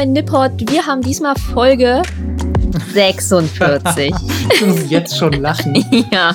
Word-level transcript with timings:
bei 0.00 0.06
Nippot. 0.06 0.52
Wir 0.70 0.86
haben 0.86 1.02
diesmal 1.02 1.34
Folge 1.52 2.00
46. 2.94 4.14
ich 4.54 4.66
muss 4.66 4.90
jetzt 4.90 5.18
schon 5.18 5.34
lachen. 5.34 5.74
ja, 6.10 6.34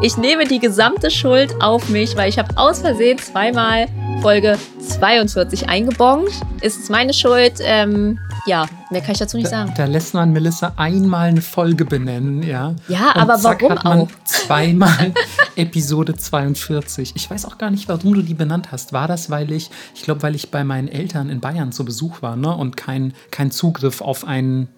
ich 0.00 0.16
nehme 0.16 0.46
die 0.46 0.58
gesamte 0.58 1.10
Schuld 1.10 1.54
auf 1.60 1.90
mich, 1.90 2.16
weil 2.16 2.30
ich 2.30 2.38
habe 2.38 2.56
aus 2.56 2.78
Versehen 2.78 3.18
zweimal 3.18 3.86
Folge 4.22 4.56
42 4.80 5.68
eingebongt. 5.68 6.30
Ist 6.62 6.80
es 6.80 6.88
meine 6.88 7.12
Schuld? 7.12 7.58
Ähm, 7.60 8.18
ja, 8.46 8.66
mehr 8.90 9.00
kann 9.00 9.12
ich 9.12 9.18
dazu 9.18 9.36
nicht 9.36 9.48
sagen. 9.48 9.72
Da, 9.76 9.84
da, 9.84 9.90
lässt 9.90 10.14
man 10.14 10.32
Melissa 10.32 10.72
einmal 10.76 11.28
eine 11.28 11.42
Folge 11.42 11.84
benennen, 11.84 12.42
ja. 12.42 12.74
Ja, 12.88 13.10
Und 13.10 13.16
aber 13.16 13.38
zack, 13.38 13.62
warum 13.62 13.76
hat 13.76 13.84
man 13.84 14.00
auch? 14.00 14.08
Zweimal 14.24 15.12
Episode 15.56 16.14
42. 16.14 17.12
Ich 17.14 17.30
weiß 17.30 17.44
auch 17.46 17.58
gar 17.58 17.70
nicht, 17.70 17.88
warum 17.88 18.14
du 18.14 18.22
die 18.22 18.34
benannt 18.34 18.72
hast. 18.72 18.92
War 18.92 19.08
das, 19.08 19.30
weil 19.30 19.52
ich, 19.52 19.70
ich 19.94 20.02
glaube, 20.02 20.22
weil 20.22 20.34
ich 20.34 20.50
bei 20.50 20.64
meinen 20.64 20.88
Eltern 20.88 21.30
in 21.30 21.40
Bayern 21.40 21.72
zu 21.72 21.84
Besuch 21.84 22.22
war, 22.22 22.36
ne? 22.36 22.54
Und 22.54 22.76
keinen 22.76 23.14
kein 23.30 23.50
Zugriff 23.50 24.00
auf 24.00 24.24
einen 24.24 24.68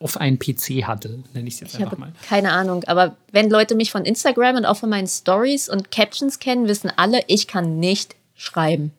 auf 0.00 0.16
einen 0.16 0.38
PC 0.38 0.84
hatte, 0.88 1.22
nenne 1.32 1.46
ich 1.46 1.54
es 1.54 1.60
jetzt 1.60 1.74
ich 1.74 1.80
einfach 1.80 1.96
mal. 1.96 2.12
Keine 2.28 2.50
Ahnung, 2.50 2.82
aber 2.88 3.16
wenn 3.30 3.48
Leute 3.48 3.76
mich 3.76 3.92
von 3.92 4.04
Instagram 4.04 4.56
und 4.56 4.64
auch 4.64 4.76
von 4.76 4.90
meinen 4.90 5.06
Stories 5.06 5.68
und 5.68 5.92
Captions 5.92 6.40
kennen, 6.40 6.66
wissen 6.66 6.90
alle, 6.96 7.20
ich 7.28 7.46
kann 7.46 7.78
nicht 7.78 8.16
schreiben. 8.34 8.92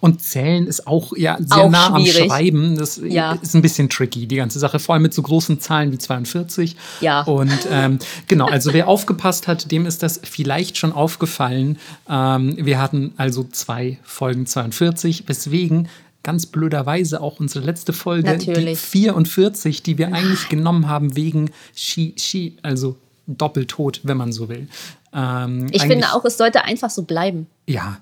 Und 0.00 0.22
zählen 0.22 0.66
ist 0.66 0.86
auch 0.86 1.16
ja 1.16 1.36
sehr 1.38 1.64
auch 1.64 1.70
nah 1.70 1.96
schwierig. 1.96 2.22
am 2.22 2.28
Schreiben. 2.28 2.76
Das 2.76 3.00
ja. 3.02 3.32
ist 3.32 3.54
ein 3.54 3.62
bisschen 3.62 3.88
tricky, 3.88 4.26
die 4.26 4.36
ganze 4.36 4.58
Sache. 4.58 4.78
Vor 4.78 4.94
allem 4.94 5.02
mit 5.02 5.14
so 5.14 5.22
großen 5.22 5.60
Zahlen 5.60 5.92
wie 5.92 5.98
42. 5.98 6.76
Ja. 7.00 7.22
Und 7.22 7.66
ähm, 7.70 7.98
genau, 8.28 8.46
also 8.46 8.72
wer 8.72 8.88
aufgepasst 8.88 9.46
hat, 9.48 9.70
dem 9.70 9.86
ist 9.86 10.02
das 10.02 10.20
vielleicht 10.22 10.76
schon 10.76 10.92
aufgefallen. 10.92 11.78
Ähm, 12.08 12.56
wir 12.58 12.80
hatten 12.80 13.12
also 13.16 13.44
zwei 13.44 13.98
Folgen 14.02 14.46
42, 14.46 15.28
weswegen 15.28 15.88
ganz 16.22 16.46
blöderweise 16.46 17.20
auch 17.20 17.38
unsere 17.38 17.64
letzte 17.64 17.92
Folge, 17.92 18.32
Natürlich. 18.32 18.80
die 18.80 18.86
44, 18.86 19.84
die 19.84 19.96
wir 19.96 20.08
eigentlich 20.08 20.48
genommen 20.48 20.88
haben 20.88 21.14
wegen 21.14 21.52
Ski, 21.74 22.14
Ski, 22.18 22.56
also 22.62 22.96
doppeltot, 23.28 24.00
wenn 24.02 24.16
man 24.16 24.32
so 24.32 24.48
will. 24.48 24.66
Ähm, 25.12 25.68
ich 25.70 25.82
finde 25.82 26.12
auch, 26.12 26.24
es 26.24 26.36
sollte 26.36 26.64
einfach 26.64 26.90
so 26.90 27.02
bleiben. 27.02 27.46
Ja, 27.66 27.98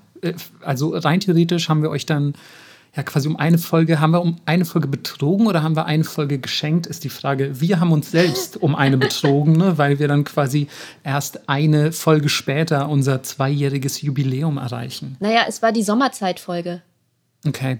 also 0.63 0.97
rein 0.97 1.21
theoretisch 1.21 1.69
haben 1.69 1.83
wir 1.83 1.91
euch 1.91 2.07
dann 2.07 2.35
ja 2.97 3.03
quasi 3.03 3.29
um 3.29 3.37
eine 3.37 3.59
Folge, 3.59 4.01
haben 4.01 4.13
wir 4.13 4.23
um 4.23 4.37
eine 4.47 4.65
Folge 4.65 4.89
betrogen 4.89 5.47
oder 5.47 5.63
haben 5.63 5.77
wir 5.77 5.87
eine 5.87 6.05
Folge 6.05 6.39
geschenkt, 6.39 6.87
ist 6.87 7.05
die 7.05 7.09
Frage. 7.09 7.61
Wir 7.61 7.81
haben 7.81 7.93
uns 7.93 8.11
selbst 8.11 8.57
um 8.57 8.75
eine 8.75 8.97
betrogen, 8.97 9.57
ne, 9.57 9.79
weil 9.79 9.99
wir 9.99 10.09
dann 10.09 10.25
quasi 10.25 10.69
erst 11.03 11.49
eine 11.49 11.93
Folge 11.93 12.29
später 12.29 12.89
unser 12.89 13.23
zweijähriges 13.23 14.01
Jubiläum 14.01 14.59
erreichen. 14.59 15.17
Naja, 15.21 15.43
es 15.49 15.61
war 15.61 15.73
die 15.73 15.83
Sommerzeitfolge. 15.83 16.83
Okay. 17.47 17.79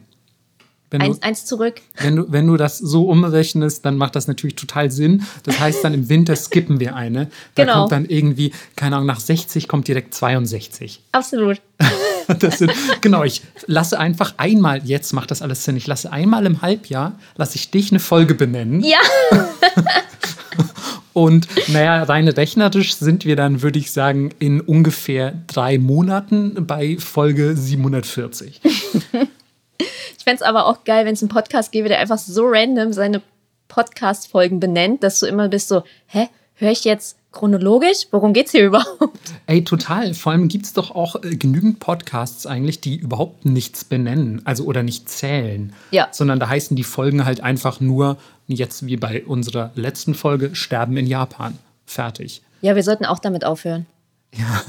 Wenn 0.95 1.03
eins, 1.03 1.19
du, 1.19 1.27
eins 1.27 1.45
zurück. 1.45 1.81
Wenn 1.99 2.15
du, 2.15 2.27
wenn 2.31 2.47
du 2.47 2.57
das 2.57 2.79
so 2.79 3.09
umrechnest, 3.09 3.85
dann 3.85 3.97
macht 3.97 4.15
das 4.15 4.29
natürlich 4.29 4.55
total 4.55 4.93
Sinn. 4.93 5.25
Das 5.43 5.59
heißt, 5.59 5.83
dann 5.83 5.93
im 5.93 6.09
Winter 6.09 6.37
skippen 6.37 6.79
wir 6.79 6.95
eine. 6.95 7.31
Da 7.57 7.65
genau. 7.65 7.81
kommt 7.81 7.93
dann 7.93 8.05
irgendwie, 8.07 8.53
keine 8.77 8.95
Ahnung, 8.95 9.09
nach 9.09 9.19
60 9.19 9.67
kommt 9.67 9.89
direkt 9.89 10.15
62. 10.15 11.03
Absolut. 11.11 11.61
Sind, 12.57 12.73
genau, 13.01 13.25
ich 13.25 13.43
lasse 13.67 13.99
einfach 13.99 14.35
einmal, 14.37 14.83
jetzt 14.85 15.13
macht 15.13 15.33
das 15.33 15.43
alles 15.43 15.65
Sinn, 15.65 15.77
ich 15.77 15.89
lasse 15.89 16.13
einmal 16.13 16.47
im 16.47 16.63
Halbjahr, 16.63 17.19
lasse 17.37 17.57
ich 17.57 17.71
dich 17.71 17.91
eine 17.91 17.99
Folge 17.99 18.35
benennen. 18.35 18.81
Ja. 18.81 18.99
Und 21.13 21.49
naja, 21.69 22.03
rein 22.05 22.29
rechnerisch 22.29 22.95
sind 22.95 23.25
wir 23.25 23.37
dann, 23.37 23.63
würde 23.63 23.81
ich 23.81 23.91
sagen, 23.91 24.31
in 24.39 24.61
ungefähr 24.61 25.35
drei 25.49 25.79
Monaten 25.79 26.67
bei 26.67 26.97
Folge 26.99 27.57
740. 27.57 28.61
Ich 30.25 30.27
fände 30.27 30.43
es 30.43 30.49
aber 30.49 30.65
auch 30.65 30.85
geil, 30.85 31.05
wenn 31.05 31.13
es 31.13 31.23
einen 31.23 31.29
Podcast 31.29 31.71
gäbe, 31.71 31.89
der 31.89 31.99
einfach 31.99 32.17
so 32.17 32.47
random 32.47 32.95
seine 32.95 33.21
Podcast-Folgen 33.69 34.59
benennt, 34.59 35.03
dass 35.03 35.21
du 35.21 35.27
immer 35.27 35.51
bist 35.51 35.69
so, 35.69 35.83
hä, 36.07 36.29
höre 36.55 36.71
ich 36.71 36.83
jetzt 36.85 37.19
chronologisch? 37.31 38.07
Worum 38.11 38.33
geht 38.33 38.47
es 38.47 38.53
hier 38.53 38.65
überhaupt? 38.69 39.19
Ey, 39.45 39.65
total. 39.65 40.15
Vor 40.15 40.33
allem 40.33 40.49
gibt 40.49 40.65
es 40.65 40.73
doch 40.73 40.93
auch 40.93 41.23
äh, 41.23 41.37
genügend 41.37 41.79
Podcasts 41.79 42.47
eigentlich, 42.47 42.81
die 42.81 42.97
überhaupt 42.97 43.45
nichts 43.45 43.85
benennen, 43.85 44.41
also 44.47 44.65
oder 44.65 44.83
nicht 44.83 45.11
zählen. 45.11 45.75
Ja. 45.91 46.09
Sondern 46.11 46.41
da 46.41 46.49
heißen 46.49 46.75
die 46.75 46.85
Folgen 46.85 47.27
halt 47.27 47.43
einfach 47.43 47.81
nur, 47.81 48.17
jetzt 48.47 48.87
wie 48.87 48.97
bei 48.97 49.27
unserer 49.27 49.73
letzten 49.75 50.15
Folge, 50.15 50.55
Sterben 50.55 50.97
in 50.97 51.07
Japan. 51.07 51.59
Fertig. 51.85 52.41
Ja, 52.63 52.75
wir 52.75 52.83
sollten 52.83 53.05
auch 53.05 53.19
damit 53.19 53.45
aufhören. 53.45 53.85
Ja, 54.37 54.63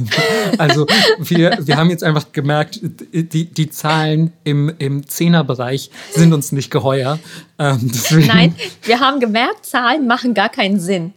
also 0.57 0.85
wir, 1.19 1.57
wir 1.61 1.77
haben 1.77 1.89
jetzt 1.89 2.03
einfach 2.03 2.31
gemerkt, 2.31 2.79
die, 2.83 3.45
die 3.45 3.69
Zahlen 3.69 4.31
im, 4.43 4.71
im 4.77 5.07
Zehnerbereich 5.07 5.89
sind 6.11 6.33
uns 6.33 6.51
nicht 6.51 6.69
geheuer. 6.69 7.19
Ähm, 7.57 7.91
Nein, 8.11 8.55
wir 8.83 8.99
haben 8.99 9.19
gemerkt, 9.19 9.65
Zahlen 9.65 10.07
machen 10.07 10.33
gar 10.33 10.49
keinen 10.49 10.79
Sinn. 10.79 11.13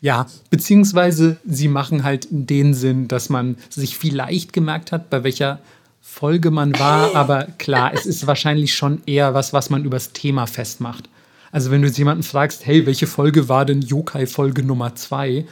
Ja, 0.00 0.26
beziehungsweise 0.50 1.38
sie 1.46 1.68
machen 1.68 2.04
halt 2.04 2.26
den 2.30 2.74
Sinn, 2.74 3.08
dass 3.08 3.28
man 3.28 3.56
sich 3.68 3.96
vielleicht 3.96 4.52
gemerkt 4.52 4.92
hat, 4.92 5.10
bei 5.10 5.24
welcher 5.24 5.60
Folge 6.00 6.50
man 6.50 6.78
war, 6.78 7.14
aber 7.14 7.46
klar, 7.58 7.92
es 7.94 8.06
ist 8.06 8.26
wahrscheinlich 8.26 8.74
schon 8.74 9.02
eher 9.06 9.34
was, 9.34 9.52
was 9.52 9.70
man 9.70 9.84
übers 9.84 10.12
Thema 10.12 10.46
festmacht. 10.46 11.08
Also 11.52 11.70
wenn 11.70 11.82
du 11.82 11.88
jetzt 11.88 11.98
jemanden 11.98 12.22
fragst, 12.22 12.66
hey, 12.66 12.86
welche 12.86 13.06
Folge 13.06 13.48
war 13.48 13.64
denn 13.64 13.82
Yokai-Folge 13.82 14.62
Nummer 14.62 14.94
2? 14.94 15.46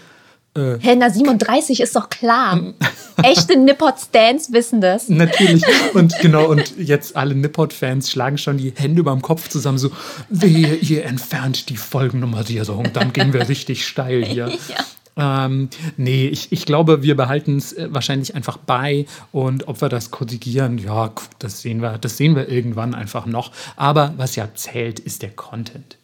Äh, 0.57 0.79
Hä, 0.81 0.97
na 0.97 1.11
37 1.11 1.81
ist 1.81 1.95
doch 1.95 2.09
klar. 2.09 2.61
Echte 3.23 3.57
Nippot-Stans 3.57 4.53
wissen 4.53 4.81
das. 4.81 5.09
Natürlich. 5.09 5.63
Und 5.95 6.19
genau, 6.21 6.47
und 6.51 6.77
jetzt 6.79 7.17
alle 7.17 7.35
Nippot-Fans 7.35 8.11
schlagen 8.11 8.39
schon 8.39 8.59
die 8.59 8.73
Hände 8.77 9.03
beim 9.03 9.23
Kopf 9.23 9.49
zusammen, 9.49 9.79
so, 9.79 9.91
wehe, 10.29 10.75
ihr 10.77 11.05
entfernt 11.05 11.69
die 11.71 11.77
Folgennummerierung, 11.77 12.93
dann 12.93 13.13
gehen 13.13 13.33
wir 13.33 13.49
richtig 13.49 13.87
steil 13.87 14.25
hier. 14.25 14.49
ja. 14.49 14.85
Ähm, 15.19 15.71
nee, 15.97 16.29
ich, 16.29 16.53
ich 16.53 16.67
glaube, 16.67 17.03
wir 17.03 17.17
behalten 17.17 17.57
es 17.57 17.73
äh, 17.73 17.89
wahrscheinlich 17.91 18.35
einfach 18.35 18.59
bei 18.59 19.07
und 19.33 19.67
ob 19.67 19.81
wir 19.81 19.89
das 19.89 20.11
korrigieren, 20.11 20.77
ja, 20.77 21.11
das 21.39 21.63
sehen 21.63 21.81
wir, 21.81 21.97
das 21.97 22.19
sehen 22.19 22.37
wir 22.37 22.51
irgendwann 22.51 22.95
einfach 22.95 23.25
noch. 23.25 23.53
Aber 23.77 24.13
was 24.19 24.37
ja 24.37 24.55
zählt, 24.55 24.99
ist 24.99 25.23
der 25.23 25.31
Content. 25.31 25.97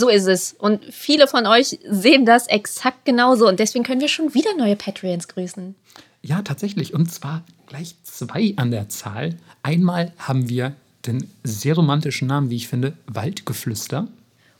So 0.00 0.08
ist 0.08 0.28
es. 0.28 0.54
Und 0.56 0.84
viele 0.92 1.26
von 1.26 1.44
euch 1.46 1.80
sehen 1.90 2.24
das 2.24 2.46
exakt 2.46 3.04
genauso. 3.04 3.48
Und 3.48 3.58
deswegen 3.58 3.84
können 3.84 4.00
wir 4.00 4.06
schon 4.06 4.32
wieder 4.32 4.54
neue 4.56 4.76
Patreons 4.76 5.26
grüßen. 5.26 5.74
Ja, 6.22 6.42
tatsächlich. 6.42 6.94
Und 6.94 7.12
zwar 7.12 7.42
gleich 7.66 7.96
zwei 8.04 8.54
an 8.56 8.70
der 8.70 8.88
Zahl. 8.88 9.36
Einmal 9.64 10.12
haben 10.16 10.48
wir 10.48 10.74
den 11.04 11.28
sehr 11.42 11.74
romantischen 11.74 12.28
Namen, 12.28 12.48
wie 12.48 12.56
ich 12.56 12.68
finde, 12.68 12.92
Waldgeflüster. 13.06 14.06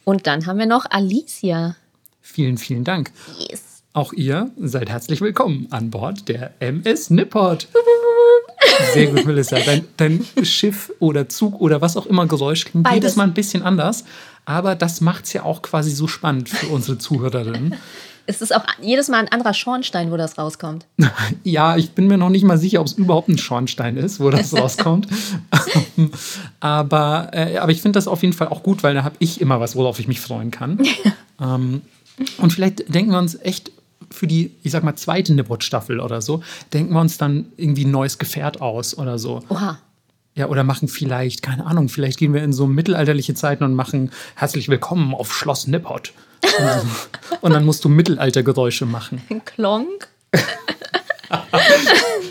Und 0.05 0.27
dann 0.27 0.47
haben 0.47 0.59
wir 0.59 0.67
noch 0.67 0.87
Alicia. 0.91 1.77
Vielen, 2.21 2.59
vielen 2.59 2.83
Dank. 2.83 3.13
Yes. 3.39 3.85
Auch 3.93 4.13
ihr 4.13 4.51
seid 4.57 4.89
herzlich 4.89 5.21
willkommen 5.21 5.69
an 5.71 5.91
Bord 5.91 6.29
der 6.29 6.53
MS 6.59 7.11
Nippot. 7.11 7.69
Sehr 8.93 9.07
gut, 9.07 9.25
Melissa. 9.25 9.59
Dein, 9.61 9.85
dein, 9.97 10.25
Schiff 10.45 10.93
oder 10.99 11.29
Zug 11.29 11.61
oder 11.61 11.81
was 11.81 11.97
auch 11.97 12.07
immer 12.07 12.27
Geräusch 12.27 12.65
klingt 12.65 12.85
Beides. 12.85 12.97
jedes 12.97 13.17
Mal 13.17 13.25
ein 13.25 13.35
bisschen 13.35 13.63
anders. 13.63 14.05
Aber 14.49 14.75
das 14.75 15.03
macht 15.03 15.27
es 15.27 15.35
ja 15.35 15.43
auch 15.43 15.61
quasi 15.61 15.91
so 15.91 16.09
spannend 16.09 16.49
für 16.49 16.69
unsere 16.69 16.99
Zuhörerinnen. 16.99 17.75
Es 18.31 18.43
ist 18.43 18.55
auch 18.55 18.63
jedes 18.83 19.09
Mal 19.09 19.21
ein 19.21 19.29
anderer 19.29 19.55
Schornstein, 19.55 20.11
wo 20.11 20.19
das 20.19 20.37
rauskommt. 20.37 20.85
ja, 21.45 21.79
ich 21.79 21.93
bin 21.93 22.09
mir 22.09 22.19
noch 22.19 22.29
nicht 22.29 22.45
mal 22.45 22.59
sicher, 22.59 22.83
ob 22.83 22.87
es 22.87 22.93
überhaupt 22.93 23.31
ein 23.31 23.39
Schornstein 23.39 23.97
ist, 23.97 24.21
wo 24.21 24.29
das 24.29 24.55
rauskommt. 24.57 25.09
aber, 26.61 27.31
äh, 27.33 27.57
aber 27.57 27.73
ich 27.73 27.81
finde 27.81 27.97
das 27.97 28.07
auf 28.07 28.21
jeden 28.21 28.35
Fall 28.35 28.49
auch 28.49 28.63
gut, 28.63 28.83
weil 28.83 28.93
da 28.93 29.03
habe 29.03 29.17
ich 29.19 29.41
immer 29.41 29.61
was, 29.61 29.77
worauf 29.77 29.99
ich 29.99 30.09
mich 30.09 30.21
freuen 30.21 30.51
kann. 30.51 30.79
ähm, 31.41 31.81
und 32.37 32.53
vielleicht 32.53 32.95
denken 32.95 33.13
wir 33.13 33.19
uns 33.19 33.35
echt 33.41 33.73
für 34.11 34.27
die, 34.27 34.51
ich 34.63 34.73
sag 34.73 34.85
mal, 34.85 34.97
zweite 34.97 35.33
Nippot-Staffel 35.33 35.99
oder 35.99 36.21
so, 36.21 36.43
denken 36.75 36.93
wir 36.93 37.01
uns 37.01 37.17
dann 37.17 37.47
irgendwie 37.57 37.87
ein 37.87 37.91
neues 37.91 38.19
Gefährt 38.19 38.61
aus 38.61 38.99
oder 38.99 39.19
so. 39.19 39.43
Oha. 39.49 39.79
Ja, 40.39 40.47
oder 40.47 40.63
machen 40.63 40.87
vielleicht, 40.87 41.43
keine 41.43 41.67
Ahnung, 41.67 41.89
vielleicht 41.89 42.17
gehen 42.17 42.33
wir 42.33 42.45
in 42.45 42.53
so 42.53 42.69
mittelalterliche 42.69 43.35
Zeiten 43.35 43.65
und 43.65 43.75
machen 43.75 44.13
herzlich 44.37 44.69
willkommen 44.69 45.13
auf 45.13 45.35
Schloss 45.35 45.67
Nippot. 45.67 46.13
und 47.41 47.53
dann 47.53 47.65
musst 47.65 47.85
du 47.85 47.89
Mittelaltergeräusche 47.89 48.87
machen. 48.87 49.21
Klonk? 49.45 50.07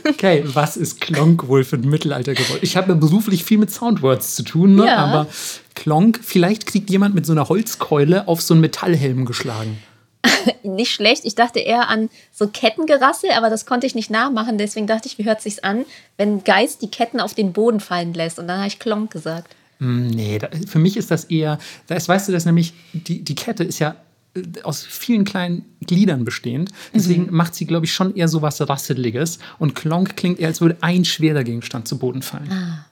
okay, 0.08 0.42
was 0.46 0.78
ist 0.78 1.02
Klonk 1.02 1.50
wohl 1.50 1.66
für 1.66 1.76
ein 1.76 1.90
Mittelaltergeräusch? 1.90 2.60
Ich 2.62 2.78
habe 2.78 2.96
beruflich 2.96 3.44
viel 3.44 3.58
mit 3.58 3.72
Soundwords 3.72 4.38
zu 4.38 4.44
tun, 4.44 4.76
ne? 4.76 4.86
ja. 4.86 4.96
aber 5.00 5.28
Klonk, 5.76 6.22
vielleicht 6.24 6.66
kriegt 6.66 6.90
jemand 6.90 7.14
mit 7.14 7.26
so 7.26 7.34
einer 7.34 7.50
Holzkeule 7.50 8.30
auf 8.30 8.42
so 8.42 8.54
einen 8.54 8.62
Metallhelm 8.62 9.26
geschlagen. 9.26 9.80
nicht 10.64 10.92
schlecht. 10.92 11.26
Ich 11.26 11.36
dachte 11.36 11.60
eher 11.60 11.90
an 11.90 12.10
so 12.32 12.48
Kettengerassel, 12.48 13.32
aber 13.32 13.50
das 13.50 13.66
konnte 13.66 13.88
ich 13.88 13.96
nicht 13.96 14.10
nachmachen. 14.10 14.58
Deswegen 14.58 14.88
dachte 14.88 15.08
ich, 15.08 15.18
wie 15.18 15.26
hört 15.26 15.42
sich's 15.42 15.60
an, 15.60 15.86
wenn 16.18 16.38
ein 16.38 16.44
Geist 16.44 16.82
die 16.82 16.90
Ketten 16.90 17.20
auf 17.20 17.34
den 17.34 17.54
Boden 17.54 17.80
fallen 17.80 18.14
lässt? 18.14 18.40
Und 18.40 18.48
dann 18.48 18.60
habe 18.60 18.68
ich 18.68 18.80
Klonk 18.80 19.12
gesagt. 19.12 19.56
Mm, 19.80 20.08
nee, 20.08 20.40
da, 20.40 20.50
für 20.68 20.80
mich 20.80 20.98
ist 20.98 21.12
das 21.12 21.26
eher, 21.26 21.60
das 21.88 22.10
weißt 22.10 22.28
du, 22.28 22.32
das 22.32 22.46
nämlich, 22.46 22.74
die, 22.94 23.24
die 23.24 23.36
Kette 23.36 23.64
ist 23.64 23.80
ja 23.80 23.96
äh, 24.36 24.42
aus 24.64 24.84
vielen 24.84 25.24
kleinen 25.24 25.66
Gliedern 25.82 26.26
bestehend. 26.26 26.72
Deswegen 26.94 27.28
mhm. 27.28 27.36
macht 27.36 27.56
sie, 27.56 27.66
glaube 27.66 27.86
ich, 27.86 27.94
schon 27.94 28.16
eher 28.16 28.28
so 28.28 28.42
was 28.42 28.60
Rasseliges. 28.68 29.40
Und 29.60 29.76
Klonk 29.76 30.16
klingt 30.18 30.40
eher, 30.40 30.48
als 30.48 30.62
würde 30.62 30.78
ein 30.82 31.06
schwerer 31.06 31.44
Gegenstand 31.44 31.88
zu 31.88 31.98
Boden 31.98 32.22
fallen. 32.22 32.52
Ah. 32.52 32.86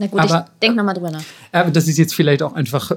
Na 0.00 0.06
gut, 0.06 0.18
aber, 0.18 0.46
ich 0.54 0.60
denke 0.60 0.78
nochmal 0.78 0.94
drüber 0.94 1.10
nach. 1.10 1.22
Aber 1.52 1.70
das 1.70 1.86
ist 1.86 1.98
jetzt 1.98 2.14
vielleicht 2.14 2.42
auch 2.42 2.54
einfach 2.54 2.90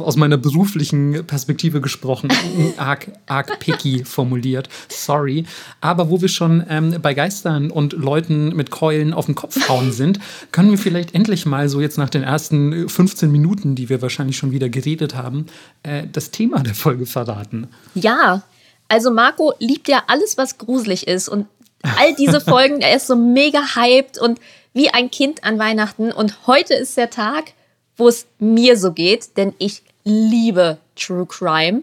aus 0.00 0.16
meiner 0.16 0.36
beruflichen 0.36 1.24
Perspektive 1.24 1.80
gesprochen, 1.80 2.30
arg, 2.76 3.12
arg 3.26 3.60
picky 3.60 4.04
formuliert. 4.04 4.68
Sorry. 4.88 5.46
Aber 5.80 6.10
wo 6.10 6.20
wir 6.20 6.28
schon 6.28 6.64
ähm, 6.68 6.96
bei 7.00 7.14
Geistern 7.14 7.70
und 7.70 7.92
Leuten 7.92 8.56
mit 8.56 8.72
Keulen 8.72 9.14
auf 9.14 9.26
den 9.26 9.36
Kopf 9.36 9.68
hauen 9.68 9.92
sind, 9.92 10.18
können 10.50 10.72
wir 10.72 10.78
vielleicht 10.78 11.14
endlich 11.14 11.46
mal 11.46 11.68
so 11.68 11.80
jetzt 11.80 11.96
nach 11.96 12.10
den 12.10 12.24
ersten 12.24 12.88
15 12.88 13.30
Minuten, 13.30 13.76
die 13.76 13.88
wir 13.88 14.02
wahrscheinlich 14.02 14.36
schon 14.36 14.50
wieder 14.50 14.68
geredet 14.68 15.14
haben, 15.14 15.46
äh, 15.84 16.08
das 16.12 16.32
Thema 16.32 16.64
der 16.64 16.74
Folge 16.74 17.06
verraten. 17.06 17.68
Ja, 17.94 18.42
also 18.88 19.12
Marco 19.12 19.54
liebt 19.60 19.86
ja 19.86 20.02
alles, 20.08 20.36
was 20.36 20.58
gruselig 20.58 21.06
ist 21.06 21.28
und 21.28 21.46
all 21.82 22.16
diese 22.16 22.40
Folgen, 22.44 22.80
er 22.80 22.96
ist 22.96 23.06
so 23.06 23.14
mega 23.14 23.60
hyped 23.76 24.18
und 24.18 24.40
wie 24.78 24.90
ein 24.90 25.10
Kind 25.10 25.42
an 25.42 25.58
Weihnachten. 25.58 26.12
Und 26.12 26.46
heute 26.46 26.72
ist 26.72 26.96
der 26.96 27.10
Tag, 27.10 27.52
wo 27.96 28.06
es 28.06 28.28
mir 28.38 28.78
so 28.78 28.92
geht, 28.92 29.36
denn 29.36 29.52
ich 29.58 29.82
liebe 30.04 30.78
True 30.94 31.26
Crime 31.26 31.82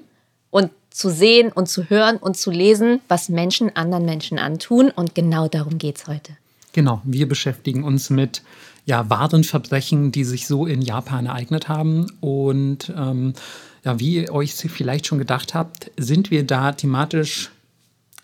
und 0.49 0.71
zu 0.91 1.09
sehen 1.09 1.51
und 1.51 1.67
zu 1.67 1.89
hören 1.89 2.15
und 2.15 2.37
zu 2.37 2.51
lesen, 2.51 3.01
was 3.09 3.27
Menschen 3.27 3.75
anderen 3.75 4.05
Menschen 4.05 4.39
antun. 4.39 4.91
Und 4.91 5.13
genau 5.13 5.49
darum 5.49 5.77
geht 5.77 5.97
es 5.97 6.07
heute. 6.07 6.37
Genau, 6.71 7.01
wir 7.03 7.27
beschäftigen 7.27 7.83
uns 7.83 8.09
mit 8.09 8.43
ja, 8.85 9.09
wahren 9.09 9.43
Verbrechen, 9.43 10.13
die 10.13 10.23
sich 10.23 10.47
so 10.47 10.65
in 10.65 10.81
Japan 10.81 11.25
ereignet 11.25 11.67
haben. 11.67 12.07
Und 12.21 12.93
ähm, 12.95 13.33
ja, 13.83 13.99
wie 13.99 14.21
ihr 14.21 14.33
euch 14.33 14.55
vielleicht 14.55 15.05
schon 15.05 15.19
gedacht 15.19 15.53
habt, 15.53 15.91
sind 15.97 16.31
wir 16.31 16.47
da 16.47 16.71
thematisch 16.71 17.51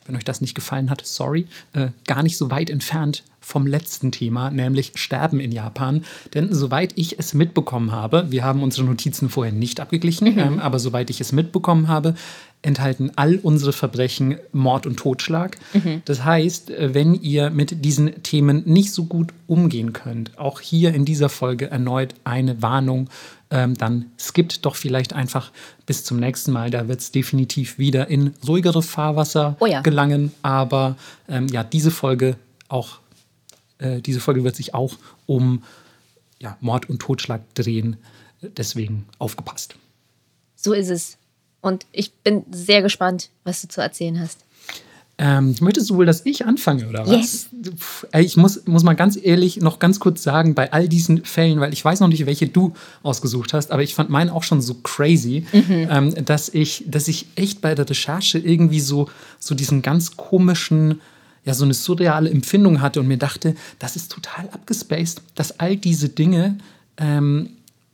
wenn 0.05 0.15
euch 0.15 0.23
das 0.23 0.41
nicht 0.41 0.55
gefallen 0.55 0.89
hat, 0.89 1.05
sorry, 1.05 1.47
äh, 1.73 1.89
gar 2.07 2.23
nicht 2.23 2.37
so 2.37 2.51
weit 2.51 2.69
entfernt 2.69 3.23
vom 3.39 3.65
letzten 3.65 4.11
Thema, 4.11 4.51
nämlich 4.51 4.93
Sterben 4.95 5.39
in 5.39 5.51
Japan. 5.51 6.05
Denn 6.33 6.53
soweit 6.53 6.93
ich 6.95 7.17
es 7.17 7.33
mitbekommen 7.33 7.91
habe, 7.91 8.27
wir 8.29 8.43
haben 8.43 8.61
unsere 8.61 8.85
Notizen 8.85 9.29
vorher 9.29 9.51
nicht 9.51 9.79
abgeglichen, 9.79 10.33
mhm. 10.33 10.39
ähm, 10.39 10.59
aber 10.59 10.79
soweit 10.79 11.09
ich 11.09 11.19
es 11.19 11.31
mitbekommen 11.31 11.87
habe, 11.87 12.13
enthalten 12.61 13.11
all 13.15 13.37
unsere 13.37 13.73
Verbrechen 13.73 14.37
Mord 14.51 14.85
und 14.85 14.97
Totschlag. 14.97 15.57
Mhm. 15.73 16.03
Das 16.05 16.23
heißt, 16.23 16.69
äh, 16.69 16.93
wenn 16.93 17.15
ihr 17.15 17.49
mit 17.49 17.83
diesen 17.83 18.21
Themen 18.21 18.61
nicht 18.65 18.93
so 18.93 19.05
gut 19.05 19.33
umgehen 19.47 19.91
könnt, 19.91 20.37
auch 20.37 20.61
hier 20.61 20.93
in 20.93 21.03
dieser 21.03 21.29
Folge 21.29 21.71
erneut 21.71 22.13
eine 22.23 22.61
Warnung, 22.61 23.09
ähm, 23.51 23.75
dann 23.77 24.11
skippt 24.17 24.65
doch 24.65 24.75
vielleicht 24.75 25.13
einfach 25.13 25.51
bis 25.85 26.03
zum 26.03 26.19
nächsten 26.19 26.51
Mal. 26.51 26.71
Da 26.71 26.87
wird 26.87 27.01
es 27.01 27.11
definitiv 27.11 27.77
wieder 27.77 28.07
in 28.07 28.33
ruhigere 28.47 28.81
Fahrwasser 28.81 29.57
oh 29.59 29.65
ja. 29.65 29.81
gelangen. 29.81 30.31
Aber 30.41 30.95
ähm, 31.27 31.47
ja, 31.47 31.63
diese 31.63 31.91
Folge 31.91 32.37
auch, 32.69 32.99
äh, 33.77 34.01
diese 34.01 34.21
Folge 34.21 34.43
wird 34.43 34.55
sich 34.55 34.73
auch 34.73 34.95
um 35.25 35.63
ja, 36.39 36.57
Mord 36.61 36.89
und 36.89 36.99
Totschlag 36.99 37.41
drehen. 37.53 37.97
Deswegen 38.41 39.05
aufgepasst. 39.19 39.75
So 40.55 40.73
ist 40.73 40.89
es. 40.89 41.17
Und 41.59 41.85
ich 41.91 42.11
bin 42.13 42.43
sehr 42.51 42.81
gespannt, 42.81 43.29
was 43.43 43.61
du 43.61 43.67
zu 43.67 43.81
erzählen 43.81 44.19
hast. 44.19 44.45
Ähm, 45.23 45.53
möchtest 45.61 45.87
du 45.91 45.97
wohl, 45.97 46.07
dass 46.07 46.25
ich 46.25 46.47
anfange, 46.47 46.89
oder 46.89 47.05
was? 47.05 47.11
Yes. 47.11 47.49
Ich 48.17 48.37
muss, 48.37 48.65
muss 48.65 48.81
mal 48.81 48.95
ganz 48.95 49.19
ehrlich 49.21 49.57
noch 49.57 49.77
ganz 49.77 49.99
kurz 49.99 50.23
sagen, 50.23 50.55
bei 50.55 50.73
all 50.73 50.87
diesen 50.87 51.23
Fällen, 51.23 51.59
weil 51.59 51.71
ich 51.73 51.85
weiß 51.85 51.99
noch 51.99 52.07
nicht, 52.07 52.25
welche 52.25 52.47
du 52.47 52.73
ausgesucht 53.03 53.53
hast, 53.53 53.71
aber 53.71 53.83
ich 53.83 53.93
fand 53.93 54.09
meinen 54.09 54.31
auch 54.31 54.41
schon 54.41 54.63
so 54.63 54.73
crazy, 54.81 55.45
mhm. 55.53 55.87
ähm, 55.91 56.25
dass, 56.25 56.49
ich, 56.49 56.85
dass 56.87 57.07
ich 57.07 57.27
echt 57.35 57.61
bei 57.61 57.75
der 57.75 57.87
Recherche 57.87 58.39
irgendwie 58.39 58.79
so, 58.79 59.09
so 59.37 59.53
diesen 59.53 59.83
ganz 59.83 60.17
komischen, 60.17 61.01
ja, 61.45 61.53
so 61.53 61.65
eine 61.65 61.75
surreale 61.75 62.31
Empfindung 62.31 62.81
hatte 62.81 62.99
und 62.99 63.07
mir 63.07 63.17
dachte, 63.17 63.53
das 63.77 63.95
ist 63.95 64.11
total 64.11 64.49
abgespaced, 64.49 65.21
dass 65.35 65.59
all 65.59 65.77
diese 65.77 66.09
Dinge 66.09 66.57
ähm, 66.97 67.49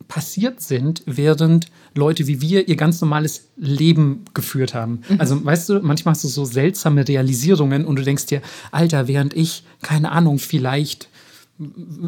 passiert 0.08 0.62
sind, 0.62 1.04
während 1.06 1.68
Leute 1.98 2.28
wie 2.28 2.42
wir 2.42 2.68
ihr 2.68 2.76
ganz 2.76 3.02
normales 3.02 3.50
Leben 3.58 4.24
geführt 4.34 4.74
haben. 4.74 5.02
Mhm. 5.10 5.20
Also, 5.20 5.44
weißt 5.44 5.70
du, 5.70 5.80
manchmal 5.82 6.14
hast 6.14 6.24
du 6.24 6.28
so 6.28 6.46
seltsame 6.46 7.08
Realisierungen 7.08 7.86
und 7.86 7.98
du 7.98 8.04
denkst 8.04 8.28
dir, 8.28 8.42
Alter, 8.72 9.08
während 9.08 9.34
ich, 9.34 9.64
keine 9.82 10.12
Ahnung, 10.12 10.40
vielleicht 10.40 11.10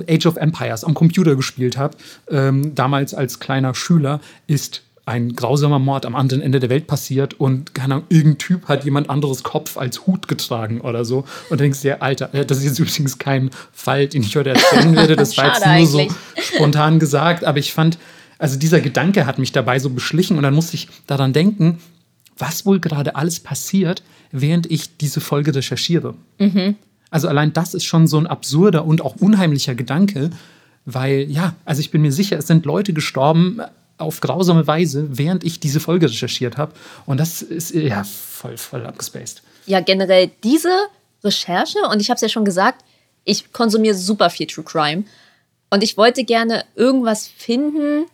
Age 0.08 0.28
of 0.28 0.38
Empires 0.38 0.84
am 0.84 0.94
Computer 0.94 1.36
gespielt 1.36 1.78
habe, 1.78 1.98
ähm, 2.30 2.76
damals 2.76 3.14
als 3.14 3.40
kleiner 3.40 3.74
Schüler, 3.74 4.22
ist 4.48 4.84
ein 5.10 5.36
grausamer 5.36 5.80
Mord 5.80 6.06
am 6.06 6.16
anderen 6.16 6.44
Ende 6.44 6.60
der 6.60 6.70
Welt 6.70 6.86
passiert 6.86 7.34
und 7.40 7.74
keine 7.74 7.96
Ahnung, 7.96 8.08
irgendein 8.10 8.38
Typ 8.38 8.68
hat 8.68 8.86
jemand 8.86 9.10
anderes 9.10 9.42
Kopf 9.42 9.76
als 9.76 10.06
Hut 10.06 10.28
getragen 10.28 10.82
oder 10.82 11.04
so. 11.04 11.20
Und 11.50 11.60
du 11.60 11.64
denkst 11.64 11.82
dir, 11.82 12.04
Alter, 12.04 12.32
äh, 12.36 12.46
das 12.46 12.60
ist 12.60 12.66
jetzt 12.66 12.80
übrigens 12.80 13.18
kein 13.18 13.50
Fall, 13.74 14.08
den 14.08 14.22
ich 14.22 14.36
heute 14.36 14.52
erzählen 14.52 14.96
werde. 14.96 15.16
Das 15.16 15.36
war 15.36 15.48
jetzt 15.48 15.62
nur 15.66 15.74
eigentlich. 15.74 16.12
so 16.12 16.58
spontan 16.58 17.00
gesagt, 17.00 17.44
aber 17.44 17.58
ich 17.58 17.74
fand, 17.74 17.98
also 18.40 18.58
dieser 18.58 18.82
Gedanke 18.82 19.26
hat 19.26 19.38
mich 19.38 19.52
dabei 19.52 19.78
so 19.78 19.90
beschlichen 19.90 20.38
und 20.38 20.44
dann 20.44 20.56
musste 20.56 20.76
ich 20.76 20.88
daran 21.06 21.34
denken, 21.34 21.80
was 22.38 22.66
wohl 22.66 22.80
gerade 22.80 23.16
alles 23.16 23.40
passiert, 23.40 24.02
während 24.32 24.72
ich 24.72 24.98
diese 24.98 25.22
Folge 25.22 25.54
recherchiere. 25.54 26.16
Mhm. 26.40 26.76
Also 27.12 27.28
allein 27.28 27.54
das 27.54 27.74
ist 27.74 27.86
schon 27.86 28.08
so 28.08 28.18
ein 28.18 28.28
absurder 28.28 28.86
und 28.86 29.02
auch 29.02 29.16
unheimlicher 29.18 29.76
Gedanke, 29.76 30.30
weil 30.86 31.30
ja, 31.30 31.56
also 31.66 31.82
ich 31.82 31.92
bin 31.92 32.02
mir 32.02 32.12
sicher, 32.12 32.38
es 32.38 32.48
sind 32.48 32.66
Leute 32.66 32.94
gestorben 32.94 33.60
auf 33.98 34.22
grausame 34.22 34.66
Weise, 34.66 35.18
während 35.18 35.44
ich 35.44 35.60
diese 35.60 35.80
Folge 35.80 36.08
recherchiert 36.10 36.58
habe. 36.58 36.74
Und 37.06 37.20
das 37.20 37.42
ist 37.42 37.74
ja 37.74 38.04
voll, 38.06 38.58
voll 38.58 38.86
abgespaced. 38.86 39.42
Ja, 39.66 39.82
generell 39.82 40.32
diese 40.44 40.72
Recherche, 41.24 41.80
und 41.92 42.00
ich 42.00 42.10
habe 42.10 42.16
es 42.16 42.22
ja 42.22 42.30
schon 42.30 42.46
gesagt, 42.46 42.86
ich 43.26 43.52
konsumiere 43.52 43.96
super 43.96 44.30
viel 44.30 44.48
True 44.48 44.64
Crime. 44.64 45.04
Und 45.70 45.84
ich 45.84 45.98
wollte 45.98 46.24
gerne 46.24 46.64
irgendwas 46.76 47.28
finden, 47.28 48.06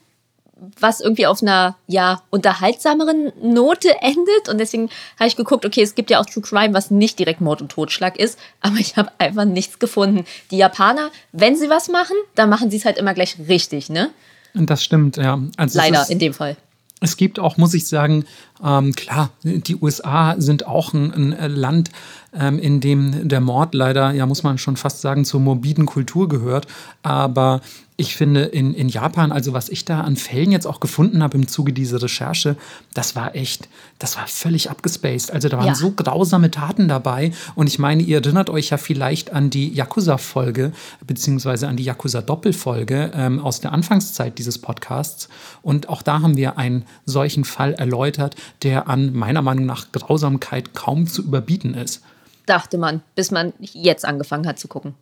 was 0.80 1.02
irgendwie 1.02 1.28
auf 1.28 1.42
einer 1.42 1.76
ja 1.88 2.22
unterhaltsameren 2.30 3.32
Note 3.42 3.90
endet 4.02 4.50
und 4.50 4.58
deswegen 4.58 4.90
habe 5.20 5.28
ich 5.28 5.36
geguckt, 5.36 5.66
okay, 5.66 5.82
es 5.82 5.96
gibt 5.96 6.10
ja 6.10 6.20
auch 6.20 6.26
True 6.26 6.44
Crime, 6.44 6.74
was 6.74 6.92
nicht 6.92 7.20
direkt 7.20 7.42
Mord 7.42 7.62
und 7.62 7.72
Totschlag 7.72 8.18
ist, 8.18 8.40
aber 8.62 8.78
ich 8.78 8.96
habe 8.98 9.12
einfach 9.18 9.46
nichts 9.46 9.80
gefunden. 9.80 10.26
Die 10.52 10.58
Japaner, 10.58 11.12
wenn 11.32 11.56
sie 11.56 11.70
was 11.70 11.90
machen, 11.90 12.16
dann 12.36 12.50
machen 12.50 12.72
sie 12.72 12.78
es 12.78 12.86
halt 12.86 12.98
immer 12.98 13.14
gleich 13.14 13.38
richtig, 13.48 13.90
ne? 13.90 14.12
Das 14.54 14.84
stimmt, 14.84 15.18
ja. 15.18 15.40
Also 15.58 15.78
Leider 15.78 16.02
ist, 16.02 16.10
in 16.10 16.20
dem 16.20 16.34
Fall. 16.34 16.56
Es 17.02 17.18
gibt 17.18 17.40
auch, 17.40 17.58
muss 17.58 17.74
ich 17.74 17.88
sagen, 17.88 18.26
ähm, 18.64 18.94
klar, 18.96 19.32
die 19.44 19.76
USA 19.76 20.36
sind 20.38 20.66
auch 20.66 20.94
ein, 20.94 21.34
ein 21.34 21.52
Land, 21.56 21.92
ähm, 22.34 22.60
in 22.60 22.80
dem 22.80 23.28
der 23.28 23.42
Mord 23.42 23.74
leider, 23.74 24.12
ja, 24.12 24.26
muss 24.26 24.44
man 24.44 24.58
schon 24.58 24.78
fast 24.78 25.02
sagen, 25.02 25.26
zur 25.26 25.40
morbiden 25.40 25.86
Kultur 25.86 26.28
gehört. 26.28 26.68
Aber 27.04 27.62
ich 27.98 28.18
finde, 28.18 28.44
in, 28.44 28.74
in 28.74 28.90
Japan, 28.90 29.32
also 29.32 29.54
was 29.54 29.70
ich 29.70 29.86
da 29.86 30.02
an 30.02 30.18
Fällen 30.18 30.52
jetzt 30.52 30.68
auch 30.68 30.82
gefunden 30.82 31.24
habe 31.24 31.38
im 31.38 31.48
Zuge 31.48 31.72
dieser 31.72 32.02
Recherche, 32.02 32.58
das 32.94 33.16
war 33.16 33.36
echt, 33.36 33.70
das 34.00 34.18
war 34.18 34.28
völlig 34.28 34.70
abgespaced. 34.70 35.32
Also 35.32 35.48
da 35.48 35.58
waren 35.58 35.68
ja. 35.68 35.76
so 35.76 35.92
grausame 35.92 36.52
Taten 36.52 36.90
dabei. 36.90 37.32
Und 37.56 37.68
ich 37.68 37.80
meine, 37.80 38.04
ihr 38.04 38.18
erinnert 38.18 38.50
euch 38.50 38.72
ja 38.72 38.78
vielleicht 38.78 39.32
an 39.32 39.50
die 39.50 39.74
Yakuza-Folge, 39.74 40.74
beziehungsweise 41.08 41.70
an 41.70 41.78
die 41.78 41.86
Yakuza-Doppelfolge 41.86 43.12
ähm, 43.16 43.40
aus 43.40 43.62
der 43.62 43.72
Anfangszeit 43.72 44.38
dieses 44.40 44.58
Podcasts. 44.58 45.30
Und 45.62 45.88
auch 45.88 46.02
da 46.02 46.22
haben 46.22 46.36
wir 46.36 46.58
einen 46.58 46.84
solchen 47.06 47.46
Fall 47.46 47.76
erläutert, 47.76 48.36
der 48.64 48.88
an 48.90 49.14
meiner 49.14 49.42
Meinung 49.42 49.66
nach 49.66 49.92
Grausamkeit 49.92 50.74
kaum 50.74 51.08
zu 51.08 51.24
überbieten 51.24 51.74
ist. 51.74 52.02
Dachte 52.46 52.78
man, 52.78 53.02
bis 53.16 53.32
man 53.32 53.54
jetzt 53.60 54.06
angefangen 54.06 54.48
hat 54.48 54.60
zu 54.60 54.68
gucken. 54.68 54.94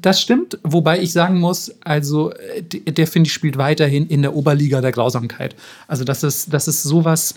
Das 0.00 0.20
stimmt, 0.20 0.58
wobei 0.62 1.00
ich 1.00 1.12
sagen 1.12 1.38
muss, 1.38 1.74
also 1.84 2.32
der, 2.72 2.92
der 2.92 3.06
finde 3.06 3.28
ich 3.28 3.32
spielt 3.32 3.56
weiterhin 3.56 4.06
in 4.06 4.22
der 4.22 4.34
Oberliga 4.34 4.80
der 4.80 4.92
Grausamkeit. 4.92 5.54
Also 5.86 6.04
das 6.04 6.22
ist, 6.22 6.52
das 6.52 6.68
ist 6.68 6.82
sowas, 6.82 7.34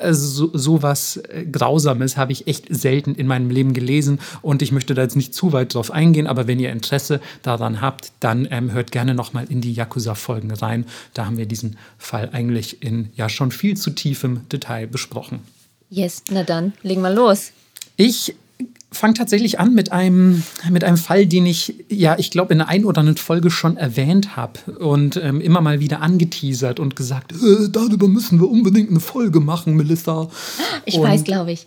also 0.00 0.48
so, 0.48 0.58
sowas 0.58 1.22
Grausames 1.50 2.16
habe 2.16 2.32
ich 2.32 2.46
echt 2.46 2.66
selten 2.70 3.14
in 3.14 3.26
meinem 3.26 3.50
Leben 3.50 3.74
gelesen 3.74 4.20
und 4.42 4.62
ich 4.62 4.72
möchte 4.72 4.94
da 4.94 5.02
jetzt 5.02 5.16
nicht 5.16 5.34
zu 5.34 5.52
weit 5.52 5.74
drauf 5.74 5.90
eingehen, 5.90 6.26
aber 6.26 6.46
wenn 6.46 6.60
ihr 6.60 6.70
Interesse 6.70 7.20
daran 7.42 7.80
habt, 7.80 8.12
dann 8.20 8.46
ähm, 8.50 8.72
hört 8.72 8.92
gerne 8.92 9.14
nochmal 9.14 9.46
in 9.48 9.60
die 9.60 9.72
Yakuza-Folgen 9.72 10.50
rein. 10.52 10.86
Da 11.12 11.26
haben 11.26 11.38
wir 11.38 11.46
diesen 11.46 11.76
Fall 11.98 12.30
eigentlich 12.32 12.82
in 12.82 13.10
ja 13.14 13.28
schon 13.28 13.50
viel 13.50 13.76
zu 13.76 13.90
tiefem 13.90 14.48
Detail 14.48 14.86
besprochen. 14.86 15.40
Yes, 15.90 16.22
na 16.30 16.42
dann, 16.42 16.72
legen 16.82 17.02
wir 17.02 17.10
los. 17.10 17.52
Ich 17.96 18.34
fange 18.94 19.14
tatsächlich 19.14 19.60
an 19.60 19.74
mit 19.74 19.92
einem, 19.92 20.42
mit 20.70 20.84
einem 20.84 20.96
Fall, 20.96 21.26
den 21.26 21.46
ich, 21.46 21.74
ja, 21.88 22.16
ich 22.18 22.30
glaube, 22.30 22.52
in 22.52 22.58
der 22.58 22.68
einen 22.68 22.84
oder 22.84 23.00
anderen 23.00 23.18
Folge 23.18 23.50
schon 23.50 23.76
erwähnt 23.76 24.36
habe 24.36 24.58
und 24.78 25.16
ähm, 25.16 25.40
immer 25.40 25.60
mal 25.60 25.80
wieder 25.80 26.00
angeteasert 26.00 26.80
und 26.80 26.96
gesagt, 26.96 27.32
äh, 27.32 27.68
darüber 27.68 28.08
müssen 28.08 28.40
wir 28.40 28.48
unbedingt 28.48 28.90
eine 28.90 29.00
Folge 29.00 29.40
machen, 29.40 29.76
Melissa. 29.76 30.28
Ich 30.84 30.96
und, 30.96 31.02
weiß, 31.02 31.24
glaube 31.24 31.52
ich. 31.52 31.66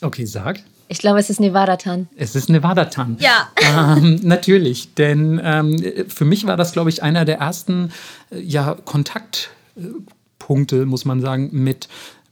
Okay, 0.00 0.24
sag. 0.24 0.60
Ich 0.88 0.98
glaube, 0.98 1.18
es 1.18 1.28
ist 1.28 1.38
Nevada-Tan. 1.38 2.08
Es 2.16 2.34
ist 2.34 2.48
Nevada-Tan. 2.48 3.18
Ja. 3.20 3.48
Ähm, 3.96 4.20
natürlich, 4.22 4.94
denn 4.94 5.38
ähm, 5.42 5.76
für 6.08 6.24
mich 6.24 6.46
war 6.46 6.56
das, 6.56 6.72
glaube 6.72 6.88
ich, 6.88 7.02
einer 7.02 7.26
der 7.26 7.38
ersten 7.38 7.92
äh, 8.30 8.40
ja, 8.40 8.76
Kontaktpunkte, 8.84 10.86
muss 10.86 11.04
man 11.04 11.20
sagen, 11.20 11.50
mit 11.52 11.88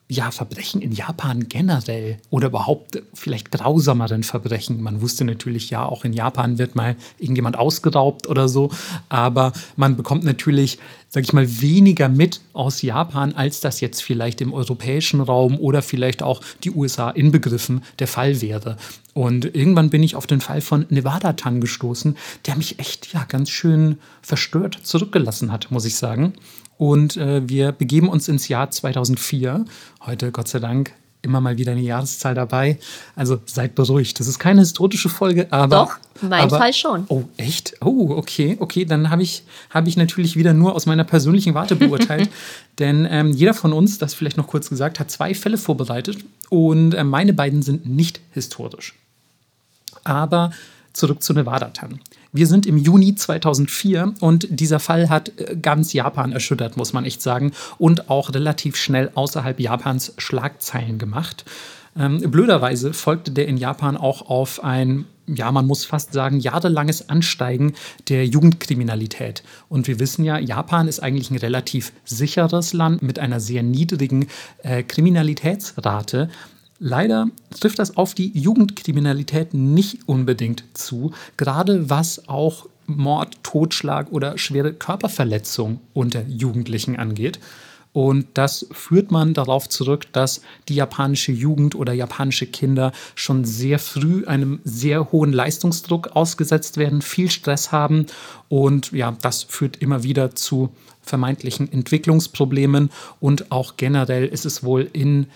ja, 0.09 0.31
Verbrechen 0.31 0.81
in 0.81 0.93
Japan 0.93 1.49
generell 1.49 2.19
oder 2.31 2.49
überhaupt 2.49 3.03
vielleicht 3.13 3.51
grausameren 3.51 4.23
Verbrechen. 4.23 4.81
Man 4.81 5.01
wusste 5.01 5.25
natürlich, 5.25 5.71
ja, 5.71 5.85
auch 5.85 6.05
in 6.05 6.13
Japan 6.13 6.59
wird 6.59 6.77
mal 6.77 6.95
irgendjemand 7.19 7.59
ausgeraubt 7.59 8.29
oder 8.29 8.49
so, 8.49 8.71
aber 9.09 9.53
man 9.75 9.97
bekommt 9.97 10.23
natürlich, 10.23 10.79
sag 11.09 11.25
ich 11.25 11.33
mal, 11.33 11.61
weniger 11.61 12.09
mit 12.09 12.41
aus 12.53 12.83
Japan, 12.83 13.33
als 13.33 13.59
das 13.61 13.81
jetzt 13.81 14.01
vielleicht 14.01 14.41
im 14.41 14.53
europäischen 14.53 15.21
Raum 15.21 15.59
oder 15.59 15.83
vielleicht 15.83 16.23
auch 16.23 16.41
die 16.63 16.71
USA 16.71 17.11
inbegriffen 17.11 17.83
der 17.99 18.07
Fall 18.07 18.41
wäre. 18.41 18.77
Und 19.13 19.57
irgendwann 19.57 19.91
bin 19.91 20.03
ich 20.05 20.15
auf 20.15 20.27
den 20.29 20.41
Fall 20.41 20.61
von 20.61 20.87
Nevada 20.89 21.33
Tan 21.33 21.61
gestoßen, 21.61 22.17
der 22.47 22.57
mich 22.57 22.79
echt 22.79 23.13
ja 23.13 23.25
ganz 23.25 23.51
schön 23.51 23.99
verstört 24.23 24.79
zurückgelassen 24.83 25.51
hat, 25.51 25.71
muss 25.71 25.85
ich 25.85 25.97
sagen. 25.97 26.35
Und 26.79 27.17
äh, 27.17 27.49
wir 27.49 27.73
begeben 27.73 28.09
uns 28.09 28.29
ins 28.29 28.49
Jahr 28.49 28.71
2004. 28.71 29.65
Heute, 30.05 30.31
Gott 30.31 30.49
sei 30.49 30.59
Dank, 30.59 30.93
immer 31.23 31.41
mal 31.41 31.59
wieder 31.59 31.73
eine 31.73 31.81
Jahreszahl 31.81 32.35
dabei. 32.35 32.79
Also 33.15 33.41
seid 33.45 33.75
beruhigt. 33.75 34.19
Das 34.19 34.27
ist 34.27 34.39
keine 34.39 34.61
historische 34.61 35.09
Folge, 35.09 35.51
aber. 35.51 35.77
Doch, 35.77 35.97
mein 36.23 36.45
aber, 36.45 36.59
Fall 36.59 36.73
schon. 36.73 37.05
Oh, 37.09 37.25
echt? 37.37 37.75
Oh, 37.81 38.11
okay, 38.11 38.57
okay. 38.61 38.85
Dann 38.85 39.11
habe 39.11 39.23
ich, 39.23 39.43
hab 39.71 39.87
ich 39.87 39.97
natürlich 39.97 40.37
wieder 40.37 40.55
nur 40.55 40.75
aus 40.75 40.87
meiner 40.87 41.05
persönlichen 41.05 41.55
Warte 41.55 41.77
beurteilt. 41.77 42.31
Denn 42.79 43.07
ähm, 43.11 43.33
jeder 43.33 43.55
von 43.55 43.73
uns, 43.73 43.99
das 43.99 44.15
vielleicht 44.15 44.37
noch 44.37 44.47
kurz 44.47 44.71
gesagt, 44.71 45.01
hat 45.01 45.11
zwei 45.11 45.35
Fälle 45.35 45.59
vorbereitet. 45.59 46.19
Und 46.49 46.95
äh, 46.95 47.05
meine 47.05 47.33
beiden 47.33 47.63
sind 47.63 47.87
nicht 47.87 48.21
historisch. 48.33 48.95
Aber 50.05 50.53
zurück 50.93 51.23
zu 51.23 51.35
Nevada-Tan. 51.35 52.01
Wir 52.37 52.47
sind 52.47 52.67
im 52.67 52.77
Juni 52.77 53.15
2004 53.15 54.13
und 54.21 54.47
dieser 54.51 54.79
Fall 54.79 55.09
hat 55.09 55.33
äh, 55.39 55.57
ganz 55.57 55.95
Japan 55.95 56.33
erschüttert, 56.33 56.77
muss 56.77 56.93
man 56.93 57.07
echt 57.07 57.23
sagen, 57.23 57.53
und 57.79 58.11
auch 58.11 58.35
relativ 58.35 58.77
schnell 58.77 59.11
außerhalb 59.15 59.59
Japans 59.59 60.13
Schlagzeilen 60.19 60.99
gemacht. 60.99 61.47
Ähm, 61.99 62.21
blöderweise 62.31 62.93
folgte 62.93 63.31
der 63.31 63.49
in 63.49 63.57
Japan 63.57 63.97
auch 63.97 64.29
auf 64.29 64.63
ein, 64.63 65.07
ja, 65.27 65.51
man 65.51 65.67
muss 65.67 65.87
fast 65.87 66.13
sagen, 66.13 66.39
jahrelanges 66.39 67.09
Ansteigen 67.09 67.73
der 68.09 68.27
Jugendkriminalität. 68.27 69.43
Und 69.71 69.89
wir 69.89 69.99
wissen 69.99 70.23
ja, 70.23 70.39
Japan 70.39 70.89
ist 70.89 71.01
eigentlich 71.01 71.31
ein 71.31 71.39
relativ 71.39 71.93
sicheres 72.05 72.75
Land 72.75 73.01
mit 73.01 73.19
einer 73.19 73.41
sehr 73.41 73.63
niedrigen 73.63 74.29
äh, 74.63 74.83
Kriminalitätsrate. 74.83 76.29
Leider 76.79 77.29
trifft 77.59 77.79
das 77.79 77.97
auf 77.97 78.15
die 78.15 78.31
Jugendkriminalität 78.39 79.55
nicht 79.55 80.01
unbedingt 80.07 80.65
zu, 80.75 81.13
gerade 81.37 81.89
was 81.89 82.29
auch 82.29 82.67
Mord, 82.87 83.43
Totschlag 83.43 84.13
oder 84.13 84.39
schwere 84.39 84.73
Körperverletzung 84.73 85.81
unter 85.93 86.23
Jugendlichen 86.29 86.97
angeht. 86.97 87.41
Und 87.97 88.27
das 88.35 88.67
führt 88.73 89.11
man 89.11 89.33
darauf 89.33 89.71
zurück, 89.71 90.13
dass 90.13 90.43
die 90.69 90.75
japanische 90.75 91.33
Jugend 91.33 91.75
oder 91.75 91.95
japanische 91.95 92.47
Kinder 92.47 92.93
schon 93.15 93.47
sehr 93.47 93.79
früh 93.79 94.27
einem 94.27 94.61
sehr 94.65 95.13
hohen 95.13 95.33
Leistungsdruck 95.33 96.09
ausgesetzt 96.09 96.77
werden, 96.77 97.01
viel 97.01 97.31
Stress 97.31 97.73
haben. 97.73 98.05
Und 98.51 98.93
ja, 98.93 99.17
das 99.23 99.45
führt 99.45 99.79
immer 99.79 100.03
wieder 100.03 100.35
zu 100.35 100.69
vermeintlichen 101.01 101.73
Entwicklungsproblemen. 101.73 102.91
Und 103.19 103.51
auch 103.51 103.79
generell 103.79 104.27
ist 104.27 104.45
es 104.45 104.63
wohl 104.63 104.91
in 104.93 105.29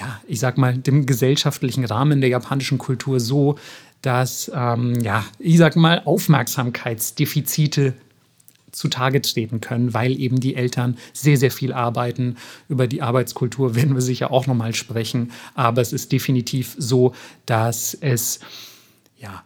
ja, 0.00 0.20
ich 0.26 0.40
sag 0.40 0.56
mal, 0.56 0.76
dem 0.76 1.04
gesellschaftlichen 1.04 1.84
Rahmen 1.84 2.22
der 2.22 2.30
japanischen 2.30 2.78
Kultur 2.78 3.20
so, 3.20 3.56
dass, 4.00 4.50
ähm, 4.54 4.98
ja, 5.00 5.24
ich 5.38 5.58
sag 5.58 5.76
mal, 5.76 6.00
Aufmerksamkeitsdefizite 6.06 7.92
zutage 8.72 9.20
treten 9.20 9.60
können, 9.60 9.92
weil 9.92 10.18
eben 10.18 10.40
die 10.40 10.54
Eltern 10.54 10.96
sehr, 11.12 11.36
sehr 11.36 11.50
viel 11.50 11.74
arbeiten. 11.74 12.36
Über 12.68 12.86
die 12.86 13.02
Arbeitskultur 13.02 13.74
werden 13.74 13.94
wir 13.94 14.00
sicher 14.00 14.30
auch 14.30 14.46
nochmal 14.46 14.74
sprechen. 14.74 15.32
Aber 15.54 15.82
es 15.82 15.92
ist 15.92 16.12
definitiv 16.12 16.74
so, 16.78 17.14
dass 17.44 17.92
es 17.92 18.40
ja 19.18 19.42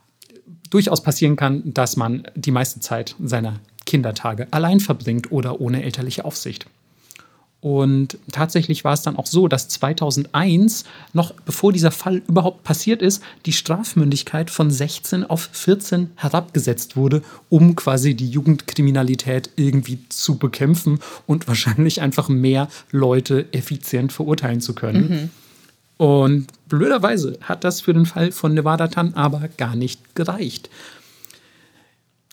durchaus 0.71 1.03
passieren 1.03 1.35
kann, 1.35 1.63
dass 1.75 1.97
man 1.97 2.29
die 2.37 2.53
meiste 2.53 2.79
Zeit 2.79 3.17
seiner 3.21 3.59
Kindertage 3.87 4.47
allein 4.53 4.79
verbringt 4.79 5.33
oder 5.33 5.61
ohne 5.61 5.83
elterliche 5.83 6.25
Aufsicht. 6.25 6.67
Und 7.64 8.18
tatsächlich 8.30 8.85
war 8.85 8.92
es 8.92 9.00
dann 9.00 9.16
auch 9.16 9.25
so, 9.25 9.49
dass 9.49 9.68
2001, 9.68 10.85
noch 11.14 11.33
bevor 11.47 11.73
dieser 11.73 11.92
Fall 11.92 12.21
überhaupt 12.28 12.62
passiert 12.62 13.00
ist, 13.00 13.23
die 13.47 13.54
Strafmündigkeit 13.54 14.50
von 14.50 14.71
16 14.71 15.25
auf 15.25 15.49
14 15.50 16.11
herabgesetzt 16.16 16.94
wurde, 16.94 17.23
um 17.49 17.75
quasi 17.75 18.14
die 18.14 18.28
Jugendkriminalität 18.28 19.49
irgendwie 19.56 19.99
zu 20.11 20.37
bekämpfen 20.37 20.99
und 21.26 21.49
wahrscheinlich 21.49 22.02
einfach 22.02 22.28
mehr 22.28 22.68
Leute 22.90 23.47
effizient 23.52 24.12
verurteilen 24.12 24.61
zu 24.61 24.75
können. 24.75 25.09
Mhm. 25.09 25.30
Und 25.97 26.49
blöderweise 26.68 27.38
hat 27.40 27.64
das 27.64 27.80
für 27.80 27.94
den 27.94 28.04
Fall 28.04 28.30
von 28.30 28.52
Nevada 28.52 28.88
Tan 28.88 29.14
aber 29.14 29.49
gar 29.56 29.75
nicht 29.75 30.14
gereicht. 30.14 30.68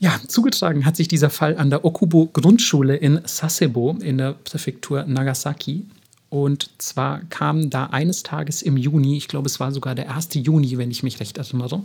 Ja, 0.02 0.20
zugetragen 0.28 0.84
hat 0.84 0.96
sich 0.96 1.08
dieser 1.08 1.30
Fall 1.30 1.58
an 1.58 1.70
der 1.70 1.86
Okubo 1.86 2.26
Grundschule 2.34 2.96
in 2.96 3.22
Sasebo 3.24 3.98
in 4.02 4.18
der 4.18 4.34
Präfektur 4.34 5.04
Nagasaki. 5.04 5.86
Und 6.28 6.72
zwar 6.80 7.20
kam 7.26 7.70
da 7.70 7.86
eines 7.86 8.24
Tages 8.24 8.64
im 8.64 8.78
Juni, 8.78 9.16
ich 9.16 9.28
glaube 9.28 9.46
es 9.46 9.60
war 9.60 9.72
sogar 9.72 9.94
der 9.94 10.12
1. 10.12 10.30
Juni, 10.34 10.80
wenn 10.80 10.90
ich 10.90 11.04
mich 11.04 11.20
recht 11.20 11.38
erinnere, 11.38 11.84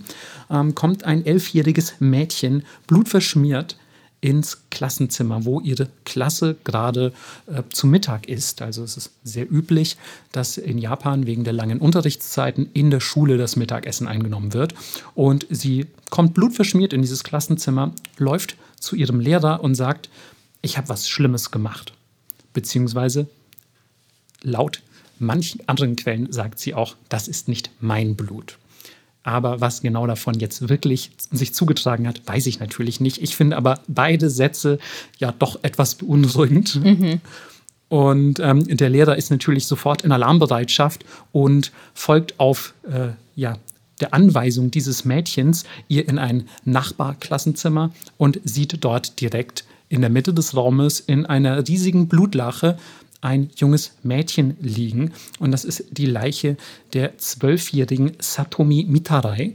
ähm, 0.48 0.74
kommt 0.74 1.04
ein 1.04 1.26
elfjähriges 1.26 1.96
Mädchen 1.98 2.62
blutverschmiert 2.86 3.76
ins 4.20 4.62
Klassenzimmer, 4.70 5.44
wo 5.44 5.60
ihre 5.60 5.88
Klasse 6.04 6.56
gerade 6.64 7.12
äh, 7.46 7.62
zu 7.70 7.86
Mittag 7.86 8.28
ist. 8.28 8.62
Also 8.62 8.82
es 8.82 8.96
ist 8.96 9.10
sehr 9.22 9.50
üblich, 9.50 9.96
dass 10.32 10.58
in 10.58 10.78
Japan 10.78 11.26
wegen 11.26 11.44
der 11.44 11.52
langen 11.52 11.78
Unterrichtszeiten 11.78 12.68
in 12.72 12.90
der 12.90 13.00
Schule 13.00 13.36
das 13.36 13.56
Mittagessen 13.56 14.08
eingenommen 14.08 14.52
wird. 14.52 14.74
Und 15.14 15.46
sie 15.50 15.86
kommt 16.10 16.34
blutverschmiert 16.34 16.92
in 16.92 17.02
dieses 17.02 17.24
Klassenzimmer, 17.24 17.92
läuft 18.18 18.56
zu 18.80 18.96
ihrem 18.96 19.20
Lehrer 19.20 19.62
und 19.62 19.74
sagt, 19.74 20.08
ich 20.62 20.76
habe 20.76 20.88
was 20.88 21.08
Schlimmes 21.08 21.50
gemacht. 21.50 21.92
Beziehungsweise 22.52 23.28
laut 24.42 24.82
manchen 25.18 25.66
anderen 25.68 25.96
Quellen 25.96 26.32
sagt 26.32 26.58
sie 26.58 26.74
auch, 26.74 26.96
das 27.08 27.28
ist 27.28 27.48
nicht 27.48 27.70
mein 27.80 28.16
Blut. 28.16 28.58
Aber 29.26 29.60
was 29.60 29.82
genau 29.82 30.06
davon 30.06 30.38
jetzt 30.38 30.68
wirklich 30.68 31.10
sich 31.32 31.52
zugetragen 31.52 32.06
hat, 32.06 32.22
weiß 32.26 32.46
ich 32.46 32.60
natürlich 32.60 33.00
nicht. 33.00 33.20
Ich 33.20 33.34
finde 33.34 33.56
aber 33.56 33.80
beide 33.88 34.30
Sätze 34.30 34.78
ja 35.18 35.34
doch 35.36 35.58
etwas 35.62 35.96
beunruhigend. 35.96 36.76
Mhm. 36.76 37.20
Und 37.88 38.38
ähm, 38.38 38.64
der 38.76 38.88
Lehrer 38.88 39.16
ist 39.16 39.32
natürlich 39.32 39.66
sofort 39.66 40.02
in 40.02 40.12
Alarmbereitschaft 40.12 41.04
und 41.32 41.72
folgt 41.92 42.38
auf 42.38 42.72
äh, 42.88 43.08
ja, 43.34 43.58
der 44.00 44.14
Anweisung 44.14 44.70
dieses 44.70 45.04
Mädchens 45.04 45.64
ihr 45.88 46.08
in 46.08 46.20
ein 46.20 46.48
Nachbarklassenzimmer 46.64 47.90
und 48.18 48.40
sieht 48.44 48.84
dort 48.84 49.20
direkt 49.20 49.64
in 49.88 50.02
der 50.02 50.10
Mitte 50.10 50.32
des 50.32 50.54
Raumes 50.54 51.00
in 51.00 51.26
einer 51.26 51.66
riesigen 51.66 52.06
Blutlache 52.06 52.78
ein 53.20 53.50
junges 53.56 53.92
Mädchen 54.02 54.56
liegen. 54.60 55.12
Und 55.38 55.52
das 55.52 55.64
ist 55.64 55.84
die 55.90 56.06
Leiche 56.06 56.56
der 56.92 57.18
zwölfjährigen 57.18 58.12
Satomi 58.18 58.84
Mitarai, 58.88 59.54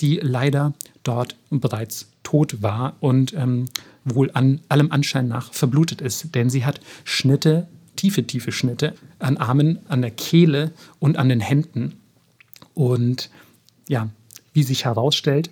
die 0.00 0.20
leider 0.22 0.74
dort 1.02 1.36
bereits 1.50 2.08
tot 2.22 2.62
war 2.62 2.96
und 3.00 3.32
ähm, 3.34 3.66
wohl 4.04 4.30
an 4.34 4.60
allem 4.68 4.92
Anschein 4.92 5.28
nach 5.28 5.52
verblutet 5.52 6.00
ist. 6.00 6.34
Denn 6.34 6.50
sie 6.50 6.64
hat 6.64 6.80
Schnitte, 7.04 7.68
tiefe, 7.96 8.26
tiefe 8.26 8.52
Schnitte 8.52 8.94
an 9.18 9.36
Armen, 9.36 9.78
an 9.88 10.02
der 10.02 10.10
Kehle 10.10 10.72
und 10.98 11.16
an 11.16 11.28
den 11.28 11.40
Händen. 11.40 11.94
Und 12.74 13.30
ja, 13.88 14.10
wie 14.52 14.62
sich 14.62 14.84
herausstellt, 14.84 15.50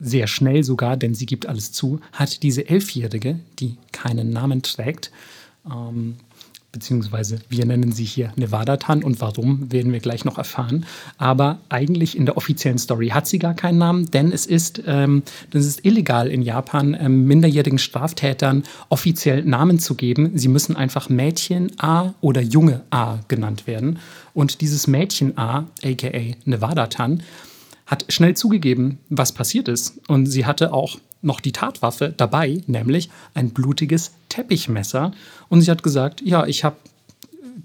sehr 0.00 0.26
schnell 0.26 0.64
sogar, 0.64 0.96
denn 0.96 1.14
sie 1.14 1.26
gibt 1.26 1.46
alles 1.46 1.72
zu, 1.72 2.00
hat 2.12 2.42
diese 2.42 2.68
Elfjährige, 2.68 3.38
die 3.58 3.76
keinen 3.92 4.30
Namen 4.30 4.62
trägt, 4.62 5.10
ähm, 5.66 6.16
beziehungsweise 6.72 7.40
wir 7.48 7.66
nennen 7.66 7.92
sie 7.92 8.04
hier 8.04 8.32
Nevada-Tan 8.36 9.02
und 9.02 9.20
warum, 9.20 9.72
werden 9.72 9.92
wir 9.92 10.00
gleich 10.00 10.24
noch 10.24 10.38
erfahren. 10.38 10.86
Aber 11.18 11.58
eigentlich 11.68 12.16
in 12.16 12.26
der 12.26 12.36
offiziellen 12.36 12.78
Story 12.78 13.08
hat 13.08 13.26
sie 13.26 13.38
gar 13.38 13.54
keinen 13.54 13.78
Namen, 13.78 14.10
denn 14.10 14.32
es 14.32 14.46
ist, 14.46 14.82
ähm, 14.86 15.22
das 15.50 15.66
ist 15.66 15.84
illegal 15.84 16.28
in 16.28 16.42
Japan, 16.42 16.96
ähm, 16.98 17.26
minderjährigen 17.26 17.78
Straftätern 17.78 18.62
offiziell 18.88 19.42
Namen 19.42 19.78
zu 19.78 19.94
geben. 19.94 20.32
Sie 20.38 20.48
müssen 20.48 20.76
einfach 20.76 21.08
Mädchen 21.08 21.72
A 21.80 22.14
oder 22.20 22.40
Junge 22.40 22.82
A 22.90 23.18
genannt 23.28 23.66
werden. 23.66 23.98
Und 24.32 24.60
dieses 24.60 24.86
Mädchen 24.86 25.36
A, 25.36 25.66
aka 25.82 26.34
Nevada-Tan, 26.44 27.22
hat 27.86 28.04
schnell 28.08 28.36
zugegeben, 28.36 28.98
was 29.08 29.32
passiert 29.32 29.66
ist. 29.66 30.00
Und 30.06 30.26
sie 30.26 30.46
hatte 30.46 30.72
auch 30.72 30.98
noch 31.22 31.40
die 31.40 31.52
Tatwaffe 31.52 32.14
dabei, 32.16 32.62
nämlich 32.66 33.10
ein 33.34 33.50
blutiges 33.50 34.12
Teppichmesser. 34.28 35.12
Und 35.48 35.62
sie 35.62 35.70
hat 35.70 35.82
gesagt, 35.82 36.22
ja, 36.22 36.46
ich 36.46 36.64
habe 36.64 36.76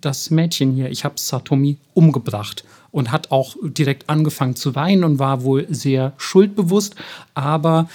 das 0.01 0.29
Mädchen 0.29 0.73
hier, 0.73 0.89
ich 0.89 1.05
habe 1.05 1.15
Satomi 1.17 1.77
umgebracht 1.93 2.65
und 2.91 3.11
hat 3.11 3.31
auch 3.31 3.55
direkt 3.61 4.09
angefangen 4.09 4.55
zu 4.55 4.75
weinen 4.75 5.03
und 5.03 5.19
war 5.19 5.43
wohl 5.43 5.67
sehr 5.69 6.13
schuldbewusst. 6.17 6.95
Aber 7.33 7.89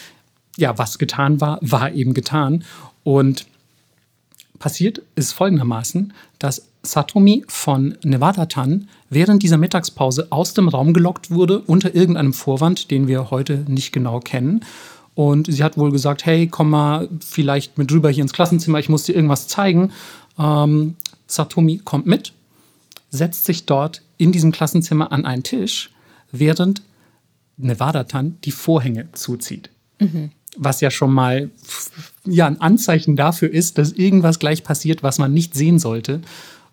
ja, 0.56 0.76
was 0.78 0.98
getan 0.98 1.40
war, 1.40 1.58
war 1.62 1.92
eben 1.92 2.14
getan. 2.14 2.64
Und 3.02 3.46
passiert 4.58 5.02
ist 5.14 5.32
folgendermaßen, 5.32 6.12
dass 6.38 6.66
Satomi 6.82 7.44
von 7.48 7.96
Nevada 8.02 8.46
Tan 8.46 8.88
während 9.10 9.42
dieser 9.42 9.58
Mittagspause 9.58 10.28
aus 10.30 10.54
dem 10.54 10.68
Raum 10.68 10.92
gelockt 10.92 11.30
wurde 11.30 11.60
unter 11.60 11.94
irgendeinem 11.94 12.32
Vorwand, 12.32 12.90
den 12.90 13.06
wir 13.06 13.30
heute 13.30 13.64
nicht 13.68 13.92
genau 13.92 14.20
kennen. 14.20 14.64
Und 15.20 15.52
sie 15.52 15.62
hat 15.62 15.76
wohl 15.76 15.92
gesagt, 15.92 16.24
hey, 16.24 16.46
komm 16.46 16.70
mal 16.70 17.06
vielleicht 17.20 17.76
mit 17.76 17.92
rüber 17.92 18.08
hier 18.08 18.22
ins 18.22 18.32
Klassenzimmer, 18.32 18.78
ich 18.78 18.88
muss 18.88 19.02
dir 19.02 19.14
irgendwas 19.14 19.48
zeigen. 19.48 19.92
Ähm, 20.38 20.96
Satomi 21.26 21.76
kommt 21.84 22.06
mit, 22.06 22.32
setzt 23.10 23.44
sich 23.44 23.66
dort 23.66 24.00
in 24.16 24.32
diesem 24.32 24.50
Klassenzimmer 24.50 25.12
an 25.12 25.26
einen 25.26 25.42
Tisch, 25.42 25.90
während 26.32 26.80
Nevada-Tan 27.58 28.38
die 28.44 28.50
Vorhänge 28.50 29.12
zuzieht. 29.12 29.68
Mhm. 29.98 30.30
Was 30.56 30.80
ja 30.80 30.90
schon 30.90 31.12
mal 31.12 31.50
ja, 32.24 32.46
ein 32.46 32.58
Anzeichen 32.62 33.14
dafür 33.14 33.50
ist, 33.52 33.76
dass 33.76 33.92
irgendwas 33.92 34.38
gleich 34.38 34.64
passiert, 34.64 35.02
was 35.02 35.18
man 35.18 35.34
nicht 35.34 35.54
sehen 35.54 35.78
sollte. 35.78 36.22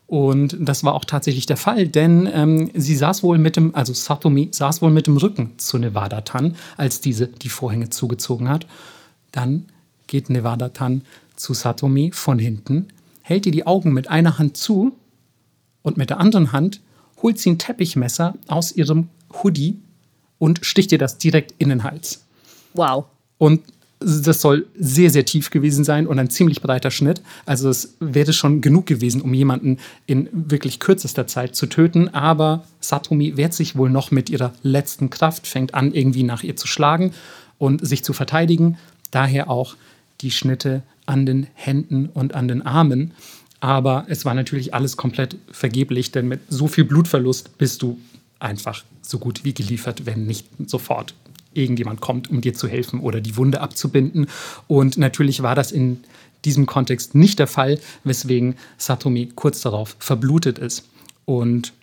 Und 0.07 0.55
das 0.59 0.85
war 0.85 0.93
auch 0.93 1.03
tatsächlich 1.03 1.45
der 1.45 1.57
Fall, 1.57 1.89
denn 1.89 2.29
ähm, 2.31 2.71
sie 2.73 2.95
saß 2.95 3.23
wohl 3.23 3.37
mit 3.37 3.57
dem, 3.57 3.75
also 3.75 3.93
Satomi 3.93 4.47
saß 4.51 4.81
wohl 4.81 4.89
mit 4.89 5.05
dem 5.05 5.17
Rücken 5.17 5.51
zu 5.57 5.77
Nevada 5.77 6.21
Tan, 6.21 6.55
als 6.77 7.01
diese 7.01 7.27
die 7.27 7.49
Vorhänge 7.49 7.89
zugezogen 7.89 8.47
hat. 8.47 8.65
Dann 9.33 9.65
geht 10.07 10.29
Nevada 10.29 10.69
Tan 10.69 11.01
zu 11.35 11.53
Satomi 11.53 12.11
von 12.13 12.39
hinten, 12.39 12.87
hält 13.21 13.45
ihr 13.45 13.51
die 13.51 13.67
Augen 13.67 13.91
mit 13.91 14.09
einer 14.09 14.39
Hand 14.39 14.55
zu 14.55 14.95
und 15.81 15.97
mit 15.97 16.09
der 16.09 16.21
anderen 16.21 16.53
Hand 16.53 16.79
holt 17.21 17.37
sie 17.37 17.51
ein 17.51 17.59
Teppichmesser 17.59 18.35
aus 18.47 18.71
ihrem 18.71 19.09
Hoodie 19.43 19.77
und 20.39 20.65
sticht 20.65 20.93
ihr 20.93 20.97
das 20.97 21.17
direkt 21.17 21.53
in 21.57 21.67
den 21.67 21.83
Hals. 21.83 22.25
Wow. 22.73 23.05
Und 23.37 23.61
das 23.99 24.41
soll 24.41 24.67
sehr, 24.77 25.09
sehr 25.09 25.25
tief 25.25 25.49
gewesen 25.49 25.83
sein 25.83 26.05
und 26.05 26.19
ein 26.19 26.29
ziemlich 26.29 26.61
breiter 26.61 26.91
Schnitt. 26.91 27.21
Also 27.45 27.69
es 27.69 27.95
wäre 27.99 28.31
schon 28.31 28.61
genug 28.61 28.85
gewesen, 28.85 29.21
um 29.21 29.33
jemanden 29.33 29.79
in 30.05 30.29
wirklich 30.31 30.79
kürzester 30.79 31.25
Zeit 31.25 31.55
zu 31.55 31.65
töten. 31.65 32.13
Aber 32.13 32.63
Satomi 32.79 33.37
wehrt 33.37 33.53
sich 33.53 33.75
wohl 33.75 33.89
noch 33.89 34.11
mit 34.11 34.29
ihrer 34.29 34.53
letzten 34.61 35.09
Kraft, 35.09 35.47
fängt 35.47 35.73
an, 35.73 35.93
irgendwie 35.93 36.23
nach 36.23 36.43
ihr 36.43 36.55
zu 36.55 36.67
schlagen 36.67 37.13
und 37.57 37.85
sich 37.85 38.03
zu 38.03 38.13
verteidigen. 38.13 38.77
Daher 39.09 39.49
auch 39.49 39.75
die 40.21 40.31
Schnitte 40.31 40.83
an 41.07 41.25
den 41.25 41.47
Händen 41.55 42.07
und 42.13 42.35
an 42.35 42.47
den 42.47 42.61
Armen. 42.61 43.13
Aber 43.59 44.05
es 44.09 44.25
war 44.25 44.35
natürlich 44.35 44.75
alles 44.75 44.97
komplett 44.97 45.37
vergeblich, 45.51 46.11
denn 46.11 46.27
mit 46.27 46.41
so 46.49 46.67
viel 46.67 46.83
Blutverlust 46.83 47.57
bist 47.57 47.81
du 47.81 47.97
einfach 48.39 48.83
so 49.01 49.17
gut 49.17 49.43
wie 49.43 49.53
geliefert, 49.53 50.05
wenn 50.05 50.27
nicht 50.27 50.45
sofort 50.67 51.15
irgendjemand 51.57 52.01
kommt, 52.01 52.29
um 52.29 52.41
dir 52.41 52.53
zu 52.53 52.67
helfen 52.67 52.99
oder 52.99 53.21
die 53.21 53.35
Wunde 53.35 53.61
abzubinden. 53.61 54.27
Und 54.67 54.97
natürlich 54.97 55.43
war 55.43 55.55
das 55.55 55.71
in 55.71 56.01
diesem 56.45 56.65
Kontext 56.65 57.15
nicht 57.15 57.39
der 57.39 57.47
Fall, 57.47 57.79
weswegen 58.03 58.55
Satomi 58.77 59.29
kurz 59.35 59.61
darauf 59.61 59.95
verblutet 59.99 60.59
ist. 60.59 60.85
Und 61.25 61.73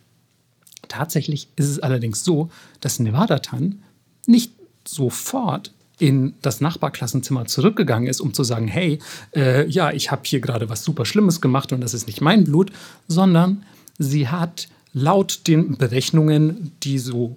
tatsächlich 0.89 1.49
ist 1.57 1.69
es 1.69 1.81
allerdings 1.81 2.25
so, 2.25 2.51
dass 2.81 2.99
Nevada-Tan 2.99 3.83
nicht 4.27 4.53
sofort 4.87 5.73
in 5.99 6.35
das 6.43 6.61
Nachbarklassenzimmer 6.61 7.47
zurückgegangen 7.47 8.09
ist, 8.09 8.21
um 8.21 8.35
zu 8.35 8.43
sagen, 8.43 8.69
hey, 8.69 8.99
äh, 9.35 9.69
ja, 9.69 9.93
ich 9.93 10.11
habe 10.11 10.23
hier 10.25 10.41
gerade 10.41 10.69
was 10.69 10.85
super 10.85 11.05
Schlimmes 11.05 11.41
gemacht 11.41 11.73
und 11.73 11.81
das 11.81 11.95
ist 11.95 12.07
nicht 12.07 12.21
mein 12.21 12.45
Blut, 12.45 12.73
sondern 13.07 13.65
sie 13.99 14.29
hat 14.29 14.69
laut 14.93 15.47
den 15.47 15.77
Berechnungen, 15.77 16.73
die 16.83 16.99
so 16.99 17.37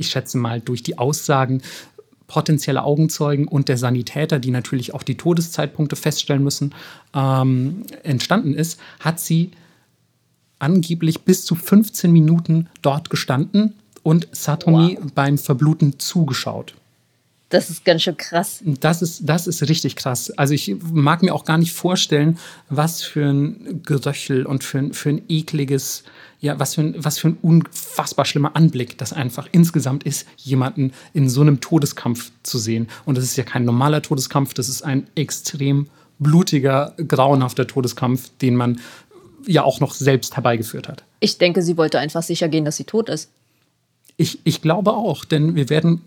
ich 0.00 0.08
schätze 0.08 0.38
mal, 0.38 0.60
durch 0.60 0.82
die 0.82 0.98
Aussagen 0.98 1.62
potenzieller 2.26 2.84
Augenzeugen 2.84 3.48
und 3.48 3.68
der 3.68 3.76
Sanitäter, 3.76 4.38
die 4.38 4.52
natürlich 4.52 4.94
auch 4.94 5.02
die 5.02 5.16
Todeszeitpunkte 5.16 5.96
feststellen 5.96 6.44
müssen, 6.44 6.74
ähm, 7.12 7.82
entstanden 8.04 8.54
ist, 8.54 8.80
hat 9.00 9.18
sie 9.18 9.50
angeblich 10.60 11.22
bis 11.22 11.44
zu 11.44 11.56
15 11.56 12.12
Minuten 12.12 12.68
dort 12.82 13.10
gestanden 13.10 13.74
und 14.02 14.28
Satomi 14.32 14.98
wow. 15.00 15.10
beim 15.14 15.38
Verbluten 15.38 15.98
zugeschaut. 15.98 16.74
Das 17.50 17.68
ist 17.68 17.84
ganz 17.84 18.02
schön 18.02 18.16
krass. 18.16 18.62
Das 18.64 19.02
ist, 19.02 19.28
das 19.28 19.48
ist 19.48 19.68
richtig 19.68 19.96
krass. 19.96 20.30
Also 20.30 20.54
ich 20.54 20.76
mag 20.92 21.22
mir 21.22 21.34
auch 21.34 21.44
gar 21.44 21.58
nicht 21.58 21.72
vorstellen, 21.72 22.38
was 22.68 23.02
für 23.02 23.28
ein 23.28 23.82
Geröchel 23.84 24.46
und 24.46 24.62
für 24.62 24.78
ein, 24.78 24.92
für 24.92 25.10
ein 25.10 25.22
ekliges, 25.28 26.04
ja, 26.38 26.60
was 26.60 26.76
für, 26.76 26.82
ein, 26.82 26.94
was 26.96 27.18
für 27.18 27.28
ein 27.28 27.38
unfassbar 27.42 28.24
schlimmer 28.24 28.54
Anblick 28.54 28.96
das 28.98 29.12
einfach 29.12 29.48
insgesamt 29.50 30.04
ist, 30.04 30.28
jemanden 30.36 30.92
in 31.12 31.28
so 31.28 31.40
einem 31.40 31.60
Todeskampf 31.60 32.30
zu 32.44 32.58
sehen. 32.58 32.86
Und 33.04 33.18
das 33.18 33.24
ist 33.24 33.36
ja 33.36 33.42
kein 33.42 33.64
normaler 33.64 34.00
Todeskampf, 34.00 34.54
das 34.54 34.68
ist 34.68 34.82
ein 34.82 35.08
extrem 35.16 35.88
blutiger, 36.20 36.94
grauenhafter 37.08 37.66
Todeskampf, 37.66 38.30
den 38.40 38.54
man 38.54 38.80
ja 39.44 39.64
auch 39.64 39.80
noch 39.80 39.92
selbst 39.92 40.36
herbeigeführt 40.36 40.86
hat. 40.86 41.02
Ich 41.18 41.38
denke, 41.38 41.62
sie 41.62 41.76
wollte 41.76 41.98
einfach 41.98 42.22
sicher 42.22 42.48
gehen, 42.48 42.64
dass 42.64 42.76
sie 42.76 42.84
tot 42.84 43.08
ist. 43.08 43.28
Ich, 44.16 44.38
ich 44.44 44.62
glaube 44.62 44.92
auch, 44.92 45.24
denn 45.24 45.56
wir 45.56 45.68
werden 45.68 46.02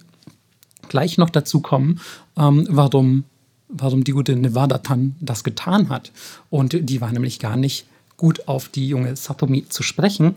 gleich 0.90 1.18
noch 1.18 1.30
dazu 1.30 1.60
kommen, 1.60 2.00
ähm, 2.38 2.68
warum, 2.70 3.24
warum 3.70 4.04
die 4.04 4.12
gute 4.12 4.36
Nevada 4.36 4.80
Tan 4.80 5.16
das 5.20 5.44
getan 5.44 5.90
hat. 5.90 6.12
Und 6.50 6.78
die 6.90 7.02
war 7.02 7.12
nämlich 7.12 7.40
gar 7.40 7.58
nicht 7.58 7.86
gut 8.18 8.48
auf 8.48 8.70
die 8.70 8.88
junge 8.88 9.16
Satomi 9.16 9.68
zu 9.68 9.84
sprechen, 9.84 10.36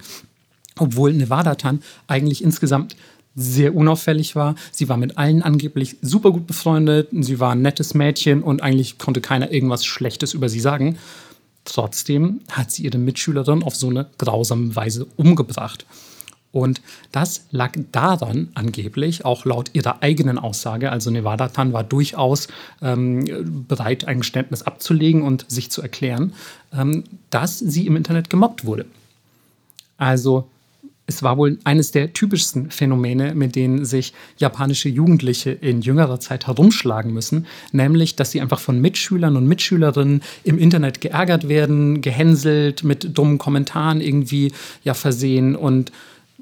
obwohl 0.79 1.13
Nevada 1.13 1.55
Tan 1.55 1.83
eigentlich 2.07 2.43
insgesamt 2.43 2.97
sehr 3.37 3.77
unauffällig 3.77 4.35
war. 4.35 4.55
Sie 4.73 4.89
war 4.89 4.97
mit 4.97 5.19
allen 5.19 5.43
angeblich 5.43 5.97
super 6.01 6.33
gut 6.33 6.47
befreundet. 6.47 7.09
Sie 7.13 7.39
war 7.39 7.53
ein 7.53 7.63
nettes 7.63 7.93
Mädchen 7.93 8.43
und 8.43 8.63
eigentlich 8.63 8.99
konnte 8.99 9.21
keiner 9.21 9.53
irgendwas 9.53 9.85
Schlechtes 9.85 10.33
über 10.33 10.49
sie 10.49 10.61
sagen. 10.61 10.97
Trotzdem 11.65 12.41
hat 12.51 12.71
sie 12.71 12.85
ihre 12.85 12.99
Mitschülerin 12.99 13.63
auf 13.63 13.77
so 13.77 13.91
eine 13.91 14.07
grausame 14.19 14.75
Weise 14.75 15.07
umgebracht. 15.17 15.85
Und 16.53 16.81
das 17.13 17.47
lag 17.51 17.73
daran 17.93 18.49
angeblich, 18.55 19.25
auch 19.25 19.45
laut 19.45 19.71
ihrer 19.75 20.03
eigenen 20.03 20.39
Aussage, 20.39 20.91
also 20.91 21.11
Nevada 21.11 21.49
Tan 21.49 21.73
war 21.73 21.85
durchaus 21.85 22.49
ähm, 22.81 23.67
bereit, 23.69 24.07
ein 24.07 24.21
Geständnis 24.21 24.63
abzulegen 24.63 25.23
und 25.23 25.45
sich 25.49 25.71
zu 25.71 25.83
erklären, 25.83 26.33
ähm, 26.73 27.05
dass 27.29 27.59
sie 27.59 27.87
im 27.87 27.97
Internet 27.97 28.31
gemobbt 28.31 28.65
wurde. 28.65 28.87
Also 29.99 30.49
es 31.07 31.23
war 31.23 31.37
wohl 31.37 31.59
eines 31.65 31.93
der 31.93 32.13
typischsten 32.13 32.71
Phänomene, 32.71 33.35
mit 33.35 33.55
denen 33.55 33.85
sich 33.85 34.13
japanische 34.39 34.89
Jugendliche 34.89 35.53
in 35.53 35.81
jüngerer 35.81 36.19
Zeit 36.19 36.49
herumschlagen 36.49 37.13
müssen, 37.13 37.47
nämlich, 37.71 38.17
dass 38.17 38.33
sie 38.33 38.41
einfach 38.41 38.59
von 38.59 38.81
Mitschülern 38.81 39.37
und 39.37 39.47
Mitschülerinnen 39.47 40.23
im 40.43 40.59
Internet 40.59 41.01
geärgert 41.01 41.49
werden, 41.49 42.01
gehänselt, 42.01 42.83
mit 42.83 43.17
dummen 43.17 43.39
Kommentaren 43.39 44.01
irgendwie 44.01 44.53
ja 44.83 44.95
versehen 44.95 45.55
und 45.55 45.93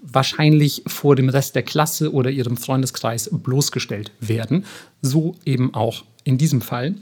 wahrscheinlich 0.04 0.82
vor 0.86 1.16
dem 1.16 1.28
Rest 1.28 1.54
der 1.54 1.62
Klasse 1.62 2.12
oder 2.12 2.30
ihrem 2.30 2.56
Freundeskreis 2.56 3.30
bloßgestellt 3.32 4.12
werden. 4.20 4.64
So 5.02 5.34
eben 5.44 5.74
auch 5.74 6.04
in 6.24 6.38
diesem 6.38 6.60
Fall. 6.60 6.94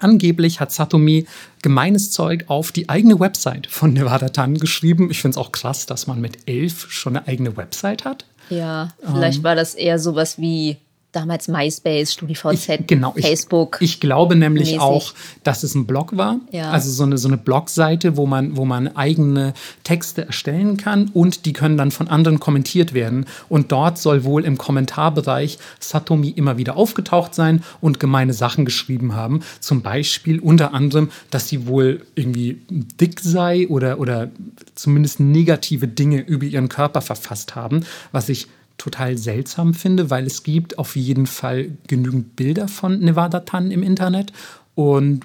Angeblich 0.00 0.60
hat 0.60 0.72
Satomi 0.72 1.26
gemeines 1.62 2.10
Zeug 2.10 2.44
auf 2.48 2.72
die 2.72 2.88
eigene 2.88 3.20
Website 3.20 3.68
von 3.68 3.92
Nevada 3.92 4.28
Tan 4.28 4.58
geschrieben. 4.58 5.10
Ich 5.10 5.20
finde 5.20 5.38
es 5.38 5.38
auch 5.38 5.52
krass, 5.52 5.86
dass 5.86 6.06
man 6.06 6.20
mit 6.20 6.48
elf 6.48 6.90
schon 6.90 7.16
eine 7.16 7.28
eigene 7.28 7.56
Website 7.56 8.04
hat. 8.04 8.24
Ja, 8.50 8.92
vielleicht 9.00 9.38
ähm, 9.38 9.44
war 9.44 9.54
das 9.54 9.74
eher 9.74 9.98
sowas 9.98 10.38
wie 10.38 10.78
damals 11.14 11.48
MySpace, 11.48 12.12
StudiVZ, 12.12 12.68
ich, 12.68 12.86
genau, 12.86 13.14
Facebook. 13.18 13.78
Ich, 13.80 13.94
ich 13.94 14.00
glaube 14.00 14.36
nämlich 14.36 14.72
mäßig. 14.72 14.80
auch, 14.80 15.14
dass 15.42 15.62
es 15.62 15.74
ein 15.74 15.86
Blog 15.86 16.16
war. 16.16 16.40
Ja. 16.50 16.70
Also 16.70 16.90
so 16.90 17.04
eine, 17.04 17.18
so 17.18 17.28
eine 17.28 17.36
Blogseite, 17.36 18.16
wo 18.16 18.26
man, 18.26 18.56
wo 18.56 18.64
man 18.64 18.94
eigene 18.96 19.54
Texte 19.82 20.26
erstellen 20.26 20.76
kann 20.76 21.10
und 21.14 21.46
die 21.46 21.52
können 21.52 21.76
dann 21.76 21.90
von 21.90 22.08
anderen 22.08 22.40
kommentiert 22.40 22.94
werden. 22.94 23.26
Und 23.48 23.72
dort 23.72 23.98
soll 23.98 24.24
wohl 24.24 24.44
im 24.44 24.58
Kommentarbereich 24.58 25.58
Satomi 25.80 26.30
immer 26.30 26.56
wieder 26.58 26.76
aufgetaucht 26.76 27.34
sein 27.34 27.62
und 27.80 28.00
gemeine 28.00 28.32
Sachen 28.32 28.64
geschrieben 28.64 29.14
haben. 29.14 29.40
Zum 29.60 29.82
Beispiel 29.82 30.40
unter 30.40 30.74
anderem, 30.74 31.10
dass 31.30 31.48
sie 31.48 31.66
wohl 31.66 32.02
irgendwie 32.14 32.60
dick 32.68 33.20
sei 33.20 33.68
oder, 33.68 33.98
oder 33.98 34.30
zumindest 34.74 35.20
negative 35.20 35.88
Dinge 35.88 36.20
über 36.20 36.44
ihren 36.44 36.68
Körper 36.68 37.00
verfasst 37.00 37.54
haben, 37.54 37.84
was 38.12 38.28
ich 38.28 38.48
total 38.78 39.16
seltsam 39.16 39.74
finde, 39.74 40.10
weil 40.10 40.26
es 40.26 40.42
gibt 40.42 40.78
auf 40.78 40.96
jeden 40.96 41.26
Fall 41.26 41.70
genügend 41.86 42.36
Bilder 42.36 42.68
von 42.68 42.98
Nevada 42.98 43.40
Tan 43.40 43.70
im 43.70 43.82
Internet 43.82 44.32
und 44.74 45.24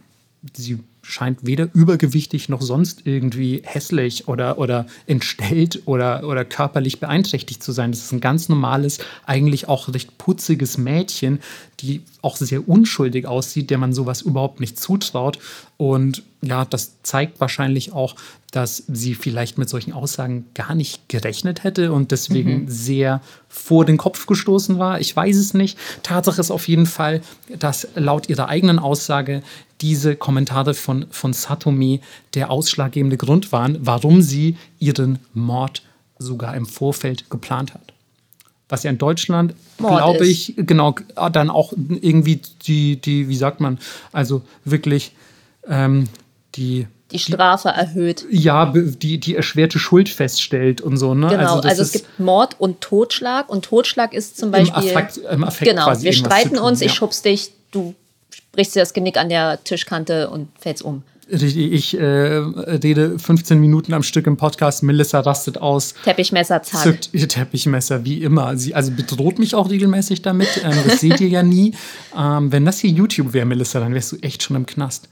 sie 0.53 0.79
scheint 1.09 1.45
weder 1.45 1.69
übergewichtig 1.73 2.49
noch 2.49 2.62
sonst 2.62 3.01
irgendwie 3.05 3.62
hässlich 3.65 4.27
oder, 4.27 4.59
oder 4.59 4.85
entstellt 5.07 5.81
oder, 5.85 6.23
oder 6.23 6.45
körperlich 6.45 6.99
beeinträchtigt 6.99 7.63
zu 7.63 7.71
sein. 7.71 7.91
Das 7.91 8.01
ist 8.01 8.12
ein 8.12 8.21
ganz 8.21 8.47
normales, 8.47 8.99
eigentlich 9.25 9.67
auch 9.67 9.91
recht 9.91 10.17
putziges 10.19 10.77
Mädchen, 10.77 11.39
die 11.79 12.03
auch 12.21 12.38
sehr 12.38 12.69
unschuldig 12.69 13.25
aussieht, 13.25 13.71
der 13.71 13.79
man 13.79 13.91
sowas 13.91 14.21
überhaupt 14.21 14.59
nicht 14.59 14.79
zutraut. 14.79 15.39
Und 15.79 16.23
ja, 16.41 16.65
das 16.65 17.01
zeigt 17.03 17.39
wahrscheinlich 17.39 17.93
auch, 17.93 18.15
dass 18.51 18.83
sie 18.89 19.15
vielleicht 19.15 19.57
mit 19.57 19.69
solchen 19.69 19.93
Aussagen 19.93 20.43
gar 20.53 20.75
nicht 20.75 21.07
gerechnet 21.07 21.63
hätte 21.63 21.93
und 21.93 22.11
deswegen 22.11 22.63
mhm. 22.63 22.69
sehr 22.69 23.21
vor 23.47 23.85
den 23.85 23.95
Kopf 23.95 24.25
gestoßen 24.25 24.77
war. 24.77 24.99
Ich 24.99 25.15
weiß 25.15 25.37
es 25.37 25.53
nicht. 25.53 25.77
Tatsache 26.03 26.41
ist 26.41 26.51
auf 26.51 26.67
jeden 26.67 26.85
Fall, 26.85 27.21
dass 27.59 27.87
laut 27.95 28.27
ihrer 28.27 28.49
eigenen 28.49 28.77
Aussage 28.77 29.41
diese 29.79 30.17
Kommentare 30.17 30.73
von, 30.73 31.05
von 31.11 31.31
Satomi 31.31 32.01
der 32.33 32.51
ausschlaggebende 32.51 33.15
Grund 33.15 33.53
waren, 33.53 33.77
warum 33.79 34.21
sie 34.21 34.57
ihren 34.79 35.19
Mord 35.33 35.81
sogar 36.17 36.57
im 36.57 36.65
Vorfeld 36.65 37.29
geplant 37.29 37.73
hat 37.73 37.93
was 38.71 38.83
ja 38.83 38.91
in 38.91 38.99
Deutschland, 38.99 39.55
glaube 39.79 40.27
ich, 40.27 40.53
genau, 40.55 40.93
dann 41.31 41.49
auch 41.49 41.73
irgendwie 41.73 42.39
die, 42.67 42.97
die, 42.97 43.27
wie 43.27 43.35
sagt 43.35 43.59
man, 43.61 43.79
also 44.11 44.43
wirklich 44.63 45.13
ähm, 45.69 46.08
die 46.55 46.88
die 47.12 47.19
Strafe 47.19 47.69
erhöht. 47.69 48.25
Ja, 48.29 48.71
die, 48.75 49.19
die 49.19 49.36
erschwerte 49.36 49.79
Schuld 49.79 50.10
feststellt 50.10 50.79
und 50.82 50.97
so. 50.97 51.15
Ne? 51.15 51.27
Genau, 51.27 51.55
also, 51.55 51.67
also 51.67 51.82
es 51.82 51.91
gibt 51.91 52.19
Mord 52.19 52.55
und 52.60 52.82
Totschlag 52.82 53.49
und 53.49 53.65
Totschlag 53.65 54.13
ist 54.13 54.38
zum 54.38 54.51
Beispiel. 54.51 54.91
Im 54.91 54.97
Affekt, 54.97 55.17
im 55.17 55.43
Affekt 55.43 55.71
genau, 55.71 56.01
wir 56.01 56.13
streiten 56.13 56.55
tun, 56.55 56.60
uns, 56.60 56.82
ja. 56.82 56.86
ich 56.86 56.93
schubst 56.93 57.25
dich, 57.25 57.51
du 57.71 57.95
brichst 58.51 58.75
dir 58.75 58.82
das 58.82 58.93
Genick 58.93 59.17
an 59.17 59.29
der 59.29 59.63
Tischkante 59.63 60.29
und 60.29 60.49
fällst 60.60 60.84
um. 60.84 61.03
Ich 61.32 61.95
äh, 61.95 62.01
rede 62.03 63.19
15 63.19 63.60
Minuten 63.60 63.93
am 63.93 64.01
Stück 64.01 64.25
im 64.25 64.36
Podcast. 64.36 64.82
Melissa 64.82 65.19
rastet 65.19 65.60
aus. 65.60 65.93
Teppichmesser, 66.03 66.63
zack. 66.63 66.82
Zückt 66.82 67.10
ihr 67.12 67.27
Teppichmesser, 67.27 68.03
wie 68.03 68.23
immer. 68.23 68.58
Sie 68.58 68.73
also 68.73 68.91
bedroht 68.91 69.38
mich 69.38 69.53
auch 69.53 69.69
regelmäßig 69.69 70.23
damit. 70.23 70.49
Ähm, 70.63 70.75
das 70.88 71.01
seht 71.01 71.21
ihr 71.21 71.27
ja 71.27 71.43
nie. 71.43 71.75
Ähm, 72.17 72.51
wenn 72.51 72.65
das 72.65 72.79
hier 72.79 72.89
YouTube 72.89 73.34
wäre, 73.34 73.45
Melissa, 73.45 73.79
dann 73.79 73.93
wärst 73.93 74.12
du 74.12 74.17
echt 74.17 74.41
schon 74.41 74.55
im 74.55 74.65
Knast. 74.65 75.08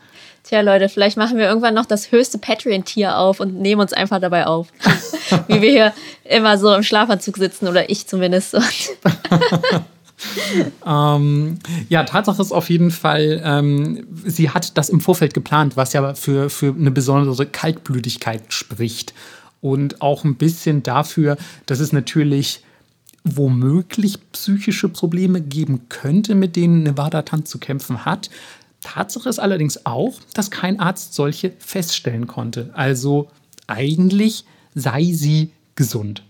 Tja, 0.47 0.61
Leute, 0.61 0.87
vielleicht 0.87 1.17
machen 1.17 1.37
wir 1.37 1.45
irgendwann 1.45 1.73
noch 1.73 1.85
das 1.85 2.13
höchste 2.13 2.37
Patreon-Tier 2.37 3.17
auf 3.17 3.41
und 3.41 3.59
nehmen 3.59 3.81
uns 3.81 3.91
einfach 3.91 4.21
dabei 4.21 4.47
auf. 4.47 4.69
wie 5.47 5.61
wir 5.61 5.69
hier 5.69 5.93
immer 6.23 6.57
so 6.57 6.73
im 6.73 6.83
Schlafanzug 6.83 7.35
sitzen 7.35 7.67
oder 7.67 7.89
ich 7.89 8.07
zumindest. 8.07 8.55
ähm, 10.87 11.59
ja, 11.89 12.05
Tatsache 12.05 12.41
ist 12.41 12.53
auf 12.53 12.69
jeden 12.69 12.91
Fall, 12.91 13.41
ähm, 13.43 14.07
sie 14.25 14.49
hat 14.49 14.77
das 14.77 14.87
im 14.87 15.01
Vorfeld 15.01 15.33
geplant, 15.33 15.75
was 15.75 15.91
ja 15.91 16.13
für, 16.13 16.49
für 16.49 16.73
eine 16.73 16.91
besondere 16.91 17.45
Kaltblütigkeit 17.45 18.53
spricht. 18.53 19.13
Und 19.59 20.01
auch 20.01 20.23
ein 20.23 20.35
bisschen 20.35 20.81
dafür, 20.81 21.35
dass 21.65 21.81
es 21.81 21.91
natürlich 21.91 22.61
womöglich 23.35 24.17
psychische 24.31 24.87
Probleme 24.87 25.41
geben 25.41 25.89
könnte, 25.89 26.35
mit 26.35 26.55
denen 26.55 26.83
Nevada 26.83 27.23
Tant 27.23 27.47
zu 27.47 27.57
kämpfen 27.57 28.05
hat. 28.05 28.29
Tatsache 28.87 29.27
ist 29.27 29.39
allerdings 29.39 29.85
auch, 29.85 30.13
dass 30.33 30.49
kein 30.49 30.79
Arzt 30.79 31.13
solche 31.13 31.51
feststellen 31.59 32.25
konnte. 32.25 32.71
Also 32.73 33.27
eigentlich 33.67 34.45
sei 34.75 35.11
sie 35.11 35.51
gesund, 35.75 36.23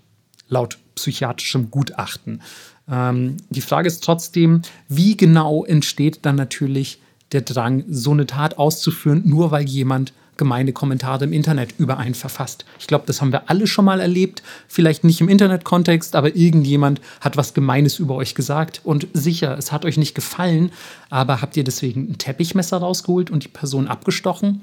laut 0.49 0.79
psychiatrischem 0.95 1.69
Gutachten. 1.69 2.41
Ähm, 2.89 3.37
die 3.49 3.61
Frage 3.61 3.87
ist 3.87 4.03
trotzdem, 4.03 4.63
wie 4.89 5.15
genau 5.15 5.65
entsteht 5.65 6.25
dann 6.25 6.35
natürlich 6.35 6.99
der 7.31 7.41
Drang, 7.41 7.83
so 7.89 8.11
eine 8.11 8.25
Tat 8.25 8.57
auszuführen, 8.57 9.21
nur 9.25 9.51
weil 9.51 9.65
jemand 9.65 10.13
gemeine 10.37 10.73
Kommentare 10.73 11.25
im 11.25 11.33
Internet 11.33 11.73
über 11.77 11.97
einen 11.97 12.15
verfasst. 12.15 12.65
Ich 12.79 12.87
glaube, 12.87 13.05
das 13.07 13.21
haben 13.21 13.31
wir 13.31 13.49
alle 13.49 13.67
schon 13.67 13.85
mal 13.85 13.99
erlebt. 13.99 14.43
Vielleicht 14.67 15.03
nicht 15.03 15.21
im 15.21 15.29
Internet-Kontext, 15.29 16.15
aber 16.15 16.35
irgendjemand 16.35 17.01
hat 17.21 17.37
was 17.37 17.53
Gemeines 17.53 17.99
über 17.99 18.15
euch 18.15 18.35
gesagt. 18.35 18.81
Und 18.83 19.07
sicher, 19.13 19.57
es 19.57 19.71
hat 19.71 19.85
euch 19.85 19.97
nicht 19.97 20.15
gefallen, 20.15 20.71
aber 21.09 21.41
habt 21.41 21.57
ihr 21.57 21.63
deswegen 21.63 22.11
ein 22.11 22.17
Teppichmesser 22.17 22.77
rausgeholt 22.77 23.29
und 23.29 23.43
die 23.43 23.49
Person 23.49 23.87
abgestochen? 23.87 24.61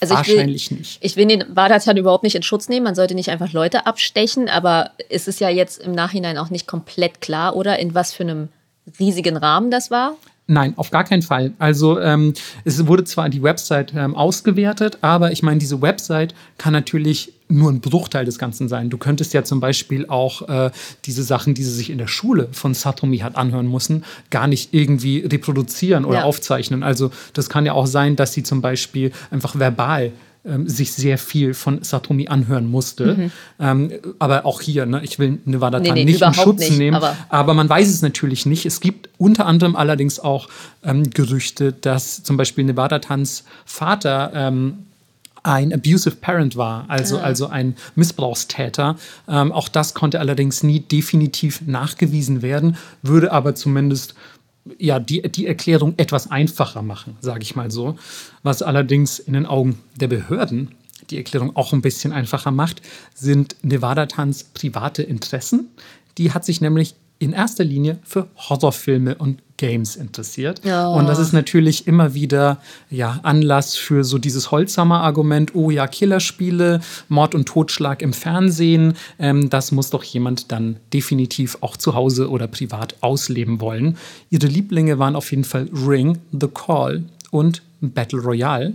Also 0.00 0.14
Wahrscheinlich 0.14 0.64
ich 0.64 0.70
will, 0.72 0.78
nicht. 0.78 0.98
Ich 1.00 1.16
will 1.16 1.26
den 1.26 1.44
Wadatan 1.54 1.96
überhaupt 1.96 2.24
nicht 2.24 2.34
in 2.34 2.42
Schutz 2.42 2.68
nehmen. 2.68 2.82
Man 2.82 2.96
sollte 2.96 3.14
nicht 3.14 3.28
einfach 3.28 3.52
Leute 3.52 3.86
abstechen, 3.86 4.48
aber 4.48 4.90
es 5.08 5.28
ist 5.28 5.38
ja 5.38 5.48
jetzt 5.48 5.80
im 5.80 5.92
Nachhinein 5.92 6.38
auch 6.38 6.50
nicht 6.50 6.66
komplett 6.66 7.20
klar, 7.20 7.54
oder 7.54 7.78
in 7.78 7.94
was 7.94 8.12
für 8.12 8.24
einem 8.24 8.48
riesigen 8.98 9.36
Rahmen 9.36 9.70
das 9.70 9.92
war. 9.92 10.16
Nein, 10.48 10.74
auf 10.76 10.90
gar 10.90 11.04
keinen 11.04 11.22
Fall. 11.22 11.52
Also 11.58 12.00
ähm, 12.00 12.34
es 12.64 12.84
wurde 12.86 13.04
zwar 13.04 13.28
die 13.28 13.42
Website 13.42 13.92
ähm, 13.96 14.16
ausgewertet, 14.16 14.98
aber 15.00 15.30
ich 15.30 15.42
meine, 15.42 15.58
diese 15.58 15.80
Website 15.80 16.34
kann 16.58 16.72
natürlich 16.72 17.32
nur 17.48 17.70
ein 17.70 17.80
Bruchteil 17.80 18.24
des 18.24 18.38
Ganzen 18.38 18.68
sein. 18.68 18.90
Du 18.90 18.98
könntest 18.98 19.34
ja 19.34 19.44
zum 19.44 19.60
Beispiel 19.60 20.06
auch 20.08 20.48
äh, 20.48 20.70
diese 21.04 21.22
Sachen, 21.22 21.54
die 21.54 21.62
sie 21.62 21.72
sich 21.72 21.90
in 21.90 21.98
der 21.98 22.08
Schule 22.08 22.48
von 22.52 22.74
Satomi 22.74 23.18
hat 23.18 23.36
anhören 23.36 23.70
müssen, 23.70 24.04
gar 24.30 24.46
nicht 24.46 24.74
irgendwie 24.74 25.20
reproduzieren 25.20 26.04
oder 26.04 26.20
ja. 26.20 26.24
aufzeichnen. 26.24 26.82
Also 26.82 27.10
das 27.34 27.48
kann 27.48 27.64
ja 27.64 27.74
auch 27.74 27.86
sein, 27.86 28.16
dass 28.16 28.32
sie 28.32 28.42
zum 28.42 28.62
Beispiel 28.62 29.12
einfach 29.30 29.58
verbal 29.58 30.12
ähm, 30.44 30.68
sich 30.68 30.92
sehr 30.92 31.18
viel 31.18 31.54
von 31.54 31.82
Satomi 31.82 32.28
anhören 32.28 32.68
musste. 32.68 33.14
Mhm. 33.14 33.30
Ähm, 33.60 33.92
aber 34.18 34.44
auch 34.44 34.60
hier, 34.60 34.86
ne, 34.86 35.00
ich 35.04 35.18
will 35.18 35.38
Nevada 35.44 35.78
nee, 35.78 35.92
nee, 35.92 36.04
nicht 36.04 36.22
in 36.22 36.34
Schutz 36.34 36.60
nicht, 36.60 36.78
nehmen, 36.78 36.96
aber, 36.96 37.16
aber, 37.28 37.54
man 37.54 37.68
weiß 37.68 37.88
es 37.88 38.02
natürlich 38.02 38.44
nicht. 38.44 38.66
Es 38.66 38.80
gibt 38.80 39.08
unter 39.18 39.46
anderem 39.46 39.76
allerdings 39.76 40.18
auch 40.18 40.48
ähm, 40.82 41.10
Gerüchte, 41.10 41.72
dass 41.72 42.22
zum 42.22 42.36
Beispiel 42.36 42.64
Nevada 42.64 42.98
Tans 42.98 43.44
Vater 43.64 44.32
ähm, 44.34 44.78
ein 45.44 45.72
abusive 45.72 46.16
parent 46.16 46.56
war, 46.56 46.84
also, 46.88 47.18
ah. 47.18 47.22
also 47.22 47.46
ein 47.48 47.76
Missbrauchstäter. 47.94 48.96
Ähm, 49.28 49.52
auch 49.52 49.68
das 49.68 49.94
konnte 49.94 50.20
allerdings 50.20 50.62
nie 50.62 50.80
definitiv 50.80 51.62
nachgewiesen 51.66 52.42
werden, 52.42 52.76
würde 53.02 53.32
aber 53.32 53.54
zumindest 53.54 54.14
ja, 54.78 54.98
die, 54.98 55.22
die 55.22 55.46
Erklärung 55.46 55.94
etwas 55.96 56.30
einfacher 56.30 56.82
machen, 56.82 57.16
sage 57.20 57.42
ich 57.42 57.56
mal 57.56 57.70
so. 57.70 57.96
Was 58.42 58.62
allerdings 58.62 59.18
in 59.18 59.32
den 59.32 59.46
Augen 59.46 59.78
der 59.96 60.08
Behörden 60.08 60.74
die 61.10 61.16
Erklärung 61.16 61.56
auch 61.56 61.72
ein 61.72 61.82
bisschen 61.82 62.12
einfacher 62.12 62.50
macht, 62.50 62.80
sind 63.14 63.56
Nevada 63.62 64.06
Tans 64.06 64.44
private 64.44 65.02
Interessen. 65.02 65.68
Die 66.16 66.32
hat 66.32 66.44
sich 66.44 66.60
nämlich 66.60 66.94
in 67.22 67.32
erster 67.32 67.64
Linie 67.64 67.98
für 68.02 68.26
Horrorfilme 68.36 69.14
und 69.14 69.40
Games 69.56 69.94
interessiert. 69.94 70.60
Oh. 70.64 70.98
Und 70.98 71.06
das 71.06 71.20
ist 71.20 71.32
natürlich 71.32 71.86
immer 71.86 72.14
wieder 72.14 72.58
ja, 72.90 73.20
Anlass 73.22 73.76
für 73.76 74.02
so 74.02 74.18
dieses 74.18 74.50
Holzhammer-Argument, 74.50 75.54
oh 75.54 75.70
ja, 75.70 75.86
Killerspiele, 75.86 76.80
Mord 77.08 77.36
und 77.36 77.46
Totschlag 77.46 78.02
im 78.02 78.12
Fernsehen, 78.12 78.94
ähm, 79.20 79.50
das 79.50 79.70
muss 79.70 79.90
doch 79.90 80.02
jemand 80.02 80.50
dann 80.50 80.78
definitiv 80.92 81.58
auch 81.60 81.76
zu 81.76 81.94
Hause 81.94 82.28
oder 82.28 82.48
privat 82.48 82.96
ausleben 83.02 83.60
wollen. 83.60 83.98
Ihre 84.30 84.48
Lieblinge 84.48 84.98
waren 84.98 85.14
auf 85.14 85.30
jeden 85.30 85.44
Fall 85.44 85.68
Ring, 85.72 86.18
The 86.32 86.48
Call 86.48 87.04
und 87.30 87.62
Battle 87.80 88.20
Royale. 88.20 88.74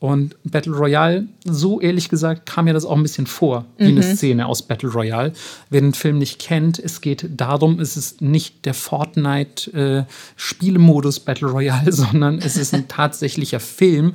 Und 0.00 0.34
Battle 0.44 0.72
Royale, 0.72 1.26
so 1.44 1.78
ehrlich 1.78 2.08
gesagt, 2.08 2.46
kam 2.46 2.64
mir 2.64 2.72
das 2.72 2.86
auch 2.86 2.96
ein 2.96 3.02
bisschen 3.02 3.26
vor, 3.26 3.66
wie 3.76 3.92
mhm. 3.92 3.98
eine 3.98 4.16
Szene 4.16 4.46
aus 4.46 4.62
Battle 4.62 4.88
Royale. 4.88 5.34
Wer 5.68 5.82
den 5.82 5.92
Film 5.92 6.16
nicht 6.16 6.38
kennt, 6.38 6.78
es 6.78 7.02
geht 7.02 7.28
darum, 7.36 7.80
es 7.80 7.98
ist 7.98 8.22
nicht 8.22 8.64
der 8.64 8.72
Fortnite-Spielemodus 8.72 11.18
äh, 11.18 11.20
Battle 11.26 11.48
Royale, 11.48 11.92
sondern 11.96 12.38
es 12.38 12.56
ist 12.56 12.72
ein 12.72 12.88
tatsächlicher 12.88 13.60
Film. 13.60 14.14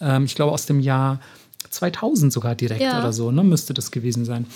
Ähm, 0.00 0.24
ich 0.24 0.36
glaube 0.36 0.52
aus 0.52 0.64
dem 0.64 0.80
Jahr 0.80 1.20
2000 1.68 2.32
sogar 2.32 2.54
direkt 2.54 2.80
ja. 2.80 2.98
oder 2.98 3.12
so, 3.12 3.30
ne, 3.30 3.44
müsste 3.44 3.74
das 3.74 3.90
gewesen 3.90 4.24
sein. 4.24 4.46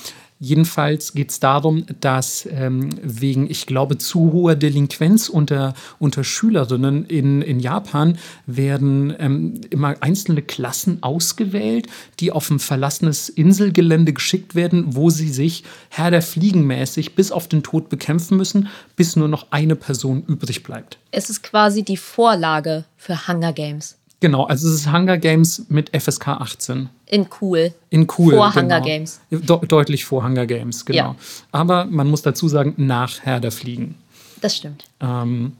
Jedenfalls 0.42 1.12
geht 1.12 1.30
es 1.32 1.38
darum, 1.38 1.84
dass 2.00 2.48
ähm, 2.50 2.88
wegen, 3.02 3.50
ich 3.50 3.66
glaube, 3.66 3.98
zu 3.98 4.32
hoher 4.32 4.54
Delinquenz 4.54 5.28
unter, 5.28 5.74
unter 5.98 6.24
Schülerinnen 6.24 7.04
in, 7.04 7.42
in 7.42 7.60
Japan 7.60 8.16
werden 8.46 9.14
ähm, 9.18 9.60
immer 9.68 9.96
einzelne 10.00 10.40
Klassen 10.40 11.02
ausgewählt, 11.02 11.88
die 12.20 12.32
auf 12.32 12.50
ein 12.50 12.58
verlassenes 12.58 13.28
Inselgelände 13.28 14.14
geschickt 14.14 14.54
werden, 14.54 14.96
wo 14.96 15.10
sie 15.10 15.28
sich 15.28 15.62
Herr 15.90 16.10
der 16.10 16.22
Fliegen 16.22 16.66
mäßig 16.66 17.14
bis 17.14 17.32
auf 17.32 17.46
den 17.46 17.62
Tod 17.62 17.90
bekämpfen 17.90 18.38
müssen, 18.38 18.68
bis 18.96 19.16
nur 19.16 19.28
noch 19.28 19.48
eine 19.50 19.76
Person 19.76 20.24
übrig 20.26 20.62
bleibt. 20.62 20.96
Es 21.10 21.28
ist 21.28 21.42
quasi 21.42 21.82
die 21.82 21.98
Vorlage 21.98 22.84
für 22.96 23.28
Hunger 23.28 23.52
Games. 23.52 23.98
Genau, 24.20 24.44
also 24.44 24.68
es 24.68 24.74
ist 24.74 24.92
Hunger 24.92 25.18
Games 25.18 25.66
mit 25.68 25.94
FSK 25.94 26.28
18. 26.28 26.88
In 27.10 27.26
cool. 27.40 27.74
In 27.90 28.06
cool. 28.18 28.34
Vor 28.34 28.52
genau. 28.52 28.62
Hunger 28.62 28.80
Games. 28.82 29.20
De 29.30 29.40
deutlich 29.66 30.04
vor 30.04 30.22
Hunger 30.22 30.46
Games, 30.46 30.84
genau. 30.84 30.98
Ja. 30.98 31.16
Aber 31.50 31.84
man 31.86 32.08
muss 32.08 32.22
dazu 32.22 32.48
sagen, 32.48 32.74
nach 32.76 33.20
Herr 33.22 33.40
der 33.40 33.50
Fliegen. 33.50 33.96
Das 34.40 34.56
stimmt. 34.56 34.84
Ähm, 35.00 35.56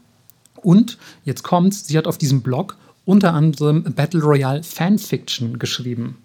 und 0.55 0.97
jetzt 1.25 1.43
kommt's, 1.43 1.87
sie 1.87 1.97
hat 1.97 2.07
auf 2.07 2.17
diesem 2.17 2.41
Blog 2.41 2.77
unter 3.03 3.33
anderem 3.33 3.83
Battle 3.83 4.21
Royale 4.21 4.63
Fanfiction 4.63 5.59
geschrieben. 5.59 6.17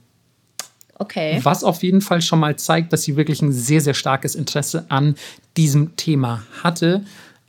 Okay. 0.99 1.41
Was 1.43 1.65
auf 1.65 1.83
jeden 1.83 2.03
Fall 2.03 2.23
schon 2.23 2.39
mal 2.39 2.57
zeigt, 2.57 2.93
dass 2.93 3.03
sie 3.03 3.17
wirklich 3.17 3.43
ein 3.43 3.53
sehr, 3.53 3.81
sehr 3.81 3.95
starkes 3.95 4.37
Interesse 4.37 4.87
an 4.89 5.17
diesem 5.57 5.97
Thema 5.97 6.45
hatte. 6.63 7.05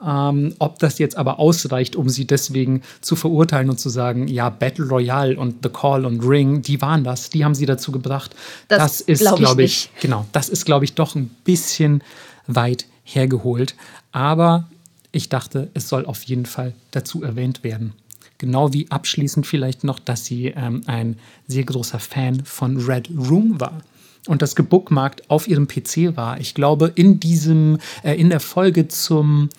Ähm, 0.05 0.53
ob 0.59 0.77
das 0.79 0.99
jetzt 0.99 1.17
aber 1.17 1.39
ausreicht, 1.39 1.95
um 1.95 2.07
sie 2.07 2.27
deswegen 2.27 2.83
zu 3.01 3.15
verurteilen 3.15 3.69
und 3.69 3.79
zu 3.79 3.89
sagen, 3.89 4.27
ja, 4.27 4.49
Battle 4.49 4.85
Royale 4.85 5.37
und 5.37 5.63
The 5.63 5.69
Call 5.69 6.05
und 6.05 6.21
Ring, 6.21 6.61
die 6.61 6.81
waren 6.81 7.03
das, 7.03 7.31
die 7.31 7.43
haben 7.43 7.55
sie 7.55 7.65
dazu 7.65 7.91
gebracht. 7.91 8.35
Das, 8.67 8.77
das 8.77 9.01
ist, 9.01 9.19
glaube 9.21 9.37
glaub 9.39 9.59
ich, 9.59 9.89
ich 9.95 10.01
genau, 10.01 10.25
das 10.33 10.49
ist, 10.49 10.65
glaube 10.65 10.85
ich, 10.85 10.93
doch 10.93 11.15
ein 11.15 11.29
bisschen 11.43 12.03
weit 12.45 12.85
hergeholt. 13.03 13.75
Aber 14.11 14.69
ich 15.11 15.29
dachte, 15.29 15.69
es 15.73 15.89
soll 15.89 16.05
auf 16.05 16.23
jeden 16.23 16.45
Fall 16.45 16.73
dazu 16.91 17.23
erwähnt 17.23 17.63
werden. 17.63 17.93
Genau 18.37 18.73
wie 18.73 18.91
abschließend 18.91 19.47
vielleicht 19.47 19.83
noch, 19.83 19.99
dass 19.99 20.25
sie 20.25 20.53
ähm, 20.55 20.83
ein 20.85 21.17
sehr 21.47 21.63
großer 21.63 21.99
Fan 21.99 22.45
von 22.45 22.77
Red 22.77 23.09
Room 23.09 23.59
war 23.59 23.81
und 24.27 24.41
das 24.41 24.55
gebookmarkt 24.55 25.29
auf 25.29 25.47
ihrem 25.47 25.67
PC 25.67 26.15
war. 26.15 26.39
Ich 26.39 26.53
glaube, 26.53 26.91
in 26.93 27.19
diesem, 27.19 27.79
äh, 28.03 28.13
in 28.13 28.29
der 28.29 28.39
Folge 28.39 28.87
zum, 28.87 29.49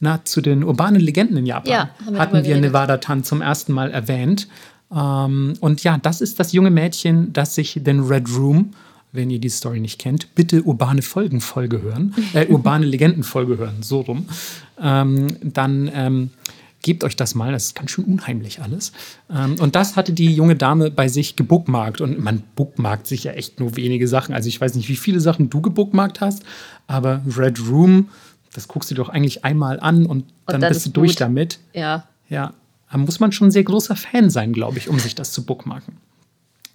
na, 0.00 0.24
zu 0.24 0.40
den 0.40 0.64
urbanen 0.64 1.00
Legenden 1.00 1.36
in 1.36 1.46
Japan 1.46 1.70
Ja, 1.70 1.90
wir 2.08 2.18
hatten 2.18 2.44
wir. 2.44 2.60
Nevada 2.60 2.98
Tan 2.98 3.24
zum 3.24 3.42
ersten 3.42 3.72
Mal 3.72 3.90
erwähnt. 3.90 4.48
Ähm, 4.94 5.54
und 5.60 5.82
ja, 5.84 5.98
das 5.98 6.20
ist 6.20 6.40
das 6.40 6.52
junge 6.52 6.70
Mädchen, 6.70 7.32
das 7.32 7.54
sich 7.54 7.80
den 7.82 8.00
Red 8.00 8.28
Room, 8.36 8.72
wenn 9.12 9.30
ihr 9.30 9.38
die 9.38 9.48
Story 9.48 9.80
nicht 9.80 9.98
kennt, 9.98 10.34
bitte 10.34 10.62
urbane 10.62 11.02
Folgen-Folge 11.02 11.82
hören, 11.82 12.14
äh, 12.34 12.46
urbane 12.46 12.86
Legenden-Folge 12.86 13.58
hören, 13.58 13.76
so 13.80 14.00
rum. 14.00 14.26
Ähm, 14.80 15.36
dann 15.42 15.90
ähm, 15.92 16.30
gebt 16.82 17.04
euch 17.04 17.16
das 17.16 17.34
mal, 17.34 17.52
das 17.52 17.66
ist 17.66 17.74
ganz 17.74 17.90
schön 17.90 18.04
unheimlich 18.04 18.60
alles. 18.60 18.92
Ähm, 19.30 19.56
und 19.58 19.74
das 19.74 19.96
hatte 19.96 20.12
die 20.12 20.32
junge 20.34 20.56
Dame 20.56 20.90
bei 20.90 21.08
sich 21.08 21.36
gebookmarkt. 21.36 22.00
Und 22.00 22.22
man 22.22 22.42
bookmarkt 22.54 23.06
sich 23.06 23.24
ja 23.24 23.32
echt 23.32 23.60
nur 23.60 23.76
wenige 23.76 24.06
Sachen. 24.08 24.34
Also 24.34 24.48
ich 24.48 24.60
weiß 24.60 24.74
nicht, 24.74 24.88
wie 24.88 24.96
viele 24.96 25.20
Sachen 25.20 25.50
du 25.50 25.60
gebookmarkt 25.60 26.20
hast, 26.20 26.44
aber 26.86 27.22
Red 27.36 27.60
Room, 27.68 28.08
das 28.58 28.66
guckst 28.66 28.90
du 28.90 28.96
doch 28.96 29.08
eigentlich 29.08 29.44
einmal 29.44 29.78
an 29.78 30.04
und 30.04 30.24
dann, 30.46 30.60
dann 30.60 30.72
bist 30.72 30.84
du 30.84 30.90
durch 30.90 31.12
gut. 31.12 31.20
damit. 31.20 31.60
Ja. 31.72 32.08
Ja, 32.28 32.52
da 32.90 32.98
muss 32.98 33.20
man 33.20 33.30
schon 33.30 33.48
ein 33.48 33.50
sehr 33.52 33.62
großer 33.62 33.94
Fan 33.94 34.30
sein, 34.30 34.52
glaube 34.52 34.78
ich, 34.78 34.88
um 34.88 34.98
sich 34.98 35.14
das 35.14 35.30
zu 35.30 35.44
bookmarken. 35.44 35.96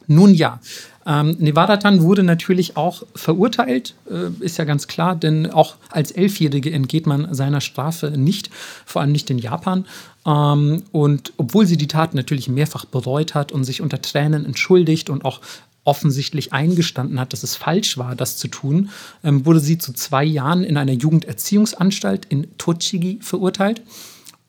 Nun 0.08 0.34
ja, 0.34 0.60
ähm, 1.06 1.36
Nevada 1.40 1.78
Tan 1.78 2.02
wurde 2.02 2.24
natürlich 2.24 2.78
auch 2.78 3.04
verurteilt, 3.16 3.96
äh, 4.10 4.30
ist 4.44 4.58
ja 4.58 4.64
ganz 4.64 4.88
klar, 4.88 5.16
denn 5.16 5.52
auch 5.52 5.76
als 5.90 6.12
Elfjährige 6.12 6.72
entgeht 6.72 7.06
man 7.06 7.34
seiner 7.34 7.62
Strafe 7.62 8.12
nicht, 8.12 8.50
vor 8.86 9.02
allem 9.02 9.12
nicht 9.12 9.30
in 9.30 9.38
Japan. 9.38 9.86
Ähm, 10.26 10.84
und 10.94 11.34
obwohl 11.36 11.66
sie 11.66 11.78
die 11.78 11.88
Tat 11.88 12.14
natürlich 12.14 12.48
mehrfach 12.48 12.86
bereut 12.86 13.34
hat 13.34 13.52
und 13.52 13.66
sich 13.66 13.82
unter 13.82 14.02
Tränen 14.02 14.46
entschuldigt 14.46 15.10
und 15.10 15.26
auch 15.26 15.42
offensichtlich 15.86 16.54
eingestanden 16.54 17.20
hat, 17.20 17.34
dass 17.34 17.44
es 17.44 17.56
falsch 17.56 17.98
war, 17.98 18.16
das 18.16 18.38
zu 18.38 18.48
tun, 18.48 18.90
ähm, 19.24 19.46
wurde 19.46 19.60
sie 19.60 19.78
zu 19.78 19.94
zwei 19.94 20.24
Jahren 20.24 20.64
in 20.64 20.78
einer 20.78 20.94
Jugenderziehungsanstalt 20.94 22.26
in 22.26 22.58
Tochigi 22.58 23.20
verurteilt. 23.22 23.82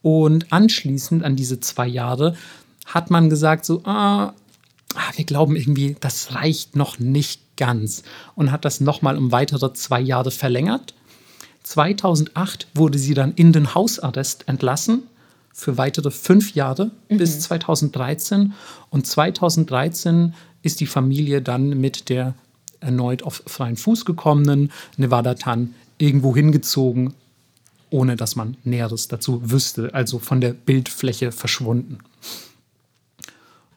Und 0.03 0.53
anschließend 0.53 1.25
an 1.25 1.35
diese 1.35 1.61
zwei 1.61 1.87
Jahre 1.87 2.37
hat 2.87 3.11
man 3.11 3.31
gesagt, 3.31 3.65
so, 3.65 3.83
ah, 3.85 4.35
ah, 4.95 5.13
wir 5.17 5.25
glauben 5.25 5.57
irgendwie, 5.57 5.97
das 6.01 6.35
reicht 6.35 6.77
noch 6.77 6.99
nicht 6.99 7.41
ganz. 7.57 8.03
Und 8.35 8.53
hat 8.53 8.65
das 8.65 8.81
nochmal 8.81 9.17
um 9.17 9.33
weitere 9.33 9.73
zwei 9.73 10.01
Jahre 10.01 10.31
verlängert. 10.31 10.95
2008 11.63 12.69
wurde 12.75 12.99
sie 12.99 13.15
dann 13.15 13.33
in 13.33 13.53
den 13.53 13.75
Hausarrest 13.75 14.47
entlassen 14.47 15.05
für 15.53 15.79
weitere 15.79 16.11
fünf 16.11 16.55
Jahre 16.55 16.91
bis 17.09 17.41
2013. 17.41 18.53
Und 18.91 19.07
2013 19.07 20.35
ist 20.65 20.81
die 20.81 20.87
Familie 20.87 21.41
dann 21.41 21.81
mit 21.81 22.09
der 22.09 22.35
erneut 22.81 23.23
auf 23.23 23.43
freien 23.47 23.77
Fuß 23.77 24.05
gekommenen 24.05 24.73
Nevada 24.97 25.35
Tan 25.35 25.75
irgendwo 25.99 26.35
hingezogen, 26.35 27.15
ohne 27.91 28.17
dass 28.17 28.35
man 28.35 28.57
Näheres 28.65 29.09
dazu 29.09 29.51
wüsste, 29.51 29.95
also 29.95 30.19
von 30.19 30.41
der 30.41 30.53
Bildfläche 30.53 31.31
verschwunden. 31.33 31.99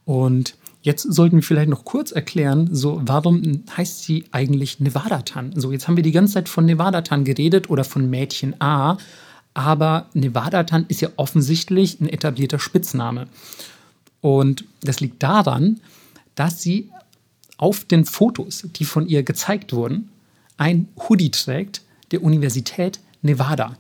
Und 0.06 0.56
jetzt 0.82 1.04
sollten 1.04 1.38
wir 1.38 1.43
vielleicht 1.43 1.69
noch 1.69 1.86
kurz 1.86 2.12
erklären, 2.12 2.69
so 2.71 3.02
warum 3.04 3.63
heißt 3.76 4.04
sie 4.04 4.26
eigentlich 4.32 4.80
Nevada 4.80 5.21
Tan? 5.21 5.54
So 5.56 5.71
jetzt 5.71 5.88
haben 5.88 5.97
wir 5.97 6.04
die 6.04 6.12
ganze 6.12 6.36
Zeit 6.36 6.50
von 6.50 6.65
Nevada 6.65 7.02
Tan 7.02 7.26
geredet 7.26 7.69
oder 7.69 7.84
von 7.84 8.10
Mädchen 8.10 8.60
A, 8.60 8.97
aber 9.54 10.08
Nevada 10.13 10.63
Tan 10.63 10.86
ist 10.88 11.02
ja 11.02 11.10
offensichtlich 11.17 12.00
ein 12.00 12.10
etablierter 12.10 12.60
Spitzname. 12.60 13.28
Und 14.21 14.65
das 14.82 15.00
liegt 15.00 15.21
daran, 15.21 15.76
dass 15.76 15.88
sie 16.63 16.91
auf 17.58 17.84
den 17.86 18.06
Fotos, 18.06 18.67
die 18.76 18.86
von 18.86 19.08
ihr 19.08 19.23
gezeigt 19.23 19.73
wurden, 19.73 20.10
ein 20.58 20.88
Hoodie 21.10 21.32
trägt 21.32 21.82
der 22.12 22.23
Universität 22.23 23.00
Nevada. 23.21 23.76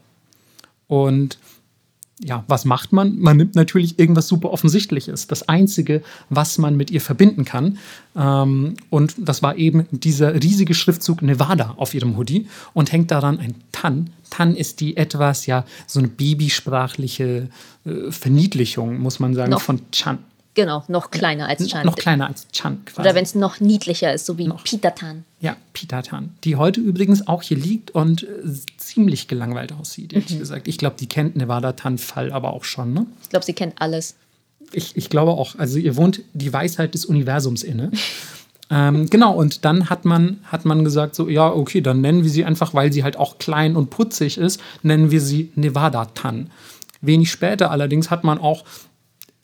Und 0.87 1.37
ja, 2.23 2.43
was 2.47 2.65
macht 2.65 2.93
man? 2.93 3.19
Man 3.19 3.37
nimmt 3.37 3.53
natürlich 3.53 3.99
irgendwas 3.99 4.27
super 4.27 4.51
Offensichtliches. 4.51 5.27
Das 5.27 5.47
Einzige, 5.47 6.01
was 6.31 6.57
man 6.57 6.75
mit 6.75 6.89
ihr 6.89 6.99
verbinden 7.01 7.45
kann. 7.45 7.77
Ähm, 8.15 8.75
und 8.89 9.13
das 9.19 9.43
war 9.43 9.55
eben 9.57 9.85
dieser 9.91 10.33
riesige 10.33 10.73
Schriftzug 10.73 11.21
Nevada 11.21 11.75
auf 11.77 11.93
ihrem 11.93 12.17
Hoodie 12.17 12.47
und 12.73 12.91
hängt 12.91 13.11
daran 13.11 13.37
ein 13.39 13.53
Tan. 13.71 14.09
Tan 14.31 14.55
ist 14.55 14.79
die 14.79 14.97
etwas, 14.97 15.45
ja, 15.45 15.63
so 15.85 15.99
eine 15.99 16.07
babysprachliche 16.07 17.49
äh, 17.85 18.11
Verniedlichung, 18.11 18.97
muss 18.99 19.19
man 19.19 19.35
sagen, 19.35 19.51
Noch- 19.51 19.61
von 19.61 19.81
Chan. 19.91 20.17
Genau, 20.57 20.83
noch 20.87 21.11
kleiner 21.11 21.47
als 21.47 21.67
Chan. 21.67 21.85
Noch 21.85 21.95
kleiner 21.95 22.25
als 22.25 22.47
Chan 22.51 22.83
quasi. 22.83 23.01
Oder 23.07 23.13
wenn 23.13 23.21
es 23.23 23.35
noch 23.35 23.59
niedlicher 23.59 24.11
ist, 24.11 24.25
so 24.25 24.39
wie 24.39 24.47
Noch. 24.47 24.63
Pitatan. 24.63 25.23
Ja, 25.39 25.55
Peter 25.73 26.01
Tan, 26.01 26.33
die 26.43 26.55
heute 26.55 26.81
übrigens 26.81 27.27
auch 27.27 27.43
hier 27.43 27.57
liegt 27.57 27.91
und 27.91 28.23
äh, 28.23 28.27
ziemlich 28.77 29.27
gelangweilt 29.27 29.71
aussieht, 29.71 30.13
ehrlich 30.13 30.31
Mhm. 30.33 30.39
gesagt. 30.39 30.67
Ich 30.67 30.79
glaube, 30.79 30.95
die 30.99 31.05
kennt 31.05 31.35
Nevada 31.35 31.73
Tan-Fall 31.73 32.31
aber 32.33 32.53
auch 32.53 32.63
schon, 32.63 32.91
ne? 32.91 33.05
Ich 33.21 33.29
glaube, 33.29 33.45
sie 33.45 33.53
kennt 33.53 33.79
alles. 33.79 34.15
Ich, 34.71 34.97
ich 34.97 35.11
glaube 35.11 35.33
auch. 35.33 35.53
Also 35.59 35.77
ihr 35.77 35.95
wohnt 35.95 36.21
die 36.33 36.51
Weisheit 36.51 36.95
des 36.95 37.05
Universums 37.05 37.61
inne. 37.61 37.91
ähm, 38.71 39.07
genau, 39.11 39.35
und 39.35 39.63
dann 39.63 39.91
hat 39.91 40.05
man, 40.05 40.39
hat 40.45 40.65
man 40.65 40.83
gesagt, 40.83 41.13
so, 41.13 41.29
ja, 41.29 41.51
okay, 41.53 41.81
dann 41.81 42.01
nennen 42.01 42.23
wir 42.23 42.31
sie 42.31 42.45
einfach, 42.45 42.73
weil 42.73 42.91
sie 42.91 43.03
halt 43.03 43.15
auch 43.17 43.37
klein 43.37 43.75
und 43.75 43.91
putzig 43.91 44.39
ist, 44.39 44.59
nennen 44.81 45.11
wir 45.11 45.21
sie 45.21 45.51
Nevada 45.53 46.05
Tan. 46.15 46.49
Wenig 47.01 47.29
später 47.29 47.69
allerdings 47.69 48.09
hat 48.09 48.23
man 48.23 48.39
auch 48.39 48.63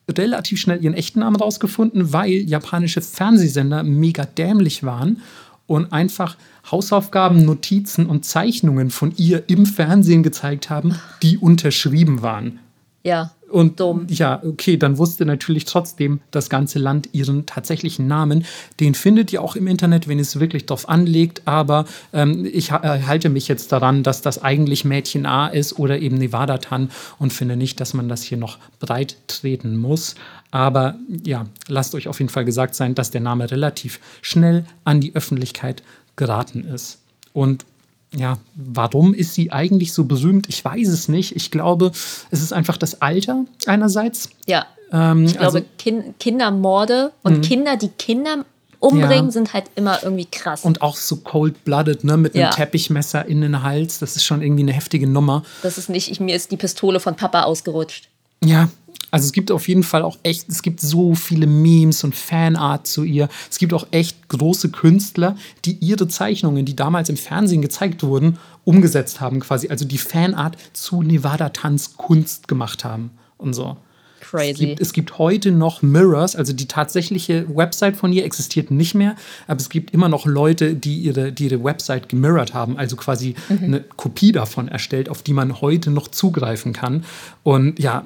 relativ 0.10 0.60
schnell 0.60 0.84
ihren 0.84 0.94
echten 0.94 1.20
Namen 1.20 1.36
rausgefunden, 1.36 2.14
weil 2.14 2.32
japanische 2.32 3.02
Fernsehsender 3.02 3.84
mega 3.84 4.26
dämlich 4.26 4.84
waren 4.84 5.22
und 5.68 5.94
einfach 5.94 6.38
Hausaufgaben, 6.70 7.46
Notizen 7.46 8.06
und 8.06 8.26
Zeichnungen 8.26 8.90
von 8.90 9.14
ihr 9.18 9.44
im 9.48 9.66
Fernsehen 9.66 10.24
gezeigt 10.24 10.70
haben, 10.70 11.00
die 11.22 11.38
unterschrieben 11.38 12.22
waren. 12.22 12.60
Ja. 13.04 13.32
Und 13.54 13.80
Dumm. 13.80 14.08
ja, 14.10 14.42
okay, 14.44 14.78
dann 14.78 14.98
wusste 14.98 15.28
natürlich 15.28 15.66
trotzdem 15.66 16.22
das 16.32 16.50
ganze 16.50 16.80
Land 16.80 17.10
ihren 17.12 17.46
tatsächlichen 17.46 18.08
Namen. 18.08 18.46
Den 18.80 18.96
findet 18.96 19.32
ihr 19.32 19.44
auch 19.44 19.56
im 19.56 19.68
Internet, 19.68 20.08
wenn 20.08 20.18
es 20.18 20.40
wirklich 20.40 20.66
drauf 20.66 20.90
anlegt. 20.90 21.44
Aber 21.46 21.86
ähm, 22.14 22.50
ich 22.52 22.72
äh, 22.72 23.04
halte 23.06 23.30
mich 23.30 23.48
jetzt 23.48 23.72
daran, 23.72 24.02
dass 24.02 24.24
das 24.24 24.42
eigentlich 24.42 24.86
Mädchen 24.86 25.28
A 25.28 25.50
ist 25.50 25.78
oder 25.78 26.00
eben 26.00 26.18
Nevada 26.18 26.58
Tan 26.58 26.90
und 27.20 27.32
finde 27.32 27.56
nicht, 27.56 27.80
dass 27.80 27.94
man 27.94 28.10
das 28.10 28.24
hier 28.24 28.40
noch 28.40 28.58
breit 28.80 29.18
treten 29.28 29.78
muss. 29.78 30.16
Aber 30.50 30.96
ja, 31.24 31.46
lasst 31.68 31.94
euch 31.94 32.08
auf 32.08 32.18
jeden 32.18 32.32
Fall 32.32 32.46
gesagt 32.46 32.74
sein, 32.74 32.96
dass 32.96 33.12
der 33.12 33.22
Name 33.22 33.52
relativ 33.52 34.00
schnell 34.24 34.66
an 34.84 35.00
die 35.00 35.14
Öffentlichkeit 35.14 35.84
geraten 36.16 36.66
ist. 36.66 37.04
Und 37.34 37.66
ja, 38.16 38.38
warum 38.56 39.14
ist 39.14 39.34
sie 39.34 39.52
eigentlich 39.52 39.94
so 39.94 40.06
berühmt? 40.06 40.48
Ich 40.50 40.64
weiß 40.64 40.88
es 40.90 41.08
nicht. 41.10 41.36
Ich 41.36 41.52
glaube, 41.52 41.92
es 42.32 42.42
ist 42.42 42.54
einfach 42.54 42.78
das 42.78 43.02
Alter 43.02 43.46
einerseits. 43.66 44.30
Ja. 44.46 44.66
Ähm, 44.92 45.26
Ich 45.26 45.34
glaube, 45.34 45.46
also, 45.46 45.62
kin 45.78 46.14
Kindermorde 46.20 47.12
und 47.24 47.42
Kinder, 47.42 47.78
die 47.78 47.88
Kinder 47.90 48.46
umbringen, 48.80 49.26
Ja. 49.26 49.32
sind 49.32 49.54
halt 49.54 49.66
immer 49.76 50.04
irgendwie 50.04 50.26
krass. 50.30 50.66
und 50.66 50.82
auch 50.82 50.98
so 50.98 51.16
cold-blooded, 51.18 52.04
ne, 52.04 52.18
mit 52.18 52.36
einem 52.36 52.44
Ja. 52.44 52.50
Teppichmesser 52.52 53.26
in 53.26 53.42
den 53.42 53.64
Hals. 53.64 54.00
Das 54.00 54.16
ist 54.18 54.26
schon 54.26 54.42
irgendwie 54.42 54.64
eine 54.64 54.74
heftige 54.74 55.08
Nummer. 55.08 55.44
das 55.64 55.78
ist 55.78 55.90
nicht, 55.90 56.12
ich, 56.12 56.20
mir 56.20 56.36
ist 56.36 56.52
die 56.52 56.58
Pistole 56.58 57.00
von 57.00 57.16
Papa 57.16 57.44
ausgerutscht. 57.44 58.10
Ja, 58.44 58.68
also 59.14 59.28
es 59.28 59.32
gibt 59.32 59.52
auf 59.52 59.68
jeden 59.68 59.84
Fall 59.84 60.02
auch 60.02 60.18
echt, 60.24 60.50
es 60.50 60.64
gibt 60.64 60.82
so 60.82 61.14
viele 61.14 61.46
Memes 61.46 62.04
und 62.04 62.16
Fanart 62.16 62.88
zu 62.88 63.04
ihr. 63.04 63.30
Es 63.48 63.60
gibt 63.60 63.72
auch 63.76 63.86
echt 63.92 64.28
große 64.28 64.70
Künstler, 64.70 65.36
die 65.66 65.74
ihre 65.74 66.08
Zeichnungen, 66.08 66.66
die 66.66 66.76
damals 66.76 67.10
im 67.10 67.18
Fernsehen 67.18 67.62
gezeigt 67.62 68.02
wurden, 68.02 68.40
umgesetzt 68.64 69.22
haben 69.22 69.40
quasi. 69.40 69.68
Also 69.68 69.86
die 69.86 70.00
Fanart 70.00 70.58
zu 70.74 71.04
Nevada 71.04 71.50
Tanz 71.50 71.96
Kunst 71.96 72.48
gemacht 72.48 72.84
haben 72.84 73.12
und 73.38 73.54
so. 73.54 73.78
Es 74.20 74.30
Crazy. 74.30 74.66
gibt, 74.66 74.80
es 74.82 74.94
gibt 74.94 75.20
heute 75.20 75.52
noch 75.52 75.84
Mirrors, 75.84 76.36
also 76.36 76.52
die 76.52 76.68
tatsächliche 76.68 77.46
Website 77.56 77.96
von 77.96 78.12
ihr 78.12 78.26
existiert 78.26 78.72
nicht 78.72 78.96
mehr, 78.96 79.16
aber 79.46 79.60
es 79.60 79.70
gibt 79.70 79.92
immer 79.92 80.10
noch 80.10 80.26
Leute, 80.26 80.74
die 80.74 80.98
ihre, 81.02 81.32
die 81.32 81.50
ihre 81.50 81.64
Website 81.64 82.10
gemirrored 82.10 82.56
haben, 82.56 82.78
also 82.80 82.96
quasi 82.96 83.36
eine 83.50 83.82
Kopie 83.82 84.32
davon 84.32 84.70
erstellt, 84.70 85.08
auf 85.08 85.22
die 85.22 85.34
man 85.34 85.62
heute 85.62 85.92
noch 85.92 86.08
zugreifen 86.08 86.74
kann. 86.74 87.06
Und 87.44 87.78
ja, 87.78 88.04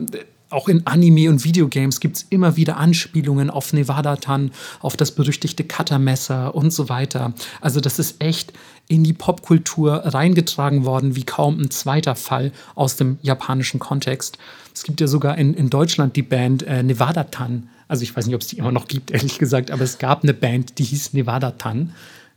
auch 0.49 0.69
in 0.69 0.85
Anime 0.87 1.29
und 1.29 1.43
Videogames 1.43 1.99
gibt 1.99 2.17
es 2.17 2.25
immer 2.29 2.55
wieder 2.55 2.77
Anspielungen 2.77 3.49
auf 3.49 3.73
Nevada 3.73 4.15
Tan, 4.15 4.51
auf 4.79 4.95
das 4.95 5.11
berüchtigte 5.11 5.63
Cuttermesser 5.63 6.55
und 6.55 6.71
so 6.71 6.89
weiter. 6.89 7.33
Also 7.59 7.81
das 7.81 7.99
ist 7.99 8.21
echt 8.21 8.53
in 8.87 9.03
die 9.03 9.13
Popkultur 9.13 9.93
reingetragen 10.05 10.85
worden, 10.85 11.15
wie 11.15 11.23
kaum 11.23 11.59
ein 11.59 11.69
zweiter 11.71 12.15
Fall 12.15 12.51
aus 12.75 12.95
dem 12.95 13.17
japanischen 13.21 13.79
Kontext. 13.79 14.37
Es 14.73 14.83
gibt 14.83 15.01
ja 15.01 15.07
sogar 15.07 15.37
in, 15.37 15.53
in 15.53 15.69
Deutschland 15.69 16.15
die 16.15 16.21
Band 16.21 16.63
äh, 16.63 16.83
Nevada 16.83 17.25
Tan. 17.25 17.69
Also 17.89 18.03
ich 18.03 18.15
weiß 18.15 18.25
nicht, 18.25 18.35
ob 18.35 18.41
es 18.41 18.47
die 18.47 18.57
immer 18.57 18.71
noch 18.71 18.87
gibt, 18.87 19.11
ehrlich 19.11 19.39
gesagt, 19.39 19.71
aber 19.71 19.83
es 19.83 19.97
gab 19.97 20.23
eine 20.23 20.33
Band, 20.33 20.79
die 20.79 20.83
hieß 20.83 21.13
Nevada 21.13 21.51
Tan. 21.51 21.93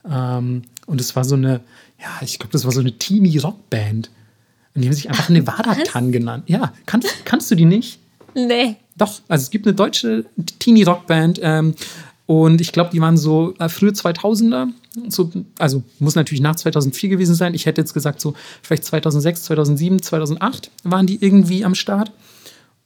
Ähm, 0.08 0.62
und 0.86 1.00
es 1.00 1.14
war 1.14 1.24
so 1.24 1.36
eine, 1.36 1.60
ja, 2.00 2.08
ich 2.22 2.38
glaube, 2.40 2.52
das 2.52 2.64
war 2.64 2.72
so 2.72 2.80
eine 2.80 2.98
Teenie-Rock-Band. 2.98 4.10
Und 4.74 4.82
die 4.82 4.88
haben 4.88 4.94
sich 4.94 5.08
einfach 5.08 5.28
Nevada 5.28 5.74
Tan 5.84 6.10
genannt. 6.10 6.44
Ja, 6.48 6.72
kannst, 6.86 7.24
kannst 7.24 7.50
du 7.50 7.54
die 7.54 7.64
nicht? 7.64 7.99
Nee. 8.34 8.76
doch, 8.96 9.20
also 9.28 9.42
es 9.42 9.50
gibt 9.50 9.66
eine 9.66 9.74
deutsche 9.74 10.24
Teenie-Rockband 10.58 11.40
ähm, 11.42 11.74
und 12.26 12.60
ich 12.60 12.72
glaube, 12.72 12.90
die 12.92 13.00
waren 13.00 13.16
so 13.16 13.54
äh, 13.58 13.68
frühe 13.68 13.90
2000er. 13.90 14.68
So, 15.08 15.30
also 15.58 15.82
muss 15.98 16.14
natürlich 16.14 16.40
nach 16.40 16.56
2004 16.56 17.08
gewesen 17.08 17.34
sein. 17.34 17.54
Ich 17.54 17.66
hätte 17.66 17.80
jetzt 17.80 17.92
gesagt, 17.92 18.20
so 18.20 18.34
vielleicht 18.62 18.84
2006, 18.84 19.44
2007, 19.44 20.02
2008 20.02 20.70
waren 20.84 21.06
die 21.06 21.22
irgendwie 21.22 21.64
am 21.64 21.74
Start. 21.74 22.12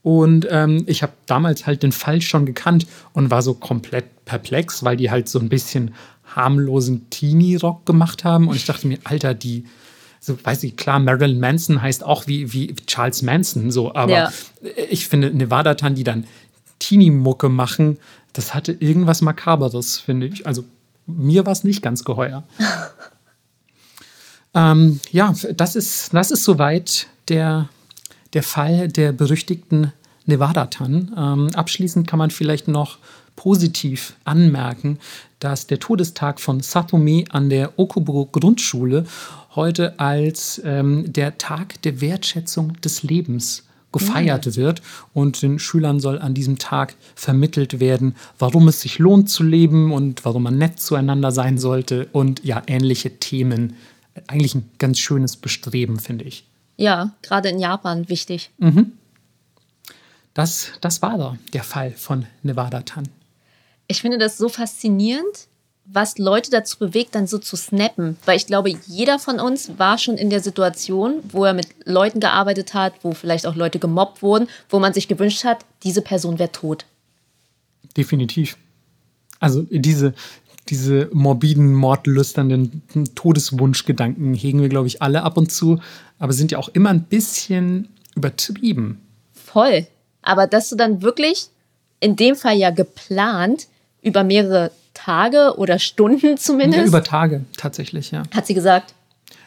Und 0.02 0.46
ähm, 0.50 0.84
ich 0.86 1.02
habe 1.02 1.12
damals 1.26 1.66
halt 1.66 1.82
den 1.82 1.92
Fall 1.92 2.20
schon 2.20 2.44
gekannt 2.44 2.86
und 3.14 3.30
war 3.30 3.40
so 3.40 3.54
komplett 3.54 4.24
perplex, 4.26 4.84
weil 4.84 4.96
die 4.96 5.10
halt 5.10 5.28
so 5.28 5.38
ein 5.38 5.48
bisschen 5.48 5.94
harmlosen 6.24 7.08
Teenie-Rock 7.10 7.86
gemacht 7.86 8.24
haben. 8.24 8.48
Und 8.48 8.56
ich 8.56 8.66
dachte 8.66 8.86
mir, 8.86 8.98
Alter, 9.04 9.34
die, 9.34 9.64
so 10.24 10.38
weiß 10.42 10.62
ich, 10.62 10.76
klar, 10.76 10.98
Marilyn 11.00 11.38
Manson 11.38 11.82
heißt 11.82 12.04
auch 12.04 12.26
wie, 12.26 12.52
wie 12.52 12.74
Charles 12.86 13.22
Manson, 13.22 13.70
so, 13.70 13.94
aber 13.94 14.12
ja. 14.12 14.32
ich 14.88 15.08
finde, 15.08 15.30
Nevada 15.30 15.74
Tan, 15.74 15.94
die 15.94 16.04
dann 16.04 16.26
Teenie-Mucke 16.78 17.48
machen, 17.48 17.98
das 18.32 18.54
hatte 18.54 18.72
irgendwas 18.72 19.20
Makaberes, 19.20 19.98
finde 19.98 20.26
ich. 20.26 20.46
Also 20.46 20.64
mir 21.06 21.44
war 21.44 21.52
es 21.52 21.62
nicht 21.62 21.82
ganz 21.82 22.04
geheuer. 22.04 22.44
ähm, 24.54 25.00
ja, 25.10 25.34
das 25.54 25.76
ist, 25.76 26.14
das 26.14 26.30
ist 26.30 26.44
soweit 26.44 27.06
der 27.28 27.68
der 28.34 28.42
Fall 28.42 28.88
der 28.88 29.12
berüchtigten 29.12 29.92
Nevada-Tan. 30.26 31.14
Ähm, 31.16 31.50
abschließend 31.54 32.06
kann 32.06 32.18
man 32.18 32.30
vielleicht 32.30 32.68
noch 32.68 32.98
positiv 33.36 34.14
anmerken, 34.24 34.98
dass 35.40 35.66
der 35.66 35.80
Todestag 35.80 36.40
von 36.40 36.60
Satomi 36.60 37.26
an 37.30 37.50
der 37.50 37.78
Okuburo 37.78 38.26
Grundschule 38.26 39.06
heute 39.56 39.98
als 39.98 40.60
ähm, 40.64 41.12
der 41.12 41.38
Tag 41.38 41.80
der 41.82 42.00
Wertschätzung 42.00 42.80
des 42.80 43.02
Lebens 43.02 43.64
gefeiert 43.94 44.46
mhm. 44.46 44.56
wird 44.56 44.82
und 45.12 45.40
den 45.40 45.60
Schülern 45.60 46.00
soll 46.00 46.18
an 46.18 46.34
diesem 46.34 46.58
Tag 46.58 46.96
vermittelt 47.14 47.78
werden, 47.78 48.16
warum 48.38 48.66
es 48.66 48.80
sich 48.80 48.98
lohnt 48.98 49.30
zu 49.30 49.44
leben 49.44 49.92
und 49.92 50.24
warum 50.24 50.42
man 50.42 50.58
nett 50.58 50.80
zueinander 50.80 51.30
sein 51.30 51.58
sollte 51.58 52.08
und 52.12 52.44
ja 52.44 52.62
ähnliche 52.66 53.18
Themen. 53.20 53.76
Eigentlich 54.26 54.56
ein 54.56 54.68
ganz 54.78 54.98
schönes 54.98 55.36
Bestreben, 55.36 56.00
finde 56.00 56.24
ich. 56.24 56.44
Ja, 56.76 57.12
gerade 57.22 57.48
in 57.48 57.60
Japan 57.60 58.08
wichtig. 58.08 58.50
Mhm. 58.58 58.92
Das, 60.34 60.72
das 60.80 61.00
war 61.00 61.16
da 61.16 61.38
der 61.52 61.62
Fall 61.62 61.92
von 61.92 62.26
Nevada 62.42 62.80
Tan. 62.82 63.08
Ich 63.86 64.00
finde 64.00 64.18
das 64.18 64.36
so 64.36 64.48
faszinierend, 64.48 65.46
was 65.86 66.18
Leute 66.18 66.50
dazu 66.50 66.78
bewegt, 66.78 67.14
dann 67.14 67.26
so 67.26 67.38
zu 67.38 67.56
snappen. 67.56 68.16
Weil 68.24 68.36
ich 68.36 68.46
glaube, 68.46 68.70
jeder 68.86 69.18
von 69.18 69.38
uns 69.38 69.78
war 69.78 69.98
schon 69.98 70.16
in 70.16 70.30
der 70.30 70.40
Situation, 70.40 71.20
wo 71.28 71.44
er 71.44 71.54
mit 71.54 71.68
Leuten 71.84 72.20
gearbeitet 72.20 72.74
hat, 72.74 72.94
wo 73.02 73.12
vielleicht 73.12 73.46
auch 73.46 73.54
Leute 73.54 73.78
gemobbt 73.78 74.22
wurden, 74.22 74.48
wo 74.68 74.78
man 74.78 74.94
sich 74.94 75.08
gewünscht 75.08 75.44
hat, 75.44 75.64
diese 75.82 76.02
Person 76.02 76.38
wäre 76.38 76.52
tot. 76.52 76.86
Definitiv. 77.96 78.56
Also 79.40 79.62
diese, 79.70 80.14
diese 80.68 81.10
morbiden, 81.12 81.74
mordlüsternden 81.74 82.82
Todeswunschgedanken 83.14 84.34
hegen 84.34 84.62
wir, 84.62 84.68
glaube 84.68 84.86
ich, 84.86 85.02
alle 85.02 85.22
ab 85.22 85.36
und 85.36 85.52
zu, 85.52 85.80
aber 86.18 86.32
sind 86.32 86.50
ja 86.50 86.58
auch 86.58 86.70
immer 86.70 86.90
ein 86.90 87.04
bisschen 87.04 87.88
übertrieben. 88.14 89.00
Voll. 89.32 89.86
Aber 90.22 90.46
dass 90.46 90.70
du 90.70 90.76
dann 90.76 91.02
wirklich, 91.02 91.48
in 92.00 92.16
dem 92.16 92.36
Fall 92.36 92.56
ja 92.56 92.70
geplant, 92.70 93.66
über 94.00 94.24
mehrere 94.24 94.70
Tage 94.94 95.54
oder 95.56 95.78
Stunden 95.78 96.36
zumindest. 96.38 96.82
Ja, 96.82 96.86
über 96.86 97.04
Tage 97.04 97.44
tatsächlich, 97.56 98.10
ja. 98.10 98.22
Hat 98.34 98.46
sie 98.46 98.54
gesagt. 98.54 98.94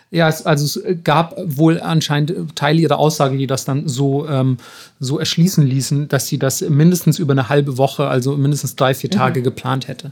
Ja, 0.09 0.29
es, 0.29 0.45
also 0.45 0.79
es 0.79 1.03
gab 1.03 1.35
wohl 1.37 1.81
anscheinend 1.81 2.55
Teile 2.55 2.79
ihrer 2.79 2.97
Aussage, 2.97 3.37
die 3.37 3.47
das 3.47 3.65
dann 3.65 3.89
so, 3.89 4.27
ähm, 4.27 4.57
so 4.99 5.19
erschließen 5.19 5.65
ließen, 5.65 6.07
dass 6.07 6.27
sie 6.27 6.39
das 6.39 6.61
mindestens 6.61 7.19
über 7.19 7.33
eine 7.33 7.49
halbe 7.49 7.77
Woche, 7.77 8.07
also 8.07 8.37
mindestens 8.37 8.75
drei, 8.77 8.93
vier 8.93 9.09
Tage 9.09 9.41
mhm. 9.41 9.43
geplant 9.43 9.87
hätte. 9.89 10.11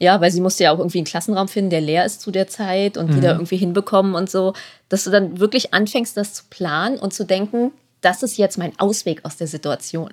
Ja, 0.00 0.20
weil 0.20 0.32
sie 0.32 0.40
musste 0.40 0.64
ja 0.64 0.72
auch 0.72 0.80
irgendwie 0.80 0.98
einen 0.98 1.06
Klassenraum 1.06 1.46
finden, 1.46 1.70
der 1.70 1.80
leer 1.80 2.04
ist 2.04 2.20
zu 2.20 2.32
der 2.32 2.48
Zeit 2.48 2.96
und 2.96 3.10
mhm. 3.10 3.14
die 3.14 3.20
da 3.20 3.32
irgendwie 3.32 3.56
hinbekommen 3.56 4.16
und 4.16 4.28
so, 4.28 4.54
dass 4.88 5.04
du 5.04 5.10
dann 5.10 5.38
wirklich 5.38 5.72
anfängst, 5.72 6.16
das 6.16 6.34
zu 6.34 6.42
planen 6.50 6.98
und 6.98 7.14
zu 7.14 7.24
denken, 7.24 7.70
das 8.00 8.24
ist 8.24 8.36
jetzt 8.36 8.58
mein 8.58 8.76
Ausweg 8.80 9.24
aus 9.24 9.36
der 9.36 9.46
Situation. 9.46 10.10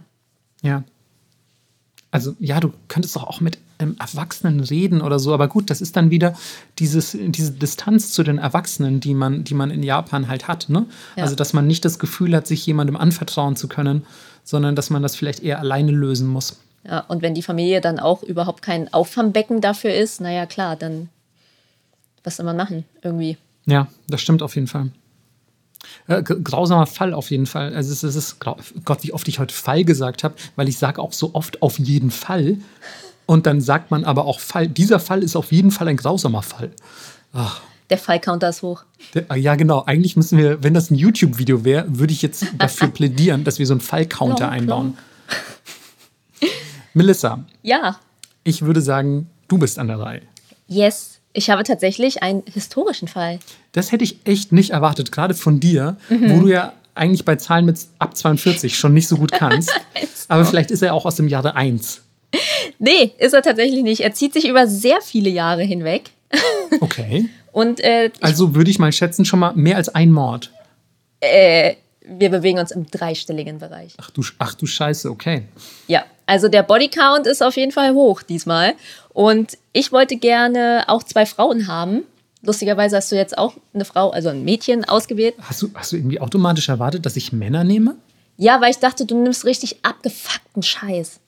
Ja. 0.62 0.84
Also 2.12 2.36
ja, 2.40 2.60
du 2.60 2.72
könntest 2.88 3.16
doch 3.16 3.24
auch 3.24 3.42
mit 3.42 3.58
einem 3.80 3.96
Erwachsenen 3.98 4.60
reden 4.60 5.02
oder 5.02 5.20
so, 5.20 5.34
aber 5.34 5.48
gut, 5.48 5.70
das 5.70 5.82
ist 5.82 5.96
dann 5.96 6.12
wieder 6.12 6.36
dieses, 6.78 7.18
diese 7.20 7.52
Distanz 7.52 8.12
zu 8.12 8.24
den 8.24 8.38
Erwachsenen, 8.38 9.00
die 9.00 9.14
man, 9.14 9.44
die 9.44 9.54
man 9.54 9.72
in 9.72 9.84
Japan 9.84 10.28
halt 10.28 10.48
hat. 10.48 10.70
Ne? 10.70 10.86
Ja. 11.16 11.24
Also, 11.24 11.36
dass 11.36 11.54
man 11.54 11.66
nicht 11.66 11.86
das 11.86 11.98
Gefühl 11.98 12.36
hat, 12.36 12.46
sich 12.46 12.66
jemandem 12.66 12.98
anvertrauen 12.98 13.56
zu 13.56 13.68
können, 13.68 14.06
sondern 14.44 14.76
dass 14.76 14.90
man 14.90 15.02
das 15.02 15.16
vielleicht 15.16 15.42
eher 15.42 15.60
alleine 15.60 15.92
lösen 15.92 16.28
muss. 16.28 16.60
Ja, 16.84 17.02
und 17.02 17.22
wenn 17.22 17.34
die 17.34 17.42
Familie 17.42 17.82
dann 17.82 18.00
auch 18.00 18.24
überhaupt 18.24 18.62
kein 18.62 18.94
Auffangbecken 18.94 19.62
dafür 19.62 19.94
ist, 19.94 20.22
naja, 20.22 20.46
klar, 20.46 20.76
dann 20.76 21.10
was 22.24 22.38
soll 22.38 22.46
man 22.46 22.58
machen 22.58 22.86
irgendwie. 23.02 23.38
Ja, 23.66 23.88
das 24.08 24.22
stimmt 24.22 24.42
auf 24.42 24.56
jeden 24.56 24.68
Fall. 24.68 24.92
Äh, 26.08 26.24
grausamer 26.24 26.86
Fall 26.86 27.14
auf 27.14 27.32
jeden 27.32 27.46
Fall. 27.46 27.74
Also 27.74 27.92
es, 27.92 28.04
es 28.04 28.16
ist, 28.16 28.40
Gott, 28.40 29.04
wie 29.04 29.14
oft 29.14 29.28
ich 29.28 29.40
heute 29.40 29.54
Fall 29.54 29.86
gesagt 29.86 30.24
habe, 30.24 30.36
weil 30.56 30.68
ich 30.68 30.78
sage 30.78 31.02
auch 31.02 31.14
so 31.14 31.34
oft 31.34 31.62
auf 31.62 31.80
jeden 31.80 32.12
Fall. 32.12 32.58
Und 33.30 33.46
dann 33.46 33.62
sagt 33.62 33.92
man 33.92 34.06
aber 34.06 34.26
auch 34.26 34.40
Fall. 34.40 34.68
Dieser 34.68 35.00
Fall 35.00 35.22
ist 35.22 35.36
auf 35.36 35.52
jeden 35.52 35.70
Fall 35.70 35.88
ein 35.88 35.98
grausamer 35.98 36.42
Fall. 36.42 36.72
Ach. 37.32 37.62
Der 37.92 38.00
Fallcounter 38.00 38.50
ist 38.50 38.64
hoch. 38.64 38.86
Der, 39.14 39.26
ah, 39.28 39.36
ja, 39.36 39.54
genau. 39.54 39.84
Eigentlich 39.86 40.16
müssen 40.18 40.40
wir, 40.40 40.64
wenn 40.64 40.74
das 40.74 40.90
ein 40.90 40.96
YouTube-Video 40.96 41.64
wäre, 41.64 41.86
würde 41.88 42.12
ich 42.12 42.24
jetzt 42.24 42.48
dafür 42.58 42.88
plädieren, 42.94 43.44
dass 43.44 43.60
wir 43.60 43.68
so 43.68 43.76
einen 43.76 43.82
Fallcounter 43.82 44.50
einbauen. 44.50 44.98
Melissa. 46.96 47.46
Ja. 47.62 48.00
Ich 48.44 48.64
würde 48.64 48.82
sagen, 48.82 49.30
du 49.48 49.60
bist 49.60 49.78
an 49.78 49.90
der 49.90 50.00
Reihe. 50.00 50.22
Yes. 50.66 51.20
Ich 51.32 51.52
habe 51.52 51.62
tatsächlich 51.62 52.24
einen 52.24 52.42
historischen 52.52 53.08
Fall. 53.08 53.38
Das 53.74 53.92
hätte 53.92 54.06
ich 54.06 54.22
echt 54.26 54.54
nicht 54.54 54.72
erwartet, 54.72 55.12
gerade 55.12 55.36
von 55.36 55.60
dir, 55.60 55.98
mhm. 56.10 56.32
wo 56.32 56.40
du 56.40 56.48
ja 56.48 56.74
eigentlich 56.96 57.26
bei 57.26 57.36
Zahlen 57.36 57.66
mit 57.66 57.78
ab 58.00 58.18
42 58.18 58.76
schon 58.76 58.96
nicht 58.96 59.08
so 59.08 59.18
gut 59.18 59.34
kannst. 59.34 59.72
Aber 60.30 60.46
vielleicht 60.46 60.72
ist 60.72 60.82
er 60.82 60.96
auch 60.96 61.06
aus 61.06 61.18
dem 61.18 61.28
Jahre 61.28 61.56
1. 61.56 62.02
Nee, 62.80 63.12
ist 63.18 63.34
er 63.34 63.42
tatsächlich 63.42 63.84
nicht. 63.84 64.02
Er 64.02 64.14
zieht 64.14 64.34
sich 64.34 64.48
über 64.48 64.68
sehr 64.68 65.02
viele 65.02 65.30
Jahre 65.30 65.64
hinweg. 65.64 66.12
Okay. 66.82 67.28
Und, 67.52 67.80
äh, 67.80 68.12
also 68.22 68.54
würde 68.56 68.70
ich 68.70 68.78
mal 68.78 68.92
schätzen, 68.92 69.26
schon 69.26 69.40
mal 69.40 69.54
mehr 69.54 69.76
als 69.76 69.90
ein 69.90 70.12
Mord. 70.12 70.52
Äh, 71.20 71.74
wir 72.02 72.30
bewegen 72.30 72.60
uns 72.60 72.72
im 72.72 72.86
dreistelligen 72.86 73.58
Bereich. 73.58 73.94
Ach 73.98 74.12
du, 74.12 74.24
ach 74.38 74.54
du 74.54 74.66
Scheiße, 74.66 75.10
okay. 75.10 75.44
Ja, 75.88 76.06
also 76.26 76.48
der 76.48 76.64
Bodycount 76.64 77.28
ist 77.28 77.42
auf 77.42 77.58
jeden 77.58 77.72
Fall 77.72 77.94
hoch 77.94 78.22
diesmal. 78.22 78.76
Und 79.14 79.58
ich 79.74 79.92
wollte 79.92 80.16
gerne 80.18 80.86
auch 80.88 81.04
zwei 81.04 81.26
Frauen 81.26 81.68
haben. 81.68 82.04
Lustigerweise 82.42 82.98
hast 82.98 83.12
du 83.12 83.16
jetzt 83.16 83.38
auch 83.38 83.56
eine 83.74 83.84
Frau, 83.84 84.12
also 84.12 84.30
ein 84.30 84.46
Mädchen 84.46 84.86
ausgewählt. 84.86 85.36
Hast 85.42 85.62
du, 85.62 85.70
hast 85.74 85.92
du 85.92 85.98
irgendwie 85.98 86.22
automatisch 86.22 86.70
erwartet, 86.70 87.06
dass 87.06 87.16
ich 87.18 87.34
Männer 87.34 87.64
nehme? 87.64 87.96
Ja, 88.38 88.62
weil 88.62 88.72
ich 88.72 88.78
dachte, 88.78 89.06
du 89.06 89.22
nimmst 89.22 89.44
richtig 89.44 89.84
abgefuckten 89.84 90.64
Scheiß. 90.64 91.20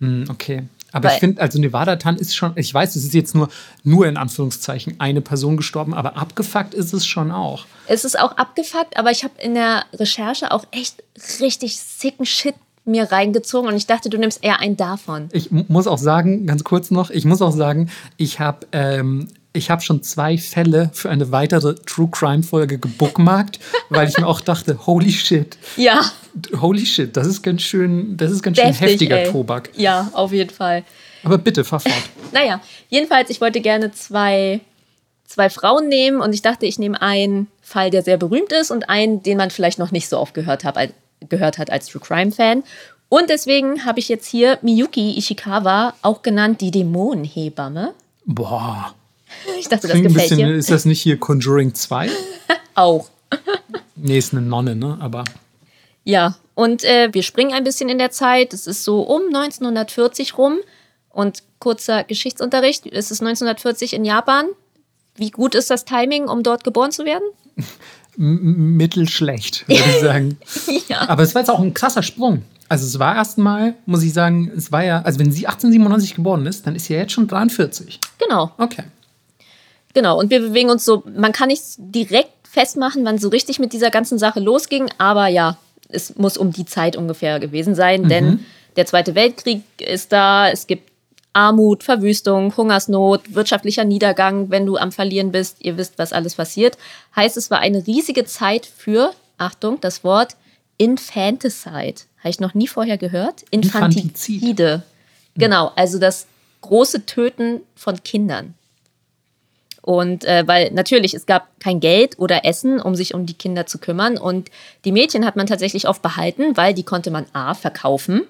Hm, 0.00 0.24
okay. 0.28 0.64
Aber 0.92 1.08
weil, 1.08 1.14
ich 1.14 1.20
finde, 1.20 1.40
also 1.40 1.60
Nevada 1.60 1.96
Tan 1.96 2.16
ist 2.16 2.34
schon, 2.34 2.52
ich 2.56 2.72
weiß, 2.72 2.96
es 2.96 3.04
ist 3.04 3.14
jetzt 3.14 3.34
nur, 3.34 3.48
nur 3.84 4.06
in 4.06 4.16
Anführungszeichen 4.16 4.96
eine 4.98 5.20
Person 5.20 5.56
gestorben, 5.56 5.94
aber 5.94 6.16
abgefuckt 6.16 6.74
ist 6.74 6.92
es 6.92 7.06
schon 7.06 7.30
auch. 7.30 7.66
Es 7.86 8.04
ist 8.04 8.18
auch 8.18 8.36
abgefuckt, 8.36 8.96
aber 8.96 9.10
ich 9.10 9.22
habe 9.22 9.34
in 9.40 9.54
der 9.54 9.84
Recherche 9.94 10.50
auch 10.50 10.64
echt 10.72 11.02
richtig 11.40 11.78
sicken 11.78 12.26
Shit 12.26 12.54
mir 12.84 13.12
reingezogen 13.12 13.68
und 13.68 13.76
ich 13.76 13.86
dachte, 13.86 14.10
du 14.10 14.18
nimmst 14.18 14.42
eher 14.42 14.58
einen 14.60 14.76
davon. 14.76 15.28
Ich 15.32 15.50
muss 15.50 15.86
auch 15.86 15.98
sagen, 15.98 16.46
ganz 16.46 16.64
kurz 16.64 16.90
noch, 16.90 17.10
ich 17.10 17.24
muss 17.24 17.42
auch 17.42 17.52
sagen, 17.52 17.90
ich 18.16 18.40
habe 18.40 18.66
ähm, 18.72 19.28
ich 19.52 19.70
habe 19.70 19.82
schon 19.82 20.02
zwei 20.02 20.38
Fälle 20.38 20.90
für 20.92 21.10
eine 21.10 21.32
weitere 21.32 21.74
True 21.74 22.08
Crime 22.10 22.42
Folge 22.42 22.78
gebookmarkt, 22.78 23.58
weil 23.88 24.08
ich 24.08 24.16
mir 24.16 24.26
auch 24.26 24.40
dachte, 24.40 24.86
holy 24.86 25.10
shit. 25.10 25.58
Ja. 25.76 26.02
Holy 26.60 26.86
shit, 26.86 27.16
das 27.16 27.26
ist 27.26 27.42
ganz 27.42 27.62
schön, 27.62 28.16
das 28.16 28.30
ist 28.30 28.42
ganz 28.42 28.58
schön 28.58 28.68
Deftig, 28.68 28.88
heftiger 28.88 29.18
ey. 29.18 29.32
Tobak. 29.32 29.70
Ja, 29.76 30.08
auf 30.12 30.32
jeden 30.32 30.50
Fall. 30.50 30.84
Aber 31.24 31.38
bitte, 31.38 31.64
fahr 31.64 31.80
fort. 31.80 31.94
naja, 32.32 32.60
jedenfalls, 32.88 33.30
ich 33.30 33.40
wollte 33.40 33.60
gerne 33.60 33.90
zwei, 33.92 34.60
zwei 35.26 35.50
Frauen 35.50 35.88
nehmen 35.88 36.20
und 36.20 36.32
ich 36.32 36.42
dachte, 36.42 36.66
ich 36.66 36.78
nehme 36.78 37.02
einen 37.02 37.48
Fall, 37.60 37.90
der 37.90 38.02
sehr 38.02 38.16
berühmt 38.16 38.52
ist 38.52 38.70
und 38.70 38.88
einen, 38.88 39.22
den 39.22 39.36
man 39.36 39.50
vielleicht 39.50 39.78
noch 39.78 39.90
nicht 39.90 40.08
so 40.08 40.18
oft 40.18 40.34
gehört, 40.34 40.64
hab, 40.64 40.78
gehört 41.28 41.58
hat 41.58 41.70
als 41.70 41.86
True 41.88 42.00
Crime 42.00 42.30
Fan. 42.30 42.62
Und 43.08 43.28
deswegen 43.28 43.84
habe 43.84 43.98
ich 43.98 44.08
jetzt 44.08 44.28
hier 44.28 44.58
Miyuki 44.62 45.18
Ishikawa, 45.18 45.94
auch 46.02 46.22
genannt 46.22 46.60
die 46.60 46.70
Dämonenhebamme. 46.70 47.92
Boah. 48.24 48.94
Ich 49.58 49.68
dachte, 49.68 49.88
das 49.88 49.96
gefällt 49.96 50.14
bisschen, 50.14 50.38
dir. 50.38 50.54
Ist 50.54 50.70
das 50.70 50.84
nicht 50.84 51.00
hier 51.00 51.18
Conjuring 51.18 51.74
2? 51.74 52.10
auch. 52.74 53.08
nee, 53.96 54.18
ist 54.18 54.32
eine 54.32 54.42
Nonne, 54.42 54.76
ne? 54.76 54.98
Aber. 55.00 55.24
Ja, 56.04 56.36
und 56.54 56.84
äh, 56.84 57.08
wir 57.12 57.22
springen 57.22 57.52
ein 57.52 57.64
bisschen 57.64 57.88
in 57.88 57.98
der 57.98 58.10
Zeit. 58.10 58.52
Es 58.52 58.66
ist 58.66 58.84
so 58.84 59.02
um 59.02 59.22
1940 59.34 60.36
rum. 60.38 60.58
Und 61.10 61.42
kurzer 61.58 62.04
Geschichtsunterricht. 62.04 62.86
Es 62.86 63.10
ist 63.10 63.20
1940 63.20 63.94
in 63.94 64.04
Japan. 64.04 64.46
Wie 65.16 65.30
gut 65.30 65.54
ist 65.54 65.70
das 65.70 65.84
Timing, 65.84 66.28
um 66.28 66.42
dort 66.42 66.64
geboren 66.64 66.92
zu 66.92 67.04
werden? 67.04 67.24
mittelschlecht, 68.16 69.66
würde 69.68 69.82
ich 69.82 70.00
sagen. 70.00 70.38
ja. 70.88 71.08
Aber 71.08 71.22
es 71.22 71.34
war 71.34 71.42
jetzt 71.42 71.48
auch 71.48 71.60
ein 71.60 71.74
krasser 71.74 72.02
Sprung. 72.02 72.42
Also 72.68 72.86
es 72.86 72.98
war 72.98 73.16
erstmal, 73.16 73.74
muss 73.86 74.02
ich 74.02 74.12
sagen, 74.12 74.50
es 74.56 74.70
war 74.70 74.84
ja, 74.84 75.02
also 75.02 75.18
wenn 75.18 75.32
sie 75.32 75.46
1897 75.46 76.14
geboren 76.14 76.46
ist, 76.46 76.66
dann 76.66 76.76
ist 76.76 76.86
sie 76.86 76.94
ja 76.94 77.00
jetzt 77.00 77.12
schon 77.12 77.26
43. 77.26 77.98
Genau. 78.18 78.52
Okay. 78.58 78.84
Genau, 79.94 80.18
und 80.18 80.30
wir 80.30 80.40
bewegen 80.40 80.70
uns 80.70 80.84
so, 80.84 81.02
man 81.16 81.32
kann 81.32 81.48
nicht 81.48 81.62
direkt 81.78 82.30
festmachen, 82.48 83.04
wann 83.04 83.18
so 83.18 83.28
richtig 83.28 83.58
mit 83.58 83.72
dieser 83.72 83.90
ganzen 83.90 84.18
Sache 84.18 84.40
losging, 84.40 84.90
aber 84.98 85.26
ja, 85.28 85.56
es 85.88 86.16
muss 86.16 86.36
um 86.36 86.52
die 86.52 86.64
Zeit 86.64 86.96
ungefähr 86.96 87.40
gewesen 87.40 87.74
sein, 87.74 88.08
denn 88.08 88.44
der 88.76 88.86
Zweite 88.86 89.14
Weltkrieg 89.14 89.62
ist 89.78 90.12
da, 90.12 90.48
es 90.48 90.66
gibt 90.66 90.90
Armut, 91.32 91.84
Verwüstung, 91.84 92.56
Hungersnot, 92.56 93.34
wirtschaftlicher 93.34 93.84
Niedergang, 93.84 94.50
wenn 94.50 94.66
du 94.66 94.76
am 94.76 94.90
Verlieren 94.90 95.30
bist, 95.30 95.56
ihr 95.60 95.76
wisst, 95.76 95.98
was 95.98 96.12
alles 96.12 96.34
passiert. 96.34 96.76
Heißt, 97.14 97.36
es 97.36 97.50
war 97.50 97.60
eine 97.60 97.86
riesige 97.86 98.24
Zeit 98.24 98.66
für, 98.66 99.12
Achtung, 99.38 99.80
das 99.80 100.02
Wort 100.02 100.36
Infanticide. 100.76 102.02
Habe 102.18 102.30
ich 102.30 102.40
noch 102.40 102.54
nie 102.54 102.66
vorher 102.66 102.98
gehört? 102.98 103.42
Infantizid. 103.50 104.42
Infantizide. 104.42 104.82
Genau, 105.36 105.72
also 105.76 105.98
das 105.98 106.26
große 106.62 107.06
Töten 107.06 107.60
von 107.76 108.02
Kindern. 108.02 108.54
Und 109.82 110.24
äh, 110.24 110.44
weil 110.46 110.70
natürlich, 110.72 111.14
es 111.14 111.26
gab 111.26 111.48
kein 111.60 111.80
Geld 111.80 112.18
oder 112.18 112.44
Essen, 112.44 112.80
um 112.80 112.94
sich 112.94 113.14
um 113.14 113.26
die 113.26 113.34
Kinder 113.34 113.66
zu 113.66 113.78
kümmern. 113.78 114.18
Und 114.18 114.50
die 114.84 114.92
Mädchen 114.92 115.24
hat 115.24 115.36
man 115.36 115.46
tatsächlich 115.46 115.88
oft 115.88 116.02
behalten, 116.02 116.56
weil 116.56 116.74
die 116.74 116.82
konnte 116.82 117.10
man 117.10 117.26
A 117.32 117.54
verkaufen 117.54 118.22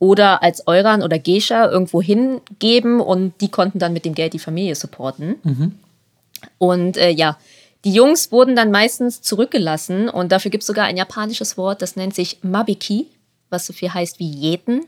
oder 0.00 0.42
als 0.42 0.66
Euran 0.66 1.02
oder 1.02 1.18
Gescha 1.18 1.70
irgendwo 1.70 2.02
hingeben 2.02 3.00
und 3.00 3.40
die 3.40 3.50
konnten 3.50 3.78
dann 3.78 3.92
mit 3.92 4.04
dem 4.04 4.14
Geld 4.14 4.32
die 4.32 4.38
Familie 4.38 4.74
supporten. 4.74 5.36
Und 6.58 6.96
äh, 6.96 7.10
ja, 7.10 7.38
die 7.84 7.92
Jungs 7.92 8.32
wurden 8.32 8.56
dann 8.56 8.70
meistens 8.70 9.22
zurückgelassen 9.22 10.08
und 10.08 10.32
dafür 10.32 10.50
gibt 10.50 10.62
es 10.62 10.66
sogar 10.66 10.86
ein 10.86 10.96
japanisches 10.96 11.56
Wort, 11.56 11.82
das 11.82 11.96
nennt 11.96 12.14
sich 12.14 12.38
Mabiki, 12.42 13.08
was 13.50 13.66
so 13.66 13.72
viel 13.72 13.92
heißt 13.92 14.18
wie 14.18 14.30
Jäten. 14.30 14.86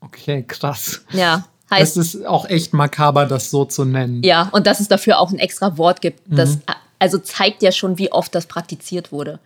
Okay, 0.00 0.44
krass. 0.46 1.04
Ja, 1.12 1.46
Das 1.80 1.96
heißt, 1.96 1.96
ist 1.96 2.26
auch 2.26 2.48
echt 2.48 2.72
makaber, 2.72 3.26
das 3.26 3.50
so 3.50 3.64
zu 3.64 3.84
nennen. 3.84 4.22
ja, 4.22 4.48
und 4.52 4.66
dass 4.66 4.80
es 4.80 4.88
dafür 4.88 5.18
auch 5.18 5.30
ein 5.32 5.38
extra 5.38 5.78
Wort 5.78 6.00
gibt. 6.00 6.20
Das 6.26 6.58
also 6.98 7.18
zeigt 7.18 7.62
ja 7.62 7.72
schon, 7.72 7.98
wie 7.98 8.12
oft 8.12 8.34
das 8.34 8.46
praktiziert 8.46 9.10
wurde. 9.10 9.40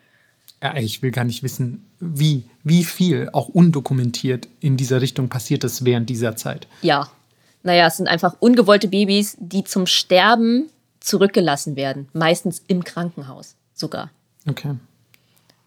Ja, 0.63 0.77
ich 0.77 1.03
will 1.03 1.11
gar 1.11 1.25
nicht 1.25 1.43
wissen, 1.43 1.87
wie, 2.01 2.45
wie 2.65 2.85
viel 2.85 3.31
auch 3.33 3.49
undokumentiert 3.49 4.49
in 4.61 4.77
dieser 4.77 5.01
Richtung 5.01 5.29
passiert 5.29 5.65
ist 5.65 5.85
während 5.85 6.11
dieser 6.11 6.37
Zeit. 6.37 6.67
Ja, 6.83 7.11
naja, 7.63 7.87
es 7.87 7.97
sind 7.97 8.09
einfach 8.09 8.37
ungewollte 8.41 8.89
Babys, 8.89 9.37
die 9.41 9.65
zum 9.65 9.87
Sterben 9.87 10.69
zurückgelassen 11.01 11.77
werden, 11.77 12.09
meistens 12.13 12.63
im 12.69 12.85
Krankenhaus 12.85 13.57
sogar. 13.75 14.11
Okay. 14.49 14.75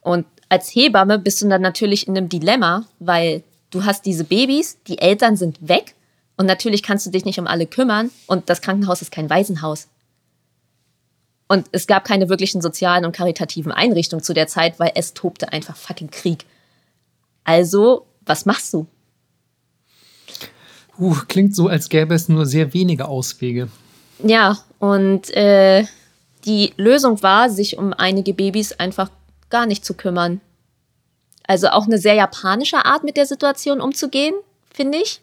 Und 0.01 0.26
als 0.47 0.70
Hebamme 0.74 1.20
bist 1.20 1.41
du 1.41 1.47
dann 1.47 1.62
natürlich 1.62 2.07
in 2.07 2.18
einem 2.18 2.30
Dilemma, 2.30 2.86
weil 2.99 3.43
du 3.70 3.86
hast 3.86 4.05
diese 4.05 4.24
Babys, 4.24 4.78
die 4.88 4.99
Eltern 4.99 5.36
sind 5.36 5.68
weg 5.68 5.93
und 6.39 6.45
natürlich 6.45 6.83
kannst 6.83 7.05
du 7.05 7.09
dich 7.09 7.25
nicht 7.25 7.37
um 7.37 7.47
alle 7.47 7.67
kümmern 7.67 8.11
und 8.25 8.49
das 8.49 8.61
Krankenhaus 8.61 9.01
ist 9.01 9.11
kein 9.11 9.29
Waisenhaus. 9.29 9.89
Und 11.49 11.67
es 11.73 11.85
gab 11.85 12.05
keine 12.05 12.29
wirklichen 12.29 12.61
sozialen 12.61 13.03
und 13.03 13.11
karitativen 13.11 13.73
Einrichtungen 13.73 14.23
zu 14.23 14.33
der 14.33 14.47
Zeit, 14.47 14.79
weil 14.79 14.93
es 14.95 15.13
tobte 15.13 15.51
einfach 15.51 15.75
fucking 15.75 16.11
Krieg. 16.11 16.45
Also, 17.43 18.05
was 18.25 18.45
machst 18.45 18.73
du? 18.73 18.87
Uh, 20.97 21.17
klingt 21.27 21.57
so, 21.57 21.67
als 21.67 21.89
gäbe 21.89 22.15
es 22.15 22.29
nur 22.29 22.45
sehr 22.45 22.73
wenige 22.73 23.09
Auswege. 23.09 23.67
Ja, 24.23 24.59
und 24.79 25.31
äh, 25.31 25.85
die 26.45 26.71
Lösung 26.77 27.21
war, 27.21 27.49
sich 27.49 27.77
um 27.77 27.91
einige 27.91 28.33
Babys 28.33 28.71
einfach 28.71 29.11
gar 29.49 29.65
nicht 29.65 29.83
zu 29.83 29.93
kümmern. 29.93 30.39
Also 31.45 31.67
auch 31.67 31.85
eine 31.85 31.97
sehr 31.97 32.13
japanische 32.13 32.85
Art, 32.85 33.03
mit 33.03 33.17
der 33.17 33.25
Situation 33.25 33.81
umzugehen, 33.81 34.35
finde 34.71 34.99
ich. 34.99 35.21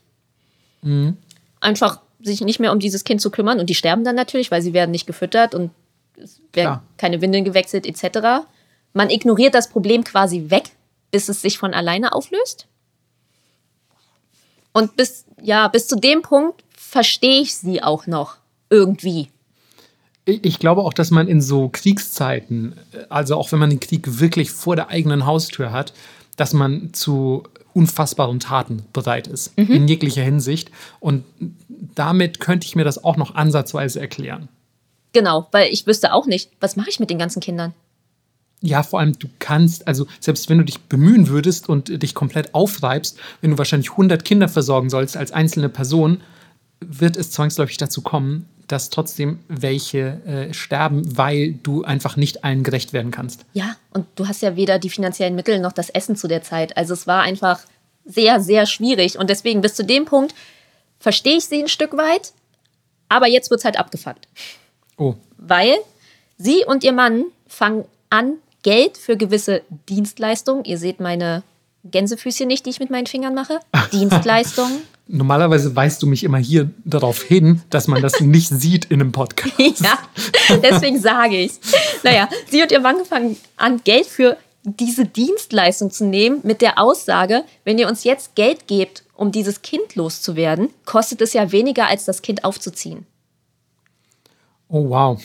Einfach 1.60 2.00
sich 2.20 2.40
nicht 2.40 2.60
mehr 2.60 2.72
um 2.72 2.78
dieses 2.78 3.04
Kind 3.04 3.20
zu 3.20 3.30
kümmern 3.30 3.60
und 3.60 3.70
die 3.70 3.74
sterben 3.74 4.04
dann 4.04 4.16
natürlich, 4.16 4.50
weil 4.50 4.62
sie 4.62 4.72
werden 4.72 4.90
nicht 4.90 5.06
gefüttert 5.06 5.54
und 5.54 5.70
es 6.16 6.40
werden 6.52 6.52
Klar. 6.52 6.82
keine 6.96 7.20
Windeln 7.20 7.44
gewechselt 7.44 7.86
etc. 7.86 8.46
Man 8.92 9.10
ignoriert 9.10 9.54
das 9.54 9.68
Problem 9.68 10.04
quasi 10.04 10.46
weg, 10.48 10.70
bis 11.10 11.28
es 11.28 11.42
sich 11.42 11.58
von 11.58 11.74
alleine 11.74 12.12
auflöst. 12.12 12.66
Und 14.72 14.96
bis, 14.96 15.24
ja, 15.42 15.68
bis 15.68 15.88
zu 15.88 15.96
dem 15.96 16.22
Punkt 16.22 16.62
verstehe 16.76 17.40
ich 17.40 17.54
sie 17.54 17.82
auch 17.82 18.06
noch 18.06 18.36
irgendwie. 18.70 19.30
Ich 20.24 20.44
ich 20.44 20.58
glaube 20.58 20.82
auch, 20.82 20.92
dass 20.92 21.10
man 21.10 21.28
in 21.28 21.40
so 21.40 21.68
Kriegszeiten, 21.68 22.74
also 23.08 23.36
auch 23.36 23.52
wenn 23.52 23.58
man 23.58 23.70
den 23.70 23.80
Krieg 23.80 24.18
wirklich 24.18 24.50
vor 24.50 24.76
der 24.76 24.88
eigenen 24.88 25.24
Haustür 25.24 25.72
hat, 25.72 25.92
dass 26.36 26.52
man 26.52 26.92
zu 26.92 27.44
unfassbaren 27.76 28.40
Taten 28.40 28.84
bereit 28.94 29.26
ist, 29.26 29.52
in 29.56 29.86
jeglicher 29.86 30.22
Hinsicht. 30.22 30.70
Und 30.98 31.24
damit 31.94 32.40
könnte 32.40 32.66
ich 32.66 32.74
mir 32.74 32.84
das 32.84 33.04
auch 33.04 33.18
noch 33.18 33.34
ansatzweise 33.34 34.00
erklären. 34.00 34.48
Genau, 35.12 35.46
weil 35.52 35.70
ich 35.70 35.86
wüsste 35.86 36.14
auch 36.14 36.26
nicht, 36.26 36.50
was 36.58 36.76
mache 36.76 36.88
ich 36.88 37.00
mit 37.00 37.10
den 37.10 37.18
ganzen 37.18 37.40
Kindern? 37.40 37.74
Ja, 38.62 38.82
vor 38.82 39.00
allem 39.00 39.18
du 39.18 39.28
kannst, 39.38 39.86
also 39.86 40.06
selbst 40.20 40.48
wenn 40.48 40.56
du 40.56 40.64
dich 40.64 40.80
bemühen 40.80 41.28
würdest 41.28 41.68
und 41.68 42.02
dich 42.02 42.14
komplett 42.14 42.54
aufreibst, 42.54 43.18
wenn 43.42 43.50
du 43.50 43.58
wahrscheinlich 43.58 43.90
100 43.90 44.24
Kinder 44.24 44.48
versorgen 44.48 44.88
sollst 44.88 45.14
als 45.14 45.30
einzelne 45.30 45.68
Person, 45.68 46.22
wird 46.80 47.16
es 47.16 47.30
zwangsläufig 47.30 47.76
dazu 47.76 48.00
kommen, 48.00 48.48
dass 48.68 48.90
trotzdem 48.90 49.38
welche 49.48 50.20
äh, 50.26 50.54
sterben, 50.54 51.16
weil 51.16 51.52
du 51.62 51.84
einfach 51.84 52.16
nicht 52.16 52.44
allen 52.44 52.62
gerecht 52.62 52.92
werden 52.92 53.10
kannst. 53.10 53.44
Ja, 53.52 53.76
und 53.92 54.06
du 54.16 54.28
hast 54.28 54.42
ja 54.42 54.56
weder 54.56 54.78
die 54.78 54.90
finanziellen 54.90 55.34
Mittel 55.34 55.60
noch 55.60 55.72
das 55.72 55.90
Essen 55.90 56.16
zu 56.16 56.28
der 56.28 56.42
Zeit. 56.42 56.76
Also 56.76 56.94
es 56.94 57.06
war 57.06 57.22
einfach 57.22 57.60
sehr, 58.04 58.40
sehr 58.40 58.66
schwierig. 58.66 59.18
Und 59.18 59.30
deswegen 59.30 59.60
bis 59.60 59.74
zu 59.74 59.84
dem 59.84 60.04
Punkt 60.04 60.34
verstehe 60.98 61.36
ich 61.36 61.46
sie 61.46 61.62
ein 61.62 61.68
Stück 61.68 61.96
weit, 61.96 62.32
aber 63.08 63.28
jetzt 63.28 63.50
wird 63.50 63.60
es 63.60 63.64
halt 63.64 63.78
abgefuckt. 63.78 64.26
Oh, 64.96 65.14
Weil 65.36 65.74
sie 66.38 66.64
und 66.66 66.84
ihr 66.84 66.92
Mann 66.92 67.24
fangen 67.46 67.84
an, 68.10 68.34
Geld 68.62 68.96
für 68.96 69.16
gewisse 69.16 69.62
Dienstleistungen, 69.88 70.64
ihr 70.64 70.78
seht 70.78 70.98
meine 70.98 71.44
Gänsefüßchen 71.84 72.48
nicht, 72.48 72.66
die 72.66 72.70
ich 72.70 72.80
mit 72.80 72.90
meinen 72.90 73.06
Fingern 73.06 73.34
mache, 73.34 73.60
Dienstleistungen, 73.92 74.80
normalerweise 75.08 75.74
weist 75.76 76.02
du 76.02 76.06
mich 76.06 76.24
immer 76.24 76.38
hier 76.38 76.70
darauf 76.84 77.22
hin, 77.22 77.62
dass 77.70 77.88
man 77.88 78.02
das 78.02 78.20
nicht 78.20 78.48
sieht 78.48 78.86
in 78.86 79.00
einem 79.00 79.12
Podcast. 79.12 79.80
ja, 79.80 79.98
deswegen 80.62 81.00
sage 81.00 81.36
ich 81.36 81.52
Naja, 82.02 82.28
sie 82.50 82.62
und 82.62 82.72
ihr 82.72 82.80
Mann 82.80 83.04
fangen 83.04 83.36
an, 83.56 83.80
Geld 83.84 84.06
für 84.06 84.36
diese 84.64 85.06
Dienstleistung 85.06 85.90
zu 85.90 86.04
nehmen, 86.04 86.40
mit 86.42 86.60
der 86.60 86.78
Aussage, 86.80 87.44
wenn 87.64 87.78
ihr 87.78 87.88
uns 87.88 88.02
jetzt 88.02 88.34
Geld 88.34 88.66
gebt, 88.66 89.04
um 89.14 89.30
dieses 89.30 89.62
Kind 89.62 89.94
loszuwerden, 89.94 90.70
kostet 90.84 91.20
es 91.20 91.32
ja 91.32 91.52
weniger, 91.52 91.86
als 91.86 92.04
das 92.04 92.20
Kind 92.20 92.44
aufzuziehen. 92.44 93.06
Oh, 94.68 94.88
wow. 94.88 95.22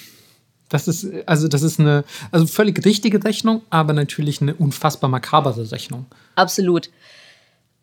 Das 0.69 0.88
ist, 0.88 1.07
also 1.25 1.47
das 1.47 1.63
ist 1.63 1.79
eine 1.79 2.05
also 2.32 2.47
völlig 2.47 2.86
richtige 2.86 3.21
Rechnung, 3.23 3.61
aber 3.69 3.91
natürlich 3.93 4.41
eine 4.41 4.53
unfassbar 4.53 5.09
makabere 5.09 5.69
Rechnung. 5.71 6.05
Absolut. 6.36 6.89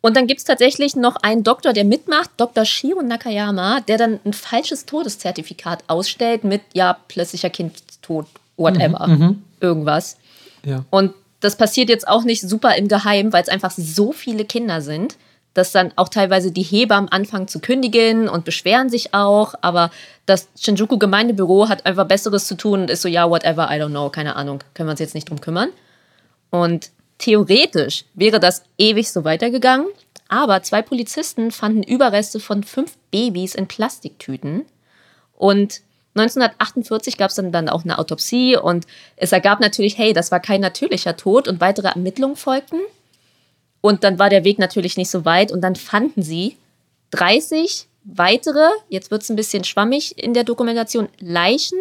Und 0.01 0.15
dann 0.15 0.27
gibt 0.27 0.39
es 0.39 0.45
tatsächlich 0.45 0.95
noch 0.95 1.17
einen 1.17 1.43
Doktor, 1.43 1.73
der 1.73 1.83
mitmacht, 1.83 2.29
Dr. 2.37 2.63
Shiro 2.63 3.01
Nakayama, 3.01 3.81
der 3.81 3.97
dann 3.97 4.19
ein 4.23 4.33
falsches 4.33 4.85
Todeszertifikat 4.85 5.83
ausstellt 5.87 6.43
mit, 6.43 6.61
ja, 6.73 6.97
plötzlicher 7.07 7.49
Kindstod, 7.49 8.25
whatever, 8.55 9.35
irgendwas. 9.59 10.17
Ja. 10.63 10.85
Und 10.89 11.13
das 11.41 11.57
passiert 11.57 11.89
jetzt 11.89 12.07
auch 12.07 12.23
nicht 12.23 12.41
super 12.41 12.75
im 12.75 12.87
Geheimen, 12.87 13.33
weil 13.33 13.43
es 13.43 13.49
einfach 13.49 13.71
so 13.71 14.11
viele 14.11 14.45
Kinder 14.45 14.81
sind, 14.81 15.17
dass 15.53 15.71
dann 15.71 15.91
auch 15.95 16.09
teilweise 16.09 16.51
die 16.51 16.63
Hebammen 16.63 17.09
anfangen 17.09 17.47
zu 17.47 17.59
kündigen 17.59 18.29
und 18.29 18.45
beschweren 18.45 18.89
sich 18.89 19.13
auch. 19.13 19.55
Aber 19.61 19.91
das 20.25 20.47
Shinjuku 20.57 20.97
Gemeindebüro 20.97 21.67
hat 21.67 21.85
einfach 21.85 22.05
Besseres 22.05 22.45
zu 22.45 22.55
tun 22.55 22.81
und 22.81 22.89
ist 22.89 23.01
so, 23.01 23.09
ja, 23.09 23.29
whatever, 23.29 23.69
I 23.69 23.81
don't 23.81 23.89
know, 23.89 24.09
keine 24.09 24.35
Ahnung, 24.35 24.63
können 24.73 24.87
wir 24.87 24.91
uns 24.91 24.99
jetzt 24.99 25.15
nicht 25.15 25.29
drum 25.29 25.41
kümmern. 25.41 25.69
Und 26.51 26.91
theoretisch 27.19 28.05
wäre 28.15 28.39
das 28.39 28.63
ewig 28.77 29.11
so 29.11 29.23
weitergegangen. 29.23 29.87
Aber 30.27 30.61
zwei 30.63 30.81
Polizisten 30.81 31.51
fanden 31.51 31.83
Überreste 31.83 32.39
von 32.39 32.63
fünf 32.63 32.97
Babys 33.11 33.55
in 33.55 33.67
Plastiktüten. 33.67 34.65
Und 35.33 35.81
1948 36.15 37.17
gab 37.17 37.29
es 37.29 37.35
dann, 37.35 37.51
dann 37.51 37.69
auch 37.69 37.83
eine 37.83 37.97
Autopsie 37.97 38.57
und 38.57 38.85
es 39.15 39.31
ergab 39.31 39.59
natürlich, 39.59 39.97
hey, 39.97 40.13
das 40.13 40.31
war 40.31 40.39
kein 40.39 40.61
natürlicher 40.61 41.15
Tod 41.15 41.47
und 41.47 41.61
weitere 41.61 41.87
Ermittlungen 41.87 42.35
folgten. 42.35 42.79
Und 43.81 44.03
dann 44.03 44.19
war 44.19 44.29
der 44.29 44.43
Weg 44.43 44.59
natürlich 44.59 44.97
nicht 44.97 45.09
so 45.09 45.23
weit 45.25 45.51
und 45.51 45.61
dann 45.61 45.75
fanden 45.75 46.21
sie 46.21 46.57
30 47.11 47.87
weitere, 48.03 48.67
jetzt 48.89 49.11
wird 49.11 49.21
es 49.21 49.29
ein 49.29 49.35
bisschen 49.35 49.63
schwammig 49.63 50.17
in 50.17 50.33
der 50.33 50.43
Dokumentation, 50.43 51.09
Leichen 51.19 51.79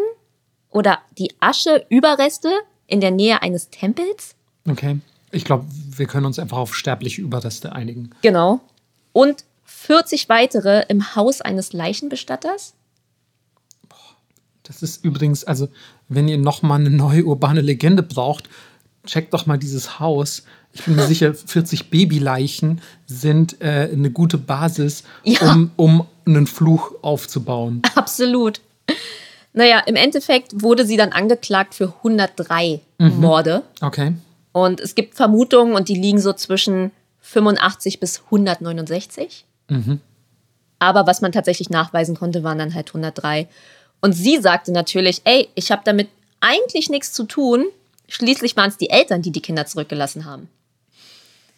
oder 0.70 1.00
die 1.16 1.32
Asche, 1.40 1.84
Überreste 1.88 2.50
in 2.86 3.00
der 3.00 3.10
Nähe 3.10 3.42
eines 3.42 3.70
Tempels. 3.70 4.34
Okay. 4.68 4.98
Ich 5.30 5.44
glaube, 5.44 5.66
wir 5.96 6.06
können 6.06 6.26
uns 6.26 6.38
einfach 6.38 6.56
auf 6.58 6.74
sterbliche 6.74 7.20
Überreste 7.22 7.72
einigen. 7.72 8.10
Genau. 8.22 8.60
Und 9.12 9.44
40 9.64 10.28
weitere 10.28 10.84
im 10.88 11.14
Haus 11.14 11.40
eines 11.40 11.72
Leichenbestatters. 11.72 12.74
Das 14.62 14.82
ist 14.82 15.04
übrigens, 15.04 15.44
also, 15.44 15.68
wenn 16.08 16.28
ihr 16.28 16.36
nochmal 16.38 16.80
eine 16.80 16.90
neue 16.90 17.24
urbane 17.24 17.60
Legende 17.62 18.02
braucht, 18.02 18.48
checkt 19.06 19.32
doch 19.32 19.46
mal 19.46 19.56
dieses 19.58 19.98
Haus. 19.98 20.44
ich 20.74 20.84
bin 20.84 20.96
mir 20.96 21.06
sicher, 21.06 21.32
40 21.34 21.88
Babyleichen 21.90 22.80
sind 23.06 23.60
äh, 23.62 23.88
eine 23.92 24.10
gute 24.10 24.36
Basis, 24.36 25.04
Ja. 25.24 25.52
um, 25.52 25.70
um 25.76 26.06
einen 26.26 26.46
Fluch 26.46 26.92
aufzubauen. 27.02 27.80
Absolut. 27.94 28.60
Naja, 29.54 29.80
im 29.86 29.96
Endeffekt 29.96 30.62
wurde 30.62 30.84
sie 30.86 30.96
dann 30.98 31.12
angeklagt 31.12 31.74
für 31.74 31.94
103 31.98 32.80
Morde. 32.98 33.62
Okay. 33.80 34.12
Und 34.52 34.80
es 34.80 34.94
gibt 34.94 35.14
Vermutungen 35.14 35.74
und 35.74 35.88
die 35.88 35.94
liegen 35.94 36.18
so 36.20 36.32
zwischen 36.32 36.90
85 37.20 38.00
bis 38.00 38.22
169. 38.26 39.44
Aber 40.78 41.06
was 41.06 41.20
man 41.20 41.32
tatsächlich 41.32 41.70
nachweisen 41.70 42.16
konnte, 42.16 42.42
waren 42.42 42.58
dann 42.58 42.74
halt 42.74 42.88
103. 42.88 43.48
Und 44.00 44.12
sie 44.12 44.38
sagte 44.38 44.72
natürlich, 44.72 45.20
ey, 45.24 45.48
ich 45.54 45.70
habe 45.70 45.82
damit 45.84 46.08
eigentlich 46.40 46.88
nichts 46.88 47.12
zu 47.12 47.24
tun. 47.24 47.64
Schließlich 48.08 48.56
waren 48.56 48.70
es 48.70 48.76
die 48.78 48.90
Eltern, 48.90 49.22
die 49.22 49.32
die 49.32 49.42
Kinder 49.42 49.66
zurückgelassen 49.66 50.24
haben. 50.24 50.48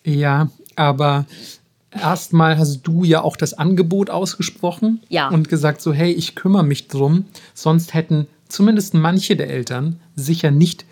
Ja, 0.05 0.49
aber 0.77 1.27
erstmal 1.93 2.57
hast 2.59 2.81
du 2.83 3.05
ja 3.05 3.21
auch 3.23 3.37
das 3.37 3.55
Angebot 3.55 4.11
ausgesprochen 4.11 5.03
Ja. 5.09 5.29
und 5.29 5.49
gesagt 5.49 5.83
so, 5.83 5.93
hey, 5.93 6.11
ich 6.13 6.35
kümmere 6.35 6.65
mich 6.65 6.89
drum. 6.89 7.27
Sonst 7.55 7.95
hätten 7.95 8.27
zumindest 8.49 8.95
manche 8.95 9.37
der 9.37 9.51
Eltern 9.51 10.01
sicher 10.17 10.51
nicht 10.51 10.85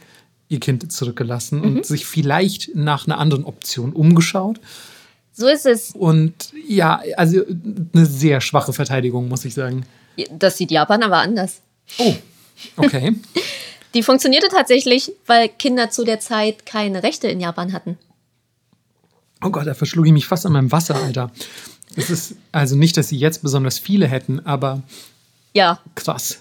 ihr 0.48 0.60
Kind 0.60 0.90
zurückgelassen 0.90 1.60
und 1.60 1.84
sich 1.86 2.06
vielleicht 2.06 2.74
nach 2.74 3.06
einer 3.06 3.18
anderen 3.18 3.44
Option 3.44 3.92
umgeschaut. 3.92 4.60
So 5.32 5.46
ist 5.46 5.66
es. 5.66 5.92
Und 5.92 6.52
ja, 6.66 7.00
also 7.16 7.42
eine 7.94 8.06
sehr 8.06 8.40
schwache 8.40 8.72
Verteidigung, 8.72 9.28
muss 9.28 9.44
ich 9.44 9.54
sagen. 9.54 9.84
Das 10.32 10.56
sieht 10.56 10.70
Japan 10.70 11.02
aber 11.02 11.18
anders. 11.18 11.60
Oh, 11.98 12.14
okay. 12.76 13.14
Die 13.94 14.02
funktionierte 14.02 14.48
tatsächlich, 14.48 15.12
weil 15.26 15.48
Kinder 15.48 15.90
zu 15.90 16.04
der 16.04 16.20
Zeit 16.20 16.66
keine 16.66 17.02
Rechte 17.02 17.28
in 17.28 17.40
Japan 17.40 17.72
hatten. 17.72 17.96
Oh 19.42 19.50
Gott, 19.50 19.66
da 19.66 19.74
verschlug 19.74 20.06
ich 20.06 20.12
mich 20.12 20.26
fast 20.26 20.44
an 20.44 20.52
meinem 20.52 20.72
Wasser, 20.72 20.96
Alter. 20.96 21.30
Es 21.96 22.10
ist 22.10 22.34
also 22.52 22.76
nicht, 22.76 22.96
dass 22.96 23.08
sie 23.08 23.16
jetzt 23.16 23.42
besonders 23.42 23.78
viele 23.78 24.06
hätten, 24.06 24.44
aber 24.44 24.82
Ja, 25.54 25.80
krass. 25.94 26.40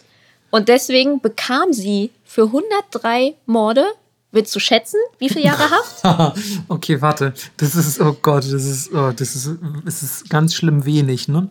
Und 0.50 0.70
deswegen 0.70 1.20
bekam 1.22 1.74
sie 1.74 2.12
für 2.24 2.44
103 2.46 3.36
Morde, 3.46 3.86
willst 4.32 4.56
du 4.56 4.60
schätzen, 4.60 5.00
wie 5.20 5.30
viele 5.30 5.46
Jahre 5.46 5.70
Haft? 5.70 6.38
okay, 6.70 7.02
warte. 7.02 7.34
Das 7.58 7.76
ist, 7.76 8.00
oh 8.00 8.16
Gott, 8.22 8.44
das 8.44 8.64
ist, 8.66 8.94
oh, 8.94 9.12
das 9.12 9.36
ist, 9.36 9.50
es 9.86 10.04
ist 10.04 10.30
ganz 10.30 10.54
schlimm 10.56 10.86
wenig, 10.86 11.28
ne? 11.28 11.50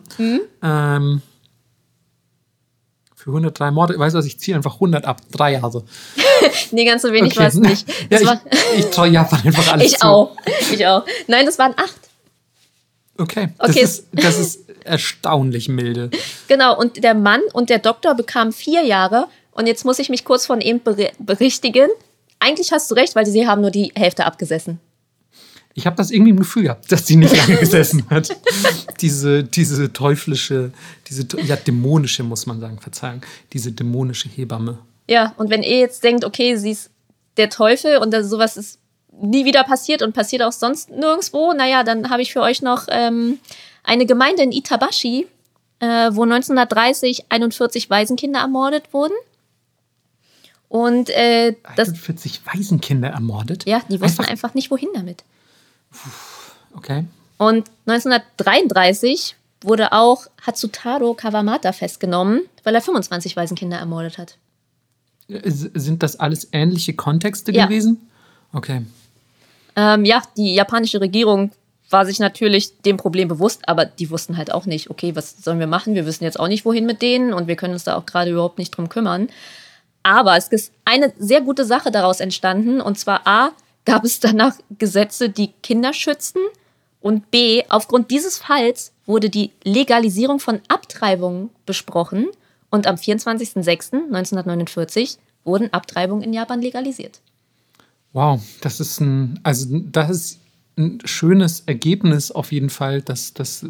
Ähm, 0.63 1.21
für 3.15 3.29
103 3.31 3.71
Morde, 3.71 3.99
weißt 3.99 4.15
du 4.15 4.19
was, 4.19 4.25
ich 4.25 4.39
ziehe 4.39 4.55
einfach 4.55 4.75
100 4.75 5.05
ab. 5.05 5.21
Drei 5.31 5.53
Jahre. 5.53 5.83
nee, 6.71 6.85
ganz 6.85 7.01
so 7.01 7.11
wenig 7.11 7.33
Okay. 7.33 7.39
war 7.41 7.47
es 7.47 7.55
nicht. 7.55 7.87
Ja, 8.09 8.19
Das 8.19 8.39
ich, 8.73 8.79
ich 8.79 8.85
traue 8.89 9.07
Japan 9.09 9.41
einfach 9.43 9.71
alles 9.73 9.85
ich 9.91 9.99
zu. 9.99 10.05
auch. 10.07 10.35
Ich 10.71 10.85
auch. 10.87 11.03
Nein, 11.27 11.45
das 11.45 11.59
waren 11.59 11.73
acht. 11.77 12.06
Okay, 13.17 13.49
das, 13.57 13.69
Okay. 13.69 13.81
Ist, 13.81 14.05
das 14.13 14.39
ist 14.39 14.59
erstaunlich 14.83 15.69
milde. 15.69 16.09
Genau, 16.47 16.77
und 16.79 17.03
der 17.03 17.13
Mann 17.13 17.41
und 17.53 17.69
der 17.69 17.79
Doktor 17.79 18.15
bekamen 18.15 18.53
vier 18.53 18.83
Jahre. 18.83 19.27
Und 19.51 19.67
jetzt 19.67 19.83
muss 19.85 19.99
ich 19.99 20.09
mich 20.09 20.23
kurz 20.23 20.45
von 20.45 20.61
eben 20.61 20.79
beri- 20.79 21.11
berichtigen. 21.19 21.89
Eigentlich 22.39 22.71
hast 22.71 22.89
du 22.91 22.95
recht, 22.95 23.15
weil 23.15 23.25
sie 23.25 23.47
haben 23.47 23.61
nur 23.61 23.71
die 23.71 23.91
Hälfte 23.95 24.25
abgesessen. 24.25 24.79
Ich 25.73 25.85
habe 25.85 25.95
das 25.95 26.09
irgendwie 26.09 26.31
im 26.31 26.39
Gefühl 26.39 26.63
gehabt, 26.63 26.91
dass 26.91 27.03
die 27.05 27.15
nicht 27.17 27.35
lange 27.35 27.57
gesessen 27.57 28.03
hat. 28.09 28.29
Diese, 29.01 29.43
diese 29.43 29.93
teuflische, 29.93 30.71
diese, 31.07 31.27
ja, 31.43 31.55
dämonische, 31.55 32.23
muss 32.23 32.47
man 32.47 32.59
sagen, 32.59 32.79
Verzeihung, 32.79 33.21
diese 33.53 33.71
dämonische 33.71 34.27
Hebamme. 34.27 34.79
Ja, 35.07 35.33
und 35.37 35.51
wenn 35.51 35.61
ihr 35.61 35.77
jetzt 35.79 36.03
denkt, 36.03 36.25
okay, 36.25 36.55
sie 36.55 36.71
ist 36.71 36.89
der 37.37 37.51
Teufel 37.51 37.97
und 37.97 38.11
das, 38.11 38.27
sowas 38.27 38.57
ist 38.57 38.79
nie 39.21 39.45
wieder 39.45 39.63
passiert 39.63 40.01
und 40.01 40.13
passiert 40.13 40.41
auch 40.43 40.51
sonst 40.51 40.89
nirgendwo, 40.89 41.53
naja, 41.53 41.83
dann 41.83 42.09
habe 42.09 42.21
ich 42.21 42.31
für 42.33 42.41
euch 42.41 42.61
noch 42.61 42.85
ähm, 42.89 43.39
eine 43.83 44.05
Gemeinde 44.05 44.43
in 44.43 44.51
Itabashi, 44.51 45.27
äh, 45.79 45.85
wo 46.11 46.23
1930 46.23 47.25
41 47.29 47.89
Waisenkinder 47.89 48.39
ermordet 48.41 48.93
wurden. 48.93 49.13
Und 50.69 51.09
äh, 51.11 51.55
das, 51.77 51.89
41 51.89 52.41
Waisenkinder 52.45 53.09
ermordet? 53.09 53.65
ja, 53.65 53.81
die 53.89 54.01
wussten 54.01 54.19
Einfach, 54.21 54.31
einfach 54.31 54.53
nicht, 54.53 54.69
wohin 54.69 54.89
damit. 54.93 55.23
okay. 56.75 57.05
Und 57.37 57.69
1933 57.85 59.35
wurde 59.61 59.91
auch 59.93 60.27
Hatsutaro 60.45 61.13
Kawamata 61.13 61.71
festgenommen, 61.71 62.41
weil 62.63 62.75
er 62.75 62.81
25 62.81 63.35
Waisenkinder 63.35 63.77
ermordet 63.77 64.17
hat. 64.17 64.37
S- 65.29 65.69
Sind 65.73 66.03
das 66.03 66.19
alles 66.19 66.47
ähnliche 66.51 66.93
Kontexte 66.93 67.51
Ja. 67.51 67.65
gewesen? 67.65 68.09
Okay. 68.53 68.81
Ähm, 69.77 70.03
ja, 70.05 70.23
die 70.35 70.55
japanische 70.55 70.99
Regierung 70.99 71.51
war 71.89 72.05
sich 72.05 72.19
natürlich 72.19 72.81
dem 72.81 72.97
Problem 72.97 73.29
bewusst, 73.29 73.69
aber 73.69 73.85
die 73.85 74.09
wussten 74.09 74.35
halt 74.35 74.51
auch 74.51 74.65
nicht, 74.65 74.89
okay, 74.89 75.15
was 75.15 75.41
sollen 75.41 75.59
wir 75.59 75.67
machen? 75.67 75.95
Wir 75.95 76.05
wissen 76.05 76.25
jetzt 76.25 76.37
auch 76.39 76.49
nicht, 76.49 76.65
wohin 76.65 76.85
mit 76.85 77.01
denen 77.01 77.31
und 77.31 77.47
wir 77.47 77.55
können 77.55 77.71
uns 77.73 77.85
da 77.85 77.95
auch 77.95 78.05
gerade 78.05 78.31
überhaupt 78.31 78.57
nicht 78.57 78.71
drum 78.71 78.89
kümmern. 78.89 79.29
Aber 80.03 80.35
es 80.35 80.49
ist 80.49 80.73
eine 80.83 81.13
sehr 81.17 81.39
gute 81.41 81.63
Sache 81.63 81.91
daraus 81.91 82.19
entstanden 82.19 82.81
und 82.81 82.97
zwar 82.97 83.25
A, 83.25 83.51
gab 83.85 84.03
es 84.03 84.19
danach 84.19 84.55
Gesetze, 84.77 85.29
die 85.29 85.53
Kinder 85.63 85.93
schützen 85.93 86.41
und 86.99 87.31
B, 87.31 87.63
aufgrund 87.69 88.11
dieses 88.11 88.39
Falls 88.39 88.91
wurde 89.05 89.29
die 89.29 89.51
Legalisierung 89.63 90.39
von 90.39 90.59
Abtreibungen 90.67 91.51
besprochen 91.65 92.27
und 92.71 92.87
am 92.87 92.95
24.06.1949 92.95 95.17
wurden 95.45 95.71
Abtreibungen 95.71 96.23
in 96.23 96.33
Japan 96.33 96.61
legalisiert. 96.61 97.21
Wow, 98.13 98.41
das 98.61 98.79
ist 98.79 98.99
ein, 98.99 99.39
also 99.43 99.79
das 99.91 100.09
ist 100.09 100.39
ein 100.77 100.99
schönes 101.05 101.61
Ergebnis 101.65 102.31
auf 102.31 102.51
jeden 102.51 102.69
Fall, 102.69 103.01
dass, 103.01 103.33
dass 103.33 103.65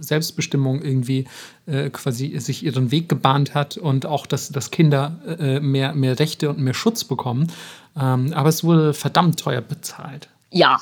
Selbstbestimmung 0.00 0.82
irgendwie 0.82 1.26
äh, 1.66 1.90
quasi 1.90 2.38
sich 2.38 2.64
ihren 2.64 2.90
Weg 2.90 3.08
gebahnt 3.08 3.54
hat 3.54 3.76
und 3.76 4.06
auch, 4.06 4.26
dass, 4.26 4.50
dass 4.50 4.70
Kinder 4.70 5.18
äh, 5.38 5.60
mehr, 5.60 5.94
mehr 5.94 6.18
Rechte 6.18 6.50
und 6.50 6.58
mehr 6.58 6.74
Schutz 6.74 7.04
bekommen. 7.04 7.50
Ähm, 7.98 8.32
aber 8.34 8.50
es 8.50 8.62
wurde 8.62 8.94
verdammt 8.94 9.40
teuer 9.40 9.62
bezahlt. 9.62 10.28
Ja. 10.50 10.78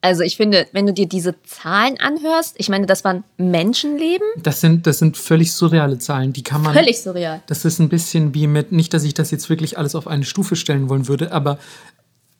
Also 0.00 0.22
ich 0.22 0.36
finde, 0.36 0.68
wenn 0.72 0.86
du 0.86 0.92
dir 0.92 1.08
diese 1.08 1.34
Zahlen 1.42 1.98
anhörst, 1.98 2.54
ich 2.58 2.68
meine, 2.68 2.86
das 2.86 3.02
waren 3.02 3.24
Menschenleben. 3.36 4.26
Das 4.36 4.60
sind, 4.60 4.86
das 4.86 5.00
sind 5.00 5.16
völlig 5.16 5.52
surreale 5.52 5.98
Zahlen, 5.98 6.32
die 6.32 6.44
kann 6.44 6.62
man. 6.62 6.72
Völlig 6.72 7.00
surreal. 7.00 7.42
Das 7.48 7.64
ist 7.64 7.80
ein 7.80 7.88
bisschen 7.88 8.32
wie 8.32 8.46
mit, 8.46 8.70
nicht, 8.70 8.94
dass 8.94 9.02
ich 9.02 9.14
das 9.14 9.32
jetzt 9.32 9.50
wirklich 9.50 9.76
alles 9.76 9.96
auf 9.96 10.06
eine 10.06 10.24
Stufe 10.24 10.54
stellen 10.54 10.88
wollen 10.88 11.08
würde, 11.08 11.32
aber 11.32 11.58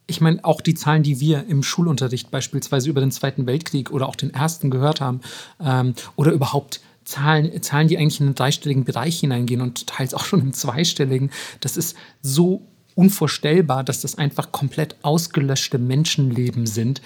ich 0.09 0.21
meine, 0.21 0.43
auch 0.45 0.61
die 0.61 0.75
Zahlen, 0.75 1.03
die 1.03 1.21
wir 1.21 1.47
im 1.47 1.63
Schulunterricht 1.63 2.31
beispielsweise 2.31 2.89
über 2.89 3.01
den 3.01 3.13
Zweiten 3.13 3.47
Weltkrieg 3.47 3.91
oder 3.93 4.09
auch 4.09 4.17
den 4.17 4.33
Ersten 4.33 4.71
gehört 4.71 5.01
haben, 5.01 5.21
ähm, 5.61 5.95
oder 6.17 6.33
überhaupt 6.33 6.81
Zahlen, 7.05 7.63
Zahlen, 7.63 7.89
die 7.89 7.99
eigentlich 7.99 8.21
in 8.21 8.27
den 8.27 8.35
dreistelligen 8.35 8.85
Bereich 8.85 9.21
hineingehen 9.21 9.61
und 9.61 9.87
teils 9.87 10.15
auch 10.15 10.25
schon 10.25 10.41
im 10.41 10.53
zweistelligen, 10.53 11.31
das 11.61 11.77
ist 11.77 11.97
so 12.23 12.67
unvorstellbar, 12.99 13.85
dass 13.85 14.01
das 14.01 14.19
einfach 14.19 14.51
komplett 14.51 14.97
ausgelöschte 15.03 15.79
Menschenleben 15.79 16.67
sind. 16.67 17.01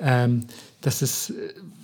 Ähm, 0.00 0.44
das 0.80 1.02
ist, 1.02 1.30
äh, 1.30 1.34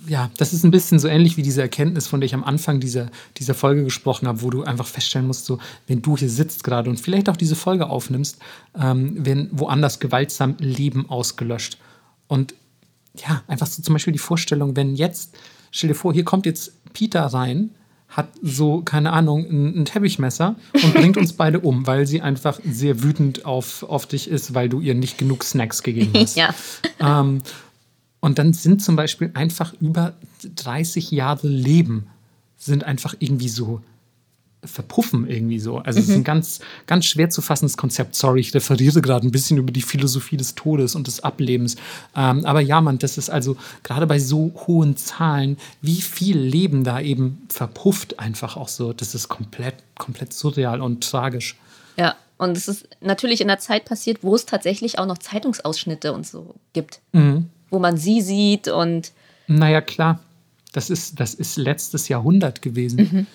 ja, 0.07 0.31
das 0.37 0.51
ist 0.51 0.63
ein 0.63 0.71
bisschen 0.71 0.97
so 0.97 1.07
ähnlich 1.07 1.37
wie 1.37 1.43
diese 1.43 1.61
Erkenntnis, 1.61 2.07
von 2.07 2.19
der 2.19 2.25
ich 2.25 2.33
am 2.33 2.43
Anfang 2.43 2.79
dieser, 2.79 3.11
dieser 3.37 3.53
Folge 3.53 3.83
gesprochen 3.83 4.27
habe, 4.27 4.41
wo 4.41 4.49
du 4.49 4.63
einfach 4.63 4.87
feststellen 4.87 5.27
musst, 5.27 5.45
so, 5.45 5.59
wenn 5.85 6.01
du 6.01 6.17
hier 6.17 6.29
sitzt 6.29 6.63
gerade 6.63 6.89
und 6.89 6.99
vielleicht 6.99 7.29
auch 7.29 7.37
diese 7.37 7.55
Folge 7.55 7.87
aufnimmst, 7.87 8.39
ähm, 8.79 9.23
werden 9.23 9.49
woanders 9.51 9.99
gewaltsam 9.99 10.55
Leben 10.57 11.07
ausgelöscht. 11.07 11.77
Und 12.27 12.55
ja, 13.15 13.43
einfach 13.45 13.67
so 13.67 13.83
zum 13.83 13.93
Beispiel 13.93 14.13
die 14.13 14.19
Vorstellung, 14.19 14.75
wenn 14.75 14.95
jetzt, 14.95 15.35
stell 15.69 15.89
dir 15.89 15.95
vor, 15.95 16.13
hier 16.13 16.23
kommt 16.23 16.47
jetzt 16.47 16.73
Peter 16.93 17.25
rein, 17.27 17.69
hat 18.11 18.27
so, 18.41 18.81
keine 18.81 19.13
Ahnung, 19.13 19.45
ein, 19.49 19.81
ein 19.81 19.85
Teppichmesser 19.85 20.55
und 20.73 20.93
bringt 20.93 21.17
uns 21.17 21.33
beide 21.33 21.61
um, 21.61 21.87
weil 21.87 22.05
sie 22.05 22.21
einfach 22.21 22.59
sehr 22.63 23.01
wütend 23.01 23.45
auf, 23.45 23.83
auf 23.83 24.05
dich 24.05 24.29
ist, 24.29 24.53
weil 24.53 24.69
du 24.69 24.81
ihr 24.81 24.95
nicht 24.95 25.17
genug 25.17 25.43
Snacks 25.43 25.81
gegeben 25.81 26.11
hast. 26.15 26.37
Ja. 26.41 26.53
Ähm, 26.99 27.41
und 28.19 28.37
dann 28.37 28.53
sind 28.53 28.81
zum 28.81 28.95
Beispiel 28.95 29.31
einfach 29.33 29.73
über 29.81 30.13
30 30.55 31.11
Jahre 31.11 31.47
Leben 31.47 32.07
sind 32.57 32.83
einfach 32.83 33.15
irgendwie 33.19 33.49
so 33.49 33.81
verpuffen 34.63 35.27
irgendwie 35.27 35.59
so. 35.59 35.79
Also 35.79 35.99
es 35.99 36.09
ist 36.09 36.15
ein 36.15 36.23
ganz, 36.23 36.59
ganz 36.85 37.05
schwer 37.05 37.29
zu 37.29 37.41
fassendes 37.41 37.77
Konzept. 37.77 38.15
Sorry, 38.15 38.41
ich 38.41 38.53
referiere 38.53 39.01
gerade 39.01 39.25
ein 39.25 39.31
bisschen 39.31 39.57
über 39.57 39.71
die 39.71 39.81
Philosophie 39.81 40.37
des 40.37 40.55
Todes 40.55 40.95
und 40.95 41.07
des 41.07 41.21
Ablebens. 41.21 41.77
Ähm, 42.15 42.45
aber 42.45 42.61
ja, 42.61 42.79
man, 42.79 42.99
das 42.99 43.17
ist 43.17 43.29
also 43.29 43.57
gerade 43.83 44.05
bei 44.07 44.19
so 44.19 44.53
hohen 44.67 44.97
Zahlen, 44.97 45.57
wie 45.81 46.01
viel 46.01 46.37
Leben 46.37 46.83
da 46.83 46.99
eben 46.99 47.45
verpufft 47.49 48.19
einfach 48.19 48.55
auch 48.55 48.67
so. 48.67 48.93
Das 48.93 49.15
ist 49.15 49.29
komplett, 49.29 49.75
komplett 49.97 50.33
surreal 50.33 50.81
und 50.81 51.03
tragisch. 51.03 51.57
Ja. 51.97 52.15
Und 52.37 52.57
es 52.57 52.67
ist 52.67 52.87
natürlich 53.01 53.39
in 53.39 53.47
der 53.47 53.59
Zeit 53.59 53.85
passiert, 53.85 54.23
wo 54.23 54.33
es 54.33 54.47
tatsächlich 54.47 54.97
auch 54.97 55.05
noch 55.05 55.19
Zeitungsausschnitte 55.19 56.11
und 56.11 56.25
so 56.25 56.55
gibt. 56.73 56.99
Wo 57.69 57.77
man 57.77 57.97
sie 57.97 58.19
sieht 58.21 58.67
und 58.67 59.11
Naja, 59.45 59.79
klar. 59.81 60.19
Das 60.73 60.89
ist, 60.89 61.19
das 61.19 61.35
ist 61.35 61.57
letztes 61.57 62.07
Jahrhundert 62.07 62.63
gewesen. 62.63 63.27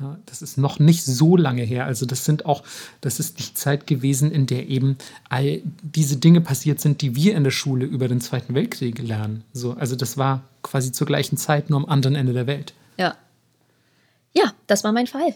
Ja, 0.00 0.18
das 0.24 0.40
ist 0.40 0.56
noch 0.56 0.78
nicht 0.78 1.04
so 1.04 1.36
lange 1.36 1.62
her. 1.62 1.84
Also 1.84 2.06
das 2.06 2.24
sind 2.24 2.46
auch, 2.46 2.62
das 3.02 3.20
ist 3.20 3.38
die 3.38 3.52
Zeit 3.52 3.86
gewesen, 3.86 4.32
in 4.32 4.46
der 4.46 4.68
eben 4.68 4.96
all 5.28 5.60
diese 5.82 6.16
Dinge 6.16 6.40
passiert 6.40 6.80
sind, 6.80 7.02
die 7.02 7.14
wir 7.14 7.36
in 7.36 7.44
der 7.44 7.50
Schule 7.50 7.84
über 7.84 8.08
den 8.08 8.20
Zweiten 8.22 8.54
Weltkrieg 8.54 8.98
lernen. 8.98 9.44
So, 9.52 9.72
also 9.74 9.96
das 9.96 10.16
war 10.16 10.42
quasi 10.62 10.90
zur 10.90 11.06
gleichen 11.06 11.36
Zeit, 11.36 11.68
nur 11.68 11.78
am 11.78 11.84
anderen 11.84 12.16
Ende 12.16 12.32
der 12.32 12.46
Welt. 12.46 12.72
Ja. 12.96 13.14
Ja, 14.32 14.54
das 14.66 14.84
war 14.84 14.92
mein 14.92 15.06
Fall. 15.06 15.34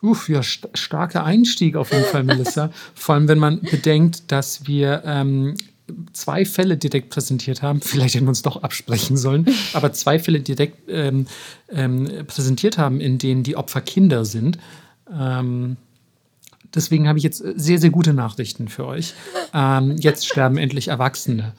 Uff, 0.00 0.28
ja, 0.28 0.44
st 0.44 0.68
starker 0.74 1.24
Einstieg 1.24 1.74
auf 1.74 1.90
jeden 1.90 2.04
Fall, 2.04 2.22
Melissa. 2.22 2.70
Vor 2.94 3.16
allem, 3.16 3.26
wenn 3.26 3.38
man 3.38 3.60
bedenkt, 3.62 4.30
dass 4.30 4.68
wir 4.68 5.02
ähm, 5.04 5.54
zwei 6.12 6.44
Fälle 6.44 6.76
direkt 6.76 7.10
präsentiert 7.10 7.62
haben. 7.62 7.80
Vielleicht 7.80 8.14
hätten 8.14 8.26
wir 8.26 8.30
uns 8.30 8.42
doch 8.42 8.62
absprechen 8.62 9.16
sollen, 9.16 9.46
aber 9.72 9.92
zwei 9.92 10.18
Fälle 10.18 10.40
direkt 10.40 10.88
ähm, 10.88 11.26
ähm, 11.70 12.08
präsentiert 12.26 12.78
haben, 12.78 13.00
in 13.00 13.18
denen 13.18 13.42
die 13.42 13.56
Opfer 13.56 13.80
Kinder 13.80 14.24
sind. 14.24 14.58
Ähm, 15.12 15.76
deswegen 16.74 17.08
habe 17.08 17.18
ich 17.18 17.24
jetzt 17.24 17.42
sehr, 17.56 17.78
sehr 17.78 17.90
gute 17.90 18.14
Nachrichten 18.14 18.68
für 18.68 18.86
euch. 18.86 19.14
Ähm, 19.54 19.96
jetzt 19.98 20.26
sterben 20.26 20.58
endlich 20.58 20.88
Erwachsene. 20.88 21.52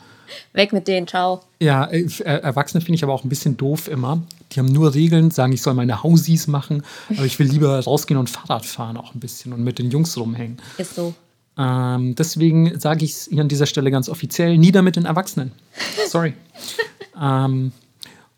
Weg 0.54 0.74
mit 0.74 0.88
denen, 0.88 1.08
ciao. 1.08 1.42
Ja, 1.60 1.86
äh, 1.86 2.08
Erwachsene 2.24 2.82
finde 2.82 2.96
ich 2.96 3.04
aber 3.04 3.14
auch 3.14 3.24
ein 3.24 3.30
bisschen 3.30 3.58
doof 3.58 3.88
immer. 3.88 4.22
Die 4.52 4.60
haben 4.60 4.72
nur 4.72 4.94
Regeln, 4.94 5.32
sagen, 5.32 5.54
ich 5.54 5.62
soll 5.62 5.74
meine 5.74 6.04
Hausies 6.04 6.48
machen, 6.48 6.84
aber 7.16 7.26
ich 7.26 7.38
will 7.40 7.48
lieber 7.48 7.80
rausgehen 7.80 8.20
und 8.20 8.30
Fahrrad 8.30 8.66
fahren 8.66 8.98
auch 8.98 9.14
ein 9.14 9.20
bisschen 9.20 9.54
und 9.54 9.64
mit 9.64 9.80
den 9.80 9.92
Jungs 9.92 10.18
rumhängen. 10.18 10.58
Ist 10.78 10.96
so. 10.96 11.14
Ähm, 11.60 12.16
deswegen 12.16 12.80
sage 12.80 13.04
ich 13.04 13.12
es 13.12 13.26
hier 13.30 13.42
an 13.42 13.50
dieser 13.50 13.66
Stelle 13.66 13.92
ganz 13.92 14.08
offiziell: 14.08 14.58
nieder 14.58 14.82
mit 14.82 14.96
den 14.96 15.06
Erwachsenen. 15.06 15.52
Sorry. 16.08 16.34
ähm, 17.22 17.74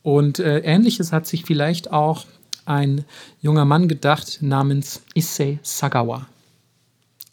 und 0.01 0.39
äh, 0.39 0.59
ähnliches 0.59 1.11
hat 1.11 1.27
sich 1.27 1.45
vielleicht 1.45 1.91
auch 1.91 2.25
ein 2.65 3.05
junger 3.39 3.65
Mann 3.65 3.87
gedacht 3.87 4.39
namens 4.41 5.03
Issei 5.13 5.59
Sagawa. 5.61 6.27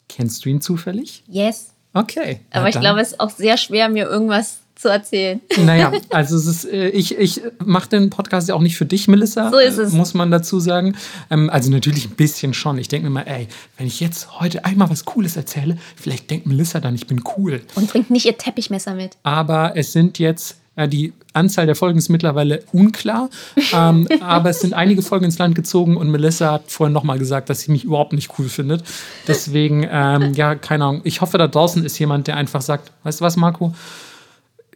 Kennst 0.07 0.45
du 0.45 0.49
ihn 0.49 0.61
zufällig? 0.61 1.23
Yes. 1.27 1.73
Okay. 1.93 2.41
Aber 2.51 2.69
ich 2.69 2.79
glaube, 2.79 3.01
es 3.01 3.13
ist 3.13 3.19
auch 3.19 3.31
sehr 3.31 3.57
schwer, 3.57 3.89
mir 3.89 4.07
irgendwas 4.07 4.59
zu 4.79 4.87
erzählen. 4.87 5.41
Naja, 5.65 5.91
also 6.09 6.37
es 6.37 6.45
ist, 6.45 6.65
äh, 6.65 6.87
ich, 6.89 7.17
ich 7.17 7.41
mache 7.63 7.89
den 7.89 8.09
Podcast 8.09 8.47
ja 8.47 8.55
auch 8.55 8.61
nicht 8.61 8.77
für 8.77 8.85
dich, 8.85 9.09
Melissa. 9.09 9.51
So 9.51 9.59
ist 9.59 9.77
es. 9.77 9.91
Muss 9.91 10.13
man 10.13 10.31
dazu 10.31 10.61
sagen. 10.61 10.95
Ähm, 11.29 11.49
also 11.49 11.69
natürlich 11.69 12.05
ein 12.05 12.15
bisschen 12.15 12.53
schon. 12.53 12.77
Ich 12.77 12.87
denke 12.87 13.09
mir 13.09 13.13
mal, 13.13 13.27
ey, 13.27 13.49
wenn 13.77 13.87
ich 13.87 13.99
jetzt 13.99 14.39
heute 14.39 14.63
einmal 14.63 14.89
was 14.89 15.03
Cooles 15.03 15.35
erzähle, 15.35 15.77
vielleicht 15.97 16.31
denkt 16.31 16.47
Melissa 16.47 16.79
dann, 16.79 16.95
ich 16.95 17.07
bin 17.07 17.21
cool. 17.37 17.61
Und 17.75 17.91
bringt 17.91 18.09
nicht 18.09 18.25
ihr 18.25 18.37
Teppichmesser 18.37 18.95
mit. 18.95 19.17
Aber 19.23 19.73
es 19.75 19.91
sind 19.91 20.17
jetzt 20.17 20.55
äh, 20.77 20.87
die 20.87 21.11
Anzahl 21.33 21.65
der 21.65 21.75
Folgen 21.75 21.97
ist 21.97 22.07
mittlerweile 22.07 22.63
unklar, 22.71 23.29
ähm, 23.73 24.07
aber 24.21 24.51
es 24.51 24.61
sind 24.61 24.73
einige 24.73 25.01
Folgen 25.01 25.25
ins 25.25 25.37
Land 25.37 25.55
gezogen 25.55 25.97
und 25.97 26.09
Melissa 26.09 26.53
hat 26.53 26.71
vorhin 26.71 26.93
nochmal 26.93 27.19
gesagt, 27.19 27.49
dass 27.49 27.59
sie 27.61 27.71
mich 27.73 27.83
überhaupt 27.83 28.13
nicht 28.13 28.31
cool 28.39 28.47
findet. 28.47 28.83
Deswegen, 29.27 29.85
ähm, 29.91 30.33
ja, 30.35 30.55
keine 30.55 30.85
Ahnung. 30.85 31.01
Ich 31.03 31.19
hoffe, 31.19 31.37
da 31.37 31.49
draußen 31.49 31.83
ist 31.83 31.99
jemand, 31.99 32.27
der 32.27 32.37
einfach 32.37 32.61
sagt, 32.61 32.93
weißt 33.03 33.19
du 33.19 33.25
was, 33.25 33.35
Marco? 33.35 33.73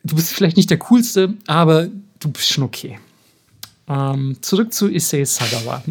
Du 0.03 0.15
bist 0.15 0.33
vielleicht 0.33 0.57
nicht 0.57 0.69
der 0.69 0.79
Coolste, 0.79 1.33
aber 1.47 1.89
du 2.19 2.29
bist 2.29 2.49
schon 2.49 2.63
okay. 2.63 2.99
Ähm, 3.87 4.37
zurück 4.41 4.73
zu 4.73 4.89
Issei 4.89 5.25
Sagawa. 5.25 5.83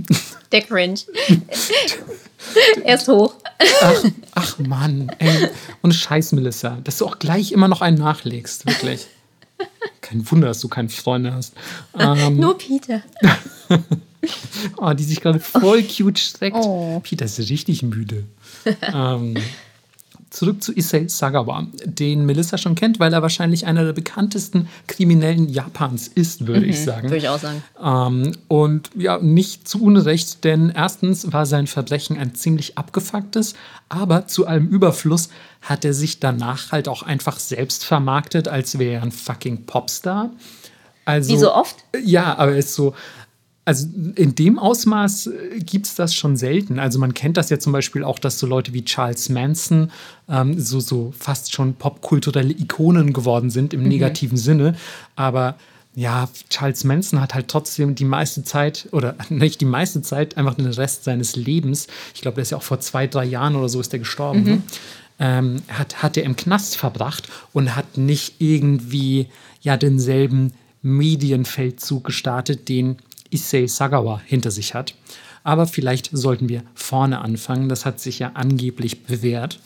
Der 0.50 0.62
Cringe. 0.62 1.00
er 2.84 2.94
ist 2.94 3.08
hoch. 3.08 3.34
Ach, 3.82 4.04
ach 4.34 4.58
Mann, 4.58 5.10
ey. 5.18 5.48
Und 5.82 5.92
Scheiß, 5.92 6.32
Melissa, 6.32 6.78
dass 6.84 6.98
du 6.98 7.06
auch 7.06 7.18
gleich 7.18 7.52
immer 7.52 7.68
noch 7.68 7.82
einen 7.82 7.98
nachlegst, 7.98 8.66
wirklich. 8.66 9.06
Kein 10.00 10.28
Wunder, 10.30 10.48
dass 10.48 10.60
du 10.60 10.68
keine 10.68 10.88
Freunde 10.88 11.32
hast. 11.32 11.54
Ähm, 11.98 12.36
Nur 12.36 12.58
Peter. 12.58 13.02
oh, 14.76 14.92
die 14.92 15.04
sich 15.04 15.20
gerade 15.20 15.38
voll 15.38 15.82
cute 15.82 16.18
streckt. 16.18 16.56
Oh. 16.56 17.00
Peter 17.00 17.24
ist 17.26 17.38
richtig 17.38 17.82
müde. 17.82 18.24
ähm, 18.92 19.36
zurück 20.32 20.62
zu 20.62 20.72
Issei 20.72 21.06
Sagawa, 21.08 21.66
den 21.84 22.24
Melissa 22.24 22.56
schon 22.56 22.74
kennt, 22.74 22.98
weil 22.98 23.12
er 23.12 23.20
wahrscheinlich 23.20 23.66
einer 23.66 23.84
der 23.84 23.92
bekanntesten 23.92 24.68
Kriminellen 24.86 25.48
Japans 25.48 26.08
ist, 26.08 26.46
würde 26.46 26.62
mhm, 26.62 26.70
ich 26.70 26.82
sagen. 26.82 27.08
Würde 27.10 27.18
ich 27.18 27.28
auch 27.28 27.38
sagen. 27.38 27.62
Ähm, 27.82 28.32
und 28.48 28.90
ja, 28.96 29.18
nicht 29.18 29.68
zu 29.68 29.82
Unrecht, 29.82 30.44
denn 30.44 30.72
erstens 30.74 31.32
war 31.32 31.44
sein 31.44 31.66
Verbrechen 31.66 32.16
ein 32.16 32.34
ziemlich 32.34 32.78
abgefucktes, 32.78 33.54
aber 33.90 34.26
zu 34.26 34.46
allem 34.46 34.68
Überfluss 34.68 35.28
hat 35.60 35.84
er 35.84 35.92
sich 35.92 36.18
danach 36.18 36.72
halt 36.72 36.88
auch 36.88 37.02
einfach 37.02 37.38
selbst 37.38 37.84
vermarktet, 37.84 38.48
als 38.48 38.78
wäre 38.78 38.94
er 38.94 39.02
ein 39.02 39.12
fucking 39.12 39.66
Popstar. 39.66 40.30
Also, 41.04 41.34
Wie 41.34 41.38
so 41.38 41.52
oft? 41.52 41.76
Ja, 42.02 42.38
aber 42.38 42.52
er 42.52 42.58
ist 42.58 42.74
so, 42.74 42.94
also 43.64 43.86
in 44.16 44.34
dem 44.34 44.58
Ausmaß 44.58 45.28
äh, 45.28 45.58
gibt 45.60 45.86
es 45.86 45.94
das 45.94 46.14
schon 46.14 46.36
selten. 46.36 46.78
Also 46.78 46.98
man 46.98 47.14
kennt 47.14 47.36
das 47.36 47.50
ja 47.50 47.58
zum 47.58 47.72
Beispiel 47.72 48.02
auch, 48.02 48.18
dass 48.18 48.38
so 48.38 48.46
Leute 48.46 48.72
wie 48.72 48.84
Charles 48.84 49.28
Manson 49.28 49.90
ähm, 50.28 50.58
so, 50.58 50.80
so 50.80 51.12
fast 51.16 51.52
schon 51.52 51.74
popkulturelle 51.74 52.52
Ikonen 52.52 53.12
geworden 53.12 53.50
sind 53.50 53.72
im 53.72 53.82
mhm. 53.82 53.88
negativen 53.88 54.36
Sinne. 54.36 54.74
Aber 55.14 55.56
ja, 55.94 56.28
Charles 56.48 56.84
Manson 56.84 57.20
hat 57.20 57.34
halt 57.34 57.48
trotzdem 57.48 57.94
die 57.94 58.04
meiste 58.04 58.42
Zeit, 58.42 58.88
oder 58.92 59.14
nicht 59.28 59.60
die 59.60 59.66
meiste 59.66 60.02
Zeit, 60.02 60.36
einfach 60.36 60.54
den 60.54 60.66
Rest 60.66 61.04
seines 61.04 61.36
Lebens, 61.36 61.86
ich 62.14 62.22
glaube, 62.22 62.36
der 62.36 62.42
ist 62.42 62.50
ja 62.50 62.56
auch 62.56 62.62
vor 62.62 62.80
zwei, 62.80 63.06
drei 63.06 63.24
Jahren 63.24 63.54
oder 63.56 63.68
so 63.68 63.80
ist 63.80 63.92
der 63.92 64.00
gestorben, 64.00 64.40
mhm. 64.40 64.46
ne? 64.46 64.62
ähm, 65.20 65.62
hat, 65.68 66.02
hat 66.02 66.16
er 66.16 66.24
im 66.24 66.34
Knast 66.34 66.76
verbracht 66.76 67.28
und 67.52 67.76
hat 67.76 67.96
nicht 67.96 68.36
irgendwie 68.40 69.28
ja 69.60 69.76
denselben 69.76 70.52
Medienfeldzug 70.82 72.04
gestartet, 72.04 72.68
den 72.68 72.96
Issei 73.32 73.66
Sagawa 73.66 74.20
hinter 74.24 74.50
sich 74.50 74.74
hat. 74.74 74.94
Aber 75.44 75.66
vielleicht 75.66 76.10
sollten 76.12 76.48
wir 76.48 76.62
vorne 76.74 77.20
anfangen. 77.20 77.68
Das 77.68 77.84
hat 77.84 77.98
sich 78.00 78.20
ja 78.20 78.32
angeblich 78.34 79.04
bewährt. 79.04 79.58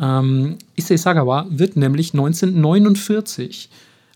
Ähm, 0.00 0.56
Issei 0.74 0.96
Sagawa 0.96 1.46
wird 1.50 1.76
nämlich 1.76 2.14
1949, 2.14 3.68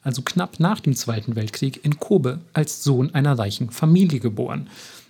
also 0.03 0.22
knapp 0.22 0.59
nach 0.59 0.80
dem 0.80 0.95
Zweiten 0.95 1.37
Weltkrieg, 1.37 1.84
in 1.84 1.99
Kobe 1.99 2.41
als 2.53 2.82
Sohn 2.82 3.14
einer 3.14 3.39
reichen 3.39 3.70
Familie 3.70 4.20
geboren. 4.20 4.68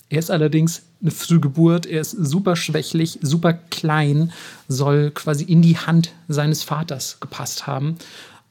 Er 0.09 0.19
ist 0.21 0.31
allerdings 0.31 0.83
eine 1.03 1.11
Frühgeburt, 1.11 1.87
er 1.87 2.01
ist 2.01 2.13
super 2.13 2.57
schwächlich, 2.57 3.19
super 3.23 3.55
klein, 3.55 4.33
soll 4.69 5.11
quasi 5.11 5.45
in 5.45 5.63
die 5.63 5.77
Hand 5.77 6.13
seines 6.29 6.63
Vaters 6.63 7.19
gepasst 7.21 7.67
haben 7.67 7.97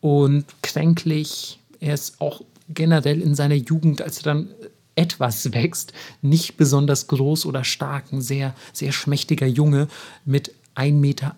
und 0.02 0.46
kränklich. 0.62 1.60
Er 1.80 1.94
ist 1.94 2.20
auch 2.20 2.42
generell 2.70 3.22
in 3.22 3.36
seiner 3.36 3.56
Jugend, 3.56 4.02
als 4.02 4.18
er 4.18 4.24
dann 4.24 4.50
etwas 4.96 5.54
wächst, 5.54 5.94
nicht 6.22 6.58
besonders 6.58 7.08
groß 7.08 7.46
oder 7.46 7.64
stark, 7.64 8.12
ein 8.12 8.22
sehr, 8.22 8.54
sehr 8.74 8.92
schmächtiger 8.92 9.48
Junge 9.48 9.88
mit 10.26 10.52
1,48 10.76 10.92
Meter, 10.92 11.36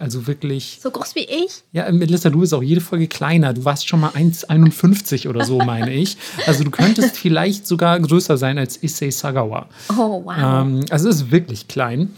also 0.00 0.26
wirklich. 0.28 0.78
So 0.80 0.90
groß 0.90 1.16
wie 1.16 1.24
ich? 1.24 1.62
Ja, 1.72 1.90
Melissa, 1.90 2.30
du 2.30 2.40
bist 2.40 2.54
auch 2.54 2.62
jede 2.62 2.80
Folge 2.80 3.08
kleiner. 3.08 3.52
Du 3.52 3.64
warst 3.64 3.88
schon 3.88 4.00
mal 4.00 4.10
1,51 4.10 5.28
oder 5.28 5.44
so, 5.44 5.58
meine 5.58 5.92
ich. 5.92 6.16
Also 6.46 6.62
du 6.62 6.70
könntest 6.70 7.16
vielleicht 7.16 7.66
sogar 7.66 7.98
größer 7.98 8.36
sein 8.36 8.56
als 8.58 8.80
Issei 8.82 9.10
Sagawa. 9.10 9.68
Oh, 9.88 10.22
wow. 10.24 10.36
Ähm, 10.38 10.84
also 10.90 11.08
es 11.08 11.16
ist 11.16 11.30
wirklich 11.32 11.66
klein 11.66 12.10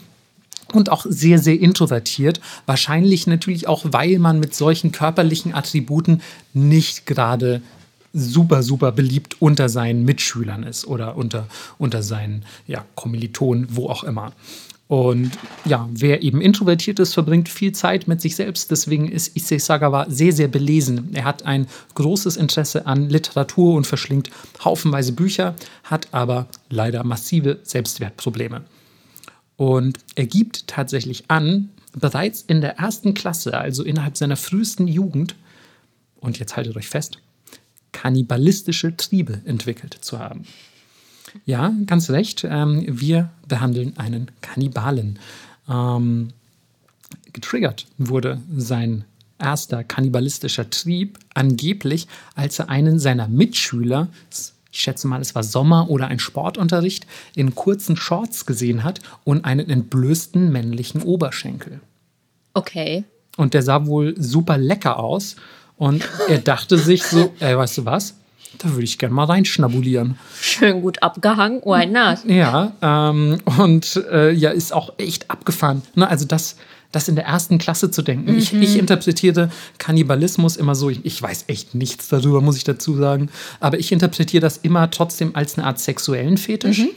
und 0.72 0.90
auch 0.90 1.06
sehr, 1.08 1.38
sehr 1.38 1.58
introvertiert. 1.58 2.40
Wahrscheinlich 2.66 3.26
natürlich 3.26 3.66
auch, 3.66 3.84
weil 3.84 4.18
man 4.18 4.38
mit 4.38 4.54
solchen 4.54 4.92
körperlichen 4.92 5.54
Attributen 5.54 6.20
nicht 6.52 7.06
gerade 7.06 7.62
super, 8.12 8.62
super 8.62 8.92
beliebt 8.92 9.40
unter 9.40 9.68
seinen 9.68 10.04
Mitschülern 10.04 10.62
ist 10.62 10.86
oder 10.86 11.16
unter, 11.16 11.46
unter 11.78 12.02
seinen 12.02 12.44
ja, 12.66 12.84
Kommilitonen, 12.94 13.68
wo 13.70 13.88
auch 13.88 14.04
immer. 14.04 14.32
Und 14.92 15.30
ja, 15.64 15.88
wer 15.90 16.22
eben 16.22 16.42
introvertiert 16.42 16.98
ist, 16.98 17.14
verbringt 17.14 17.48
viel 17.48 17.72
Zeit 17.72 18.08
mit 18.08 18.20
sich 18.20 18.36
selbst. 18.36 18.70
Deswegen 18.70 19.08
ist 19.08 19.34
Issei 19.34 19.58
Sagawa 19.58 20.04
sehr, 20.10 20.34
sehr 20.34 20.48
belesen. 20.48 21.14
Er 21.14 21.24
hat 21.24 21.44
ein 21.44 21.66
großes 21.94 22.36
Interesse 22.36 22.86
an 22.86 23.08
Literatur 23.08 23.74
und 23.74 23.86
verschlingt 23.86 24.28
haufenweise 24.62 25.12
Bücher, 25.12 25.54
hat 25.84 26.08
aber 26.12 26.46
leider 26.68 27.04
massive 27.04 27.60
Selbstwertprobleme. 27.62 28.64
Und 29.56 29.98
er 30.14 30.26
gibt 30.26 30.66
tatsächlich 30.66 31.24
an, 31.28 31.70
bereits 31.98 32.42
in 32.42 32.60
der 32.60 32.76
ersten 32.78 33.14
Klasse, 33.14 33.56
also 33.56 33.84
innerhalb 33.84 34.18
seiner 34.18 34.36
frühesten 34.36 34.88
Jugend, 34.88 35.36
und 36.20 36.38
jetzt 36.38 36.54
haltet 36.54 36.76
euch 36.76 36.88
fest, 36.88 37.18
kannibalistische 37.92 38.96
Triebe 38.96 39.40
entwickelt 39.44 39.96
zu 40.00 40.18
haben. 40.18 40.44
Ja, 41.46 41.72
ganz 41.86 42.10
recht. 42.10 42.44
Ähm, 42.48 42.84
wir 42.88 43.30
behandeln 43.48 43.96
einen 43.96 44.30
Kannibalen. 44.40 45.18
Ähm, 45.68 46.28
getriggert 47.32 47.86
wurde 47.98 48.40
sein 48.56 49.04
erster 49.38 49.82
kannibalistischer 49.82 50.70
Trieb 50.70 51.18
angeblich, 51.34 52.06
als 52.34 52.58
er 52.58 52.68
einen 52.68 52.98
seiner 52.98 53.28
Mitschüler, 53.28 54.08
ich 54.30 54.80
schätze 54.80 55.08
mal, 55.08 55.20
es 55.20 55.34
war 55.34 55.42
Sommer 55.42 55.90
oder 55.90 56.08
ein 56.08 56.18
Sportunterricht, 56.18 57.06
in 57.34 57.54
kurzen 57.54 57.96
Shorts 57.96 58.46
gesehen 58.46 58.84
hat 58.84 59.00
und 59.24 59.44
einen 59.44 59.68
entblößten 59.68 60.50
männlichen 60.50 61.02
Oberschenkel. 61.02 61.80
Okay. 62.54 63.04
Und 63.36 63.54
der 63.54 63.62
sah 63.62 63.86
wohl 63.86 64.14
super 64.18 64.58
lecker 64.58 64.98
aus 64.98 65.36
und 65.82 66.08
er 66.28 66.38
dachte 66.38 66.78
sich 66.78 67.02
so, 67.02 67.34
ey, 67.40 67.58
weißt 67.58 67.78
du 67.78 67.84
was? 67.84 68.14
da 68.58 68.70
würde 68.70 68.84
ich 68.84 68.98
gerne 68.98 69.12
mal 69.12 69.24
reinschnabulieren. 69.24 70.16
Schön 70.40 70.82
gut 70.82 71.02
abgehangen, 71.02 71.60
why 71.62 71.86
not? 71.86 72.18
Ja, 72.24 72.72
ähm, 72.80 73.40
und 73.58 73.96
äh, 74.12 74.30
ja, 74.30 74.50
ist 74.50 74.72
auch 74.72 74.92
echt 74.98 75.28
abgefahren. 75.28 75.82
Ne? 75.96 76.06
Also 76.06 76.24
das, 76.24 76.54
das 76.92 77.08
in 77.08 77.16
der 77.16 77.24
ersten 77.24 77.58
Klasse 77.58 77.90
zu 77.90 78.02
denken. 78.02 78.30
Mhm. 78.30 78.38
Ich, 78.38 78.52
ich, 78.52 78.76
interpretiere 78.76 79.50
Kannibalismus 79.78 80.56
immer 80.56 80.76
so, 80.76 80.88
ich, 80.88 81.04
ich, 81.04 81.20
weiß 81.20 81.46
echt 81.48 81.74
nichts 81.74 82.06
darüber, 82.06 82.40
muss 82.40 82.56
ich 82.56 82.64
dazu 82.64 82.94
sagen, 82.94 83.30
aber 83.58 83.80
ich 83.80 83.90
interpretiere 83.90 84.42
das 84.42 84.58
immer 84.58 84.88
trotzdem 84.88 85.34
als 85.34 85.58
eine 85.58 85.66
Art 85.66 85.80
sexuellen 85.80 86.36
Fetisch. 86.36 86.78
Mhm. 86.80 86.90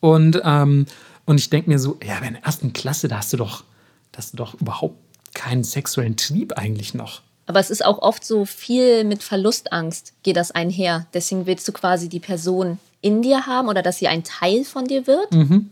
Und, 0.00 0.40
ähm, 0.42 0.86
und 1.26 1.38
ich 1.38 1.50
denke 1.50 1.68
mir 1.68 1.78
so, 1.78 1.98
ja, 2.02 2.16
in 2.18 2.34
der 2.34 2.44
ersten 2.44 2.72
Klasse, 2.72 3.08
da 3.08 3.18
hast 3.18 3.34
du 3.34 3.36
doch, 3.36 3.64
da 4.12 4.18
hast 4.18 4.32
du 4.32 4.36
doch 4.38 4.54
überhaupt 4.58 4.96
keinen 5.34 5.64
sexuellen 5.64 6.16
Trieb 6.16 6.54
eigentlich 6.56 6.94
noch. 6.94 7.20
Aber 7.46 7.60
es 7.60 7.70
ist 7.70 7.84
auch 7.84 7.98
oft 7.98 8.24
so 8.24 8.44
viel 8.44 9.04
mit 9.04 9.22
Verlustangst 9.22 10.14
geht 10.22 10.36
das 10.36 10.52
einher. 10.52 11.06
Deswegen 11.12 11.46
willst 11.46 11.66
du 11.66 11.72
quasi 11.72 12.08
die 12.08 12.20
Person 12.20 12.78
in 13.00 13.22
dir 13.22 13.46
haben 13.46 13.68
oder 13.68 13.82
dass 13.82 13.98
sie 13.98 14.08
ein 14.08 14.24
Teil 14.24 14.64
von 14.64 14.86
dir 14.86 15.06
wird. 15.06 15.32
Mhm. 15.32 15.70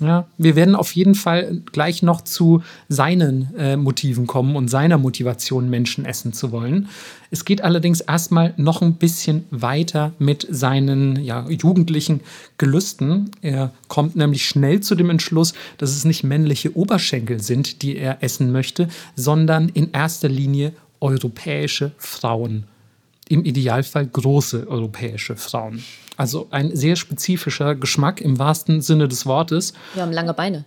Ja, 0.00 0.26
wir 0.38 0.56
werden 0.56 0.74
auf 0.74 0.92
jeden 0.96 1.14
Fall 1.14 1.62
gleich 1.70 2.02
noch 2.02 2.22
zu 2.22 2.64
seinen 2.88 3.54
äh, 3.56 3.76
Motiven 3.76 4.26
kommen 4.26 4.56
und 4.56 4.66
seiner 4.66 4.98
Motivation, 4.98 5.70
Menschen 5.70 6.04
essen 6.04 6.32
zu 6.32 6.50
wollen. 6.50 6.88
Es 7.30 7.44
geht 7.44 7.62
allerdings 7.62 8.00
erstmal 8.00 8.54
noch 8.56 8.82
ein 8.82 8.94
bisschen 8.94 9.44
weiter 9.50 10.12
mit 10.18 10.48
seinen 10.50 11.22
ja, 11.22 11.48
jugendlichen 11.48 12.20
Gelüsten. 12.58 13.30
Er 13.40 13.72
kommt 13.86 14.16
nämlich 14.16 14.48
schnell 14.48 14.80
zu 14.80 14.96
dem 14.96 15.10
Entschluss, 15.10 15.54
dass 15.78 15.90
es 15.90 16.04
nicht 16.04 16.24
männliche 16.24 16.76
Oberschenkel 16.76 17.40
sind, 17.40 17.82
die 17.82 17.96
er 17.96 18.20
essen 18.20 18.50
möchte, 18.50 18.88
sondern 19.14 19.68
in 19.68 19.92
erster 19.92 20.28
Linie 20.28 20.72
europäische 21.00 21.92
Frauen. 21.98 22.64
Im 23.28 23.44
Idealfall 23.44 24.06
große 24.08 24.66
europäische 24.66 25.36
Frauen. 25.36 25.84
Also 26.16 26.46
ein 26.50 26.74
sehr 26.74 26.96
spezifischer 26.96 27.74
Geschmack 27.74 28.20
im 28.20 28.38
wahrsten 28.38 28.80
Sinne 28.80 29.08
des 29.08 29.26
Wortes. 29.26 29.74
Wir 29.94 30.02
haben 30.02 30.12
lange 30.12 30.34
Beine. 30.34 30.64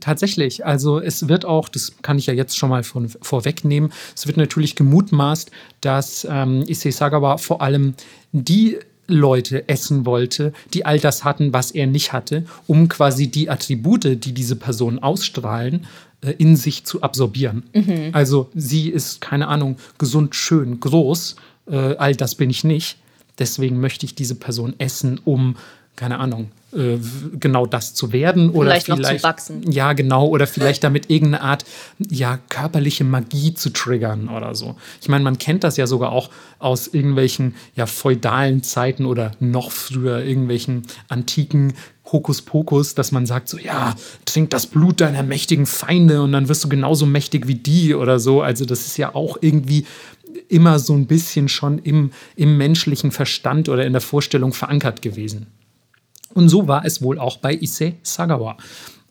Tatsächlich, 0.00 0.66
also 0.66 1.00
es 1.00 1.28
wird 1.28 1.46
auch, 1.46 1.70
das 1.70 1.94
kann 2.02 2.18
ich 2.18 2.26
ja 2.26 2.34
jetzt 2.34 2.58
schon 2.58 2.68
mal 2.68 2.82
von, 2.82 3.08
vorwegnehmen, 3.08 3.90
es 4.14 4.26
wird 4.26 4.36
natürlich 4.36 4.76
gemutmaßt, 4.76 5.50
dass 5.80 6.26
ähm, 6.30 6.62
Issei 6.68 6.90
Sagawa 6.90 7.38
vor 7.38 7.62
allem 7.62 7.94
die 8.32 8.76
Leute 9.06 9.66
essen 9.66 10.04
wollte, 10.04 10.52
die 10.74 10.84
all 10.84 11.00
das 11.00 11.24
hatten, 11.24 11.54
was 11.54 11.70
er 11.70 11.86
nicht 11.86 12.12
hatte, 12.12 12.44
um 12.66 12.88
quasi 12.88 13.28
die 13.28 13.48
Attribute, 13.48 14.22
die 14.22 14.32
diese 14.32 14.56
Personen 14.56 14.98
ausstrahlen, 14.98 15.86
äh, 16.20 16.32
in 16.32 16.56
sich 16.56 16.84
zu 16.84 17.00
absorbieren. 17.00 17.62
Mhm. 17.72 18.10
Also 18.12 18.50
sie 18.54 18.90
ist, 18.90 19.22
keine 19.22 19.48
Ahnung, 19.48 19.78
gesund, 19.96 20.34
schön, 20.34 20.80
groß, 20.80 21.36
äh, 21.70 21.96
all 21.96 22.14
das 22.14 22.34
bin 22.34 22.50
ich 22.50 22.62
nicht 22.62 22.98
deswegen 23.38 23.80
möchte 23.80 24.06
ich 24.06 24.14
diese 24.14 24.34
Person 24.34 24.74
essen, 24.78 25.20
um, 25.24 25.56
keine 25.96 26.18
Ahnung, 26.18 26.50
äh, 26.72 26.98
genau 27.40 27.66
das 27.66 27.94
zu 27.94 28.12
werden 28.12 28.50
oder 28.50 28.70
vielleicht, 28.70 28.86
vielleicht 28.86 29.02
noch 29.02 29.16
zu 29.16 29.22
wachsen. 29.22 29.72
Ja, 29.72 29.94
genau, 29.94 30.28
oder 30.28 30.46
vielleicht 30.46 30.84
damit 30.84 31.08
irgendeine 31.10 31.42
Art 31.42 31.64
ja 31.98 32.38
körperliche 32.50 33.04
Magie 33.04 33.54
zu 33.54 33.70
triggern 33.70 34.28
oder 34.28 34.54
so. 34.54 34.76
Ich 35.00 35.08
meine, 35.08 35.24
man 35.24 35.38
kennt 35.38 35.64
das 35.64 35.76
ja 35.76 35.86
sogar 35.86 36.12
auch 36.12 36.30
aus 36.58 36.86
irgendwelchen 36.88 37.54
ja 37.74 37.86
feudalen 37.86 38.62
Zeiten 38.62 39.06
oder 39.06 39.32
noch 39.40 39.70
früher 39.70 40.22
irgendwelchen 40.22 40.82
antiken 41.08 41.72
Hokuspokus, 42.12 42.94
dass 42.94 43.12
man 43.12 43.26
sagt 43.26 43.48
so, 43.48 43.58
ja, 43.58 43.94
trink 44.24 44.50
das 44.50 44.66
Blut 44.66 45.00
deiner 45.00 45.22
mächtigen 45.22 45.66
Feinde 45.66 46.22
und 46.22 46.32
dann 46.32 46.48
wirst 46.48 46.64
du 46.64 46.68
genauso 46.68 47.06
mächtig 47.06 47.48
wie 47.48 47.54
die 47.54 47.94
oder 47.94 48.18
so. 48.18 48.42
Also 48.42 48.64
das 48.64 48.86
ist 48.86 48.96
ja 48.96 49.14
auch 49.14 49.38
irgendwie 49.40 49.86
immer 50.48 50.78
so 50.78 50.94
ein 50.94 51.06
bisschen 51.06 51.48
schon 51.48 51.78
im, 51.78 52.12
im 52.36 52.56
menschlichen 52.56 53.10
Verstand 53.10 53.68
oder 53.68 53.84
in 53.86 53.92
der 53.92 54.00
Vorstellung 54.00 54.52
verankert 54.52 55.02
gewesen. 55.02 55.46
Und 56.34 56.48
so 56.48 56.68
war 56.68 56.84
es 56.84 57.02
wohl 57.02 57.18
auch 57.18 57.38
bei 57.38 57.54
Issei 57.54 57.96
Sagawa. 58.02 58.56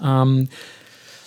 Ähm, 0.04 0.50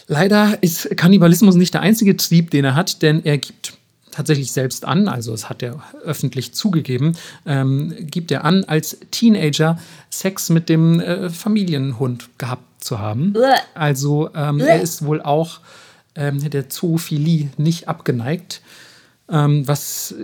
leider 0.07 0.62
ist 0.62 0.97
Kannibalismus 0.97 1.57
nicht 1.57 1.74
der 1.74 1.82
einzige 1.82 2.16
Trieb, 2.16 2.51
den 2.51 2.64
er 2.64 2.74
hat, 2.74 3.03
denn 3.03 3.24
er 3.24 3.38
gibt 3.38 3.74
tatsächlich 4.11 4.53
selbst 4.53 4.84
an, 4.84 5.09
also 5.09 5.32
es 5.32 5.49
hat 5.49 5.62
er 5.62 5.82
öffentlich 6.05 6.53
zugegeben, 6.53 7.16
ähm, 7.47 7.95
gibt 8.01 8.30
er 8.30 8.45
an, 8.45 8.64
als 8.64 8.99
Teenager 9.11 9.78
Sex 10.11 10.51
mit 10.51 10.68
dem 10.68 11.01
äh, 11.01 11.30
Familienhund 11.30 12.28
gehabt 12.38 12.84
zu 12.84 12.99
haben. 12.99 13.34
Also 13.74 14.30
ähm, 14.34 14.61
er 14.61 14.80
ist 14.80 15.05
wohl 15.05 15.20
auch 15.20 15.61
ähm, 16.16 16.51
der 16.51 16.68
Zoophilie 16.68 17.51
nicht 17.57 17.88
abgeneigt 17.88 18.62
ähm, 19.31 19.66
was 19.66 20.14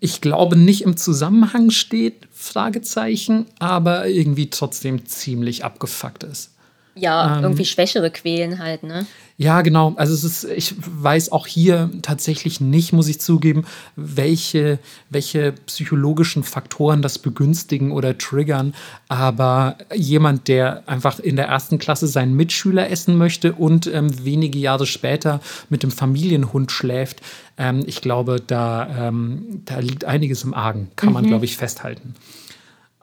ich 0.00 0.20
glaube 0.20 0.56
nicht 0.56 0.82
im 0.82 0.96
Zusammenhang 0.96 1.70
steht, 1.70 2.28
Fragezeichen, 2.32 3.46
aber 3.58 4.08
irgendwie 4.08 4.50
trotzdem 4.50 5.06
ziemlich 5.06 5.64
abgefuckt 5.64 6.24
ist. 6.24 6.50
Ja, 6.98 7.38
ähm, 7.38 7.44
irgendwie 7.44 7.64
Schwächere 7.64 8.10
quälen 8.10 8.58
halt, 8.58 8.82
ne? 8.82 9.06
Ja, 9.40 9.62
genau. 9.62 9.94
Also 9.96 10.14
es 10.14 10.24
ist, 10.24 10.44
ich 10.44 10.74
weiß 10.78 11.30
auch 11.30 11.46
hier 11.46 11.90
tatsächlich 12.02 12.60
nicht, 12.60 12.92
muss 12.92 13.06
ich 13.06 13.20
zugeben, 13.20 13.66
welche, 13.94 14.80
welche 15.10 15.52
psychologischen 15.66 16.42
Faktoren 16.42 17.02
das 17.02 17.20
begünstigen 17.20 17.92
oder 17.92 18.18
triggern. 18.18 18.74
Aber 19.06 19.78
jemand, 19.94 20.48
der 20.48 20.82
einfach 20.88 21.20
in 21.20 21.36
der 21.36 21.46
ersten 21.46 21.78
Klasse 21.78 22.08
seinen 22.08 22.34
Mitschüler 22.34 22.90
essen 22.90 23.16
möchte 23.16 23.52
und 23.52 23.86
ähm, 23.86 24.24
wenige 24.24 24.58
Jahre 24.58 24.86
später 24.86 25.40
mit 25.68 25.84
dem 25.84 25.92
Familienhund 25.92 26.72
schläft, 26.72 27.20
ähm, 27.58 27.84
ich 27.86 28.00
glaube, 28.00 28.42
da, 28.44 29.08
ähm, 29.08 29.62
da 29.64 29.78
liegt 29.78 30.04
einiges 30.04 30.42
im 30.42 30.52
Argen, 30.52 30.90
kann 30.96 31.12
man, 31.12 31.24
mhm. 31.24 31.28
glaube 31.28 31.44
ich, 31.44 31.56
festhalten. 31.56 32.16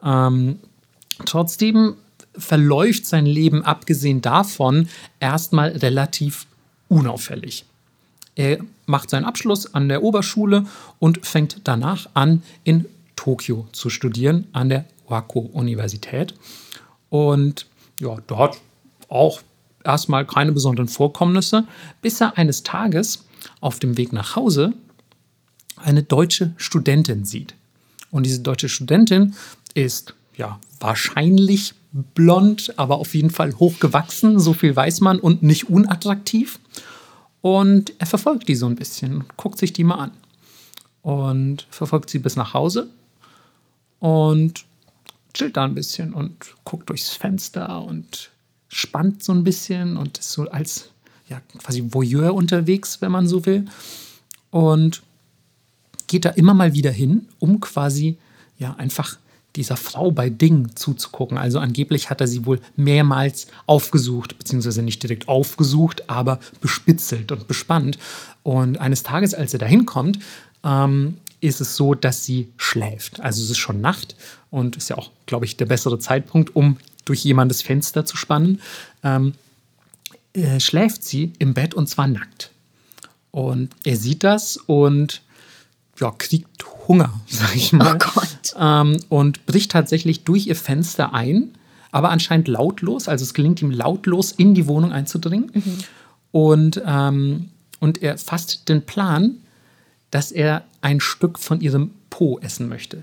Ähm, 0.04 0.58
trotzdem 1.24 1.94
verläuft 2.38 3.06
sein 3.06 3.26
Leben 3.26 3.64
abgesehen 3.64 4.20
davon 4.22 4.88
erstmal 5.20 5.70
relativ 5.70 6.46
unauffällig. 6.88 7.64
Er 8.34 8.58
macht 8.84 9.10
seinen 9.10 9.24
Abschluss 9.24 9.74
an 9.74 9.88
der 9.88 10.02
Oberschule 10.02 10.66
und 10.98 11.26
fängt 11.26 11.60
danach 11.64 12.08
an, 12.14 12.42
in 12.64 12.84
Tokio 13.16 13.66
zu 13.72 13.88
studieren, 13.88 14.46
an 14.52 14.68
der 14.68 14.84
Wako-Universität. 15.08 16.34
Und 17.08 17.66
ja, 17.98 18.16
dort 18.26 18.58
auch 19.08 19.40
erstmal 19.84 20.26
keine 20.26 20.52
besonderen 20.52 20.88
Vorkommnisse, 20.88 21.66
bis 22.02 22.20
er 22.20 22.36
eines 22.36 22.62
Tages 22.62 23.24
auf 23.60 23.78
dem 23.78 23.96
Weg 23.96 24.12
nach 24.12 24.36
Hause 24.36 24.74
eine 25.76 26.02
deutsche 26.02 26.52
Studentin 26.56 27.24
sieht. 27.24 27.54
Und 28.10 28.24
diese 28.24 28.40
deutsche 28.40 28.68
Studentin 28.68 29.34
ist 29.74 30.14
ja 30.36 30.60
wahrscheinlich 30.80 31.74
blond, 32.14 32.74
aber 32.78 32.98
auf 32.98 33.14
jeden 33.14 33.30
Fall 33.30 33.54
hochgewachsen, 33.54 34.38
so 34.38 34.52
viel 34.52 34.76
weiß 34.76 35.00
man, 35.00 35.18
und 35.18 35.42
nicht 35.42 35.70
unattraktiv. 35.70 36.58
Und 37.40 37.92
er 37.98 38.06
verfolgt 38.06 38.48
die 38.48 38.54
so 38.54 38.66
ein 38.66 38.74
bisschen, 38.74 39.24
guckt 39.36 39.58
sich 39.58 39.72
die 39.72 39.84
mal 39.84 39.96
an. 39.96 40.10
Und 41.02 41.66
verfolgt 41.70 42.10
sie 42.10 42.18
bis 42.18 42.36
nach 42.36 42.52
Hause 42.52 42.88
und 44.00 44.64
chillt 45.32 45.56
da 45.56 45.64
ein 45.64 45.74
bisschen 45.74 46.12
und 46.12 46.34
guckt 46.64 46.90
durchs 46.90 47.10
Fenster 47.10 47.82
und 47.82 48.30
spannt 48.68 49.22
so 49.22 49.32
ein 49.32 49.44
bisschen 49.44 49.96
und 49.96 50.18
ist 50.18 50.32
so 50.32 50.48
als 50.50 50.90
ja, 51.28 51.40
quasi 51.58 51.84
Voyeur 51.92 52.34
unterwegs, 52.34 53.00
wenn 53.00 53.12
man 53.12 53.28
so 53.28 53.46
will. 53.46 53.66
Und 54.50 55.02
geht 56.06 56.24
da 56.24 56.30
immer 56.30 56.54
mal 56.54 56.72
wieder 56.72 56.90
hin, 56.90 57.28
um 57.38 57.60
quasi 57.60 58.18
ja 58.58 58.74
einfach 58.76 59.18
dieser 59.56 59.76
Frau 59.76 60.10
bei 60.10 60.30
Dingen 60.30 60.76
zuzugucken. 60.76 61.38
Also 61.38 61.58
angeblich 61.58 62.10
hat 62.10 62.20
er 62.20 62.26
sie 62.26 62.46
wohl 62.46 62.60
mehrmals 62.76 63.46
aufgesucht, 63.66 64.38
beziehungsweise 64.38 64.82
nicht 64.82 65.02
direkt 65.02 65.28
aufgesucht, 65.28 66.08
aber 66.08 66.38
bespitzelt 66.60 67.32
und 67.32 67.48
bespannt. 67.48 67.98
Und 68.42 68.78
eines 68.78 69.02
Tages, 69.02 69.34
als 69.34 69.52
er 69.52 69.58
da 69.58 69.66
hinkommt, 69.66 70.18
ähm, 70.64 71.18
ist 71.40 71.60
es 71.60 71.76
so, 71.76 71.94
dass 71.94 72.24
sie 72.24 72.48
schläft. 72.56 73.20
Also 73.20 73.42
es 73.42 73.50
ist 73.50 73.58
schon 73.58 73.80
Nacht 73.80 74.16
und 74.50 74.76
ist 74.76 74.90
ja 74.90 74.98
auch, 74.98 75.10
glaube 75.26 75.44
ich, 75.44 75.56
der 75.56 75.66
bessere 75.66 75.98
Zeitpunkt, 75.98 76.54
um 76.54 76.76
durch 77.04 77.24
jemandes 77.24 77.62
Fenster 77.62 78.04
zu 78.04 78.16
spannen. 78.16 78.60
Ähm, 79.02 79.34
äh, 80.32 80.60
schläft 80.60 81.02
sie 81.02 81.32
im 81.38 81.54
Bett 81.54 81.74
und 81.74 81.88
zwar 81.88 82.08
nackt. 82.08 82.50
Und 83.30 83.70
er 83.84 83.96
sieht 83.96 84.24
das 84.24 84.56
und 84.56 85.22
ja, 85.98 86.12
kriegt 86.16 86.64
Hunger, 86.88 87.12
sag 87.26 87.54
ich 87.54 87.72
mal. 87.72 87.94
Oh 87.94 87.98
Gott. 87.98 88.54
Ähm, 88.58 88.98
und 89.08 89.46
bricht 89.46 89.72
tatsächlich 89.72 90.24
durch 90.24 90.46
ihr 90.46 90.56
Fenster 90.56 91.14
ein, 91.14 91.54
aber 91.90 92.10
anscheinend 92.10 92.48
lautlos. 92.48 93.08
Also 93.08 93.24
es 93.24 93.34
gelingt 93.34 93.62
ihm 93.62 93.70
lautlos 93.70 94.32
in 94.32 94.54
die 94.54 94.66
Wohnung 94.66 94.92
einzudringen. 94.92 95.50
Mhm. 95.54 95.78
Und, 96.32 96.82
ähm, 96.86 97.50
und 97.80 98.02
er 98.02 98.18
fasst 98.18 98.68
den 98.68 98.82
Plan, 98.82 99.38
dass 100.10 100.32
er 100.32 100.64
ein 100.80 101.00
Stück 101.00 101.38
von 101.38 101.60
ihrem 101.60 101.90
Po 102.10 102.38
essen 102.40 102.68
möchte. 102.68 103.02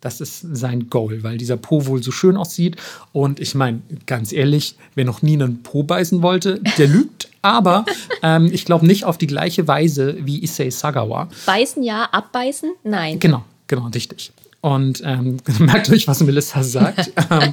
Das 0.00 0.20
ist 0.20 0.40
sein 0.52 0.90
Goal, 0.90 1.24
weil 1.24 1.38
dieser 1.38 1.56
Po 1.56 1.86
wohl 1.86 2.02
so 2.02 2.12
schön 2.12 2.36
aussieht. 2.36 2.76
Und 3.12 3.40
ich 3.40 3.54
meine, 3.54 3.80
ganz 4.06 4.32
ehrlich, 4.32 4.76
wer 4.94 5.04
noch 5.04 5.22
nie 5.22 5.34
einen 5.34 5.62
Po 5.62 5.82
beißen 5.82 6.22
wollte, 6.22 6.60
der 6.78 6.86
lügt. 6.86 7.28
Aber 7.42 7.84
ähm, 8.22 8.48
ich 8.52 8.64
glaube 8.64 8.86
nicht 8.86 9.04
auf 9.04 9.18
die 9.18 9.26
gleiche 9.26 9.66
Weise 9.66 10.16
wie 10.20 10.42
Issei 10.42 10.70
Sagawa. 10.70 11.28
Beißen 11.46 11.82
ja, 11.82 12.04
abbeißen? 12.12 12.72
Nein. 12.84 13.18
Genau, 13.18 13.44
genau, 13.66 13.88
richtig. 13.88 14.32
Und 14.60 15.02
ähm, 15.04 15.38
merkt 15.58 15.90
euch, 15.90 16.06
was 16.06 16.20
Melissa 16.20 16.62
sagt. 16.62 17.12
ähm, 17.30 17.52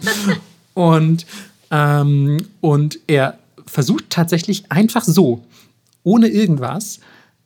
und, 0.76 1.26
ähm, 1.72 2.46
und 2.62 3.00
er 3.08 3.40
versucht 3.66 4.10
tatsächlich 4.10 4.72
einfach 4.72 5.04
so, 5.04 5.44
ohne 6.04 6.28
irgendwas, 6.28 7.00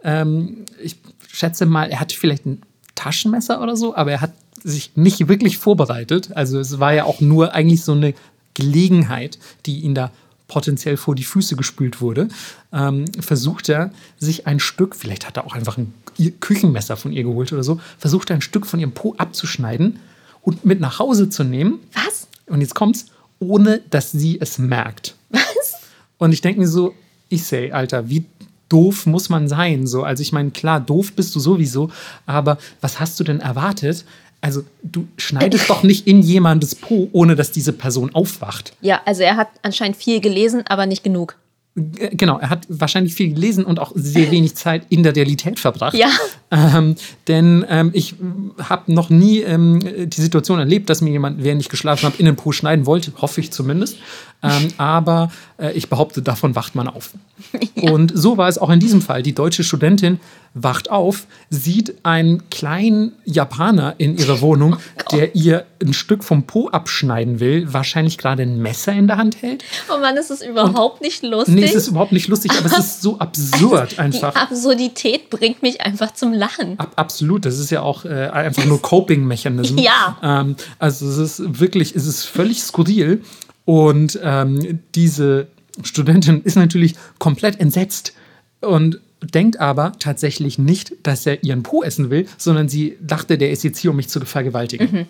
ähm, 0.04 0.66
ich 0.82 0.98
schätze 1.28 1.66
mal, 1.66 1.90
er 1.90 2.02
hat 2.02 2.12
vielleicht 2.12 2.46
ein 2.46 2.62
Taschenmesser 2.96 3.62
oder 3.62 3.78
so, 3.78 3.96
aber 3.96 4.12
er 4.12 4.22
hat 4.22 4.34
sich 4.64 4.92
nicht 4.96 5.28
wirklich 5.28 5.58
vorbereitet. 5.58 6.32
Also 6.36 6.60
es 6.60 6.80
war 6.80 6.94
ja 6.94 7.06
auch 7.06 7.22
nur 7.22 7.54
eigentlich 7.54 7.84
so 7.84 7.94
eine 7.94 8.14
Gelegenheit, 8.54 9.40
die 9.66 9.80
ihn 9.80 9.96
da 9.96 10.12
potenziell 10.48 10.98
vor 10.98 11.16
die 11.16 11.24
Füße 11.24 11.56
gespült 11.56 12.02
wurde, 12.02 12.28
ähm, 12.74 13.06
versucht 13.20 13.70
er, 13.70 13.92
sich 14.18 14.48
ein 14.48 14.60
Stück, 14.60 14.96
vielleicht 14.96 15.26
hat 15.26 15.38
er 15.38 15.46
auch 15.46 15.54
einfach 15.54 15.78
ein 15.78 15.94
Küchenmesser 16.42 16.98
von 16.98 17.14
ihr 17.14 17.24
geholt 17.24 17.54
oder 17.54 17.64
so, 17.64 17.80
versucht 17.98 18.30
er 18.30 18.36
ein 18.36 18.42
Stück 18.42 18.66
von 18.66 18.80
ihrem 18.80 18.92
Po 18.92 19.16
abzuschneiden 19.18 20.00
und 20.42 20.66
mit 20.66 20.82
nach 20.82 21.00
Hause 21.00 21.30
zu 21.30 21.44
nehmen. 21.44 21.80
Was? 21.94 22.28
Und 22.48 22.62
jetzt 22.62 22.76
kommt's, 22.76 23.06
ohne 23.40 23.82
dass 23.90 24.12
sie 24.12 24.42
es 24.42 24.58
merkt. 24.58 25.16
Was? 25.30 25.76
Und 26.18 26.34
ich 26.34 26.42
denke 26.42 26.60
mir 26.60 26.68
so, 26.68 26.94
ich 27.30 27.44
say, 27.46 27.72
Alter, 27.72 28.10
wie 28.10 28.26
doof 28.68 29.06
muss 29.06 29.30
man 29.30 29.48
sein? 29.48 29.88
So, 29.88 30.04
also 30.04 30.22
ich 30.22 30.32
meine, 30.32 30.52
klar, 30.52 30.80
doof 30.80 31.14
bist 31.14 31.36
du 31.36 31.40
sowieso, 31.40 31.90
aber 32.26 32.58
was 32.82 33.00
hast 33.00 33.20
du 33.20 33.24
denn 33.24 33.40
erwartet? 33.40 34.04
Also 34.42 34.64
du 34.84 35.08
schneidest 35.18 35.70
doch 35.70 35.84
nicht 35.84 36.08
in 36.08 36.22
jemandes 36.22 36.76
Po, 36.76 37.10
ohne 37.12 37.36
dass 37.36 37.52
diese 37.52 37.74
Person 37.74 38.14
aufwacht. 38.14 38.74
Ja, 38.82 39.02
also 39.06 39.24
er 39.24 39.36
hat 39.36 39.50
anscheinend 39.62 39.98
viel 39.98 40.22
gelesen, 40.22 40.64
aber 40.68 40.86
nicht 40.86 41.04
genug. 41.04 41.36
Genau, 41.76 42.40
er 42.40 42.50
hat 42.50 42.66
wahrscheinlich 42.68 43.14
viel 43.14 43.34
gelesen 43.34 43.64
und 43.64 43.80
auch 43.80 43.92
sehr 43.96 44.32
wenig 44.32 44.56
Zeit 44.56 44.84
in 44.90 45.04
der 45.04 45.16
Realität 45.16 45.60
verbracht. 45.60 45.96
Ja. 45.96 46.10
Ähm, 46.52 46.96
denn 47.28 47.66
ähm, 47.70 47.92
ich 47.94 48.16
habe 48.58 48.92
noch 48.92 49.10
nie 49.10 49.42
ähm, 49.42 50.10
die 50.10 50.22
Situation 50.22 50.60
erlebt, 50.60 50.90
dass 50.90 51.02
mir 51.02 51.12
jemand, 51.12 51.44
während 51.44 51.62
ich 51.62 51.70
geschlafen 51.70 52.06
habe, 52.06 52.18
in 52.18 52.26
den 52.26 52.36
Po 52.36 52.52
schneiden 52.52 52.86
wollte, 52.86 53.12
hoffe 53.18 53.40
ich 53.42 53.52
zumindest. 53.52 53.98
Ähm, 54.42 54.70
aber 54.78 55.32
äh, 55.58 55.74
ich 55.74 55.90
behaupte, 55.90 56.22
davon 56.22 56.56
wacht 56.56 56.76
man 56.76 56.88
auf. 56.88 57.12
Ja. 57.76 57.94
Und 57.94 58.12
so 58.14 58.38
war 58.38 58.50
es 58.50 58.58
auch 58.58 58.70
in 58.70 58.82
diesem 58.82 59.02
Fall. 59.02 59.24
Die 59.24 59.34
deutsche 59.34 59.64
Studentin 59.64 60.20
wacht 60.54 60.92
auf, 60.92 61.28
sieht 61.50 61.96
einen 62.04 62.50
kleinen 62.50 63.14
Japaner 63.24 63.96
in 63.98 64.18
ihrer 64.18 64.42
Wohnung, 64.42 64.76
oh 64.76 65.16
der 65.16 65.36
ihr 65.36 65.66
ein 65.82 65.94
Stück 65.94 66.26
vom 66.26 66.44
Po 66.44 66.68
abschneiden 66.68 67.40
will, 67.40 67.72
wahrscheinlich 67.72 68.18
gerade 68.18 68.44
ein 68.44 68.62
Messer 68.62 68.92
in 68.92 69.08
der 69.08 69.18
Hand 69.18 69.42
hält. 69.42 69.64
Oh 69.90 70.00
Mann, 70.00 70.18
ist 70.18 70.30
das 70.30 70.42
überhaupt 70.42 70.96
Und, 70.96 71.02
nicht 71.02 71.24
lustig? 71.24 71.56
Nee, 71.56 71.64
es 71.64 71.76
ist 71.76 71.88
überhaupt 71.88 72.12
nicht 72.12 72.28
lustig, 72.28 72.52
aber 72.58 72.66
es 72.66 72.78
ist 72.78 73.02
so 73.02 73.18
absurd 73.20 73.98
einfach. 73.98 74.34
Die 74.34 74.40
Absurdität 74.40 75.30
bringt 75.30 75.62
mich 75.62 75.82
einfach 75.82 76.14
zum 76.14 76.34
Lachen. 76.40 76.80
Ab, 76.80 76.94
absolut, 76.96 77.46
das 77.46 77.60
ist 77.60 77.70
ja 77.70 77.82
auch 77.82 78.06
äh, 78.06 78.28
einfach 78.28 78.66
nur 78.66 78.82
Coping-Mechanismus. 78.82 79.84
ja. 79.84 80.18
Ähm, 80.24 80.56
also 80.80 81.08
es 81.08 81.18
ist 81.18 81.60
wirklich, 81.60 81.96
es 81.96 82.08
ist 82.08 82.26
völlig 82.26 82.62
skurril. 82.62 83.22
Und 83.66 84.20
ähm, 84.24 84.80
diese 84.96 85.48
Studentin 85.84 86.42
ist 86.42 86.56
natürlich 86.56 86.96
komplett 87.20 87.60
entsetzt 87.60 88.14
und 88.62 89.00
denkt 89.22 89.60
aber 89.60 89.92
tatsächlich 90.00 90.58
nicht, 90.58 90.94
dass 91.04 91.26
er 91.26 91.44
ihren 91.44 91.62
Po 91.62 91.84
essen 91.84 92.10
will, 92.10 92.26
sondern 92.38 92.68
sie 92.70 92.98
dachte, 93.02 93.38
der 93.38 93.52
ist 93.52 93.64
jetzt 93.64 93.78
hier, 93.78 93.92
um 93.92 93.98
mich 93.98 94.10
zu 94.10 94.20
vergewaltigen. 94.22 94.92
Mhm 94.92 95.06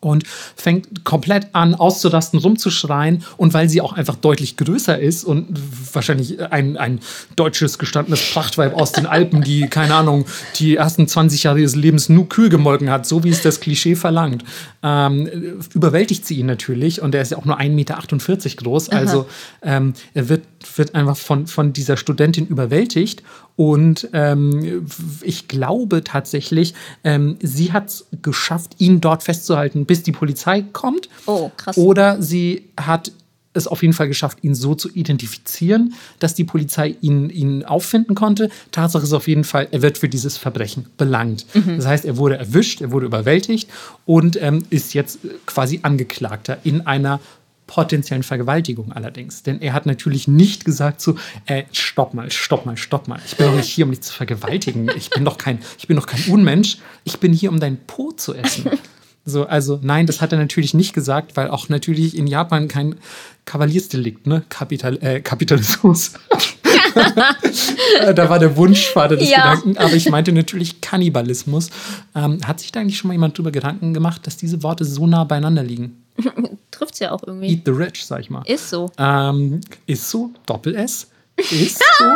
und 0.00 0.24
fängt 0.56 1.04
komplett 1.04 1.48
an 1.54 1.74
auszurasten, 1.74 2.38
rumzuschreien. 2.38 3.24
Und 3.36 3.54
weil 3.54 3.68
sie 3.68 3.80
auch 3.80 3.92
einfach 3.92 4.16
deutlich 4.16 4.56
größer 4.56 4.98
ist 4.98 5.24
und 5.24 5.48
wahrscheinlich 5.92 6.40
ein, 6.52 6.76
ein 6.76 7.00
deutsches 7.36 7.78
gestandenes 7.78 8.30
Prachtweib 8.32 8.74
aus 8.74 8.92
den 8.92 9.06
Alpen, 9.06 9.42
die, 9.42 9.66
keine 9.68 9.94
Ahnung, 9.94 10.26
die 10.56 10.76
ersten 10.76 11.08
20 11.08 11.42
Jahre 11.42 11.60
ihres 11.60 11.74
Lebens 11.74 12.08
nur 12.08 12.28
Kühe 12.28 12.48
gemolken 12.48 12.90
hat, 12.90 13.06
so 13.06 13.24
wie 13.24 13.30
es 13.30 13.42
das 13.42 13.60
Klischee 13.60 13.96
verlangt, 13.96 14.44
ähm, 14.82 15.28
überwältigt 15.74 16.26
sie 16.26 16.36
ihn 16.36 16.46
natürlich. 16.46 17.02
Und 17.02 17.14
er 17.14 17.22
ist 17.22 17.32
ja 17.32 17.38
auch 17.38 17.44
nur 17.44 17.58
1,48 17.58 17.70
Meter 17.70 17.98
groß. 18.56 18.90
Also 18.90 19.26
ähm, 19.62 19.94
er 20.14 20.28
wird, 20.28 20.42
wird 20.76 20.94
einfach 20.94 21.16
von, 21.16 21.46
von 21.46 21.72
dieser 21.72 21.96
Studentin 21.96 22.46
überwältigt. 22.46 23.22
Und 23.58 24.08
ähm, 24.12 24.86
ich 25.20 25.48
glaube 25.48 26.04
tatsächlich, 26.04 26.74
ähm, 27.02 27.38
sie 27.42 27.72
hat 27.72 27.88
es 27.88 28.06
geschafft, 28.22 28.76
ihn 28.78 29.00
dort 29.00 29.24
festzuhalten, 29.24 29.84
bis 29.84 30.04
die 30.04 30.12
Polizei 30.12 30.62
kommt. 30.72 31.08
Oh, 31.26 31.50
krass. 31.56 31.76
Oder 31.76 32.22
sie 32.22 32.68
hat 32.76 33.10
es 33.54 33.66
auf 33.66 33.82
jeden 33.82 33.94
Fall 33.94 34.06
geschafft, 34.06 34.38
ihn 34.42 34.54
so 34.54 34.76
zu 34.76 34.88
identifizieren, 34.90 35.94
dass 36.20 36.34
die 36.34 36.44
Polizei 36.44 36.94
ihn, 37.00 37.30
ihn 37.30 37.64
auffinden 37.64 38.14
konnte. 38.14 38.48
Tatsache 38.70 39.02
ist 39.02 39.12
auf 39.12 39.26
jeden 39.26 39.42
Fall, 39.42 39.66
er 39.72 39.82
wird 39.82 39.98
für 39.98 40.08
dieses 40.08 40.36
Verbrechen 40.36 40.86
belangt. 40.96 41.44
Mhm. 41.54 41.78
Das 41.78 41.86
heißt, 41.86 42.04
er 42.04 42.16
wurde 42.16 42.38
erwischt, 42.38 42.80
er 42.80 42.92
wurde 42.92 43.06
überwältigt 43.06 43.68
und 44.06 44.40
ähm, 44.40 44.66
ist 44.70 44.94
jetzt 44.94 45.18
quasi 45.46 45.80
Angeklagter 45.82 46.58
in 46.62 46.86
einer 46.86 47.18
potenziellen 47.68 48.24
Vergewaltigung 48.24 48.90
allerdings. 48.90 49.44
Denn 49.44 49.60
er 49.60 49.74
hat 49.74 49.86
natürlich 49.86 50.26
nicht 50.26 50.64
gesagt 50.64 51.00
so, 51.00 51.14
äh, 51.46 51.64
stopp 51.70 52.14
mal, 52.14 52.32
stopp 52.32 52.66
mal, 52.66 52.76
stopp 52.76 53.06
mal. 53.06 53.20
Ich 53.24 53.36
bin 53.36 53.46
doch 53.46 53.54
nicht 53.54 53.68
hier, 53.68 53.84
um 53.84 53.92
dich 53.92 54.00
zu 54.00 54.12
vergewaltigen. 54.12 54.90
Ich 54.96 55.10
bin 55.10 55.24
doch 55.24 55.38
kein, 55.38 55.60
ich 55.78 55.86
bin 55.86 55.96
doch 55.96 56.06
kein 56.06 56.24
Unmensch. 56.32 56.78
Ich 57.04 57.20
bin 57.20 57.32
hier, 57.32 57.50
um 57.50 57.60
dein 57.60 57.76
Po 57.86 58.10
zu 58.10 58.34
essen. 58.34 58.70
So, 59.24 59.46
also 59.46 59.78
nein, 59.82 60.06
das 60.06 60.22
hat 60.22 60.32
er 60.32 60.38
natürlich 60.38 60.72
nicht 60.72 60.94
gesagt, 60.94 61.36
weil 61.36 61.48
auch 61.48 61.68
natürlich 61.68 62.16
in 62.16 62.26
Japan 62.26 62.66
kein 62.66 62.96
Kavaliersdelikt, 63.44 64.26
ne? 64.26 64.42
Kapital, 64.48 64.98
äh, 65.02 65.20
Kapitalismus. 65.20 66.14
da 68.14 68.30
war 68.30 68.38
der 68.38 68.56
Wunschvater 68.56 69.16
des 69.16 69.28
ja. 69.28 69.54
Gedanken, 69.54 69.76
aber 69.76 69.92
ich 69.92 70.08
meinte 70.08 70.32
natürlich 70.32 70.80
Kannibalismus. 70.80 71.68
Ähm, 72.14 72.40
hat 72.46 72.60
sich 72.60 72.72
da 72.72 72.80
eigentlich 72.80 72.96
schon 72.96 73.08
mal 73.08 73.14
jemand 73.14 73.36
drüber 73.36 73.50
Gedanken 73.50 73.92
gemacht, 73.92 74.26
dass 74.26 74.38
diese 74.38 74.62
Worte 74.62 74.86
so 74.86 75.06
nah 75.06 75.24
beieinander 75.24 75.62
liegen? 75.62 76.02
Trifft 76.78 76.94
es 76.94 77.00
ja 77.00 77.10
auch 77.10 77.22
irgendwie. 77.26 77.52
Eat 77.52 77.62
the 77.64 77.72
rich, 77.72 78.06
sag 78.06 78.20
ich 78.20 78.30
mal. 78.30 78.42
Ist 78.46 78.70
so. 78.70 78.90
Ähm, 78.98 79.60
ist 79.86 80.08
so, 80.08 80.30
Doppel-S. 80.46 81.08
Ist 81.36 81.82
so. 81.98 82.04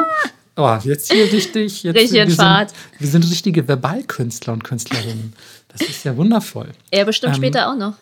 Oh, 0.54 0.76
jetzt 0.84 1.10
hier 1.10 1.32
richtig. 1.32 1.82
Jetzt, 1.82 1.96
Richtig 1.96 2.12
wir 2.12 2.30
sind, 2.30 2.74
wir 2.98 3.08
sind 3.08 3.30
richtige 3.30 3.66
Verbalkünstler 3.66 4.52
und 4.52 4.62
Künstlerinnen. 4.62 5.32
Das 5.68 5.80
ist 5.80 6.04
ja 6.04 6.14
wundervoll. 6.14 6.68
Er 6.90 7.06
bestimmt 7.06 7.36
ähm, 7.36 7.42
später 7.42 7.70
auch 7.70 7.74
noch. 7.74 7.94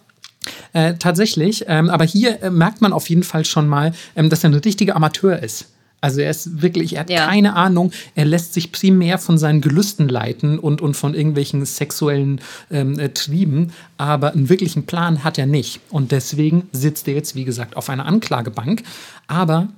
Äh, 0.73 0.95
tatsächlich, 0.95 1.67
ähm, 1.69 1.89
aber 1.91 2.05
hier 2.05 2.43
äh, 2.43 2.51
merkt 2.51 2.81
man 2.81 2.93
auf 2.93 3.09
jeden 3.09 3.23
Fall 3.23 3.45
schon 3.45 3.69
mal, 3.69 3.93
ähm, 4.17 4.31
dass 4.31 4.43
er 4.43 4.51
ein 4.51 4.55
richtiger 4.55 4.97
Amateur 4.97 5.41
ist. 5.41 5.67
Also 6.01 6.21
er 6.21 6.31
ist 6.31 6.63
wirklich, 6.63 6.95
er 6.95 7.01
hat 7.01 7.11
ja. 7.11 7.27
keine 7.27 7.55
Ahnung, 7.55 7.93
er 8.15 8.25
lässt 8.25 8.55
sich 8.55 8.73
primär 8.73 9.19
von 9.19 9.37
seinen 9.37 9.61
Gelüsten 9.61 10.09
leiten 10.09 10.59
und, 10.59 10.81
und 10.81 10.95
von 10.95 11.15
irgendwelchen 11.15 11.65
sexuellen 11.67 12.41
ähm, 12.71 12.99
äh, 12.99 13.11
Trieben, 13.11 13.73
aber 13.99 14.33
einen 14.33 14.49
wirklichen 14.49 14.87
Plan 14.87 15.25
hat 15.25 15.39
er 15.39 15.47
nicht. 15.47 15.81
Und 15.91 16.13
deswegen 16.13 16.69
sitzt 16.73 17.07
er 17.07 17.15
jetzt, 17.15 17.35
wie 17.35 17.45
gesagt, 17.45 17.77
auf 17.77 17.91
einer 17.91 18.07
Anklagebank. 18.07 18.83
Aber 19.27 19.69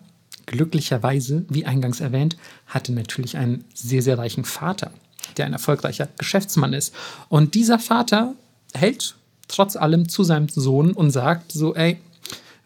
glücklicherweise, 0.46 1.44
wie 1.48 1.66
eingangs 1.66 2.00
erwähnt, 2.00 2.36
hatte 2.66 2.92
natürlich 2.92 3.36
einen 3.36 3.64
sehr, 3.74 4.02
sehr 4.02 4.18
reichen 4.18 4.44
Vater, 4.44 4.92
der 5.36 5.46
ein 5.46 5.52
erfolgreicher 5.52 6.08
Geschäftsmann 6.18 6.72
ist. 6.72 6.94
Und 7.28 7.54
dieser 7.54 7.78
Vater 7.78 8.34
hält 8.74 9.16
trotz 9.48 9.76
allem 9.76 10.08
zu 10.08 10.24
seinem 10.24 10.48
Sohn 10.48 10.92
und 10.92 11.10
sagt 11.10 11.52
so, 11.52 11.74
ey, 11.74 11.98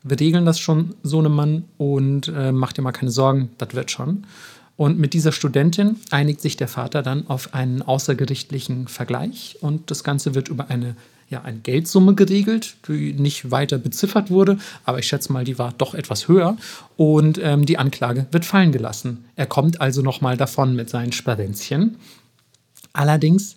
wir 0.09 0.19
regeln 0.19 0.45
das 0.45 0.59
schon, 0.59 0.95
so 1.03 1.19
einem 1.19 1.35
Mann, 1.35 1.65
und 1.79 2.29
äh, 2.29 2.53
mach 2.53 2.73
dir 2.73 2.83
mal 2.83 2.93
keine 2.93 3.11
Sorgen, 3.11 3.51
das 3.59 3.75
wird 3.75 3.91
schon. 3.91 4.25
Und 4.77 4.99
mit 4.99 5.15
dieser 5.15 5.33
Studentin 5.33 5.97
einigt 6.11 6.41
sich 6.41 6.57
der 6.57 6.69
Vater 6.69 7.03
dann 7.03 7.27
auf 7.29 7.55
einen 7.55 7.81
außergerichtlichen 7.81 8.89
Vergleich 8.89 9.57
und 9.61 9.91
das 9.91 10.05
Ganze 10.05 10.35
wird 10.35 10.49
über 10.49 10.69
eine, 10.69 10.97
ja, 11.31 11.43
eine 11.43 11.61
Geldsumme 11.61 12.15
geregelt, 12.15 12.77
die 12.87 13.15
nicht 13.15 13.51
weiter 13.51 13.79
beziffert 13.79 14.31
wurde, 14.31 14.59
aber 14.85 14.99
ich 14.99 15.07
schätze 15.07 15.33
mal, 15.33 15.45
die 15.45 15.59
war 15.59 15.73
doch 15.79 15.95
etwas 15.95 16.29
höher 16.29 16.59
und 16.99 17.41
ähm, 17.43 17.65
die 17.65 17.79
Anklage 17.79 18.27
wird 18.33 18.45
fallen 18.45 18.71
gelassen. 18.71 19.25
Er 19.35 19.47
kommt 19.47 19.81
also 19.81 20.03
nochmal 20.03 20.37
davon 20.37 20.77
mit 20.77 20.91
seinen 20.91 21.13
Sperenzchen, 21.13 21.97
allerdings 22.93 23.57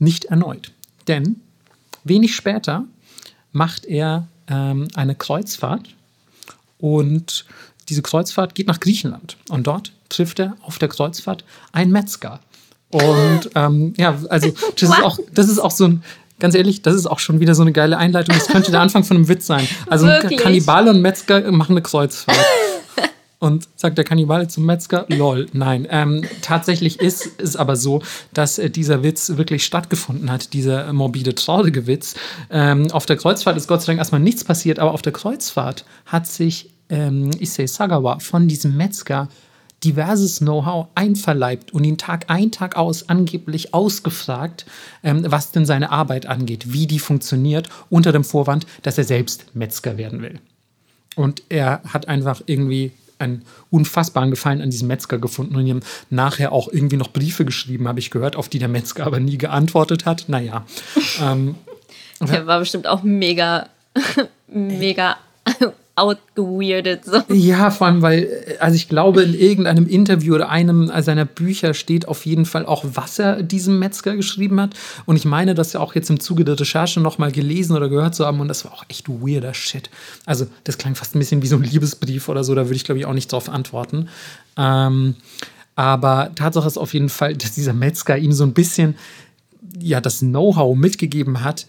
nicht 0.00 0.24
erneut, 0.24 0.72
denn 1.06 1.36
wenig 2.02 2.34
später 2.34 2.86
macht 3.52 3.84
er 3.84 4.26
ähm, 4.48 4.88
eine 4.94 5.14
Kreuzfahrt 5.14 5.94
und 6.78 7.44
diese 7.88 8.02
Kreuzfahrt 8.02 8.54
geht 8.54 8.66
nach 8.66 8.80
Griechenland 8.80 9.36
und 9.48 9.66
dort 9.66 9.92
trifft 10.08 10.38
er 10.38 10.56
auf 10.62 10.78
der 10.78 10.88
Kreuzfahrt 10.88 11.44
einen 11.72 11.92
Metzger. 11.92 12.40
Und 12.90 13.50
ähm, 13.54 13.94
ja, 13.96 14.16
also 14.28 14.52
das 14.76 14.82
ist, 14.82 15.02
auch, 15.02 15.18
das 15.32 15.48
ist 15.48 15.58
auch 15.58 15.70
so 15.70 15.86
ein, 15.86 16.04
ganz 16.38 16.54
ehrlich, 16.54 16.82
das 16.82 16.94
ist 16.94 17.06
auch 17.06 17.18
schon 17.18 17.40
wieder 17.40 17.54
so 17.54 17.62
eine 17.62 17.72
geile 17.72 17.98
Einleitung. 17.98 18.34
Das 18.34 18.48
könnte 18.48 18.70
der 18.70 18.80
Anfang 18.80 19.04
von 19.04 19.16
einem 19.16 19.28
Witz 19.28 19.46
sein. 19.46 19.66
Also 19.88 20.06
ein 20.06 20.36
Kannibale 20.36 20.90
und 20.90 21.00
Metzger 21.00 21.50
machen 21.52 21.72
eine 21.72 21.82
Kreuzfahrt. 21.82 22.38
Und 23.38 23.68
sagt 23.76 23.98
der 23.98 24.04
Kannibale 24.04 24.48
zum 24.48 24.64
Metzger, 24.64 25.06
lol, 25.08 25.46
nein. 25.52 25.86
Ähm, 25.90 26.22
tatsächlich 26.40 27.00
ist 27.00 27.28
es 27.38 27.56
aber 27.56 27.76
so, 27.76 28.02
dass 28.32 28.58
äh, 28.58 28.70
dieser 28.70 29.02
Witz 29.02 29.36
wirklich 29.36 29.64
stattgefunden 29.64 30.30
hat, 30.30 30.52
dieser 30.54 30.92
morbide, 30.92 31.34
traurige 31.34 31.86
Witz. 31.86 32.14
Ähm, 32.50 32.90
auf 32.90 33.06
der 33.06 33.16
Kreuzfahrt 33.16 33.56
ist 33.56 33.68
Gott 33.68 33.82
sei 33.82 33.88
Dank 33.88 33.98
erstmal 33.98 34.20
nichts 34.20 34.44
passiert, 34.44 34.78
aber 34.78 34.92
auf 34.92 35.02
der 35.02 35.12
Kreuzfahrt 35.12 35.84
hat 36.06 36.26
sich 36.26 36.70
ähm, 36.88 37.30
Issei 37.38 37.66
Sagawa 37.66 38.18
von 38.18 38.48
diesem 38.48 38.76
Metzger 38.76 39.28
diverses 39.84 40.38
Know-how 40.38 40.88
einverleibt 40.94 41.72
und 41.72 41.84
ihn 41.84 41.98
Tag 41.98 42.26
ein, 42.28 42.50
Tag 42.50 42.76
aus 42.76 43.08
angeblich 43.08 43.74
ausgefragt, 43.74 44.64
ähm, 45.02 45.24
was 45.28 45.52
denn 45.52 45.66
seine 45.66 45.90
Arbeit 45.90 46.26
angeht, 46.26 46.72
wie 46.72 46.86
die 46.86 46.98
funktioniert, 46.98 47.68
unter 47.90 48.12
dem 48.12 48.24
Vorwand, 48.24 48.66
dass 48.82 48.98
er 48.98 49.04
selbst 49.04 49.54
Metzger 49.54 49.98
werden 49.98 50.22
will. 50.22 50.40
Und 51.16 51.42
er 51.48 51.82
hat 51.86 52.08
einfach 52.08 52.42
irgendwie 52.46 52.92
einen 53.18 53.42
unfassbaren 53.70 54.30
Gefallen 54.30 54.60
an 54.60 54.70
diesem 54.70 54.88
Metzger 54.88 55.18
gefunden 55.18 55.56
und 55.56 55.66
ihm 55.66 55.80
nachher 56.10 56.52
auch 56.52 56.68
irgendwie 56.68 56.96
noch 56.96 57.12
Briefe 57.12 57.44
geschrieben, 57.44 57.88
habe 57.88 58.00
ich 58.00 58.10
gehört, 58.10 58.36
auf 58.36 58.48
die 58.48 58.58
der 58.58 58.68
Metzger 58.68 59.06
aber 59.06 59.20
nie 59.20 59.38
geantwortet 59.38 60.06
hat. 60.06 60.24
Naja. 60.28 60.64
ähm, 61.22 61.56
der 62.20 62.46
war 62.46 62.58
bestimmt 62.58 62.86
auch 62.86 63.02
mega, 63.02 63.68
mega 64.48 65.16
outgeweirdet. 65.96 67.04
So. 67.04 67.22
Ja, 67.28 67.70
vor 67.70 67.86
allem, 67.86 68.02
weil, 68.02 68.28
also 68.58 68.74
ich 68.74 68.88
glaube, 68.88 69.22
in 69.22 69.34
irgendeinem 69.34 69.86
Interview 69.86 70.34
oder 70.34 70.48
einem 70.48 70.90
seiner 71.02 71.24
Bücher 71.24 71.74
steht 71.74 72.08
auf 72.08 72.26
jeden 72.26 72.46
Fall 72.46 72.66
auch, 72.66 72.84
was 72.94 73.18
er 73.18 73.42
diesem 73.42 73.78
Metzger 73.78 74.16
geschrieben 74.16 74.60
hat. 74.60 74.74
Und 75.06 75.16
ich 75.16 75.24
meine, 75.24 75.54
das 75.54 75.72
ja 75.72 75.80
auch 75.80 75.94
jetzt 75.94 76.10
im 76.10 76.18
Zuge 76.18 76.44
der 76.44 76.58
Recherche 76.58 77.00
nochmal 77.00 77.30
gelesen 77.30 77.76
oder 77.76 77.88
gehört 77.88 78.14
zu 78.14 78.26
haben. 78.26 78.40
Und 78.40 78.48
das 78.48 78.64
war 78.64 78.72
auch 78.72 78.84
echt 78.88 79.08
weirder 79.08 79.54
Shit. 79.54 79.88
Also, 80.26 80.46
das 80.64 80.78
klang 80.78 80.94
fast 80.94 81.14
ein 81.14 81.20
bisschen 81.20 81.42
wie 81.42 81.46
so 81.48 81.56
ein 81.56 81.62
Liebesbrief 81.62 82.28
oder 82.28 82.42
so. 82.42 82.54
Da 82.54 82.64
würde 82.66 82.76
ich, 82.76 82.84
glaube 82.84 82.98
ich, 82.98 83.06
auch 83.06 83.14
nicht 83.14 83.30
drauf 83.30 83.48
antworten. 83.48 84.08
Ähm, 84.56 85.14
aber 85.76 86.30
Tatsache 86.34 86.66
ist 86.66 86.78
auf 86.78 86.94
jeden 86.94 87.08
Fall, 87.08 87.36
dass 87.36 87.52
dieser 87.52 87.72
Metzger 87.72 88.16
ihm 88.18 88.32
so 88.32 88.44
ein 88.44 88.52
bisschen 88.52 88.96
ja, 89.80 90.00
das 90.00 90.20
Know-how 90.20 90.76
mitgegeben 90.76 91.42
hat, 91.42 91.66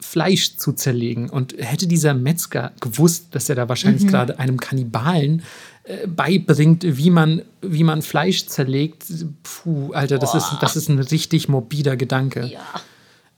Fleisch 0.00 0.56
zu 0.56 0.72
zerlegen. 0.72 1.30
Und 1.30 1.54
hätte 1.58 1.86
dieser 1.86 2.14
Metzger 2.14 2.72
gewusst, 2.80 3.26
dass 3.32 3.48
er 3.48 3.54
da 3.54 3.68
wahrscheinlich 3.68 4.04
mhm. 4.04 4.08
gerade 4.08 4.38
einem 4.38 4.58
Kannibalen 4.58 5.42
äh, 5.84 6.06
beibringt, 6.06 6.84
wie 6.84 7.10
man, 7.10 7.42
wie 7.62 7.84
man 7.84 8.02
Fleisch 8.02 8.46
zerlegt, 8.46 9.04
puh, 9.42 9.92
Alter, 9.92 10.18
das 10.18 10.34
ist, 10.34 10.56
das 10.60 10.76
ist 10.76 10.88
ein 10.88 10.98
richtig 10.98 11.48
morbider 11.48 11.96
Gedanke. 11.96 12.46
Ja. 12.46 12.60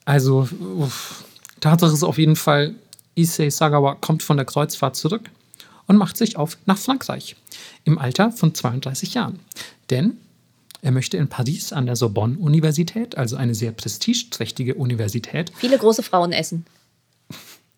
Also, 0.05 0.49
uff. 0.79 1.25
Tatsache 1.61 1.93
ist 1.93 2.03
auf 2.03 2.19
jeden 2.19 2.35
Fall, 2.37 2.75
Issei 3.15 3.51
Sagawa 3.51 3.95
kommt 3.95 4.23
von 4.23 4.37
der 4.37 4.47
Kreuzfahrt 4.47 4.97
zurück 4.97 5.31
und 5.87 5.97
macht 5.97 6.17
sich 6.17 6.37
auf 6.37 6.59
nach 6.67 6.79
Frankreich 6.79 7.37
im 7.85 7.99
Alter 7.99 8.33
von 8.33 8.55
32 8.55 9.15
Jahren. 9.15 9.39
Denn 9.91 10.17
er 10.83 10.91
möchte 10.91 11.17
in 11.17 11.29
Paris 11.29 11.73
an 11.73 11.87
der 11.87 11.95
Sorbonne-Universität, 11.95 13.17
also 13.17 13.37
eine 13.37 13.55
sehr 13.55 13.71
prestigeträchtige 13.71 14.75
Universität. 14.75 15.53
Viele 15.57 15.79
große 15.79 16.03
Frauen 16.03 16.33
essen. 16.33 16.67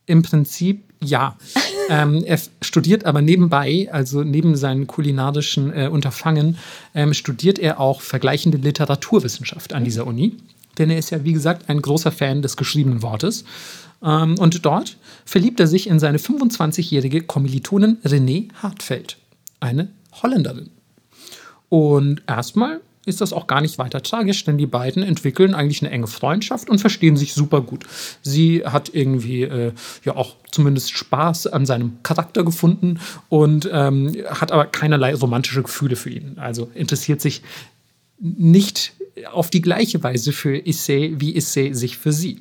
Im 0.06 0.22
Prinzip 0.22 0.82
ja. 1.02 1.36
ähm, 1.90 2.24
er 2.24 2.40
studiert 2.62 3.04
aber 3.04 3.20
nebenbei, 3.20 3.88
also 3.92 4.24
neben 4.24 4.56
seinen 4.56 4.86
kulinarischen 4.86 5.70
äh, 5.70 5.88
Unterfangen, 5.88 6.56
ähm, 6.94 7.12
studiert 7.12 7.58
er 7.58 7.78
auch 7.78 8.00
vergleichende 8.00 8.56
Literaturwissenschaft 8.56 9.74
an 9.74 9.84
dieser 9.84 10.06
Uni. 10.06 10.38
Denn 10.78 10.88
er 10.88 10.98
ist 10.98 11.10
ja, 11.10 11.22
wie 11.24 11.34
gesagt, 11.34 11.68
ein 11.68 11.82
großer 11.82 12.10
Fan 12.10 12.40
des 12.40 12.56
geschriebenen 12.56 13.02
Wortes. 13.02 13.44
Ähm, 14.02 14.38
und 14.38 14.64
dort 14.64 14.96
verliebt 15.26 15.60
er 15.60 15.66
sich 15.66 15.88
in 15.88 16.00
seine 16.00 16.18
25-jährige 16.18 17.22
Kommilitonin 17.22 17.98
Renée 18.02 18.48
Hartfeld, 18.62 19.18
eine 19.60 19.88
Holländerin. 20.22 20.70
Und 21.68 22.22
erstmal 22.26 22.80
ist 23.06 23.20
das 23.20 23.32
auch 23.32 23.46
gar 23.46 23.60
nicht 23.60 23.78
weiter 23.78 24.02
tragisch, 24.02 24.44
denn 24.44 24.58
die 24.58 24.66
beiden 24.66 25.02
entwickeln 25.02 25.54
eigentlich 25.54 25.82
eine 25.82 25.90
enge 25.90 26.06
Freundschaft 26.06 26.70
und 26.70 26.80
verstehen 26.80 27.16
sich 27.16 27.34
super 27.34 27.60
gut. 27.60 27.84
Sie 28.22 28.64
hat 28.64 28.94
irgendwie 28.94 29.42
äh, 29.42 29.72
ja 30.04 30.16
auch 30.16 30.36
zumindest 30.50 30.92
Spaß 30.92 31.48
an 31.48 31.66
seinem 31.66 31.98
Charakter 32.02 32.44
gefunden 32.44 33.00
und 33.28 33.68
ähm, 33.72 34.14
hat 34.28 34.52
aber 34.52 34.66
keinerlei 34.66 35.14
romantische 35.14 35.62
Gefühle 35.62 35.96
für 35.96 36.10
ihn. 36.10 36.38
Also 36.38 36.70
interessiert 36.74 37.20
sich 37.20 37.42
nicht 38.20 38.92
auf 39.30 39.50
die 39.50 39.60
gleiche 39.60 40.02
Weise 40.02 40.32
für 40.32 40.56
Issei, 40.56 41.12
wie 41.16 41.36
Issei 41.36 41.72
sich 41.72 41.98
für 41.98 42.12
sie. 42.12 42.40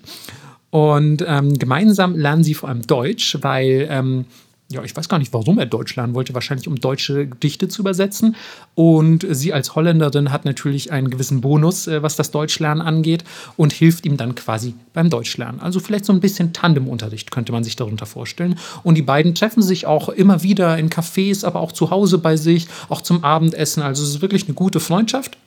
Und 0.69 1.23
ähm, 1.27 1.59
gemeinsam 1.59 2.15
lernen 2.15 2.43
sie 2.43 2.55
vor 2.55 2.69
allem 2.69 2.81
Deutsch, 2.87 3.37
weil 3.41 3.87
ähm, 3.91 4.25
ja, 4.73 4.83
ich 4.83 4.95
weiß 4.95 5.07
gar 5.07 5.19
nicht, 5.19 5.31
warum 5.33 5.59
er 5.59 5.65
Deutsch 5.65 5.95
lernen 5.95 6.15
wollte, 6.15 6.33
wahrscheinlich 6.33 6.67
um 6.67 6.75
deutsche 6.75 7.27
Gedichte 7.27 7.67
zu 7.67 7.81
übersetzen. 7.81 8.35
Und 8.75 9.25
sie 9.29 9.53
als 9.53 9.75
Holländerin 9.75 10.31
hat 10.31 10.45
natürlich 10.45 10.91
einen 10.91 11.09
gewissen 11.09 11.41
Bonus, 11.41 11.87
äh, 11.87 12.01
was 12.01 12.15
das 12.15 12.31
Deutschlernen 12.31 12.81
angeht, 12.85 13.23
und 13.55 13.71
hilft 13.71 14.05
ihm 14.05 14.17
dann 14.17 14.35
quasi 14.35 14.73
beim 14.93 15.09
Deutschlernen. 15.09 15.61
Also 15.61 15.79
vielleicht 15.79 16.05
so 16.05 16.13
ein 16.13 16.19
bisschen 16.19 16.53
Tandemunterricht 16.53 17.31
könnte 17.31 17.51
man 17.51 17.63
sich 17.63 17.75
darunter 17.75 18.05
vorstellen. 18.05 18.55
Und 18.83 18.95
die 18.95 19.03
beiden 19.03 19.35
treffen 19.35 19.61
sich 19.61 19.85
auch 19.85 20.09
immer 20.09 20.43
wieder 20.43 20.77
in 20.77 20.89
Cafés, 20.89 21.45
aber 21.45 21.59
auch 21.59 21.71
zu 21.71 21.91
Hause 21.91 22.17
bei 22.17 22.35
sich, 22.35 22.67
auch 22.89 23.01
zum 23.01 23.23
Abendessen. 23.23 23.83
Also 23.83 24.03
es 24.03 24.09
ist 24.09 24.21
wirklich 24.21 24.45
eine 24.45 24.55
gute 24.55 24.79
Freundschaft. 24.79 25.37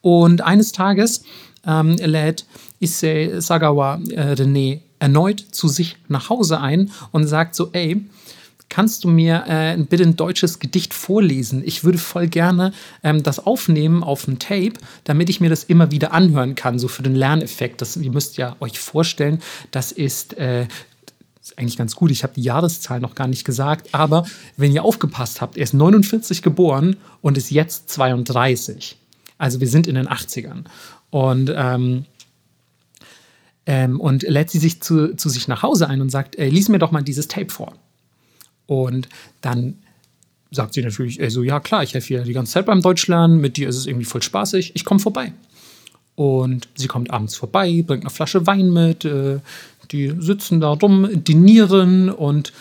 Und 0.00 0.42
eines 0.42 0.72
Tages 0.72 1.22
ähm, 1.66 1.96
lädt 1.96 2.46
Issei 2.80 3.40
Sagawa 3.40 4.00
äh, 4.10 4.32
René 4.32 4.80
erneut 4.98 5.40
zu 5.40 5.68
sich 5.68 5.96
nach 6.08 6.28
Hause 6.28 6.60
ein 6.60 6.90
und 7.12 7.26
sagt 7.26 7.54
so, 7.54 7.70
ey, 7.72 8.04
kannst 8.68 9.04
du 9.04 9.08
mir 9.08 9.44
äh, 9.46 9.76
bitte 9.78 10.02
ein 10.02 10.16
deutsches 10.16 10.58
Gedicht 10.58 10.92
vorlesen? 10.94 11.62
Ich 11.64 11.84
würde 11.84 11.98
voll 11.98 12.28
gerne 12.28 12.72
ähm, 13.02 13.22
das 13.22 13.46
aufnehmen 13.46 14.02
auf 14.02 14.28
ein 14.28 14.38
Tape, 14.38 14.74
damit 15.04 15.30
ich 15.30 15.40
mir 15.40 15.50
das 15.50 15.64
immer 15.64 15.90
wieder 15.90 16.12
anhören 16.12 16.54
kann, 16.54 16.78
so 16.78 16.88
für 16.88 17.02
den 17.02 17.14
Lerneffekt. 17.14 17.80
Das, 17.80 17.96
ihr 17.96 18.12
müsst 18.12 18.36
ja 18.36 18.56
euch 18.60 18.78
vorstellen, 18.78 19.40
das 19.70 19.92
ist 19.92 20.36
äh, 20.36 20.66
eigentlich 21.56 21.78
ganz 21.78 21.96
gut. 21.96 22.10
Ich 22.10 22.22
habe 22.22 22.34
die 22.34 22.42
Jahreszahl 22.42 23.00
noch 23.00 23.14
gar 23.14 23.26
nicht 23.26 23.44
gesagt, 23.44 23.88
aber 23.92 24.26
wenn 24.56 24.72
ihr 24.72 24.84
aufgepasst 24.84 25.40
habt, 25.40 25.56
er 25.56 25.64
ist 25.64 25.74
49 25.74 26.42
geboren 26.42 26.96
und 27.22 27.38
ist 27.38 27.50
jetzt 27.50 27.88
32. 27.90 28.96
Also 29.38 29.60
wir 29.60 29.68
sind 29.68 29.86
in 29.86 29.94
den 29.94 30.08
80ern. 30.08 30.64
Und 31.10 31.50
ähm, 31.54 32.04
ähm, 33.68 34.00
und 34.00 34.22
lädt 34.22 34.48
sie 34.48 34.58
sich 34.58 34.80
zu, 34.80 35.14
zu 35.14 35.28
sich 35.28 35.46
nach 35.46 35.62
Hause 35.62 35.88
ein 35.88 36.00
und 36.00 36.08
sagt, 36.08 36.36
ey, 36.36 36.48
lies 36.48 36.70
mir 36.70 36.78
doch 36.78 36.90
mal 36.90 37.02
dieses 37.02 37.28
Tape 37.28 37.50
vor. 37.50 37.74
Und 38.66 39.10
dann 39.42 39.74
sagt 40.50 40.72
sie 40.72 40.82
natürlich, 40.82 41.20
ey, 41.20 41.28
so, 41.28 41.42
ja 41.42 41.60
klar, 41.60 41.82
ich 41.82 41.92
helfe 41.92 42.14
ihr 42.14 42.22
die 42.22 42.32
ganze 42.32 42.52
Zeit 42.52 42.64
beim 42.64 42.80
Deutschlernen, 42.80 43.42
mit 43.42 43.58
dir 43.58 43.68
ist 43.68 43.76
es 43.76 43.86
irgendwie 43.86 44.06
voll 44.06 44.22
spaßig, 44.22 44.72
ich 44.74 44.86
komme 44.86 45.00
vorbei. 45.00 45.34
Und 46.14 46.66
sie 46.76 46.88
kommt 46.88 47.10
abends 47.10 47.36
vorbei, 47.36 47.84
bringt 47.86 48.04
eine 48.04 48.10
Flasche 48.10 48.46
Wein 48.46 48.72
mit, 48.72 49.04
äh, 49.04 49.40
die 49.92 50.14
sitzen 50.18 50.60
da 50.60 50.70
rum, 50.70 51.06
dinieren 51.12 52.08
und 52.08 52.54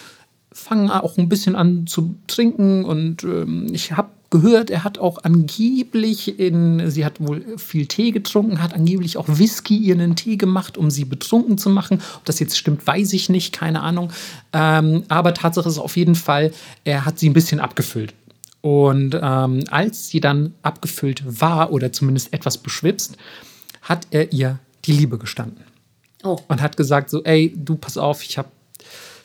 fangen 0.51 0.91
auch 0.91 1.18
ein 1.18 1.30
bisschen 1.30 1.55
an 1.55 1.88
zu 1.88 2.16
trinken. 2.28 2.84
Und 2.84 3.24
ähm, 3.24 3.70
ich 3.72 3.93
habe 3.93 4.10
gehört, 4.30 4.69
er 4.69 4.84
hat 4.84 4.97
auch 4.97 5.23
angeblich 5.23 6.39
in, 6.39 6.89
sie 6.89 7.05
hat 7.05 7.19
wohl 7.19 7.57
viel 7.57 7.86
Tee 7.86 8.11
getrunken, 8.11 8.61
hat 8.61 8.73
angeblich 8.73 9.17
auch 9.17 9.28
Whisky 9.28 9.78
ihren 9.78 10.15
Tee 10.15 10.38
gemacht, 10.38 10.78
um 10.78 10.91
sie 10.91 11.05
betrunken 11.05 11.57
zu 11.57 11.69
machen. 11.69 12.01
Ob 12.15 12.25
das 12.25 12.39
jetzt 12.39 12.57
stimmt, 12.57 12.86
weiß 12.86 13.13
ich 13.13 13.30
nicht, 13.30 13.53
keine 13.53 13.82
Ahnung. 13.82 14.11
Ähm, 14.53 15.03
aber 15.07 15.34
Tatsache 15.34 15.69
ist 15.69 15.78
auf 15.78 15.97
jeden 15.97 16.15
Fall, 16.15 16.51
er 16.84 17.05
hat 17.05 17.19
sie 17.19 17.30
ein 17.30 17.34
bisschen 17.34 17.59
abgefüllt. 17.59 18.13
Und 18.61 19.17
ähm, 19.21 19.63
als 19.69 20.09
sie 20.09 20.19
dann 20.19 20.53
abgefüllt 20.61 21.23
war 21.25 21.71
oder 21.71 21.93
zumindest 21.93 22.34
etwas 22.34 22.57
beschwipst, 22.57 23.17
hat 23.82 24.07
er 24.11 24.34
ihr 24.34 24.59
die 24.86 24.91
Liebe 24.91 25.17
gestanden. 25.17 25.63
Oh. 26.23 26.38
Und 26.47 26.61
hat 26.61 26.75
gesagt 26.75 27.09
so, 27.09 27.23
ey, 27.23 27.53
du 27.55 27.75
pass 27.75 27.97
auf, 27.97 28.23
ich 28.23 28.38
habe 28.38 28.49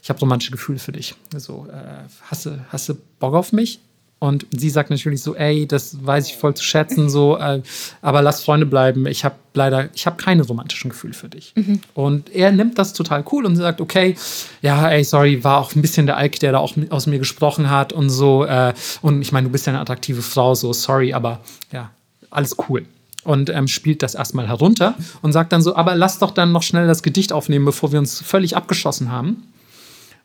ich 0.02 0.10
hab 0.10 0.20
romantische 0.20 0.50
Gefühle 0.50 0.78
für 0.78 0.92
dich. 0.92 1.14
So, 1.36 1.66
äh, 1.70 2.04
hast, 2.22 2.46
du, 2.46 2.58
hast 2.68 2.88
du 2.88 2.94
Bock 3.18 3.34
auf 3.34 3.52
mich? 3.52 3.80
Und 4.22 4.46
sie 4.52 4.70
sagt 4.70 4.90
natürlich 4.90 5.20
so, 5.20 5.34
ey, 5.34 5.66
das 5.66 5.96
weiß 6.06 6.28
ich 6.28 6.36
voll 6.36 6.54
zu 6.54 6.62
schätzen, 6.62 7.10
so, 7.10 7.38
äh, 7.38 7.60
aber 8.02 8.22
lass 8.22 8.44
Freunde 8.44 8.66
bleiben. 8.66 9.04
Ich 9.06 9.24
habe 9.24 9.34
leider, 9.52 9.88
ich 9.94 10.06
habe 10.06 10.16
keine 10.16 10.44
romantischen 10.44 10.90
Gefühle 10.90 11.12
für 11.12 11.28
dich. 11.28 11.52
Mhm. 11.56 11.80
Und 11.94 12.32
er 12.32 12.52
nimmt 12.52 12.78
das 12.78 12.92
total 12.92 13.24
cool 13.32 13.44
und 13.44 13.56
sagt, 13.56 13.80
okay, 13.80 14.14
ja, 14.60 14.88
ey, 14.88 15.02
sorry, 15.02 15.42
war 15.42 15.58
auch 15.58 15.74
ein 15.74 15.82
bisschen 15.82 16.06
der 16.06 16.18
Alk, 16.18 16.38
der 16.38 16.52
da 16.52 16.58
auch 16.58 16.76
aus 16.90 17.08
mir 17.08 17.18
gesprochen 17.18 17.68
hat 17.68 17.92
und 17.92 18.10
so. 18.10 18.44
Äh, 18.44 18.74
und 19.00 19.22
ich 19.22 19.32
meine, 19.32 19.48
du 19.48 19.52
bist 19.52 19.66
ja 19.66 19.72
eine 19.72 19.80
attraktive 19.80 20.22
Frau, 20.22 20.54
so, 20.54 20.72
sorry, 20.72 21.12
aber 21.12 21.40
ja, 21.72 21.90
alles 22.30 22.54
cool. 22.68 22.86
Und 23.24 23.50
ähm, 23.50 23.66
spielt 23.66 24.04
das 24.04 24.14
erstmal 24.14 24.46
herunter 24.46 24.94
und 25.22 25.32
sagt 25.32 25.52
dann 25.52 25.62
so, 25.62 25.74
aber 25.74 25.96
lass 25.96 26.20
doch 26.20 26.30
dann 26.30 26.52
noch 26.52 26.62
schnell 26.62 26.86
das 26.86 27.02
Gedicht 27.02 27.32
aufnehmen, 27.32 27.64
bevor 27.64 27.90
wir 27.90 27.98
uns 27.98 28.20
völlig 28.20 28.56
abgeschossen 28.56 29.10
haben. 29.10 29.42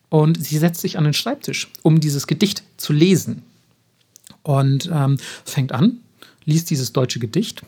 Und 0.09 0.39
sie 0.39 0.59
setzt 0.59 0.81
sich 0.81 0.99
an 0.99 1.03
den 1.03 1.13
Schreibtisch, 1.13 1.71
um 1.81 1.99
dieses 1.99 2.27
Gedicht 2.27 2.61
zu 2.77 2.93
lesen 2.93 3.41
und 4.47 4.89
ähm, 4.93 5.17
fängt 5.43 5.73
an, 5.73 5.97
liest 6.45 6.69
dieses 6.69 6.93
deutsche 6.93 7.19
Gedicht 7.19 7.63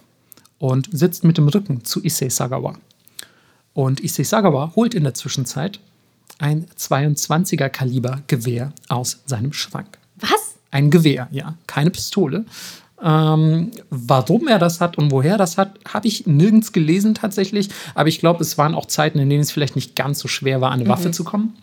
und 0.59 0.87
sitzt 0.91 1.25
mit 1.25 1.37
dem 1.37 1.49
Rücken 1.49 1.83
zu 1.83 2.01
Issei 2.01 2.29
Sagawa. 2.29 2.77
Und 3.73 3.99
Issei 3.99 4.23
Sagawa 4.23 4.71
holt 4.77 4.93
in 4.93 5.03
der 5.03 5.13
Zwischenzeit 5.13 5.81
ein 6.37 6.67
22er 6.77 7.67
Kaliber 7.67 8.21
Gewehr 8.27 8.71
aus 8.87 9.19
seinem 9.25 9.51
Schrank. 9.51 9.97
Was? 10.15 10.55
Ein 10.71 10.89
Gewehr, 10.89 11.27
ja, 11.31 11.55
keine 11.67 11.91
Pistole. 11.91 12.45
Ähm, 13.03 13.71
warum 13.89 14.47
er 14.47 14.59
das 14.59 14.79
hat 14.79 14.97
und 14.97 15.11
woher 15.11 15.37
das 15.37 15.57
hat, 15.57 15.77
habe 15.85 16.07
ich 16.07 16.27
nirgends 16.27 16.71
gelesen 16.71 17.13
tatsächlich. 17.13 17.69
Aber 17.93 18.07
ich 18.07 18.19
glaube, 18.19 18.41
es 18.41 18.57
waren 18.57 18.73
auch 18.73 18.85
Zeiten, 18.85 19.19
in 19.19 19.29
denen 19.29 19.41
es 19.41 19.51
vielleicht 19.51 19.75
nicht 19.75 19.97
ganz 19.97 20.19
so 20.19 20.29
schwer 20.29 20.61
war, 20.61 20.71
an 20.71 20.79
eine 20.79 20.85
mhm. 20.85 20.93
Waffe 20.93 21.11
zu 21.11 21.25
kommen. 21.25 21.57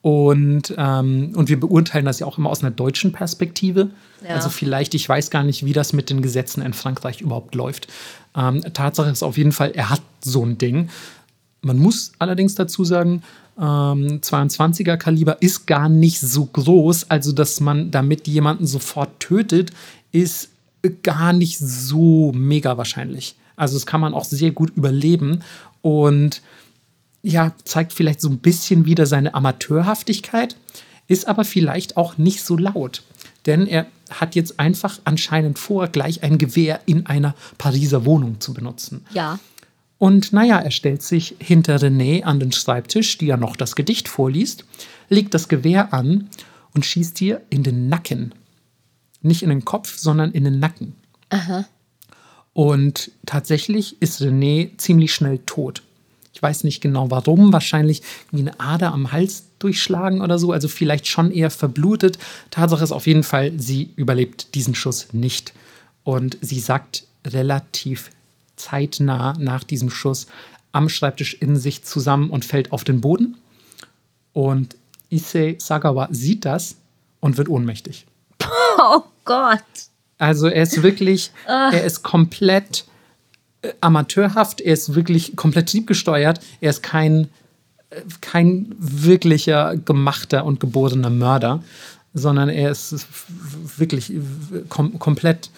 Und, 0.00 0.74
ähm, 0.76 1.32
und 1.34 1.48
wir 1.48 1.58
beurteilen 1.58 2.04
das 2.04 2.20
ja 2.20 2.26
auch 2.26 2.38
immer 2.38 2.50
aus 2.50 2.62
einer 2.62 2.70
deutschen 2.70 3.12
Perspektive. 3.12 3.90
Ja. 4.22 4.36
Also 4.36 4.48
vielleicht, 4.48 4.94
ich 4.94 5.08
weiß 5.08 5.30
gar 5.30 5.42
nicht, 5.42 5.64
wie 5.64 5.72
das 5.72 5.92
mit 5.92 6.08
den 6.08 6.22
Gesetzen 6.22 6.62
in 6.62 6.72
Frankreich 6.72 7.20
überhaupt 7.20 7.54
läuft. 7.54 7.88
Ähm, 8.36 8.62
Tatsache 8.72 9.10
ist 9.10 9.22
auf 9.22 9.36
jeden 9.36 9.52
Fall, 9.52 9.72
er 9.72 9.90
hat 9.90 10.02
so 10.20 10.44
ein 10.44 10.56
Ding. 10.56 10.88
Man 11.62 11.78
muss 11.78 12.12
allerdings 12.18 12.54
dazu 12.54 12.84
sagen, 12.84 13.22
ähm, 13.58 14.20
22er 14.20 14.96
Kaliber 14.96 15.42
ist 15.42 15.66
gar 15.66 15.88
nicht 15.88 16.20
so 16.20 16.46
groß, 16.46 17.10
also 17.10 17.32
dass 17.32 17.58
man 17.58 17.90
damit 17.90 18.28
jemanden 18.28 18.66
sofort 18.66 19.18
tötet, 19.18 19.72
ist 20.12 20.50
gar 21.02 21.32
nicht 21.32 21.58
so 21.58 22.30
mega 22.32 22.78
wahrscheinlich. 22.78 23.34
Also 23.56 23.74
das 23.74 23.86
kann 23.86 24.00
man 24.00 24.14
auch 24.14 24.24
sehr 24.24 24.52
gut 24.52 24.70
überleben 24.76 25.40
und 25.82 26.40
ja, 27.28 27.52
zeigt 27.64 27.92
vielleicht 27.92 28.20
so 28.20 28.28
ein 28.28 28.38
bisschen 28.38 28.86
wieder 28.86 29.06
seine 29.06 29.34
Amateurhaftigkeit, 29.34 30.56
ist 31.08 31.28
aber 31.28 31.44
vielleicht 31.44 31.96
auch 31.96 32.16
nicht 32.16 32.42
so 32.42 32.56
laut. 32.56 33.02
Denn 33.46 33.66
er 33.66 33.86
hat 34.10 34.34
jetzt 34.34 34.58
einfach 34.58 34.98
anscheinend 35.04 35.58
vor, 35.58 35.88
gleich 35.88 36.22
ein 36.22 36.38
Gewehr 36.38 36.80
in 36.86 37.06
einer 37.06 37.34
Pariser 37.58 38.04
Wohnung 38.04 38.40
zu 38.40 38.54
benutzen. 38.54 39.04
Ja. 39.12 39.38
Und 39.98 40.32
naja, 40.32 40.58
er 40.58 40.70
stellt 40.70 41.02
sich 41.02 41.36
hinter 41.38 41.76
René 41.76 42.22
an 42.22 42.40
den 42.40 42.52
Schreibtisch, 42.52 43.18
die 43.18 43.26
ja 43.26 43.36
noch 43.36 43.56
das 43.56 43.74
Gedicht 43.74 44.08
vorliest, 44.08 44.64
legt 45.08 45.34
das 45.34 45.48
Gewehr 45.48 45.92
an 45.92 46.28
und 46.74 46.86
schießt 46.86 47.20
ihr 47.20 47.42
in 47.50 47.62
den 47.62 47.88
Nacken. 47.88 48.34
Nicht 49.20 49.42
in 49.42 49.50
den 49.50 49.64
Kopf, 49.64 49.98
sondern 49.98 50.30
in 50.30 50.44
den 50.44 50.60
Nacken. 50.60 50.94
Aha. 51.30 51.66
Und 52.52 53.10
tatsächlich 53.26 54.00
ist 54.00 54.22
René 54.22 54.78
ziemlich 54.78 55.12
schnell 55.12 55.38
tot. 55.40 55.82
Ich 56.32 56.42
weiß 56.42 56.64
nicht 56.64 56.80
genau 56.80 57.10
warum, 57.10 57.52
wahrscheinlich 57.52 58.02
wie 58.30 58.40
eine 58.40 58.60
Ader 58.60 58.92
am 58.92 59.12
Hals 59.12 59.44
durchschlagen 59.58 60.20
oder 60.20 60.38
so, 60.38 60.52
also 60.52 60.68
vielleicht 60.68 61.06
schon 61.06 61.32
eher 61.32 61.50
verblutet. 61.50 62.18
Tatsache 62.50 62.84
ist 62.84 62.92
auf 62.92 63.06
jeden 63.06 63.24
Fall, 63.24 63.52
sie 63.58 63.90
überlebt 63.96 64.54
diesen 64.54 64.74
Schuss 64.74 65.08
nicht. 65.12 65.52
Und 66.04 66.38
sie 66.40 66.60
sagt 66.60 67.04
relativ 67.26 68.10
zeitnah 68.56 69.34
nach 69.38 69.64
diesem 69.64 69.90
Schuss 69.90 70.26
am 70.72 70.88
Schreibtisch 70.88 71.34
in 71.34 71.56
sich 71.56 71.84
zusammen 71.84 72.30
und 72.30 72.44
fällt 72.44 72.72
auf 72.72 72.84
den 72.84 73.00
Boden. 73.00 73.36
Und 74.32 74.76
Issei 75.10 75.56
Sagawa 75.58 76.08
sieht 76.10 76.44
das 76.44 76.76
und 77.20 77.36
wird 77.36 77.48
ohnmächtig. 77.48 78.06
Oh 78.80 79.02
Gott. 79.24 79.64
Also 80.18 80.46
er 80.46 80.62
ist 80.62 80.84
wirklich, 80.84 81.32
er 81.46 81.82
ist 81.82 82.04
komplett 82.04 82.84
amateurhaft, 83.80 84.60
er 84.60 84.72
ist 84.72 84.94
wirklich 84.94 85.36
komplett 85.36 85.70
triebgesteuert, 85.70 86.40
er 86.60 86.70
ist 86.70 86.82
kein, 86.82 87.28
kein 88.20 88.74
wirklicher 88.78 89.76
gemachter 89.76 90.44
und 90.44 90.60
geborener 90.60 91.10
Mörder, 91.10 91.62
sondern 92.14 92.48
er 92.48 92.70
ist 92.70 93.06
wirklich 93.76 94.12
kom 94.68 94.98
komplett, 94.98 95.50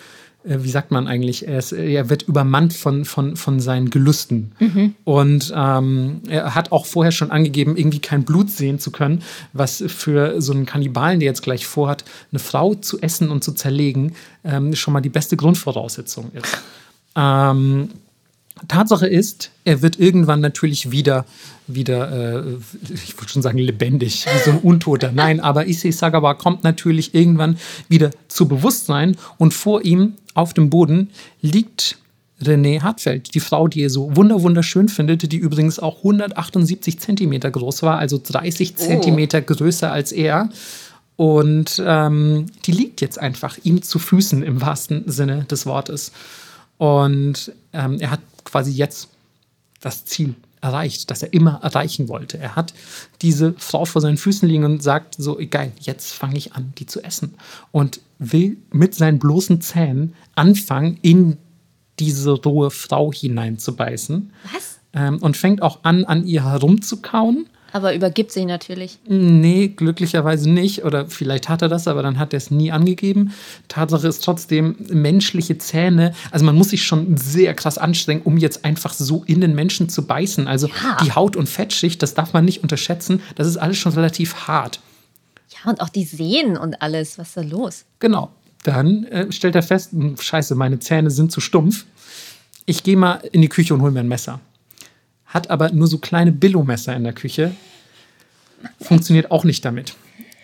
äh, 0.45 0.59
wie 0.61 0.71
sagt 0.71 0.91
man 0.91 1.07
eigentlich, 1.07 1.47
er, 1.47 1.59
ist, 1.59 1.73
er 1.73 2.09
wird 2.09 2.23
übermannt 2.23 2.73
von, 2.73 3.05
von, 3.05 3.37
von 3.37 3.61
seinen 3.61 3.91
Gelüsten. 3.91 4.53
Und 5.05 5.53
ähm, 5.55 6.23
er 6.29 6.55
hat 6.55 6.73
auch 6.73 6.87
vorher 6.87 7.13
schon 7.13 7.31
angegeben, 7.31 7.77
irgendwie 7.77 8.01
kein 8.01 8.25
Blut 8.25 8.51
sehen 8.51 8.79
zu 8.79 8.91
können, 8.91 9.23
was 9.53 9.85
für 9.87 10.41
so 10.41 10.53
einen 10.53 10.67
Kannibalen, 10.67 11.21
der 11.21 11.27
jetzt 11.27 11.43
gleich 11.43 11.67
vorhat, 11.67 12.05
eine 12.33 12.39
Frau 12.39 12.75
zu 12.75 13.01
essen 13.01 13.31
und 13.31 13.45
zu 13.45 13.53
zerlegen, 13.53 14.15
ähm, 14.45 14.75
schon 14.75 14.93
mal 14.95 15.01
die 15.01 15.09
beste 15.09 15.37
Grundvoraussetzung 15.37 16.33
ist. 16.33 16.59
Ähm, 17.17 17.91
Tatsache 18.69 19.07
ist, 19.07 19.51
er 19.65 19.83
wird 19.83 19.99
irgendwann 19.99 20.41
natürlich 20.41 20.91
wieder, 20.91 21.25
wieder 21.67 22.43
äh, 22.43 22.57
ich 22.93 23.17
würde 23.17 23.33
schon 23.33 23.43
sagen, 23.43 23.59
lebendig, 23.59 24.27
wie 24.27 24.45
so 24.45 24.51
ein 24.51 24.59
Untoter. 24.59 25.13
Nein, 25.15 25.41
aber 25.41 25.67
Issei 25.67 25.91
Sagawa 25.91 26.35
kommt 26.35 26.65
natürlich 26.65 27.15
irgendwann 27.15 27.59
wieder 27.89 28.11
zu 28.29 28.49
Bewusstsein 28.49 29.17
und 29.39 29.55
vor 29.55 29.83
ihm 29.83 30.15
auf 30.35 30.53
dem 30.55 30.71
Boden 30.71 31.11
liegt 31.41 31.99
René 32.43 32.81
Hartfeld, 32.81 33.35
die 33.35 33.41
Frau, 33.41 33.69
die 33.69 33.83
er 33.83 33.91
so 33.91 34.17
wunder 34.17 34.43
wunderschön 34.43 34.89
findet, 34.89 35.31
die 35.31 35.37
übrigens 35.37 35.79
auch 35.79 35.99
178 35.99 36.99
Zentimeter 36.99 37.51
groß 37.51 37.83
war, 37.83 37.99
also 37.99 38.21
30 38.23 38.77
Zentimeter 38.77 39.43
größer 39.43 39.93
als 39.93 40.13
er. 40.13 40.49
Und 41.17 41.83
ähm, 41.85 42.47
die 42.65 42.73
liegt 42.73 43.03
jetzt 43.03 43.19
einfach 43.19 43.59
ihm 43.63 43.83
zu 43.83 43.99
Füßen 43.99 44.43
im 44.43 44.63
wahrsten 44.63 45.05
Sinne 45.07 45.45
des 45.45 45.67
Wortes. 45.67 46.13
Und 46.81 47.53
ähm, 47.75 48.01
er 48.01 48.11
hat 48.11 48.21
quasi 48.43 48.73
jetzt 48.73 49.11
das 49.83 50.07
Ziel 50.07 50.35
erreicht, 50.63 51.11
das 51.11 51.23
er 51.23 51.31
immer 51.35 51.61
erreichen 51.63 52.09
wollte. 52.09 52.39
Er 52.39 52.57
hat 52.57 52.73
diese 53.21 53.53
Frau 53.59 53.85
vor 53.85 54.01
seinen 54.01 54.17
Füßen 54.17 54.49
liegen 54.49 54.65
und 54.65 54.83
sagt 54.83 55.15
so, 55.19 55.39
geil, 55.51 55.73
jetzt 55.79 56.15
fange 56.15 56.39
ich 56.39 56.55
an, 56.55 56.73
die 56.79 56.87
zu 56.87 57.03
essen. 57.03 57.35
Und 57.71 58.01
will 58.19 58.57
mit 58.73 58.95
seinen 58.95 59.19
bloßen 59.19 59.61
Zähnen 59.61 60.15
anfangen, 60.37 60.99
in 61.03 61.37
diese 61.99 62.31
rohe 62.31 62.71
Frau 62.71 63.13
hineinzubeißen. 63.13 64.33
Was? 64.55 64.79
Ähm, 64.95 65.19
und 65.19 65.37
fängt 65.37 65.61
auch 65.61 65.81
an, 65.83 66.07
an 66.07 66.27
ihr 66.27 66.51
herumzukauen. 66.51 67.47
Aber 67.73 67.95
übergibt 67.95 68.33
sich 68.33 68.45
natürlich. 68.47 68.99
Nee, 69.07 69.69
glücklicherweise 69.69 70.51
nicht. 70.51 70.85
Oder 70.85 71.07
vielleicht 71.07 71.49
hat 71.49 71.63
er 71.63 71.69
das, 71.69 71.87
aber 71.89 72.03
dann 72.03 72.19
hat 72.19 72.33
er 72.33 72.39
es 72.39 72.51
nie 72.51 72.73
angegeben. 72.73 73.33
Tatsache 73.69 74.09
ist 74.09 74.25
trotzdem, 74.25 74.77
menschliche 74.89 75.59
Zähne, 75.59 76.15
also 76.31 76.45
man 76.45 76.55
muss 76.57 76.71
sich 76.71 76.85
schon 76.85 77.17
sehr 77.17 77.55
krass 77.55 77.79
anstrengen, 77.79 78.23
um 78.23 78.37
jetzt 78.39 78.65
einfach 78.65 78.93
so 78.93 79.23
in 79.27 79.41
den 79.41 79.55
Menschen 79.55 79.89
zu 79.89 80.07
beißen. 80.07 80.47
Also 80.47 80.69
Ja. 80.69 80.97
die 81.05 81.13
Haut- 81.13 81.37
und 81.37 81.49
Fettschicht, 81.49 82.03
das 82.03 82.15
darf 82.15 82.33
man 82.33 82.45
nicht 82.45 82.63
unterschätzen. 82.63 83.21
Das 83.37 83.47
ist 83.47 83.57
alles 83.57 83.79
schon 83.79 83.93
relativ 83.93 84.47
hart. 84.49 84.81
Ja, 85.65 85.71
und 85.71 85.81
auch 85.81 85.89
die 85.89 86.05
Sehnen 86.05 86.57
und 86.57 86.81
alles. 86.83 87.19
Was 87.19 87.29
ist 87.29 87.37
da 87.37 87.43
los? 87.43 87.85
Genau. 87.99 88.31
Dann 88.65 89.05
äh, 89.05 89.33
stellt 89.33 89.55
er 89.55 89.63
fest, 89.63 89.93
hm, 89.93 90.17
scheiße, 90.19 90.55
meine 90.55 90.79
Zähne 90.81 91.11
sind 91.11 91.33
zu 91.33 91.41
stumpf. 91.41 91.87
Ich 92.67 92.83
gehe 92.83 92.97
mal 92.97 93.21
in 93.33 93.41
die 93.43 93.49
Küche 93.49 93.75
und 93.75 93.81
hole 93.83 93.91
mir 93.91 94.01
ein 94.01 94.09
Messer. 94.09 94.41
Hat 95.31 95.49
aber 95.49 95.71
nur 95.71 95.87
so 95.87 95.99
kleine 95.99 96.33
Billo-Messer 96.33 96.95
in 96.95 97.05
der 97.05 97.13
Küche. 97.13 97.55
Funktioniert 98.81 99.31
auch 99.31 99.45
nicht 99.45 99.65
damit. 99.65 99.95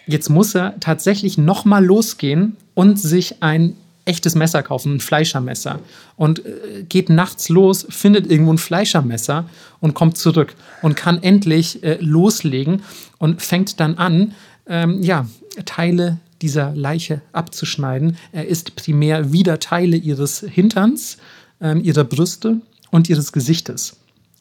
Jetzt 0.06 0.30
muss 0.30 0.54
er 0.54 0.78
tatsächlich 0.80 1.36
nochmal 1.36 1.84
losgehen 1.84 2.56
und 2.74 2.98
sich 2.98 3.42
ein 3.42 3.74
echtes 4.04 4.36
Messer 4.36 4.62
kaufen, 4.62 4.94
ein 4.94 5.00
Fleischermesser. 5.00 5.80
Und 6.16 6.46
äh, 6.46 6.84
geht 6.88 7.10
nachts 7.10 7.48
los, 7.48 7.86
findet 7.90 8.30
irgendwo 8.30 8.52
ein 8.52 8.58
Fleischermesser 8.58 9.46
und 9.80 9.94
kommt 9.94 10.16
zurück 10.16 10.54
und 10.80 10.94
kann 10.94 11.22
endlich 11.22 11.82
äh, 11.82 11.98
loslegen 12.00 12.82
und 13.18 13.42
fängt 13.42 13.80
dann 13.80 13.96
an, 13.98 14.34
ähm, 14.68 15.02
ja, 15.02 15.26
Teile 15.64 16.18
dieser 16.40 16.74
Leiche 16.76 17.22
abzuschneiden. 17.32 18.16
Er 18.30 18.46
isst 18.46 18.76
primär 18.76 19.32
wieder 19.32 19.58
Teile 19.58 19.96
ihres 19.96 20.40
Hinterns, 20.48 21.18
ähm, 21.60 21.82
ihrer 21.82 22.04
Brüste 22.04 22.60
und 22.90 23.08
ihres 23.08 23.32
Gesichtes. 23.32 23.96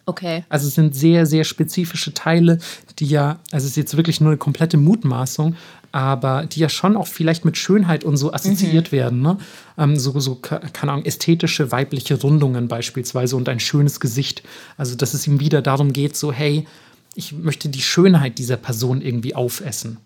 Okay. 0.07 0.43
Also 0.49 0.67
es 0.67 0.75
sind 0.75 0.95
sehr, 0.95 1.25
sehr 1.25 1.43
spezifische 1.43 2.13
Teile, 2.13 2.59
die 2.99 3.07
ja, 3.07 3.39
also 3.51 3.65
es 3.65 3.71
ist 3.71 3.77
jetzt 3.77 3.97
wirklich 3.97 4.21
nur 4.21 4.29
eine 4.29 4.37
komplette 4.37 4.77
Mutmaßung, 4.77 5.55
aber 5.91 6.45
die 6.45 6.59
ja 6.59 6.69
schon 6.69 6.95
auch 6.95 7.07
vielleicht 7.07 7.45
mit 7.45 7.57
Schönheit 7.57 8.03
und 8.03 8.17
so 8.17 8.31
assoziiert 8.31 8.91
werden. 8.91 9.21
Ne? 9.21 9.37
Ähm, 9.77 9.97
so, 9.97 10.19
so, 10.19 10.35
ke- 10.35 10.61
keine 10.73 10.91
Ahnung, 10.91 11.05
ästhetische 11.05 11.71
weibliche 11.71 12.19
Rundungen 12.19 12.67
beispielsweise 12.67 13.35
und 13.35 13.49
ein 13.49 13.59
schönes 13.59 13.99
Gesicht. 13.99 14.43
Also 14.77 14.95
dass 14.95 15.13
es 15.13 15.25
ihm 15.25 15.39
wieder 15.39 15.61
darum 15.61 15.91
geht, 15.91 16.15
so, 16.15 16.31
hey, 16.31 16.67
ich 17.15 17.31
möchte 17.31 17.69
die 17.69 17.81
Schönheit 17.81 18.37
dieser 18.37 18.57
Person 18.57 19.01
irgendwie 19.01 19.33
aufessen. 19.33 19.97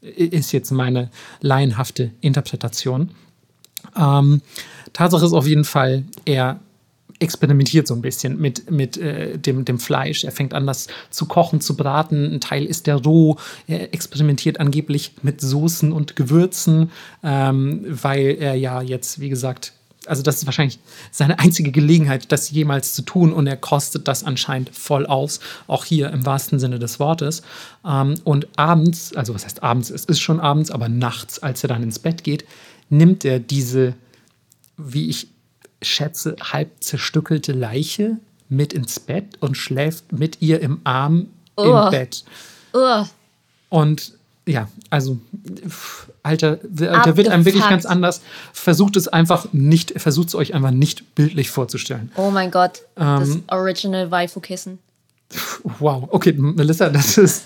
Ist 0.00 0.52
jetzt 0.52 0.70
meine 0.70 1.10
laienhafte 1.40 2.12
Interpretation. 2.20 3.10
Ähm, 3.96 4.40
Tatsache 4.92 5.26
ist 5.26 5.32
auf 5.32 5.46
jeden 5.46 5.64
Fall, 5.64 6.04
er 6.24 6.60
experimentiert 7.22 7.86
so 7.86 7.94
ein 7.94 8.02
bisschen 8.02 8.40
mit, 8.40 8.70
mit 8.70 8.96
äh, 8.96 9.38
dem, 9.38 9.64
dem 9.64 9.78
Fleisch. 9.78 10.24
Er 10.24 10.32
fängt 10.32 10.52
an, 10.54 10.66
das 10.66 10.88
zu 11.10 11.26
kochen, 11.26 11.60
zu 11.60 11.76
braten. 11.76 12.34
Ein 12.34 12.40
Teil 12.40 12.66
ist 12.66 12.86
der 12.86 12.96
roh. 12.96 13.36
Er 13.66 13.94
experimentiert 13.94 14.60
angeblich 14.60 15.12
mit 15.22 15.40
Soßen 15.40 15.92
und 15.92 16.16
Gewürzen, 16.16 16.90
ähm, 17.22 17.84
weil 17.88 18.36
er 18.38 18.54
ja 18.54 18.82
jetzt, 18.82 19.20
wie 19.20 19.28
gesagt, 19.28 19.72
also 20.06 20.22
das 20.22 20.36
ist 20.36 20.46
wahrscheinlich 20.46 20.78
seine 21.10 21.38
einzige 21.38 21.70
Gelegenheit, 21.70 22.32
das 22.32 22.50
jemals 22.50 22.94
zu 22.94 23.02
tun 23.02 23.32
und 23.32 23.46
er 23.46 23.56
kostet 23.56 24.08
das 24.08 24.24
anscheinend 24.24 24.70
voll 24.70 25.06
aus, 25.06 25.40
auch 25.66 25.84
hier 25.84 26.10
im 26.10 26.26
wahrsten 26.26 26.58
Sinne 26.58 26.78
des 26.78 26.98
Wortes. 26.98 27.42
Ähm, 27.86 28.16
und 28.24 28.48
abends, 28.56 29.14
also 29.14 29.34
was 29.34 29.44
heißt 29.44 29.62
abends, 29.62 29.90
es 29.90 30.04
ist 30.04 30.20
schon 30.20 30.40
abends, 30.40 30.70
aber 30.70 30.88
nachts, 30.88 31.38
als 31.38 31.62
er 31.62 31.68
dann 31.68 31.82
ins 31.82 31.98
Bett 31.98 32.24
geht, 32.24 32.44
nimmt 32.90 33.24
er 33.24 33.38
diese, 33.38 33.94
wie 34.76 35.08
ich 35.08 35.28
schätze, 35.82 36.36
halb 36.40 36.70
zerstückelte 36.80 37.52
Leiche 37.52 38.18
mit 38.48 38.72
ins 38.72 39.00
Bett 39.00 39.24
und 39.40 39.56
schläft 39.56 40.12
mit 40.12 40.40
ihr 40.40 40.60
im 40.60 40.80
Arm 40.84 41.28
Oh. 41.56 41.84
im 41.84 41.90
Bett. 41.90 42.24
Ugh. 42.74 43.06
Und 43.68 44.12
ja, 44.46 44.68
also, 44.90 45.18
pff, 45.68 46.08
Alter, 46.22 46.58
der 46.62 47.16
wird 47.16 47.28
einem 47.28 47.44
wirklich 47.44 47.68
ganz 47.68 47.84
anders. 47.86 48.22
Versucht 48.52 48.96
es 48.96 49.06
einfach 49.06 49.46
nicht, 49.52 50.00
versucht 50.00 50.28
es 50.28 50.34
euch 50.34 50.54
einfach 50.54 50.70
nicht 50.72 51.14
bildlich 51.14 51.50
vorzustellen. 51.50 52.10
Oh 52.16 52.30
mein 52.30 52.50
Gott. 52.50 52.82
das 52.94 53.28
Ähm, 53.28 53.44
Original 53.48 54.10
Waifu-Kissen. 54.10 54.78
Wow, 55.78 56.08
okay, 56.10 56.32
Melissa, 56.32 56.90
das 56.90 57.16
ist 57.16 57.44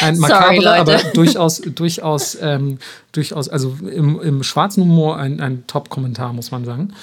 ein 0.00 0.18
makaberer, 0.18 0.76
aber 0.76 0.98
durchaus, 1.14 1.60
durchaus, 1.60 2.38
ähm, 2.40 2.78
durchaus, 3.12 3.48
also 3.48 3.76
im, 3.82 4.18
im 4.20 4.42
schwarzen 4.42 4.84
Humor 4.84 5.18
ein, 5.18 5.40
ein 5.40 5.66
Top-Kommentar, 5.66 6.32
muss 6.32 6.50
man 6.50 6.64
sagen. 6.64 6.94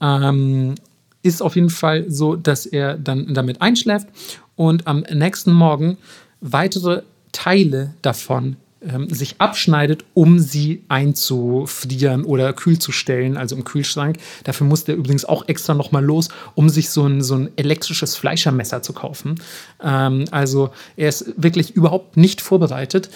Ähm, 0.00 0.74
ist 1.22 1.42
auf 1.42 1.56
jeden 1.56 1.70
Fall 1.70 2.10
so, 2.10 2.36
dass 2.36 2.66
er 2.66 2.96
dann 2.96 3.34
damit 3.34 3.60
einschläft 3.60 4.08
und 4.56 4.86
am 4.86 5.00
nächsten 5.00 5.52
Morgen 5.52 5.98
weitere 6.40 7.02
Teile 7.32 7.94
davon 8.02 8.56
ähm, 8.80 9.08
sich 9.10 9.36
abschneidet, 9.38 10.04
um 10.14 10.38
sie 10.38 10.84
einzufrieren 10.88 12.24
oder 12.24 12.52
kühl 12.52 12.78
zu 12.78 12.92
stellen, 12.92 13.36
also 13.36 13.56
im 13.56 13.64
Kühlschrank. 13.64 14.18
Dafür 14.44 14.66
musste 14.66 14.92
er 14.92 14.98
übrigens 14.98 15.24
auch 15.24 15.48
extra 15.48 15.74
nochmal 15.74 16.04
los, 16.04 16.28
um 16.54 16.68
sich 16.68 16.90
so 16.90 17.04
ein, 17.04 17.20
so 17.22 17.34
ein 17.34 17.50
elektrisches 17.56 18.14
Fleischermesser 18.14 18.82
zu 18.82 18.92
kaufen. 18.92 19.40
Ähm, 19.82 20.26
also 20.30 20.70
er 20.96 21.08
ist 21.08 21.32
wirklich 21.36 21.74
überhaupt 21.74 22.16
nicht 22.16 22.40
vorbereitet, 22.40 23.10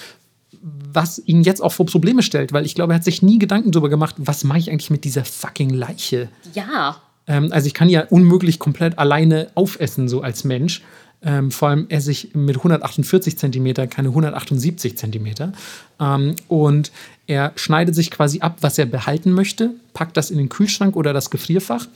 was 0.92 1.22
ihn 1.24 1.42
jetzt 1.42 1.62
auch 1.62 1.72
vor 1.72 1.86
Probleme 1.86 2.22
stellt, 2.22 2.52
weil 2.52 2.66
ich 2.66 2.74
glaube, 2.74 2.92
er 2.92 2.96
hat 2.96 3.04
sich 3.04 3.22
nie 3.22 3.38
Gedanken 3.38 3.72
darüber 3.72 3.88
gemacht, 3.88 4.16
was 4.18 4.44
mache 4.44 4.58
ich 4.58 4.70
eigentlich 4.70 4.90
mit 4.90 5.04
dieser 5.04 5.24
fucking 5.24 5.70
Leiche? 5.70 6.28
Ja. 6.54 6.96
Ähm, 7.26 7.52
also 7.52 7.66
ich 7.66 7.74
kann 7.74 7.88
ja 7.88 8.06
unmöglich 8.08 8.58
komplett 8.58 8.98
alleine 8.98 9.50
aufessen, 9.54 10.08
so 10.08 10.22
als 10.22 10.44
Mensch. 10.44 10.82
Ähm, 11.24 11.50
vor 11.52 11.68
allem 11.68 11.86
esse 11.88 12.10
ich 12.10 12.34
mit 12.34 12.56
148 12.56 13.38
Zentimeter 13.38 13.86
keine 13.86 14.08
178 14.08 14.98
Zentimeter. 14.98 15.52
Ähm, 16.00 16.34
und 16.48 16.90
er 17.26 17.52
schneidet 17.56 17.94
sich 17.94 18.10
quasi 18.10 18.40
ab, 18.40 18.58
was 18.60 18.78
er 18.78 18.86
behalten 18.86 19.32
möchte, 19.32 19.70
packt 19.94 20.16
das 20.16 20.30
in 20.30 20.38
den 20.38 20.48
Kühlschrank 20.48 20.96
oder 20.96 21.12
das 21.12 21.30
Gefrierfach 21.30 21.86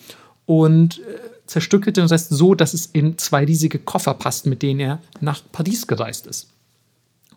und 0.46 0.98
äh, 0.98 1.02
zerstückelt 1.46 1.96
den 1.96 2.06
Rest 2.06 2.30
so, 2.30 2.54
dass 2.54 2.74
es 2.74 2.86
in 2.86 3.18
zwei 3.18 3.44
riesige 3.44 3.78
Koffer 3.78 4.14
passt, 4.14 4.46
mit 4.46 4.62
denen 4.62 4.80
er 4.80 5.00
nach 5.20 5.42
Paris 5.50 5.86
gereist 5.86 6.26
ist. 6.26 6.48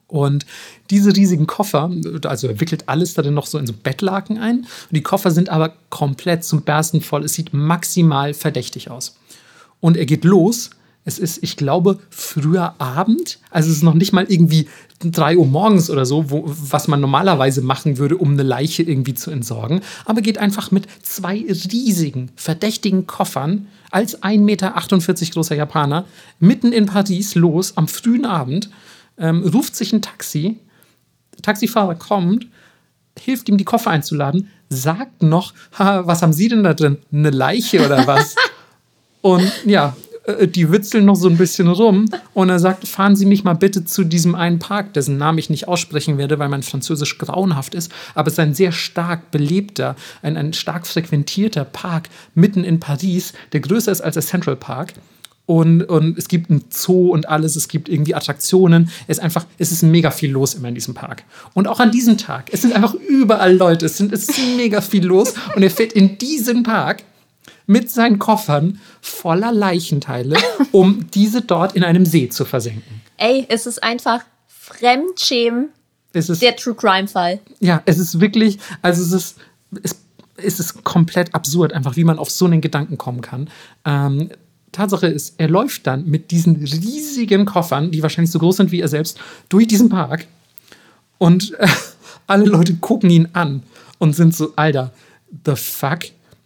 Und 0.09 0.45
diese 0.89 1.15
riesigen 1.15 1.47
Koffer, 1.47 1.89
also 2.25 2.47
er 2.47 2.59
wickelt 2.59 2.89
alles 2.89 3.13
da 3.13 3.21
dann 3.21 3.35
noch 3.35 3.45
so 3.45 3.57
in 3.57 3.67
so 3.67 3.73
Bettlaken 3.73 4.37
ein. 4.37 4.57
Und 4.59 4.67
die 4.91 5.03
Koffer 5.03 5.31
sind 5.31 5.49
aber 5.49 5.73
komplett 5.89 6.43
zum 6.43 6.63
Bersten 6.63 7.01
voll. 7.01 7.23
Es 7.23 7.33
sieht 7.33 7.53
maximal 7.53 8.33
verdächtig 8.33 8.89
aus. 8.89 9.15
Und 9.79 9.95
er 9.95 10.05
geht 10.05 10.25
los 10.25 10.71
es 11.05 11.17
ist, 11.17 11.41
ich 11.41 11.57
glaube, 11.57 11.99
früher 12.09 12.75
Abend. 12.77 13.39
Also 13.49 13.69
es 13.69 13.77
ist 13.77 13.83
noch 13.83 13.93
nicht 13.93 14.13
mal 14.13 14.25
irgendwie 14.27 14.67
3 14.99 15.37
Uhr 15.37 15.47
morgens 15.47 15.89
oder 15.89 16.05
so, 16.05 16.29
wo, 16.29 16.43
was 16.45 16.87
man 16.87 17.01
normalerweise 17.01 17.61
machen 17.61 17.97
würde, 17.97 18.17
um 18.17 18.33
eine 18.33 18.43
Leiche 18.43 18.83
irgendwie 18.83 19.13
zu 19.13 19.31
entsorgen. 19.31 19.81
Aber 20.05 20.21
geht 20.21 20.37
einfach 20.37 20.71
mit 20.71 20.87
zwei 21.01 21.45
riesigen, 21.71 22.31
verdächtigen 22.35 23.07
Koffern 23.07 23.67
als 23.91 24.21
1,48 24.21 24.39
Meter 24.39 24.73
großer 25.33 25.55
Japaner 25.55 26.05
mitten 26.39 26.71
in 26.73 26.85
Paris 26.85 27.33
los 27.33 27.75
am 27.77 27.87
frühen 27.87 28.25
Abend, 28.25 28.69
ähm, 29.19 29.43
ruft 29.43 29.75
sich 29.75 29.93
ein 29.93 30.01
Taxi. 30.01 30.57
Der 31.35 31.41
Taxifahrer 31.41 31.95
kommt, 31.95 32.47
hilft 33.17 33.49
ihm, 33.49 33.57
die 33.57 33.65
Koffer 33.65 33.91
einzuladen, 33.91 34.49
sagt 34.69 35.23
noch, 35.23 35.53
was 35.77 36.21
haben 36.21 36.33
Sie 36.33 36.47
denn 36.47 36.63
da 36.63 36.73
drin? 36.73 36.97
Eine 37.11 37.31
Leiche 37.31 37.85
oder 37.85 38.05
was? 38.07 38.35
Und 39.21 39.51
ja, 39.65 39.95
äh, 40.25 40.47
die 40.47 40.71
witzeln 40.71 41.05
noch 41.05 41.15
so 41.15 41.27
ein 41.29 41.37
bisschen 41.37 41.67
rum 41.67 42.05
und 42.33 42.49
er 42.49 42.59
sagt, 42.59 42.87
fahren 42.87 43.15
Sie 43.15 43.25
mich 43.25 43.43
mal 43.43 43.53
bitte 43.53 43.85
zu 43.85 44.03
diesem 44.03 44.35
einen 44.35 44.59
Park, 44.59 44.93
dessen 44.93 45.17
Namen 45.17 45.37
ich 45.37 45.49
nicht 45.49 45.67
aussprechen 45.67 46.17
werde, 46.17 46.39
weil 46.39 46.49
mein 46.49 46.63
Französisch 46.63 47.17
grauenhaft 47.17 47.75
ist, 47.75 47.91
aber 48.15 48.27
es 48.27 48.33
ist 48.33 48.39
ein 48.39 48.53
sehr 48.53 48.71
stark 48.71 49.31
belebter, 49.31 49.95
ein, 50.21 50.37
ein 50.37 50.53
stark 50.53 50.87
frequentierter 50.87 51.65
Park 51.65 52.09
mitten 52.33 52.63
in 52.63 52.79
Paris, 52.79 53.33
der 53.53 53.59
größer 53.59 53.91
ist 53.91 54.01
als 54.01 54.13
der 54.13 54.23
Central 54.23 54.55
Park. 54.55 54.93
Und, 55.49 55.81
und 55.81 56.15
es 56.15 56.27
gibt 56.27 56.51
ein 56.51 56.65
Zoo 56.69 57.09
und 57.11 57.27
alles, 57.27 57.55
es 57.55 57.67
gibt 57.67 57.89
irgendwie 57.89 58.13
Attraktionen. 58.13 58.91
Es 59.07 59.17
ist 59.17 59.23
einfach, 59.23 59.47
es 59.57 59.71
ist 59.71 59.81
mega 59.81 60.11
viel 60.11 60.29
los 60.29 60.53
immer 60.53 60.67
in 60.67 60.75
diesem 60.75 60.93
Park. 60.93 61.23
Und 61.55 61.67
auch 61.67 61.79
an 61.79 61.89
diesem 61.89 62.19
Tag, 62.19 62.49
es 62.51 62.61
sind 62.61 62.71
einfach 62.71 62.93
überall 62.93 63.55
Leute, 63.55 63.87
es, 63.87 63.97
sind, 63.97 64.13
es 64.13 64.29
ist 64.29 64.37
mega 64.57 64.79
viel 64.79 65.03
los. 65.03 65.33
Und 65.55 65.63
er 65.63 65.71
fährt 65.71 65.93
in 65.93 66.19
diesen 66.19 66.61
Park 66.61 67.01
mit 67.65 67.89
seinen 67.89 68.19
Koffern 68.19 68.79
voller 69.01 69.51
Leichenteile, 69.51 70.37
um 70.71 71.09
diese 71.15 71.41
dort 71.41 71.75
in 71.75 71.83
einem 71.83 72.05
See 72.05 72.29
zu 72.29 72.45
versenken. 72.45 73.01
Ey, 73.17 73.47
es 73.49 73.65
ist 73.65 73.81
einfach 73.81 74.21
Fremdschämen. 74.45 75.69
Es 76.13 76.29
ist, 76.29 76.43
der 76.43 76.57
True 76.57 76.75
Crime 76.75 77.07
Fall. 77.07 77.39
Ja, 77.59 77.81
es 77.85 77.97
ist 77.97 78.19
wirklich, 78.19 78.59
also 78.83 79.01
es 79.01 79.11
ist, 79.13 79.37
es, 79.81 79.95
es 80.37 80.59
ist 80.59 80.83
komplett 80.83 81.33
absurd, 81.33 81.73
einfach 81.73 81.95
wie 81.95 82.03
man 82.03 82.19
auf 82.19 82.29
so 82.29 82.45
einen 82.45 82.61
Gedanken 82.61 82.99
kommen 82.99 83.21
kann. 83.21 83.49
Ähm, 83.83 84.29
Tatsache 84.71 85.07
ist, 85.07 85.35
er 85.37 85.49
läuft 85.49 85.87
dann 85.87 86.05
mit 86.05 86.31
diesen 86.31 86.57
riesigen 86.57 87.45
Koffern, 87.45 87.91
die 87.91 88.03
wahrscheinlich 88.03 88.31
so 88.31 88.39
groß 88.39 88.57
sind 88.57 88.71
wie 88.71 88.81
er 88.81 88.87
selbst, 88.87 89.19
durch 89.49 89.67
diesen 89.67 89.89
Park 89.89 90.27
und 91.17 91.53
äh, 91.59 91.67
alle 92.27 92.45
Leute 92.45 92.75
gucken 92.75 93.09
ihn 93.09 93.29
an 93.33 93.63
und 93.97 94.15
sind 94.15 94.35
so, 94.35 94.53
Alter, 94.55 94.91
the 95.45 95.55
fuck 95.55 95.99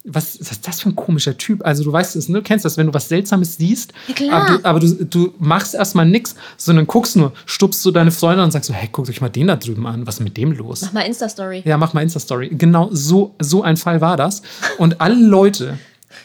was 0.05 0.35
ist 0.35 0.67
das 0.67 0.81
für 0.81 0.89
ein 0.89 0.95
komischer 0.95 1.37
Typ? 1.37 1.65
Also, 1.65 1.83
du 1.83 1.91
weißt 1.91 2.15
es, 2.15 2.27
ne? 2.27 2.39
du 2.39 2.43
kennst 2.43 2.65
das, 2.65 2.77
wenn 2.77 2.87
du 2.87 2.93
was 2.93 3.07
Seltsames 3.07 3.57
siehst, 3.57 3.93
ja, 4.19 4.31
aber, 4.31 4.57
du, 4.57 4.65
aber 4.65 4.79
du, 4.79 5.05
du, 5.05 5.33
machst 5.39 5.73
erstmal 5.75 6.05
nichts, 6.05 6.35
sondern 6.57 6.87
guckst 6.87 7.15
nur, 7.15 7.31
stupst 7.45 7.83
du 7.85 7.91
deine 7.91 8.11
Freunde 8.11 8.43
und 8.43 8.51
sagst 8.51 8.67
so, 8.67 8.73
hey, 8.73 8.89
guckt 8.91 9.09
euch 9.09 9.21
mal 9.21 9.29
den 9.29 9.47
da 9.47 9.55
drüben 9.55 9.87
an, 9.87 10.05
was 10.05 10.15
ist 10.15 10.23
mit 10.23 10.35
dem 10.35 10.51
los? 10.51 10.81
Mach 10.81 10.93
mal 10.93 11.01
Insta-Story. 11.01 11.63
Ja, 11.65 11.77
mach 11.77 11.93
mal 11.93 12.01
Insta-Story. 12.01 12.49
Genau 12.49 12.89
so, 12.91 13.35
so 13.39 13.63
ein 13.63 13.77
Fall 13.77 14.01
war 14.01 14.17
das. 14.17 14.41
Und 14.77 14.99
alle 14.99 15.15
Leute 15.15 15.77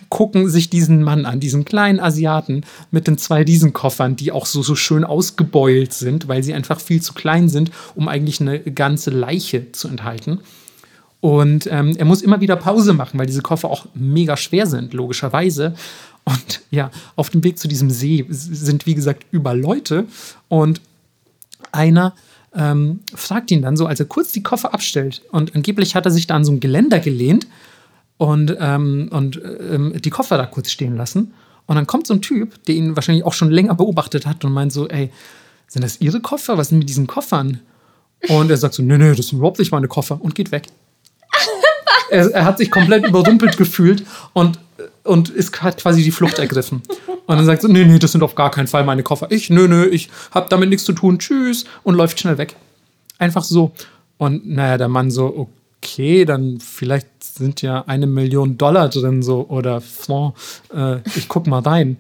gucken 0.09 0.49
sich 0.49 0.71
diesen 0.71 1.03
Mann 1.03 1.27
an, 1.27 1.41
diesen 1.41 1.65
kleinen 1.65 2.01
Asiaten 2.01 2.65
mit 2.91 3.07
den 3.07 3.19
zwei 3.19 3.43
Riesenkoffern, 3.43 4.17
die 4.17 4.33
auch 4.33 4.47
so, 4.47 4.63
so 4.63 4.75
schön 4.75 5.05
ausgebeult 5.05 5.93
sind, 5.93 6.29
weil 6.29 6.43
sie 6.43 6.55
einfach 6.55 6.81
viel 6.81 7.03
zu 7.03 7.13
klein 7.15 7.49
sind, 7.49 7.71
um 7.95 8.09
eigentlich 8.09 8.41
eine 8.41 8.61
ganze 8.61 9.11
Leiche 9.11 9.73
zu 9.73 9.89
enthalten. 9.89 10.41
Und 11.21 11.67
ähm, 11.71 11.95
er 11.97 12.05
muss 12.05 12.23
immer 12.23 12.41
wieder 12.41 12.57
Pause 12.57 12.93
machen, 12.93 13.19
weil 13.19 13.27
diese 13.27 13.43
Koffer 13.43 13.69
auch 13.69 13.87
mega 13.95 14.37
schwer 14.37 14.67
sind, 14.67 14.95
logischerweise. 14.95 15.75
Und 16.25 16.61
ja, 16.71 16.91
auf 17.17 17.31
dem 17.31 17.43
Weg 17.43 17.59
zu 17.59 17.69
diesem 17.69 17.91
See 17.91 18.25
sind, 18.29 18.87
wie 18.87 18.95
gesagt, 18.95 19.27
über 19.31 19.55
Leute. 19.55 20.07
Und 20.49 20.81
einer 21.73 22.15
ähm, 22.55 23.01
fragt 23.15 23.51
ihn 23.51 23.63
dann 23.63 23.77
so, 23.77 23.87
als 23.87 24.01
er 24.01 24.07
kurz 24.07 24.33
die 24.33 24.43
Koffer 24.43 24.73
abstellt. 24.73 25.23
Und 25.33 25.57
angeblich 25.57 25.97
hat 25.97 26.07
er 26.07 26.13
sich 26.13 26.27
da 26.27 26.37
an 26.37 26.45
so 26.45 26.53
ein 26.53 26.61
Geländer 26.61 27.01
gelehnt 27.01 27.47
und, 28.19 28.57
ähm, 28.61 29.09
und 29.11 29.41
ähm, 29.45 29.95
die 30.01 30.11
Koffer 30.11 30.37
da 30.37 30.47
kurz 30.47 30.71
stehen 30.71 30.97
lassen. 30.97 31.33
Und 31.67 31.77
dann 31.77 31.87
kommt 31.87 32.07
so 32.07 32.15
ein 32.15 32.23
Typ, 32.23 32.63
der 32.65 32.75
ihn 32.75 32.97
wahrscheinlich 32.97 33.25
auch 33.25 33.33
schon 33.33 33.51
länger 33.51 33.75
beobachtet 33.75 34.27
hat 34.27 34.45
und 34.45 34.53
meint 34.53 34.73
so, 34.73 34.89
ey, 34.89 35.11
sind 35.67 35.83
das 35.83 36.01
Ihre 36.01 36.21
Koffer? 36.21 36.59
Was 36.59 36.69
sind 36.69 36.79
mit 36.79 36.89
diesen 36.89 37.07
Koffern? 37.07 37.61
Und 38.29 38.51
er 38.51 38.57
sagt 38.57 38.75
so, 38.75 38.83
nee, 38.83 38.99
nee, 38.99 39.15
das 39.15 39.29
sind 39.29 39.39
überhaupt 39.39 39.59
nicht 39.59 39.71
meine 39.71 39.87
Koffer 39.87 40.21
und 40.21 40.35
geht 40.35 40.51
weg 40.51 40.67
er, 42.11 42.31
er, 42.31 42.45
hat 42.45 42.59
sich 42.59 42.71
komplett 42.71 43.07
überrumpelt 43.07 43.57
gefühlt 43.57 44.05
und, 44.33 44.59
und 45.05 45.29
ist, 45.29 45.63
hat 45.63 45.77
quasi 45.77 46.03
die 46.03 46.11
Flucht 46.11 46.39
ergriffen. 46.39 46.83
Und 47.27 47.37
dann 47.37 47.45
sagt 47.45 47.63
so, 47.63 47.69
nee, 47.69 47.85
nee, 47.85 47.99
das 47.99 48.13
sind 48.13 48.23
auf 48.23 48.35
gar 48.35 48.51
keinen 48.51 48.67
Fall 48.67 48.85
meine 48.85 49.03
Koffer. 49.03 49.31
Ich, 49.31 49.51
nö, 49.51 49.69
nö, 49.69 49.87
ich 49.87 50.09
habe 50.33 50.49
damit 50.49 50.71
nichts 50.71 50.85
zu 50.85 50.93
tun, 50.93 51.19
tschüss. 51.19 51.67
Und 51.83 51.95
läuft 51.95 52.19
schnell 52.19 52.39
weg. 52.39 52.57
Einfach 53.19 53.45
so. 53.45 53.73
Und 54.17 54.49
naja, 54.49 54.79
der 54.79 54.89
Mann 54.89 55.11
so, 55.11 55.51
okay, 55.79 56.25
dann 56.25 56.61
vielleicht 56.61 57.23
sind 57.23 57.63
ja 57.63 57.85
eine 57.87 58.07
Million 58.07 58.59
Dollar 58.59 58.89
drin, 58.89 59.23
so, 59.23 59.47
oder 59.49 59.81
Franc. 59.81 60.35
Äh, 60.75 60.99
ich 61.17 61.29
guck 61.29 61.47
mal 61.47 61.61
rein. 61.61 61.99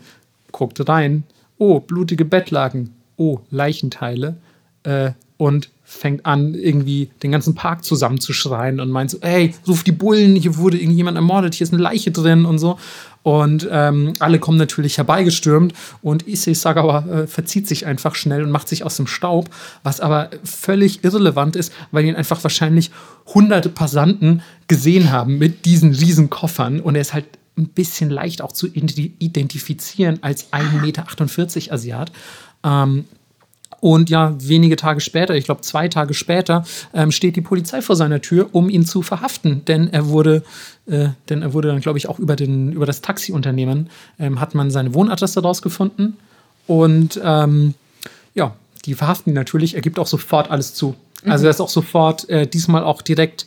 Guckt 0.52 0.88
rein. 0.88 1.24
Oh, 1.58 1.80
blutige 1.80 2.24
Bettlaken. 2.24 2.94
Oh, 3.16 3.40
Leichenteile. 3.50 4.36
Äh, 4.82 5.12
und 5.36 5.70
fängt 5.90 6.26
an, 6.26 6.54
irgendwie 6.54 7.08
den 7.22 7.32
ganzen 7.32 7.54
Park 7.54 7.82
zusammenzuschreien 7.82 8.78
und 8.78 8.90
meint 8.90 9.10
so, 9.10 9.18
ey, 9.22 9.54
ruf 9.66 9.84
die 9.84 9.92
Bullen, 9.92 10.36
hier 10.36 10.58
wurde 10.58 10.76
irgendjemand 10.76 11.16
ermordet, 11.16 11.54
hier 11.54 11.64
ist 11.64 11.72
eine 11.72 11.82
Leiche 11.82 12.10
drin 12.10 12.44
und 12.44 12.58
so. 12.58 12.78
Und 13.22 13.66
ähm, 13.70 14.12
alle 14.18 14.38
kommen 14.38 14.58
natürlich 14.58 14.98
herbeigestürmt 14.98 15.72
und 16.02 16.28
Issei 16.28 16.52
Sagawa 16.52 17.06
äh, 17.06 17.26
verzieht 17.26 17.66
sich 17.66 17.86
einfach 17.86 18.14
schnell 18.14 18.42
und 18.42 18.50
macht 18.50 18.68
sich 18.68 18.84
aus 18.84 18.96
dem 18.96 19.06
Staub, 19.06 19.48
was 19.82 20.00
aber 20.00 20.28
völlig 20.44 21.04
irrelevant 21.04 21.56
ist, 21.56 21.72
weil 21.90 22.04
ihn 22.04 22.16
einfach 22.16 22.42
wahrscheinlich 22.44 22.90
hunderte 23.26 23.70
Passanten 23.70 24.42
gesehen 24.68 25.10
haben 25.10 25.38
mit 25.38 25.64
diesen 25.64 25.94
riesen 25.94 26.28
Koffern 26.28 26.80
und 26.80 26.96
er 26.96 27.00
ist 27.00 27.14
halt 27.14 27.24
ein 27.56 27.68
bisschen 27.68 28.10
leicht 28.10 28.42
auch 28.42 28.52
zu 28.52 28.66
identifizieren 28.66 30.18
als 30.20 30.52
1,48 30.52 30.80
Meter 30.80 31.72
Asiat. 31.72 32.12
Ähm, 32.62 33.04
und 33.80 34.10
ja, 34.10 34.34
wenige 34.40 34.76
Tage 34.76 35.00
später, 35.00 35.34
ich 35.34 35.44
glaube 35.44 35.60
zwei 35.60 35.88
Tage 35.88 36.14
später, 36.14 36.64
ähm, 36.92 37.12
steht 37.12 37.36
die 37.36 37.40
Polizei 37.40 37.80
vor 37.80 37.96
seiner 37.96 38.20
Tür, 38.20 38.48
um 38.52 38.68
ihn 38.68 38.84
zu 38.84 39.02
verhaften. 39.02 39.64
Denn 39.66 39.88
er 39.92 40.08
wurde, 40.08 40.42
äh, 40.86 41.10
denn 41.28 41.42
er 41.42 41.52
wurde 41.52 41.68
dann, 41.68 41.80
glaube 41.80 41.98
ich, 41.98 42.08
auch 42.08 42.18
über, 42.18 42.34
den, 42.34 42.72
über 42.72 42.86
das 42.86 43.02
Taxiunternehmen, 43.02 43.88
ähm, 44.18 44.40
hat 44.40 44.54
man 44.54 44.70
seine 44.70 44.94
Wohnadresse 44.94 45.42
rausgefunden. 45.42 46.16
Und 46.66 47.20
ähm, 47.22 47.74
ja, 48.34 48.54
die 48.84 48.94
verhaften 48.94 49.30
ihn 49.30 49.34
natürlich. 49.34 49.74
Er 49.74 49.80
gibt 49.80 49.98
auch 49.98 50.06
sofort 50.06 50.50
alles 50.50 50.74
zu. 50.74 50.96
Also 51.24 51.42
mhm. 51.42 51.46
er 51.46 51.50
ist 51.50 51.60
auch 51.60 51.68
sofort, 51.68 52.28
äh, 52.28 52.46
diesmal 52.46 52.82
auch 52.82 53.02
direkt 53.02 53.46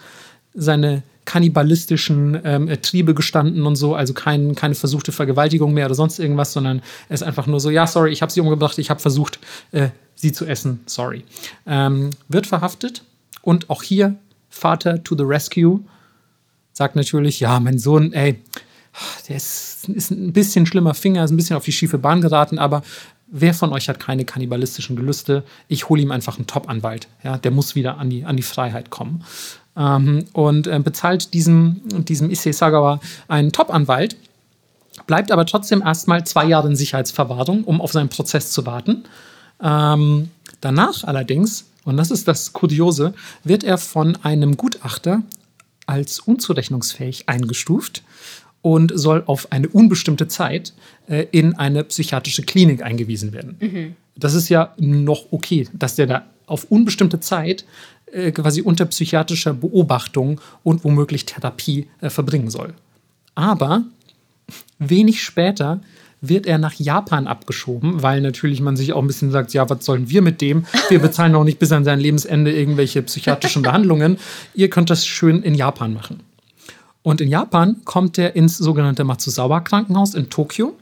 seine 0.54 1.04
kannibalistischen 1.26 2.40
ähm, 2.44 2.70
Triebe 2.82 3.14
gestanden 3.14 3.66
und 3.66 3.76
so, 3.76 3.96
also 3.96 4.14
kein, 4.14 4.56
keine 4.56 4.76
versuchte 4.76 5.12
Vergewaltigung 5.12 5.74
mehr 5.74 5.86
oder 5.86 5.96
sonst 5.96 6.20
irgendwas, 6.20 6.54
sondern 6.54 6.82
er 7.10 7.14
ist 7.14 7.24
einfach 7.24 7.48
nur 7.48 7.60
so, 7.60 7.70
ja, 7.70 7.86
sorry, 7.88 8.12
ich 8.12 8.22
habe 8.22 8.32
sie 8.32 8.42
umgebracht, 8.42 8.78
ich 8.80 8.90
habe 8.90 9.00
versucht, 9.00 9.40
äh, 9.72 9.90
sie 10.16 10.32
zu 10.32 10.46
essen, 10.46 10.82
sorry. 10.86 11.24
Ähm, 11.66 12.10
wird 12.28 12.48
verhaftet 12.48 13.04
und 13.42 13.70
auch 13.70 13.84
hier 13.84 14.16
Vater 14.50 15.04
to 15.04 15.16
the 15.16 15.24
rescue 15.24 15.80
sagt 16.74 16.96
natürlich, 16.96 17.40
ja, 17.40 17.60
mein 17.60 17.78
Sohn, 17.78 18.14
ey, 18.14 18.42
der 19.28 19.36
ist, 19.36 19.88
ist 19.90 20.12
ein 20.12 20.34
bisschen 20.34 20.66
schlimmer 20.66 20.94
Finger, 20.94 21.24
ist 21.24 21.32
ein 21.32 21.38
bisschen 21.38 21.56
auf 21.56 21.66
die 21.66 21.72
schiefe 21.72 21.98
Bahn 21.98 22.22
geraten, 22.22 22.60
aber 22.60 22.84
wer 23.28 23.54
von 23.54 23.72
euch 23.72 23.90
hat 23.90 24.00
keine 24.00 24.26
kannibalistischen 24.26 24.96
Gelüste? 24.96 25.44
Ich 25.68 25.90
hole 25.90 26.02
ihm 26.02 26.12
einfach 26.12 26.38
einen 26.38 26.48
Top-Anwalt. 26.48 27.08
Ja, 27.24 27.38
der 27.38 27.52
muss 27.52 27.76
wieder 27.76 27.98
an 27.98 28.10
die, 28.10 28.26
an 28.26 28.36
die 28.36 28.44
Freiheit 28.44 28.90
kommen. 28.90 29.24
Ähm, 29.76 30.26
und 30.34 30.68
äh, 30.68 30.80
bezahlt 30.80 31.34
diesem, 31.34 31.82
diesem 32.06 32.30
Issei 32.30 32.52
Sagawa 32.52 33.00
einen 33.28 33.52
Top-Anwalt, 33.52 34.18
bleibt 35.08 35.32
aber 35.32 35.46
trotzdem 35.46 35.82
erstmal 35.82 36.26
zwei 36.26 36.46
Jahre 36.46 36.68
in 36.68 36.76
Sicherheitsverwahrung, 36.76 37.64
um 37.64 37.82
auf 37.82 37.92
seinen 37.92 38.10
Prozess 38.10 38.52
zu 38.52 38.66
warten. 38.66 39.06
Ähm, 39.62 40.30
danach 40.60 41.04
allerdings, 41.04 41.66
und 41.86 41.98
das 41.98 42.12
ist 42.12 42.28
das 42.28 42.54
Kuriose, 42.54 43.14
wird 43.44 43.64
er 43.64 43.78
von 43.78 44.18
einem 44.24 44.58
Gutachter 44.58 45.22
als 45.86 46.20
unzurechnungsfähig 46.20 47.28
eingestuft 47.28 48.04
und 48.62 48.92
soll 48.96 49.24
auf 49.26 49.52
eine 49.52 49.68
unbestimmte 49.70 50.28
Zeit 50.28 50.74
äh, 51.08 51.26
in 51.32 51.56
eine 51.56 51.84
psychiatrische 51.84 52.44
Klinik 52.44 52.84
eingewiesen 52.84 53.34
werden. 53.34 53.58
Mhm. 53.60 53.96
Das 54.16 54.34
ist 54.34 54.50
ja 54.50 54.74
noch 54.78 55.32
okay, 55.32 55.68
dass 55.74 55.96
der 55.96 56.08
da 56.08 56.26
auf 56.46 56.66
unbestimmte 56.66 57.20
Zeit 57.20 57.66
äh, 58.12 58.32
quasi 58.32 58.62
unter 58.62 58.86
psychiatrischer 58.86 59.54
Beobachtung 59.54 60.40
und 60.64 60.84
womöglich 60.84 61.26
Therapie 61.26 61.88
äh, 62.02 62.10
verbringen 62.10 62.50
soll. 62.50 62.74
Aber 63.36 63.84
wenig 64.80 65.24
später 65.24 65.82
wird 66.22 66.46
er 66.46 66.60
nach 66.60 66.74
Japan 66.74 67.26
abgeschoben, 67.26 68.04
weil 68.04 68.22
natürlich 68.22 68.62
man 68.62 68.78
sich 68.78 68.94
auch 68.94 69.02
ein 69.02 69.08
bisschen 69.08 69.32
sagt, 69.32 69.54
ja, 69.54 69.70
was 69.70 69.84
sollen 69.84 70.10
wir 70.10 70.22
mit 70.22 70.40
dem? 70.40 70.66
Wir 70.90 71.00
bezahlen 71.02 71.34
auch 71.36 71.44
nicht 71.44 71.58
bis 71.58 71.72
an 71.72 71.84
sein 71.84 72.00
Lebensende 72.00 72.52
irgendwelche 72.54 73.02
psychiatrischen 73.02 73.64
Behandlungen. 73.64 74.18
Ihr 74.54 74.70
könnt 74.70 74.90
das 74.90 75.06
schön 75.06 75.42
in 75.42 75.56
Japan 75.56 75.94
machen. 75.94 76.20
Und 77.02 77.22
in 77.22 77.30
Japan 77.30 77.78
kommt 77.86 78.20
er 78.20 78.36
ins 78.36 78.58
sogenannte 78.58 79.04
Matsuzawa 79.04 79.62
Krankenhaus 79.62 80.14
in 80.14 80.30
Tokio, 80.30 80.78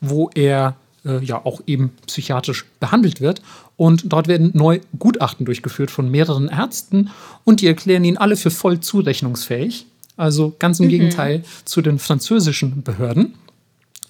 wo 0.00 0.30
er 0.34 0.76
äh, 1.08 1.24
ja 1.24 1.44
auch 1.44 1.62
eben 1.66 1.90
psychiatrisch 2.06 2.66
behandelt 2.80 3.20
wird. 3.20 3.42
Und 3.76 4.12
dort 4.12 4.28
werden 4.28 4.50
neu 4.54 4.80
Gutachten 4.98 5.46
durchgeführt 5.46 5.90
von 5.90 6.10
mehreren 6.10 6.48
Ärzten 6.48 7.10
und 7.44 7.60
die 7.60 7.66
erklären 7.66 8.04
ihn 8.04 8.16
alle 8.16 8.36
für 8.36 8.50
voll 8.50 8.80
zurechnungsfähig. 8.80 9.86
Also 10.16 10.54
ganz 10.58 10.80
im 10.80 10.86
mhm. 10.86 10.90
Gegenteil 10.90 11.44
zu 11.64 11.80
den 11.80 11.98
französischen 11.98 12.82
Behörden 12.82 13.34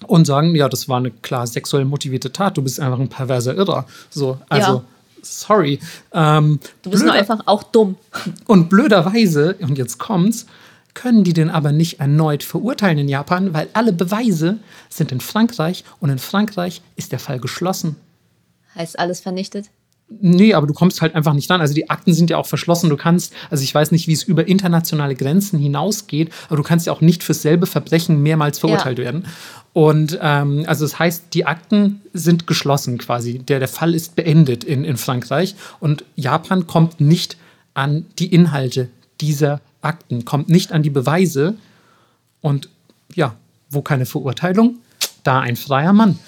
und 0.07 0.25
sagen, 0.25 0.55
ja, 0.55 0.67
das 0.69 0.89
war 0.89 0.97
eine 0.97 1.11
klar 1.11 1.45
sexuell 1.45 1.85
motivierte 1.85 2.31
Tat, 2.31 2.57
du 2.57 2.61
bist 2.61 2.79
einfach 2.79 2.99
ein 2.99 3.09
perverser 3.09 3.55
Irrer. 3.55 3.85
So, 4.09 4.39
also 4.49 4.71
ja. 4.71 4.83
sorry. 5.21 5.79
Ähm, 6.13 6.59
du 6.81 6.89
bist 6.89 7.03
nur 7.03 7.13
einfach 7.13 7.41
auch 7.45 7.63
dumm. 7.63 7.95
Und 8.47 8.69
blöderweise, 8.69 9.55
und 9.59 9.77
jetzt 9.77 9.97
kommt's, 9.97 10.45
können 10.99 11.23
die 11.23 11.31
den 11.31 11.49
aber 11.49 11.71
nicht 11.71 12.01
erneut 12.01 12.43
verurteilen 12.43 12.97
in 12.97 13.07
Japan, 13.07 13.53
weil 13.53 13.69
alle 13.71 13.93
Beweise 13.93 14.59
sind 14.89 15.13
in 15.13 15.21
Frankreich 15.21 15.85
und 16.01 16.09
in 16.09 16.19
Frankreich 16.19 16.81
ist 16.97 17.13
der 17.13 17.19
Fall 17.19 17.39
geschlossen. 17.39 17.95
Heißt 18.75 18.99
alles 18.99 19.21
vernichtet? 19.21 19.69
Nee, 20.09 20.53
aber 20.53 20.67
du 20.67 20.73
kommst 20.73 21.01
halt 21.01 21.15
einfach 21.15 21.33
nicht 21.33 21.49
dran. 21.49 21.61
Also 21.61 21.73
die 21.73 21.89
Akten 21.89 22.13
sind 22.13 22.29
ja 22.29 22.37
auch 22.37 22.47
verschlossen. 22.47 22.89
Du 22.89 22.97
kannst, 22.97 23.31
also 23.49 23.63
ich 23.63 23.73
weiß 23.73 23.91
nicht, 23.91 24.09
wie 24.09 24.11
es 24.11 24.23
über 24.23 24.49
internationale 24.49 25.15
Grenzen 25.15 25.57
hinausgeht, 25.57 26.31
aber 26.47 26.57
du 26.57 26.63
kannst 26.63 26.85
ja 26.85 26.91
auch 26.91 26.99
nicht 26.99 27.23
fürs 27.23 27.43
selbe 27.43 27.65
Verbrechen 27.65 28.21
mehrmals 28.21 28.59
verurteilt 28.59 28.99
ja. 28.99 29.05
werden. 29.05 29.25
Und 29.71 30.19
ähm, 30.21 30.65
also 30.67 30.83
das 30.83 30.99
heißt, 30.99 31.33
die 31.33 31.45
Akten 31.45 32.01
sind 32.11 32.45
geschlossen 32.45 32.97
quasi. 32.97 33.39
Der, 33.39 33.59
der 33.59 33.69
Fall 33.69 33.95
ist 33.95 34.17
beendet 34.17 34.65
in, 34.65 34.83
in 34.83 34.97
Frankreich 34.97 35.55
und 35.79 36.03
Japan 36.17 36.67
kommt 36.67 36.99
nicht 36.99 37.37
an 37.73 38.05
die 38.17 38.33
Inhalte 38.33 38.89
dieser 39.21 39.61
Akten, 39.81 40.25
kommt 40.25 40.49
nicht 40.49 40.71
an 40.71 40.83
die 40.83 40.89
Beweise. 40.89 41.55
Und 42.41 42.69
ja, 43.13 43.35
wo 43.69 43.81
keine 43.81 44.05
Verurteilung, 44.05 44.79
da 45.23 45.39
ein 45.39 45.55
freier 45.55 45.93
Mann. 45.93 46.19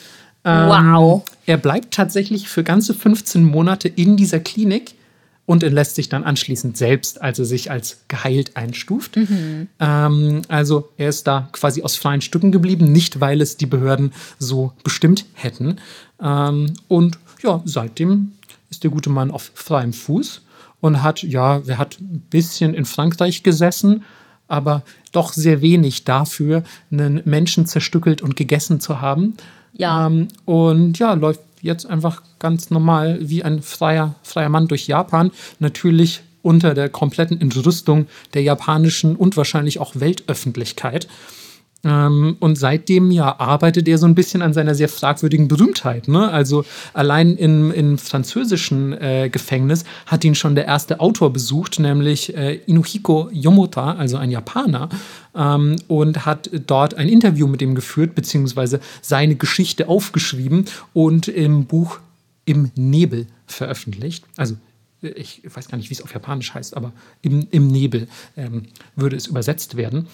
Ähm, 0.44 0.68
wow. 0.68 1.24
Er 1.46 1.58
bleibt 1.58 1.94
tatsächlich 1.94 2.50
für 2.50 2.64
ganze 2.64 2.94
15 2.94 3.44
Monate 3.44 3.88
in 3.88 4.18
dieser 4.18 4.40
Klinik 4.40 4.96
und 5.46 5.64
entlässt 5.64 5.96
sich 5.96 6.08
dann 6.08 6.24
anschließend 6.24 6.78
selbst, 6.78 7.22
als 7.22 7.40
er 7.40 7.46
sich 7.46 7.72
als 7.72 8.02
geheilt 8.08 8.56
einstuft. 8.56 9.18
Mhm. 9.18 9.68
Ähm, 9.80 10.42
also 10.48 10.90
er 10.98 11.10
ist 11.10 11.28
da 11.28 11.50
quasi 11.52 11.82
aus 11.84 11.96
freien 11.96 12.22
Stücken 12.22 12.52
geblieben, 12.52 12.92
nicht 12.92 13.20
weil 13.20 13.42
es 13.42 13.58
die 13.58 13.66
Behörden 13.66 14.14
so 14.40 14.74
bestimmt 14.84 15.26
hätten. 15.34 15.78
Ähm, 16.22 16.74
und 16.88 17.18
ja, 17.44 17.62
seitdem 17.66 18.34
ist 18.70 18.84
der 18.84 18.92
gute 18.92 19.10
Mann 19.10 19.32
auf 19.32 19.52
freiem 19.54 19.94
Fuß 19.94 20.42
und 20.82 21.02
hat, 21.02 21.24
ja, 21.24 21.62
er 21.66 21.78
hat 21.78 22.00
ein 22.02 22.24
bisschen 22.30 22.74
in 22.74 22.86
Frankreich 22.86 23.44
gesessen, 23.44 24.04
aber 24.48 24.84
doch 25.12 25.32
sehr 25.32 25.62
wenig 25.62 26.04
dafür, 26.04 26.64
einen 26.92 27.22
Menschen 27.24 27.66
zerstückelt 27.66 28.22
und 28.22 28.36
gegessen 28.36 28.80
zu 28.82 29.00
haben. 29.00 29.36
Ja. 29.74 30.08
Ähm, 30.08 30.28
und 30.46 31.00
ja, 31.00 31.14
läuft 31.14 31.42
jetzt 31.62 31.86
einfach 31.86 32.24
ganz 32.40 32.70
normal 32.70 33.20
wie 33.22 33.44
ein 33.44 33.62
freier, 33.62 34.16
freier 34.24 34.50
Mann 34.50 34.68
durch 34.68 34.88
Japan. 34.88 35.32
Natürlich 35.60 36.22
unter 36.42 36.74
der 36.74 36.90
kompletten 36.90 37.40
Entrüstung 37.40 38.08
der 38.34 38.42
japanischen 38.42 39.16
und 39.16 39.38
wahrscheinlich 39.38 39.80
auch 39.80 39.94
Weltöffentlichkeit. 39.96 41.08
Ähm, 41.84 42.38
und 42.40 42.58
seitdem 42.58 43.12
ja 43.12 43.40
arbeitet 43.40 43.88
er 43.88 43.98
so 43.98 44.06
ein 44.06 44.16
bisschen 44.16 44.42
an 44.42 44.54
seiner 44.54 44.76
sehr 44.76 44.90
fragwürdigen 44.90 45.48
Berühmtheit. 45.48 46.08
Ne? 46.08 46.30
Also 46.30 46.64
allein 46.94 47.36
im, 47.38 47.72
im 47.72 47.98
französischen 47.98 48.94
äh, 48.94 49.30
Gefängnis 49.30 49.84
hat 50.06 50.24
ihn 50.24 50.36
schon 50.36 50.56
der 50.56 50.66
erste 50.66 51.00
Autor 51.00 51.34
besucht, 51.34 51.80
nämlich 51.80 52.36
äh, 52.36 52.56
Inuhiko 52.68 53.30
Yomota, 53.32 53.96
also 53.96 54.18
ein 54.18 54.30
Japaner, 54.30 54.90
ähm, 55.36 55.78
und 55.88 56.26
hat 56.26 56.50
dort 56.68 56.96
ein 56.96 57.10
Interview 57.10 57.48
mit 57.48 57.62
ihm 57.62 57.74
geführt, 57.74 58.14
beziehungsweise 58.14 58.80
seine 59.02 59.36
Geschichte 59.36 59.88
aufgeschrieben 59.88 60.66
und 60.94 61.28
im 61.28 61.66
Buch 61.66 62.00
Im 62.46 62.72
Nebel 62.76 63.28
veröffentlicht. 63.48 64.24
Also 64.36 64.56
ich 65.02 65.42
weiß 65.44 65.68
gar 65.68 65.78
nicht, 65.78 65.90
wie 65.90 65.96
es 65.96 66.02
auf 66.02 66.14
Japanisch 66.14 66.54
heißt, 66.54 66.78
aber 66.78 66.92
im, 67.22 67.48
im 67.52 67.68
Nebel 67.68 68.08
ähm, 68.38 68.68
würde 68.96 69.16
es 69.16 69.28
übersetzt 69.28 69.78
werden. 69.78 70.08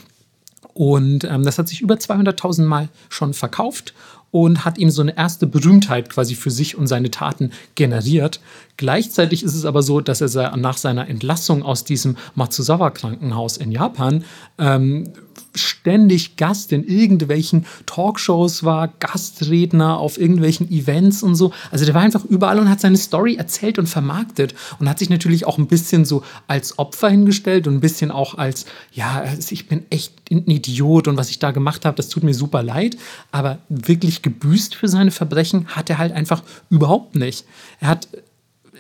Und 0.78 1.24
ähm, 1.24 1.42
das 1.42 1.58
hat 1.58 1.68
sich 1.68 1.82
über 1.82 1.96
200.000 1.96 2.62
Mal 2.62 2.90
schon 3.10 3.34
verkauft 3.34 3.96
und 4.30 4.64
hat 4.64 4.78
ihm 4.78 4.92
so 4.92 5.02
eine 5.02 5.18
erste 5.18 5.48
Berühmtheit 5.48 6.08
quasi 6.12 6.36
für 6.36 6.52
sich 6.52 6.78
und 6.78 6.86
seine 6.86 7.10
Taten 7.10 7.52
generiert. 7.74 8.40
Gleichzeitig 8.78 9.44
ist 9.44 9.56
es 9.56 9.66
aber 9.66 9.82
so, 9.82 10.02
dass 10.02 10.22
er 10.22 10.56
nach 10.56 10.78
seiner 10.78 11.10
Entlassung 11.10 11.64
aus 11.64 11.84
diesem 11.84 12.16
Matsuzawa-Krankenhaus 12.36 13.58
in 13.58 13.72
Japan 13.72 14.24
ähm, 14.60 15.12
ständig 15.56 16.38
Gast 16.38 16.72
in 16.72 16.88
irgendwelchen 16.88 17.66
Talkshows 17.86 18.64
war, 18.64 18.90
Gastredner 19.00 19.98
auf 19.98 20.20
irgendwelchen 20.20 20.70
Events 20.72 21.24
und 21.24 21.36
so. 21.36 21.52
Also 21.72 21.86
der 21.86 21.94
war 21.94 22.02
einfach 22.02 22.26
überall 22.26 22.60
und 22.60 22.70
hat 22.70 22.80
seine 22.80 22.98
Story 22.98 23.36
erzählt 23.36 23.80
und 23.80 23.88
vermarktet 23.88 24.54
und 24.80 24.90
hat 24.90 25.00
sich 25.00 25.10
natürlich 25.10 25.46
auch 25.46 25.58
ein 25.58 25.68
bisschen 25.68 26.06
so 26.06 26.24
als 26.48 26.78
Opfer 26.78 27.10
hingestellt 27.10 27.68
und 27.68 27.76
ein 27.76 27.82
bisschen 27.82 28.12
auch 28.12 28.36
als, 28.36 28.66
ja, 28.92 29.22
also 29.22 29.52
ich 29.52 29.68
bin 29.68 29.86
echt 29.90 30.14
ein 30.32 30.50
Idiot 30.50 31.08
und 31.08 31.18
was 31.18 31.30
ich 31.30 31.40
da 31.40 31.52
gemacht 31.52 31.86
habe, 31.86 31.98
das 31.98 32.10
tut 32.10 32.24
mir 32.24 32.34
super 32.34 32.64
leid. 32.64 32.98
Aber 33.32 33.60
wirklich 33.70 34.22
gebüßt 34.22 34.76
für 34.76 34.88
seine 34.88 35.12
Verbrechen 35.12 35.68
hat 35.70 35.90
er 35.90 35.98
halt 35.98 36.14
einfach 36.14 36.44
überhaupt 36.70 37.16
nicht. 37.16 37.46
Er 37.80 37.88
hat 37.90 38.08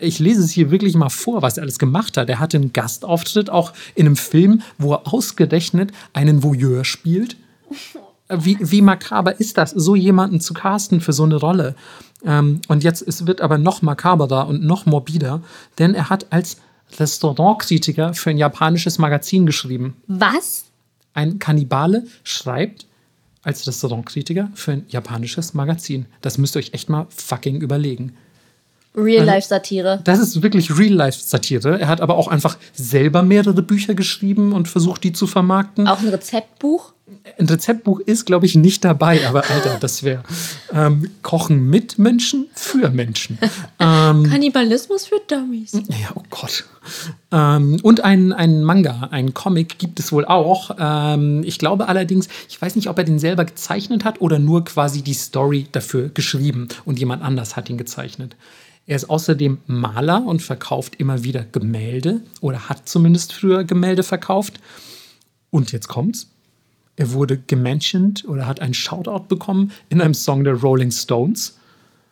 ich 0.02 0.20
lese 0.20 0.44
es 0.44 0.52
hier 0.52 0.72
wirklich 0.72 0.96
mal 0.96 1.10
vor, 1.10 1.42
was 1.42 1.58
er 1.58 1.64
alles 1.64 1.80
gemacht 1.80 2.18
hat. 2.18 2.30
Er 2.30 2.40
hatte 2.40 2.58
einen 2.58 2.74
Gastauftritt 2.74 3.50
auch 3.50 3.74
in 3.96 4.06
einem 4.06 4.16
Film, 4.16 4.62
wo 4.78 4.94
er 4.94 5.14
ausgerechnet 5.14 5.92
einen 6.14 6.44
Voyeur 6.44 6.86
spielt. 6.86 7.38
Wie, 8.30 8.58
wie 8.60 8.82
makaber 8.82 9.40
ist 9.40 9.58
das, 9.58 9.72
so 9.72 9.96
jemanden 9.96 10.42
zu 10.42 10.54
casten 10.54 11.00
für 11.00 11.14
so 11.14 11.24
eine 11.24 11.36
Rolle? 11.36 11.76
Ähm, 12.26 12.62
und 12.68 12.84
jetzt 12.84 13.02
es 13.02 13.26
wird 13.26 13.42
aber 13.42 13.58
noch 13.58 13.82
makaberer 13.82 14.48
und 14.48 14.64
noch 14.64 14.86
morbider, 14.86 15.42
denn 15.80 15.94
er 15.94 16.10
hat 16.10 16.28
als 16.32 16.58
Restaurantkritiker 17.00 18.14
für 18.14 18.30
ein 18.30 18.38
japanisches 18.38 18.98
Magazin 18.98 19.46
geschrieben. 19.46 19.96
Was? 20.08 20.66
Ein 21.14 21.40
Kannibale 21.40 22.06
schreibt 22.24 22.86
als 23.44 23.66
Restaurantkritiker 23.66 24.52
für 24.56 24.74
ein 24.74 24.86
japanisches 24.90 25.54
Magazin. 25.54 26.06
Das 26.22 26.38
müsst 26.38 26.56
ihr 26.56 26.60
euch 26.60 26.74
echt 26.74 26.90
mal 26.90 27.08
fucking 27.10 27.62
überlegen. 27.62 28.16
Real-Life-Satire. 28.98 30.02
Das 30.04 30.20
ist 30.20 30.42
wirklich 30.42 30.78
Real-Life-Satire. 30.78 31.80
Er 31.80 31.88
hat 31.88 32.02
aber 32.02 32.18
auch 32.18 32.28
einfach 32.28 32.58
selber 32.74 33.24
mehrere 33.24 33.62
Bücher 33.62 33.94
geschrieben 33.94 34.54
und 34.54 34.68
versucht, 34.68 35.04
die 35.04 35.14
zu 35.14 35.28
vermarkten. 35.28 35.88
Auch 35.88 36.00
ein 36.00 36.10
Rezeptbuch. 36.10 36.94
Ein 37.40 37.48
Rezeptbuch 37.48 38.00
ist, 38.02 38.26
glaube 38.26 38.46
ich, 38.46 38.56
nicht 38.56 38.84
dabei, 38.84 39.26
aber 39.28 39.50
Alter, 39.50 39.78
das 39.80 40.04
wäre 40.04 40.24
ähm, 40.74 41.10
Kochen 41.22 41.70
mit 41.70 41.98
Menschen 42.00 42.48
für 42.54 42.90
Menschen. 42.90 43.38
Ähm, 43.80 44.24
Kannibalismus 44.24 45.06
für 45.06 45.22
Dummies. 45.28 45.72
ja, 45.74 46.10
oh 46.16 46.24
Gott. 46.32 46.66
Ähm, 47.32 47.78
und 47.84 48.04
ein, 48.04 48.34
ein 48.34 48.64
Manga, 48.64 49.08
ein 49.12 49.36
Comic 49.36 49.78
gibt 49.78 50.00
es 50.00 50.12
wohl 50.12 50.26
auch. 50.26 50.72
Ähm, 50.80 51.44
ich 51.46 51.60
glaube 51.60 51.88
allerdings, 51.88 52.28
ich 52.50 52.60
weiß 52.60 52.76
nicht, 52.76 52.90
ob 52.90 52.98
er 52.98 53.04
den 53.04 53.20
selber 53.20 53.46
gezeichnet 53.46 54.04
hat 54.04 54.20
oder 54.20 54.40
nur 54.40 54.66
quasi 54.66 55.04
die 55.04 55.14
Story 55.14 55.68
dafür 55.72 56.10
geschrieben 56.10 56.70
und 56.86 56.98
jemand 56.98 57.22
anders 57.22 57.56
hat 57.56 57.70
ihn 57.70 57.78
gezeichnet. 57.78 58.36
Er 58.88 58.96
ist 58.96 59.10
außerdem 59.10 59.60
Maler 59.68 60.26
und 60.26 60.42
verkauft 60.42 60.96
immer 60.96 61.24
wieder 61.24 61.44
Gemälde 61.44 62.22
oder 62.40 62.70
hat 62.70 62.88
zumindest 62.88 63.34
früher 63.34 63.66
Gemälde 63.66 64.02
verkauft. 64.02 64.60
Und 65.52 65.74
jetzt 65.74 65.90
kommt's. 65.90 66.28
Er 66.96 67.12
wurde 67.12 67.38
gementioned 67.38 68.26
oder 68.28 68.48
hat 68.48 68.62
einen 68.62 68.74
Shoutout 68.74 69.26
bekommen 69.28 69.72
in 69.90 70.02
einem 70.02 70.14
Song 70.14 70.44
der 70.44 70.56
Rolling 70.56 70.92
Stones. 70.92 71.58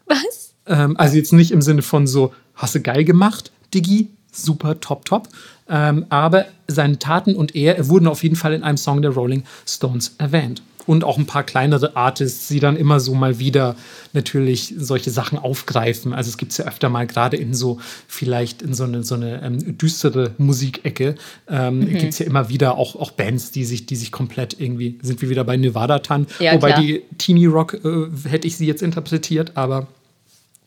Was? 0.06 0.54
Ähm, 0.68 0.98
also 0.98 1.16
jetzt 1.16 1.34
nicht 1.34 1.52
im 1.52 1.62
Sinne 1.62 1.82
von 1.82 2.08
so, 2.08 2.34
hast 2.54 2.76
du 2.76 2.82
geil 2.82 3.06
gemacht, 3.06 3.52
Diggi, 3.74 4.10
super, 4.32 4.80
top, 4.80 5.06
top. 5.06 5.30
Ähm, 5.68 6.06
aber 6.10 6.46
seine 6.68 7.00
Taten 7.00 7.36
und 7.36 7.56
er 7.56 7.88
wurden 7.88 8.08
auf 8.08 8.22
jeden 8.22 8.36
Fall 8.36 8.54
in 8.54 8.64
einem 8.64 8.78
Song 8.78 9.02
der 9.02 9.12
Rolling 9.12 9.44
Stones 9.66 10.16
erwähnt. 10.18 10.62
Und 10.86 11.04
auch 11.04 11.18
ein 11.18 11.26
paar 11.26 11.44
kleinere 11.44 11.96
Artists, 11.96 12.48
die 12.48 12.60
dann 12.60 12.76
immer 12.78 13.00
so 13.00 13.16
mal 13.16 13.40
wieder 13.40 13.76
natürlich 14.14 14.74
solche 14.78 15.12
Sachen 15.12 15.38
aufgreifen. 15.38 16.14
Also 16.14 16.30
es 16.30 16.38
gibt 16.38 16.52
es 16.52 16.58
ja 16.58 16.66
öfter 16.66 16.90
mal, 16.90 17.08
gerade 17.08 17.38
in 17.38 17.54
so, 17.54 17.80
vielleicht 18.08 18.62
in 18.62 18.74
so 18.74 18.84
eine, 18.84 19.04
so 19.04 19.16
eine 19.16 19.42
ähm, 19.42 19.78
düstere 19.78 20.32
Musikecke, 20.38 21.16
ähm, 21.48 21.80
mhm. 21.80 21.98
gibt 21.98 22.14
es 22.14 22.20
ja 22.20 22.26
immer 22.26 22.50
wieder 22.50 22.78
auch, 22.78 22.96
auch 22.96 23.12
Bands, 23.12 23.52
die 23.52 23.66
sich, 23.66 23.86
die 23.86 23.96
sich 23.96 24.12
komplett 24.12 24.60
irgendwie, 24.60 25.00
sind 25.02 25.22
wir 25.22 25.30
wieder 25.30 25.44
bei 25.44 25.58
Nevada 25.58 26.00
Tan, 26.00 26.28
ja, 26.40 26.54
wobei 26.54 26.72
klar. 26.72 26.82
die 26.82 27.04
Teenie 27.18 27.48
Rock 27.48 27.74
äh, 27.74 28.30
hätte 28.30 28.48
ich 28.48 28.58
sie 28.58 28.66
jetzt 28.68 28.82
interpretiert, 28.82 29.52
aber 29.56 29.88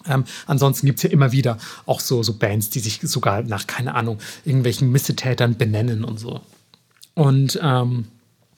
ähm, 0.06 0.24
ansonsten 0.46 0.86
gibt 0.86 0.98
es 0.98 1.02
ja 1.02 1.10
immer 1.10 1.32
wieder 1.32 1.58
auch 1.86 2.00
so, 2.00 2.22
so 2.22 2.34
Bands, 2.34 2.70
die 2.70 2.80
sich 2.80 3.00
sogar 3.02 3.42
nach, 3.42 3.66
keine 3.66 3.94
Ahnung, 3.94 4.18
irgendwelchen 4.44 4.90
Missetätern 4.90 5.56
benennen 5.56 6.04
und 6.04 6.18
so. 6.18 6.40
Und 7.14 7.58
ähm, 7.62 8.06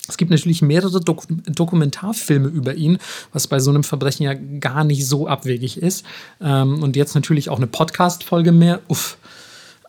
es 0.08 0.16
gibt 0.16 0.30
natürlich 0.30 0.62
mehrere 0.62 1.00
Dok 1.00 1.24
Dokumentarfilme 1.46 2.48
über 2.48 2.74
ihn, 2.74 2.98
was 3.32 3.46
bei 3.46 3.60
so 3.60 3.70
einem 3.70 3.84
Verbrechen 3.84 4.24
ja 4.24 4.34
gar 4.34 4.84
nicht 4.84 5.06
so 5.06 5.28
abwegig 5.28 5.76
ist. 5.76 6.04
Ähm, 6.40 6.82
und 6.82 6.96
jetzt 6.96 7.14
natürlich 7.14 7.48
auch 7.48 7.58
eine 7.58 7.66
Podcast-Folge 7.66 8.52
mehr. 8.52 8.80
Uff. 8.88 9.18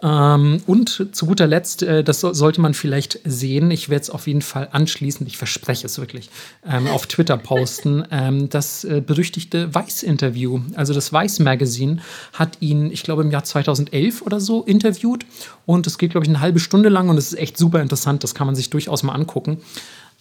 Ähm, 0.04 0.62
und 0.66 1.10
zu 1.12 1.26
guter 1.26 1.46
Letzt, 1.46 1.84
äh, 1.84 2.04
das 2.04 2.20
so, 2.22 2.34
sollte 2.34 2.60
man 2.60 2.74
vielleicht 2.74 3.20
sehen, 3.24 3.70
ich 3.70 3.90
werde 3.90 4.04
es 4.04 4.10
auf 4.10 4.26
jeden 4.26 4.42
Fall 4.42 4.70
anschließend, 4.72 5.30
ich 5.30 5.38
verspreche 5.38 5.86
es 5.86 6.00
wirklich, 6.00 6.30
ähm, 6.68 6.88
auf 6.88 7.06
Twitter 7.06 7.38
posten, 7.38 8.04
ähm, 8.12 8.50
das 8.50 8.84
äh, 8.84 9.02
berüchtigte 9.06 9.74
Weiß-Interview. 9.74 10.62
Also 10.76 10.94
das 10.94 11.14
Weiß-Magazin 11.14 12.02
hat 12.34 12.58
ihn, 12.62 12.92
ich 12.92 13.04
glaube, 13.04 13.22
im 13.22 13.30
Jahr 13.30 13.44
2011 13.44 14.24
oder 14.24 14.40
so 14.40 14.64
interviewt. 14.64 15.26
Und 15.68 15.86
es 15.86 16.00
geht, 16.00 16.12
glaube 16.12 16.26
ich, 16.26 16.30
eine 16.30 16.40
halbe 16.40 16.60
Stunde 16.60 16.90
lang 16.90 17.10
und 17.10 17.18
es 17.18 17.34
ist 17.34 17.40
echt 17.40 17.58
super 17.58 17.82
interessant. 17.82 18.24
Das 18.24 18.34
kann 18.34 18.48
man 18.48 18.56
sich 18.56 18.72
durchaus 18.72 19.04
mal 19.04 19.14
angucken. 19.14 19.60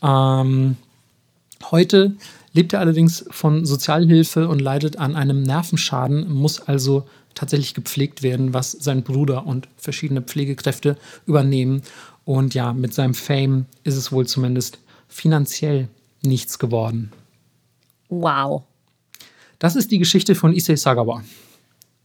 Ähm, 0.02 0.76
heute 1.70 2.16
lebt 2.52 2.72
er 2.72 2.80
allerdings 2.80 3.24
von 3.30 3.64
Sozialhilfe 3.64 4.48
und 4.48 4.58
leidet 4.60 4.98
an 4.98 5.14
einem 5.14 5.42
Nervenschaden, 5.42 6.32
muss 6.32 6.60
also 6.60 7.06
tatsächlich 7.34 7.74
gepflegt 7.74 8.22
werden, 8.22 8.54
was 8.54 8.72
sein 8.72 9.02
Bruder 9.02 9.46
und 9.46 9.68
verschiedene 9.76 10.22
Pflegekräfte 10.22 10.96
übernehmen. 11.26 11.82
Und 12.24 12.54
ja, 12.54 12.72
mit 12.72 12.92
seinem 12.92 13.14
Fame 13.14 13.66
ist 13.84 13.96
es 13.96 14.12
wohl 14.12 14.26
zumindest 14.26 14.78
finanziell 15.08 15.88
nichts 16.22 16.58
geworden. 16.58 17.12
Wow. 18.08 18.64
Das 19.58 19.76
ist 19.76 19.90
die 19.90 19.98
Geschichte 19.98 20.34
von 20.34 20.52
Issei 20.52 20.76
Sagawa, 20.76 21.22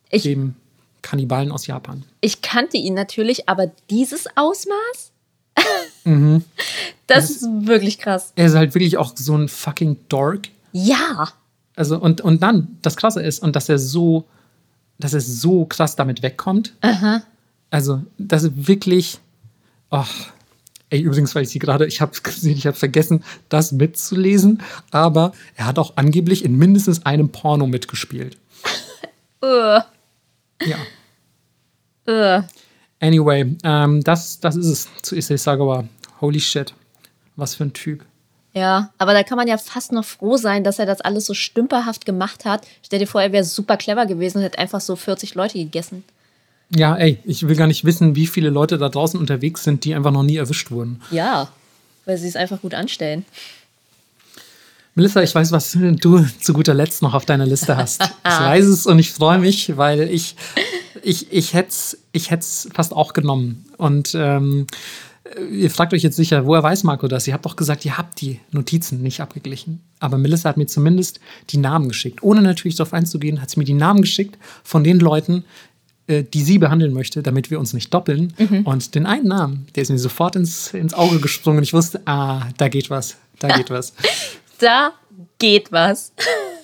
ich, 0.10 0.24
dem 0.24 0.56
Kannibalen 1.02 1.52
aus 1.52 1.68
Japan. 1.68 2.04
Ich 2.22 2.42
kannte 2.42 2.78
ihn 2.78 2.94
natürlich, 2.94 3.48
aber 3.50 3.72
dieses 3.90 4.28
Ausmaß? 4.36 5.12
mhm. 6.06 6.44
Das 7.08 7.30
ist 7.30 7.44
wirklich 7.44 8.00
krass. 8.00 8.32
Er 8.36 8.48
ist 8.48 8.56
halt 8.56 8.74
wirklich 8.74 8.98
auch 8.98 9.14
so 9.16 9.36
ein 9.36 9.48
fucking 9.48 9.98
Dork. 10.10 10.48
Ja. 10.72 11.30
Also, 11.76 12.00
und, 12.00 12.22
und 12.22 12.42
dann, 12.42 12.78
das 12.82 12.96
Krasse 12.96 13.22
ist, 13.22 13.40
und 13.40 13.56
dass 13.56 13.70
er 13.70 13.78
so, 13.78 14.26
dass 14.98 15.14
er 15.14 15.22
so 15.22 15.66
krass 15.66 15.96
damit 15.96 16.24
wegkommt. 16.24 16.74
Aha. 16.82 17.22
Also, 17.70 18.04
dass 18.18 18.46
er 18.46 18.68
wirklich. 18.68 19.20
Oh, 19.92 20.04
ey, 20.90 21.02
übrigens, 21.02 21.36
weil 21.36 21.44
ich 21.44 21.50
sie 21.50 21.60
gerade, 21.60 21.86
ich 21.86 22.02
habe 22.02 22.14
gesehen, 22.24 22.58
ich 22.58 22.66
habe 22.66 22.78
vergessen, 22.78 23.24
das 23.50 23.72
mitzulesen, 23.72 24.62
aber 24.92 25.34
er 25.56 25.66
hat 25.66 25.80
auch 25.80 25.94
angeblich 25.98 26.44
in 26.44 26.58
mindestens 26.58 27.06
einem 27.06 27.30
Porno 27.30 27.68
mitgespielt. 27.68 28.38
uh. 29.44 29.82
Ja. 30.66 30.78
Uh. 32.08 32.44
Anyway, 33.00 33.56
ähm, 33.64 34.02
das, 34.04 34.40
das 34.40 34.56
ist 34.56 34.68
es 34.68 34.90
zu 35.04 35.16
Issei 35.16 35.38
Sagawa. 35.38 35.86
Holy 36.26 36.40
shit. 36.40 36.74
Was 37.36 37.54
für 37.54 37.66
ein 37.66 37.74
Typ. 37.74 38.04
Ja, 38.54 38.90
aber 38.98 39.14
da 39.14 39.22
kann 39.22 39.38
man 39.38 39.48
ja 39.48 39.60
fast 39.60 39.92
noch 39.92 40.06
froh 40.06 40.38
sein, 40.38 40.64
dass 40.64 40.80
er 40.80 40.88
das 40.88 41.02
alles 41.02 41.28
so 41.28 41.36
stümperhaft 41.36 42.04
gemacht 42.04 42.46
hat. 42.46 42.66
Stell 42.84 42.98
dir 42.98 43.06
vor, 43.06 43.22
er 43.22 43.32
wäre 43.32 43.44
super 43.44 43.78
clever 43.78 44.08
gewesen 44.08 44.40
und 44.40 44.44
hätte 44.44 44.58
einfach 44.58 44.82
so 44.82 44.96
40 44.96 45.36
Leute 45.36 45.60
gegessen. 45.60 46.04
Ja, 46.76 46.96
ey, 46.96 47.20
ich 47.26 47.48
will 47.48 47.56
gar 47.56 47.68
nicht 47.68 47.86
wissen, 47.86 48.16
wie 48.16 48.26
viele 48.26 48.50
Leute 48.50 48.80
da 48.80 48.90
draußen 48.90 49.20
unterwegs 49.20 49.64
sind, 49.64 49.86
die 49.86 49.94
einfach 49.94 50.10
noch 50.10 50.24
nie 50.24 50.38
erwischt 50.38 50.72
wurden. 50.72 51.00
Ja, 51.12 51.50
weil 52.06 52.18
sie 52.18 52.28
es 52.28 52.36
einfach 52.36 52.60
gut 52.60 52.74
anstellen. 52.74 53.24
Melissa, 54.96 55.22
ich 55.22 55.36
weiß, 55.36 55.52
was 55.52 55.74
du 55.74 56.26
zu 56.42 56.54
guter 56.54 56.74
Letzt 56.74 57.04
noch 57.04 57.14
auf 57.14 57.26
deiner 57.26 57.46
Liste 57.46 57.78
hast. 57.78 58.02
ich 58.26 58.40
weiß 58.40 58.66
es 58.66 58.88
und 58.88 58.98
ich 58.98 59.12
freue 59.12 59.38
mich, 59.38 59.78
weil 59.78 60.10
ich, 60.10 60.38
ich, 61.04 61.32
ich 61.32 61.54
hätte 61.54 61.70
es 61.70 62.00
ich 62.14 62.30
fast 62.74 62.94
auch 62.94 63.14
genommen. 63.14 63.66
Und 63.78 64.16
ähm, 64.16 64.66
Ihr 65.52 65.72
fragt 65.72 65.94
euch 65.94 66.04
jetzt 66.04 66.16
sicher, 66.16 66.46
woher 66.46 66.62
weiß 66.62 66.84
Marco 66.84 67.08
das? 67.08 67.28
Ihr 67.28 67.34
habt 67.34 67.46
doch 67.46 67.56
gesagt, 67.56 67.84
ihr 67.84 67.98
habt 67.98 68.22
die 68.22 68.40
Notizen 68.52 69.02
nicht 69.02 69.22
abgeglichen. 69.22 69.82
Aber 70.00 70.20
Melissa 70.20 70.50
hat 70.50 70.58
mir 70.58 70.68
zumindest 70.68 71.20
die 71.50 71.58
Namen 71.58 71.88
geschickt. 71.88 72.22
Ohne 72.22 72.44
natürlich 72.44 72.76
darauf 72.76 72.94
einzugehen, 72.94 73.42
hat 73.42 73.50
sie 73.50 73.60
mir 73.60 73.66
die 73.66 73.74
Namen 73.74 74.02
geschickt 74.02 74.38
von 74.64 74.84
den 74.84 75.00
Leuten, 75.00 75.44
äh, 76.08 76.24
die 76.24 76.44
sie 76.44 76.60
behandeln 76.60 76.94
möchte, 76.94 77.24
damit 77.24 77.50
wir 77.50 77.60
uns 77.60 77.74
nicht 77.74 77.92
doppeln. 77.92 78.34
Mhm. 78.38 78.62
Und 78.62 78.94
den 78.94 79.08
einen 79.08 79.28
Namen, 79.28 79.68
der 79.74 79.82
ist 79.82 79.90
mir 79.90 79.98
sofort 79.98 80.36
ins, 80.36 80.72
ins 80.76 80.94
Auge 80.94 81.20
gesprungen. 81.20 81.58
Und 81.58 81.64
ich 81.64 81.74
wusste, 81.74 82.02
ah, 82.06 82.48
da 82.58 82.68
geht 82.68 82.92
was, 82.92 83.18
da 83.40 83.48
geht 83.48 83.72
was. 83.72 83.94
da 84.60 84.94
geht 85.40 85.72
was. 85.72 86.14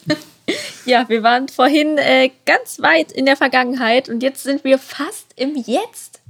ja, 0.85 1.09
wir 1.09 1.23
waren 1.23 1.47
vorhin 1.47 1.97
äh, 1.97 2.29
ganz 2.45 2.79
weit 2.79 3.11
in 3.11 3.25
der 3.25 3.38
Vergangenheit 3.38 4.07
und 4.07 4.21
jetzt 4.21 4.43
sind 4.43 4.63
wir 4.63 4.77
fast 4.77 5.25
im 5.35 5.55
Jetzt. 5.55 6.21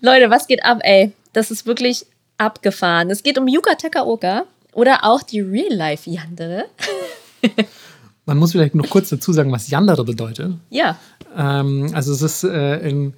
Leute, 0.00 0.30
was 0.30 0.46
geht 0.46 0.64
ab, 0.64 0.78
ey? 0.82 1.12
Das 1.34 1.50
ist 1.50 1.66
wirklich 1.66 2.06
abgefahren. 2.38 3.10
Es 3.10 3.22
geht 3.22 3.38
um 3.38 3.46
Yuka 3.46 3.74
Takaoka 3.74 4.44
oder 4.72 5.04
auch 5.04 5.22
die 5.22 5.40
Real-Life 5.40 6.08
Yandere. 6.08 6.64
Man 8.26 8.38
muss 8.38 8.52
vielleicht 8.52 8.74
noch 8.74 8.88
kurz 8.88 9.10
dazu 9.10 9.32
sagen, 9.32 9.52
was 9.52 9.68
Yandere 9.68 10.04
bedeutet. 10.04 10.54
Ja. 10.70 10.98
Ähm, 11.36 11.90
also 11.92 12.12
es 12.12 12.22
ist 12.22 12.44
äh, 12.44 12.78
in, 12.88 13.12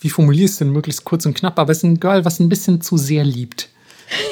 wie 0.00 0.10
formuliere 0.10 0.44
ich 0.44 0.50
es 0.50 0.58
denn 0.58 0.70
möglichst 0.70 1.04
kurz 1.04 1.24
und 1.24 1.34
knapp, 1.34 1.58
aber 1.58 1.72
es 1.72 1.78
ist 1.78 1.84
ein 1.84 2.00
Girl, 2.00 2.24
was 2.24 2.40
ein 2.40 2.50
bisschen 2.50 2.82
zu 2.82 2.98
sehr 2.98 3.24
liebt 3.24 3.70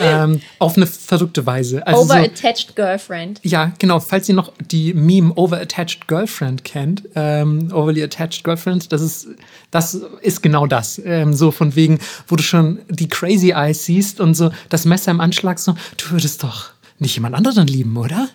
ähm, 0.00 0.40
auf 0.58 0.76
eine 0.76 0.86
verrückte 0.86 1.44
Weise. 1.46 1.86
Also 1.86 2.02
Overattached 2.02 2.68
so, 2.68 2.74
Girlfriend. 2.74 3.40
Ja, 3.42 3.72
genau. 3.78 4.00
Falls 4.00 4.28
ihr 4.28 4.34
noch 4.34 4.52
die 4.70 4.94
Meme 4.94 5.32
Overattached 5.34 6.08
Girlfriend 6.08 6.64
kennt, 6.64 7.02
ähm, 7.14 7.70
Overly 7.72 8.02
Attached 8.02 8.44
Girlfriend, 8.44 8.92
das 8.92 9.02
ist, 9.02 9.28
das 9.70 9.94
ist 10.22 10.42
genau 10.42 10.66
das. 10.66 11.00
Ähm, 11.04 11.34
so 11.34 11.50
von 11.50 11.74
wegen, 11.76 11.98
wo 12.28 12.36
du 12.36 12.42
schon 12.42 12.80
die 12.88 13.08
Crazy 13.08 13.50
Eyes 13.50 13.84
siehst 13.84 14.20
und 14.20 14.34
so 14.34 14.50
das 14.68 14.84
Messer 14.84 15.10
im 15.10 15.20
Anschlag, 15.20 15.58
so, 15.58 15.74
du 15.96 16.10
würdest 16.10 16.42
doch 16.42 16.70
nicht 16.98 17.14
jemand 17.14 17.34
anderen 17.34 17.66
lieben, 17.66 17.96
oder? 17.96 18.28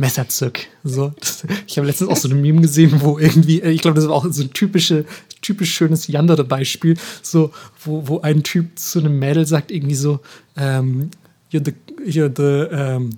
Messerzück. 0.00 0.60
So, 0.82 1.12
ich 1.66 1.76
habe 1.76 1.86
letztens 1.86 2.10
auch 2.10 2.16
so 2.16 2.28
ein 2.28 2.40
Meme 2.40 2.62
gesehen, 2.62 3.02
wo 3.02 3.18
irgendwie, 3.18 3.60
äh, 3.60 3.70
ich 3.70 3.82
glaube, 3.82 3.96
das 3.96 4.08
war 4.08 4.14
auch 4.14 4.26
so 4.30 4.42
ein 4.42 4.52
typische, 4.52 5.04
typisch 5.42 5.74
schönes 5.74 6.06
Yandere-Beispiel, 6.08 6.96
so, 7.22 7.52
wo, 7.84 8.06
wo 8.06 8.20
ein 8.20 8.42
Typ 8.42 8.78
zu 8.78 9.00
einem 9.00 9.18
Mädel 9.18 9.46
sagt, 9.46 9.70
irgendwie 9.70 9.94
so, 9.94 10.20
ähm, 10.56 11.10
you're 11.52 11.64
the, 11.64 11.74
you're 12.04 12.30
the, 12.34 12.74
ähm, 12.74 13.10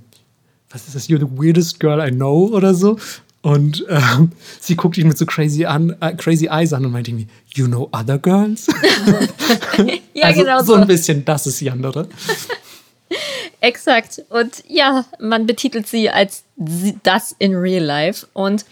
was 0.71 0.87
ist 0.87 0.95
das, 0.95 1.09
you're 1.09 1.19
the 1.19 1.31
weirdest 1.31 1.81
girl 1.81 2.01
I 2.01 2.11
know 2.11 2.51
oder 2.53 2.75
so. 2.75 2.99
Und 3.43 3.85
ähm, 3.89 4.31
sie 4.61 4.77
guckt 4.77 4.97
ihn 4.97 5.09
mit 5.09 5.19
so 5.19 5.27
crazy, 5.27 5.65
an, 5.65 5.97
äh, 6.01 6.15
crazy 6.15 6.49
eyes 6.51 6.73
an 6.73 6.85
und 6.87 6.93
meint 6.93 7.09
irgendwie, 7.09 7.27
you 7.55 7.67
know 7.67 7.89
other 7.93 8.19
girls? 8.19 8.67
ja, 10.15 10.25
also 10.27 10.41
genau 10.41 10.59
so. 10.61 10.67
So 10.67 10.75
ein 10.75 10.87
bisschen, 10.87 11.25
das 11.25 11.47
ist 11.47 11.61
Yandere. 11.61 12.09
Exakt. 13.61 14.23
Und 14.31 14.65
ja, 14.69 15.05
man 15.21 15.47
betitelt 15.47 15.87
sie 15.87 16.09
als 16.09 16.45
das 17.03 17.35
in 17.39 17.55
Real 17.55 17.85
Life. 17.85 18.27
Und 18.33 18.65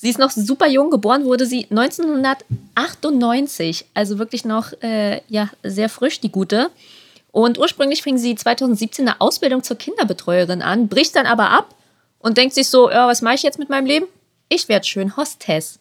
Sie 0.00 0.08
ist 0.10 0.18
noch 0.20 0.30
super 0.30 0.68
jung, 0.68 0.90
geboren 0.90 1.24
wurde 1.24 1.44
sie 1.44 1.66
1998, 1.70 3.86
also 3.94 4.20
wirklich 4.20 4.44
noch 4.44 4.72
äh, 4.80 5.20
ja, 5.28 5.48
sehr 5.64 5.88
frisch, 5.88 6.20
die 6.20 6.30
gute. 6.30 6.70
Und 7.32 7.58
ursprünglich 7.58 8.02
fing 8.02 8.16
sie 8.16 8.36
2017 8.36 9.08
eine 9.08 9.20
Ausbildung 9.20 9.64
zur 9.64 9.76
Kinderbetreuerin 9.76 10.62
an, 10.62 10.86
bricht 10.86 11.16
dann 11.16 11.26
aber 11.26 11.50
ab 11.50 11.74
und 12.20 12.38
denkt 12.38 12.54
sich 12.54 12.68
so, 12.68 12.88
ja, 12.88 13.08
was 13.08 13.22
mache 13.22 13.34
ich 13.34 13.42
jetzt 13.42 13.58
mit 13.58 13.70
meinem 13.70 13.86
Leben? 13.86 14.06
Ich 14.48 14.68
werde 14.68 14.86
schön 14.86 15.16
Hostess. 15.16 15.80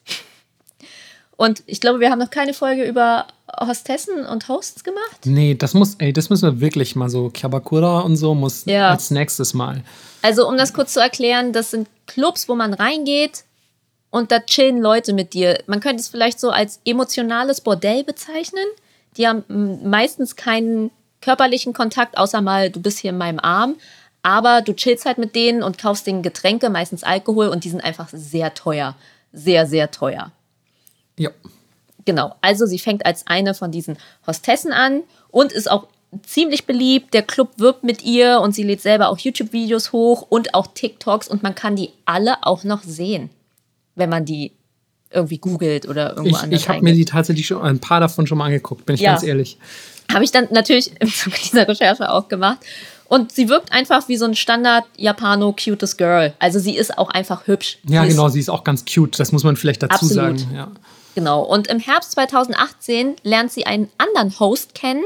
Und 1.36 1.62
ich 1.68 1.80
glaube, 1.80 2.00
wir 2.00 2.10
haben 2.10 2.18
noch 2.18 2.32
keine 2.32 2.56
Folge 2.56 2.86
über 2.86 3.28
Hostessen 3.62 4.26
und 4.26 4.48
Hosts 4.50 4.84
gemacht. 4.84 5.26
Nee, 5.26 5.54
das 5.54 5.76
muss, 5.76 5.94
ey, 6.00 6.12
das 6.12 6.32
müssen 6.32 6.52
wir 6.52 6.60
wirklich 6.60 6.96
mal 6.96 7.12
so. 7.12 7.30
Kyabakura 7.30 8.00
und 8.00 8.18
so 8.18 8.34
muss 8.34 8.64
Ja. 8.66 8.90
als 8.90 9.12
nächstes 9.12 9.54
mal. 9.54 9.84
Also, 10.24 10.48
um 10.48 10.58
das 10.58 10.74
kurz 10.74 10.94
zu 10.94 11.00
erklären, 11.00 11.54
das 11.54 11.70
sind 11.70 11.88
Clubs, 12.08 12.50
wo 12.50 12.56
man 12.56 12.74
reingeht 12.74 13.44
und 14.10 14.32
da 14.32 14.40
chillen 14.40 14.82
Leute 14.82 15.14
mit 15.14 15.34
dir. 15.34 15.62
Man 15.68 15.80
könnte 15.80 16.02
es 16.02 16.08
vielleicht 16.08 16.40
so 16.40 16.50
als 16.50 16.80
emotionales 16.86 17.62
Bordell 17.62 18.04
bezeichnen. 18.04 18.66
Die 19.18 19.28
haben 19.28 19.44
meistens 19.90 20.36
keinen 20.36 20.92
körperlichen 21.22 21.74
Kontakt, 21.74 22.18
außer 22.18 22.42
mal, 22.42 22.70
du 22.70 22.82
bist 22.82 23.00
hier 23.00 23.10
in 23.10 23.18
meinem 23.18 23.40
Arm. 23.40 23.76
Aber 24.24 24.62
du 24.62 24.74
chillst 24.74 25.06
halt 25.06 25.18
mit 25.18 25.36
denen 25.36 25.64
und 25.64 25.78
kaufst 25.78 26.08
denen 26.08 26.22
Getränke, 26.22 26.70
meistens 26.70 27.04
Alkohol, 27.04 27.48
und 27.48 27.64
die 27.64 27.70
sind 27.70 27.84
einfach 27.84 28.10
sehr 28.12 28.54
teuer. 28.54 28.96
Sehr, 29.32 29.66
sehr 29.66 29.92
teuer. 29.92 30.32
Ja. 31.18 31.30
Genau, 32.06 32.36
also 32.42 32.66
sie 32.66 32.80
fängt 32.80 33.06
als 33.06 33.28
eine 33.28 33.54
von 33.54 33.72
diesen 33.72 33.98
Hostessen 34.26 34.72
an 34.72 35.04
und 35.30 35.52
ist 35.52 35.70
auch 35.70 35.88
ziemlich 36.24 36.66
beliebt. 36.66 37.14
Der 37.14 37.22
Club 37.22 37.52
wirbt 37.58 37.84
mit 37.84 38.04
ihr 38.04 38.40
und 38.40 38.54
sie 38.56 38.64
lädt 38.64 38.82
selber 38.82 39.10
auch 39.10 39.18
YouTube-Videos 39.18 39.92
hoch 39.92 40.26
und 40.30 40.54
auch 40.54 40.68
TikToks 40.68 41.28
und 41.28 41.44
man 41.44 41.54
kann 41.54 41.76
die 41.76 41.92
alle 42.06 42.44
auch 42.44 42.64
noch 42.64 42.84
sehen, 42.84 43.30
wenn 43.98 44.10
man 44.10 44.24
die 44.24 44.54
irgendwie 45.12 45.38
googelt 45.38 45.88
oder 45.88 46.12
irgendwo 46.12 46.30
Ich, 46.38 46.42
anders 46.42 46.62
ich 46.62 46.70
habe 46.70 46.82
mir 46.82 46.94
die 46.94 47.06
tatsächlich 47.06 47.46
schon 47.48 47.62
ein 47.62 47.80
paar 47.80 48.00
davon 48.00 48.28
schon 48.28 48.38
mal 48.38 48.46
angeguckt, 48.46 48.86
bin 48.86 48.96
ich 48.96 49.02
Ja. 49.02 49.12
ganz 49.12 49.24
ehrlich. 49.24 49.58
Habe 50.14 50.24
ich 50.24 50.32
dann 50.32 50.48
natürlich 50.52 50.92
im 51.02 51.10
Zuge 51.10 51.36
dieser 51.44 51.68
Recherche 51.68 52.10
auch 52.12 52.28
gemacht. 52.30 52.60
Und 53.10 53.32
sie 53.32 53.48
wirkt 53.48 53.72
einfach 53.72 54.10
wie 54.10 54.18
so 54.18 54.26
ein 54.26 54.36
Standard-Japano-cutes 54.36 55.96
Girl. 55.96 56.34
Also 56.40 56.60
sie 56.60 56.76
ist 56.76 56.98
auch 56.98 57.10
einfach 57.10 57.48
hübsch. 57.48 57.78
Ja, 57.88 58.04
sie 58.04 58.10
genau, 58.10 58.28
sie 58.30 58.40
ist 58.42 58.50
auch 58.50 58.64
ganz 58.66 58.84
cute, 58.86 59.18
das 59.20 59.32
muss 59.32 59.44
man 59.46 59.56
vielleicht 59.56 59.82
dazu 59.84 60.06
Absolut. 60.06 60.40
sagen. 60.40 60.56
Ja. 60.56 60.72
Genau. 61.16 61.42
Und 61.42 61.68
im 61.68 61.80
Herbst 61.80 62.12
2018 62.12 63.16
lernt 63.24 63.52
sie 63.52 63.66
einen 63.66 63.90
anderen 63.98 64.38
Host 64.40 64.76
kennen, 64.76 65.04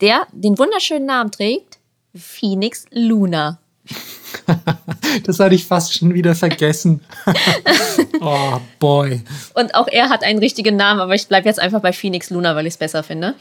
der 0.00 0.26
den 0.32 0.58
wunderschönen 0.58 1.06
Namen 1.06 1.30
trägt: 1.30 1.78
Phoenix 2.14 2.84
Luna. 2.90 3.58
Das 5.24 5.40
hatte 5.40 5.56
ich 5.56 5.66
fast 5.66 5.94
schon 5.94 6.14
wieder 6.14 6.36
vergessen. 6.36 7.00
oh, 8.20 8.60
boy. 8.78 9.22
Und 9.54 9.74
auch 9.74 9.88
er 9.88 10.08
hat 10.08 10.22
einen 10.22 10.38
richtigen 10.38 10.76
Namen, 10.76 11.00
aber 11.00 11.14
ich 11.14 11.26
bleibe 11.26 11.48
jetzt 11.48 11.58
einfach 11.58 11.80
bei 11.80 11.92
Phoenix 11.92 12.30
Luna, 12.30 12.54
weil 12.54 12.66
ich 12.66 12.74
es 12.74 12.78
besser 12.78 13.02
finde. 13.02 13.34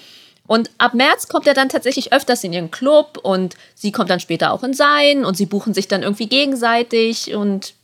Und 0.47 0.71
ab 0.79 0.95
März 0.95 1.27
kommt 1.27 1.45
er 1.45 1.53
dann 1.53 1.69
tatsächlich 1.69 2.11
öfters 2.11 2.43
in 2.43 2.53
ihren 2.53 2.71
Club 2.71 3.19
und 3.21 3.55
sie 3.75 3.91
kommt 3.91 4.09
dann 4.09 4.19
später 4.19 4.51
auch 4.51 4.63
in 4.63 4.73
seinen 4.73 5.25
und 5.25 5.37
sie 5.37 5.45
buchen 5.45 5.75
sich 5.75 5.87
dann 5.87 6.01
irgendwie 6.01 6.27
gegenseitig 6.27 7.35
und 7.35 7.75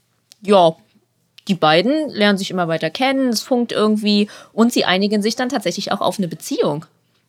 ja, 0.42 0.76
die 1.48 1.54
beiden 1.54 2.10
lernen 2.10 2.40
sich 2.40 2.50
immer 2.50 2.68
weiter 2.68 2.90
kennen, 2.90 3.30
es 3.30 3.44
funkt 3.44 3.72
irgendwie 3.72 4.30
und 4.52 4.74
sie 4.74 4.84
einigen 4.84 5.22
sich 5.22 5.36
dann 5.36 5.50
tatsächlich 5.50 5.92
auch 5.92 6.02
auf 6.02 6.18
eine 6.18 6.28
Beziehung. 6.28 6.86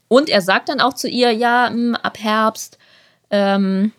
Und 0.08 0.30
er 0.30 0.40
sagt 0.40 0.70
dann 0.70 0.80
auch 0.80 0.94
zu 0.94 1.08
ihr, 1.08 1.32
ja, 1.32 1.68
hm, 1.68 1.94
ab 1.96 2.18
Herbst 2.18 2.78
ähm, 3.30 3.92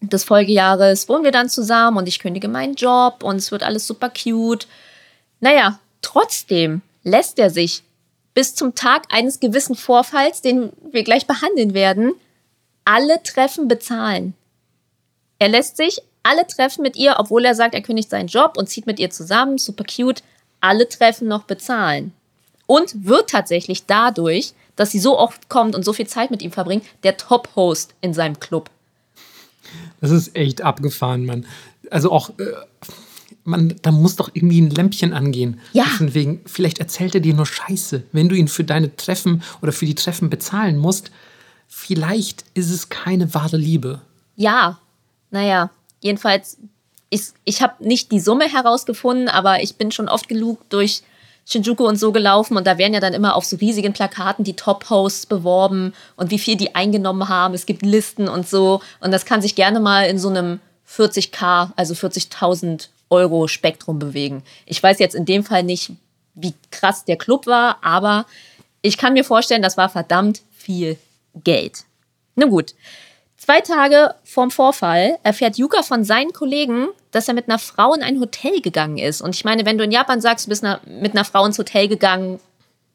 des 0.00 0.24
Folgejahres 0.24 1.08
wohnen 1.08 1.24
wir 1.24 1.32
dann 1.32 1.48
zusammen 1.48 1.96
und 1.96 2.08
ich 2.08 2.18
kündige 2.18 2.48
meinen 2.48 2.74
Job 2.74 3.22
und 3.22 3.36
es 3.36 3.50
wird 3.50 3.62
alles 3.62 3.86
super 3.86 4.10
cute. 4.10 4.66
Naja, 5.40 5.78
trotzdem 6.02 6.82
lässt 7.02 7.38
er 7.38 7.50
sich 7.50 7.82
bis 8.34 8.54
zum 8.54 8.74
Tag 8.74 9.04
eines 9.10 9.40
gewissen 9.40 9.74
Vorfalls, 9.74 10.42
den 10.42 10.72
wir 10.92 11.02
gleich 11.02 11.26
behandeln 11.26 11.74
werden, 11.74 12.14
alle 12.84 13.22
Treffen 13.22 13.68
bezahlen. 13.68 14.34
Er 15.38 15.48
lässt 15.48 15.76
sich 15.76 16.00
alle 16.22 16.46
Treffen 16.46 16.82
mit 16.82 16.96
ihr, 16.96 17.16
obwohl 17.18 17.44
er 17.44 17.54
sagt, 17.54 17.74
er 17.74 17.82
kündigt 17.82 18.10
seinen 18.10 18.28
Job 18.28 18.56
und 18.56 18.68
zieht 18.68 18.86
mit 18.86 18.98
ihr 18.98 19.10
zusammen, 19.10 19.58
super 19.58 19.84
cute, 19.84 20.22
alle 20.60 20.88
Treffen 20.88 21.28
noch 21.28 21.44
bezahlen. 21.44 22.12
Und 22.66 23.06
wird 23.06 23.30
tatsächlich 23.30 23.86
dadurch, 23.86 24.52
dass 24.76 24.90
sie 24.90 25.00
so 25.00 25.18
oft 25.18 25.48
kommt 25.48 25.74
und 25.74 25.84
so 25.84 25.92
viel 25.92 26.06
Zeit 26.06 26.30
mit 26.30 26.42
ihm 26.42 26.52
verbringt, 26.52 26.84
der 27.02 27.16
Top-Host 27.16 27.94
in 28.00 28.14
seinem 28.14 28.38
Club. 28.40 28.70
Das 30.00 30.10
ist 30.10 30.34
echt 30.36 30.62
abgefahren, 30.62 31.26
Mann. 31.26 31.46
Also 31.90 32.12
auch, 32.12 32.30
äh, 32.38 32.52
man, 33.44 33.74
da 33.82 33.90
muss 33.90 34.16
doch 34.16 34.30
irgendwie 34.32 34.60
ein 34.60 34.70
Lämpchen 34.70 35.12
angehen. 35.12 35.60
Ja. 35.72 35.84
Von 35.84 36.14
wegen, 36.14 36.40
vielleicht 36.46 36.78
erzählt 36.78 37.14
er 37.14 37.20
dir 37.20 37.34
nur 37.34 37.46
Scheiße. 37.46 38.04
Wenn 38.12 38.28
du 38.28 38.34
ihn 38.34 38.48
für 38.48 38.64
deine 38.64 38.94
Treffen 38.94 39.42
oder 39.62 39.72
für 39.72 39.86
die 39.86 39.94
Treffen 39.94 40.30
bezahlen 40.30 40.78
musst, 40.78 41.10
vielleicht 41.66 42.44
ist 42.54 42.70
es 42.70 42.88
keine 42.88 43.34
wahre 43.34 43.56
Liebe. 43.56 44.00
Ja, 44.36 44.78
naja, 45.30 45.70
jedenfalls, 46.00 46.58
ich, 47.10 47.22
ich 47.44 47.62
habe 47.62 47.84
nicht 47.84 48.12
die 48.12 48.20
Summe 48.20 48.52
herausgefunden, 48.52 49.28
aber 49.28 49.62
ich 49.62 49.76
bin 49.76 49.90
schon 49.90 50.08
oft 50.08 50.28
genug 50.28 50.68
durch 50.70 51.02
Shinjuku 51.48 51.86
und 51.86 51.96
so 51.96 52.12
gelaufen 52.12 52.58
und 52.58 52.66
da 52.66 52.76
werden 52.76 52.92
ja 52.92 53.00
dann 53.00 53.14
immer 53.14 53.34
auf 53.34 53.44
so 53.44 53.56
riesigen 53.56 53.94
Plakaten 53.94 54.44
die 54.44 54.54
Top-Hosts 54.54 55.26
beworben 55.26 55.94
und 56.16 56.30
wie 56.30 56.38
viel 56.38 56.56
die 56.56 56.74
eingenommen 56.74 57.28
haben. 57.28 57.54
Es 57.54 57.64
gibt 57.64 57.82
Listen 57.82 58.28
und 58.28 58.46
so 58.46 58.82
und 59.00 59.12
das 59.12 59.24
kann 59.24 59.40
sich 59.40 59.54
gerne 59.54 59.80
mal 59.80 60.02
in 60.04 60.18
so 60.18 60.28
einem 60.28 60.60
40k, 60.86 61.70
also 61.74 61.94
40.000 61.94 62.88
Euro 63.08 63.48
Spektrum 63.48 63.98
bewegen. 63.98 64.42
Ich 64.66 64.82
weiß 64.82 64.98
jetzt 64.98 65.14
in 65.14 65.24
dem 65.24 65.42
Fall 65.42 65.62
nicht, 65.62 65.92
wie 66.34 66.52
krass 66.70 67.06
der 67.06 67.16
Club 67.16 67.46
war, 67.46 67.78
aber 67.82 68.26
ich 68.82 68.98
kann 68.98 69.14
mir 69.14 69.24
vorstellen, 69.24 69.62
das 69.62 69.78
war 69.78 69.88
verdammt 69.88 70.42
viel 70.54 70.98
Geld. 71.44 71.84
Na 72.36 72.46
gut. 72.46 72.74
Zwei 73.38 73.60
Tage 73.60 74.14
vorm 74.24 74.50
Vorfall 74.50 75.16
erfährt 75.22 75.56
Yuka 75.58 75.82
von 75.82 76.02
seinen 76.02 76.32
Kollegen, 76.32 76.88
dass 77.12 77.28
er 77.28 77.34
mit 77.34 77.48
einer 77.48 77.60
Frau 77.60 77.94
in 77.94 78.02
ein 78.02 78.18
Hotel 78.18 78.60
gegangen 78.60 78.98
ist. 78.98 79.22
Und 79.22 79.34
ich 79.34 79.44
meine, 79.44 79.64
wenn 79.64 79.78
du 79.78 79.84
in 79.84 79.92
Japan 79.92 80.20
sagst, 80.20 80.46
du 80.46 80.48
bist 80.50 80.64
mit 80.86 81.12
einer 81.12 81.24
Frau 81.24 81.46
ins 81.46 81.56
Hotel 81.56 81.86
gegangen, 81.86 82.40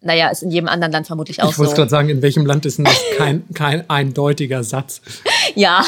naja, 0.01 0.27
ist 0.27 0.43
in 0.43 0.51
jedem 0.51 0.67
anderen 0.67 0.91
Land 0.91 1.07
vermutlich 1.07 1.41
auch 1.41 1.49
Ich 1.51 1.57
wollte 1.57 1.71
so. 1.71 1.75
gerade 1.77 1.89
sagen, 1.89 2.09
in 2.09 2.21
welchem 2.21 2.45
Land 2.45 2.65
ist 2.65 2.77
denn 2.77 2.85
das 2.85 3.01
kein, 3.17 3.45
kein 3.53 3.89
eindeutiger 3.89 4.63
Satz? 4.63 5.01
Ja. 5.55 5.85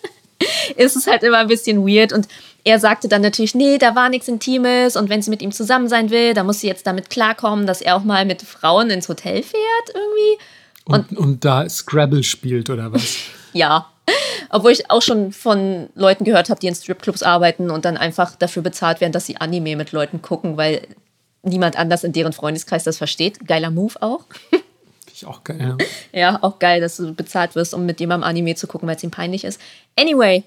ist 0.76 0.96
es 0.96 1.06
halt 1.06 1.22
immer 1.22 1.38
ein 1.38 1.46
bisschen 1.46 1.86
weird. 1.86 2.12
Und 2.12 2.26
er 2.64 2.78
sagte 2.78 3.08
dann 3.08 3.22
natürlich, 3.22 3.54
nee, 3.54 3.78
da 3.78 3.94
war 3.94 4.08
nichts 4.08 4.28
Intimes. 4.28 4.96
Und 4.96 5.08
wenn 5.08 5.22
sie 5.22 5.30
mit 5.30 5.40
ihm 5.40 5.52
zusammen 5.52 5.88
sein 5.88 6.10
will, 6.10 6.34
dann 6.34 6.46
muss 6.46 6.60
sie 6.60 6.66
jetzt 6.66 6.86
damit 6.86 7.10
klarkommen, 7.10 7.66
dass 7.66 7.80
er 7.80 7.96
auch 7.96 8.04
mal 8.04 8.24
mit 8.24 8.42
Frauen 8.42 8.90
ins 8.90 9.08
Hotel 9.08 9.42
fährt 9.42 9.94
irgendwie. 9.94 10.42
Und, 10.84 11.18
und 11.18 11.44
da 11.44 11.68
Scrabble 11.68 12.22
spielt 12.22 12.70
oder 12.70 12.92
was? 12.92 13.16
Ja. 13.52 13.86
Obwohl 14.50 14.72
ich 14.72 14.90
auch 14.90 15.02
schon 15.02 15.32
von 15.32 15.90
Leuten 15.94 16.24
gehört 16.24 16.48
habe, 16.48 16.60
die 16.60 16.66
in 16.66 16.74
Stripclubs 16.74 17.22
arbeiten 17.22 17.70
und 17.70 17.84
dann 17.84 17.96
einfach 17.96 18.36
dafür 18.36 18.62
bezahlt 18.62 19.00
werden, 19.00 19.12
dass 19.12 19.26
sie 19.26 19.36
Anime 19.36 19.76
mit 19.76 19.92
Leuten 19.92 20.22
gucken, 20.22 20.56
weil 20.56 20.82
niemand 21.42 21.78
anders 21.78 22.04
in 22.04 22.12
deren 22.12 22.32
Freundeskreis 22.32 22.84
das 22.84 22.98
versteht. 22.98 23.46
Geiler 23.46 23.70
Move 23.70 24.00
auch. 24.00 24.24
Ich 25.12 25.26
auch 25.26 25.42
geil. 25.42 25.76
Ja. 26.12 26.20
Ja, 26.20 26.38
auch 26.42 26.60
geil, 26.60 26.80
dass 26.80 26.96
du 26.96 27.12
bezahlt 27.12 27.56
wirst, 27.56 27.74
um 27.74 27.84
mit 27.84 27.98
jemandem 27.98 28.28
Anime 28.28 28.54
zu 28.54 28.68
gucken, 28.68 28.86
weil 28.86 28.94
es 28.94 29.02
ihm 29.02 29.10
peinlich 29.10 29.42
ist. 29.42 29.60
Anyway, 29.96 30.44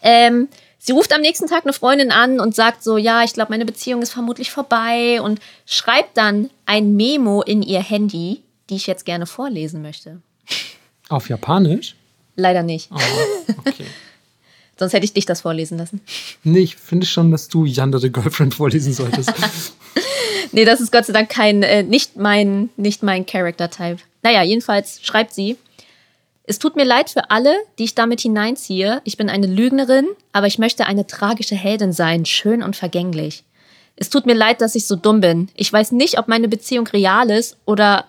ähm, 0.00 0.48
sie 0.78 0.92
ruft 0.92 1.12
am 1.12 1.20
nächsten 1.20 1.46
Tag 1.46 1.64
eine 1.64 1.74
Freundin 1.74 2.10
an 2.10 2.40
und 2.40 2.54
sagt 2.54 2.82
so, 2.82 2.96
ja, 2.96 3.22
ich 3.22 3.34
glaube, 3.34 3.52
meine 3.52 3.66
Beziehung 3.66 4.00
ist 4.00 4.12
vermutlich 4.12 4.50
vorbei 4.50 5.20
und 5.20 5.40
schreibt 5.66 6.16
dann 6.16 6.48
ein 6.64 6.96
Memo 6.96 7.42
in 7.42 7.62
ihr 7.62 7.82
Handy, 7.82 8.42
die 8.70 8.76
ich 8.76 8.86
jetzt 8.86 9.04
gerne 9.04 9.26
vorlesen 9.26 9.82
möchte. 9.82 10.22
Auf 11.08 11.28
Japanisch? 11.28 11.94
Leider 12.36 12.62
nicht. 12.62 12.90
Oh, 12.92 12.98
okay. 13.64 13.86
Sonst 14.78 14.92
hätte 14.92 15.04
ich 15.04 15.14
dich 15.14 15.24
das 15.24 15.40
vorlesen 15.40 15.78
lassen. 15.78 16.02
Nee, 16.44 16.60
ich 16.60 16.76
finde 16.76 17.06
schon, 17.06 17.30
dass 17.30 17.48
du 17.48 17.64
Yandere 17.64 18.10
Girlfriend 18.10 18.54
vorlesen 18.54 18.92
solltest. 18.92 19.32
Nee, 20.52 20.64
das 20.64 20.80
ist 20.80 20.92
Gott 20.92 21.04
sei 21.04 21.12
Dank 21.12 21.28
kein, 21.28 21.62
äh, 21.62 21.82
nicht 21.82 22.16
mein, 22.16 22.70
nicht 22.76 23.02
mein 23.02 23.26
Character-Type. 23.26 23.98
Naja, 24.22 24.42
jedenfalls 24.42 25.00
schreibt 25.02 25.34
sie, 25.34 25.56
es 26.44 26.58
tut 26.58 26.76
mir 26.76 26.84
leid 26.84 27.10
für 27.10 27.30
alle, 27.30 27.54
die 27.78 27.84
ich 27.84 27.94
damit 27.94 28.20
hineinziehe. 28.20 29.00
Ich 29.04 29.16
bin 29.16 29.28
eine 29.28 29.48
Lügnerin, 29.48 30.06
aber 30.32 30.46
ich 30.46 30.58
möchte 30.58 30.86
eine 30.86 31.06
tragische 31.06 31.56
Heldin 31.56 31.92
sein, 31.92 32.24
schön 32.24 32.62
und 32.62 32.76
vergänglich. 32.76 33.42
Es 33.96 34.10
tut 34.10 34.26
mir 34.26 34.34
leid, 34.34 34.60
dass 34.60 34.76
ich 34.76 34.86
so 34.86 34.94
dumm 34.94 35.20
bin. 35.20 35.48
Ich 35.54 35.72
weiß 35.72 35.92
nicht, 35.92 36.18
ob 36.18 36.28
meine 36.28 36.48
Beziehung 36.48 36.86
real 36.86 37.30
ist 37.30 37.56
oder 37.64 38.04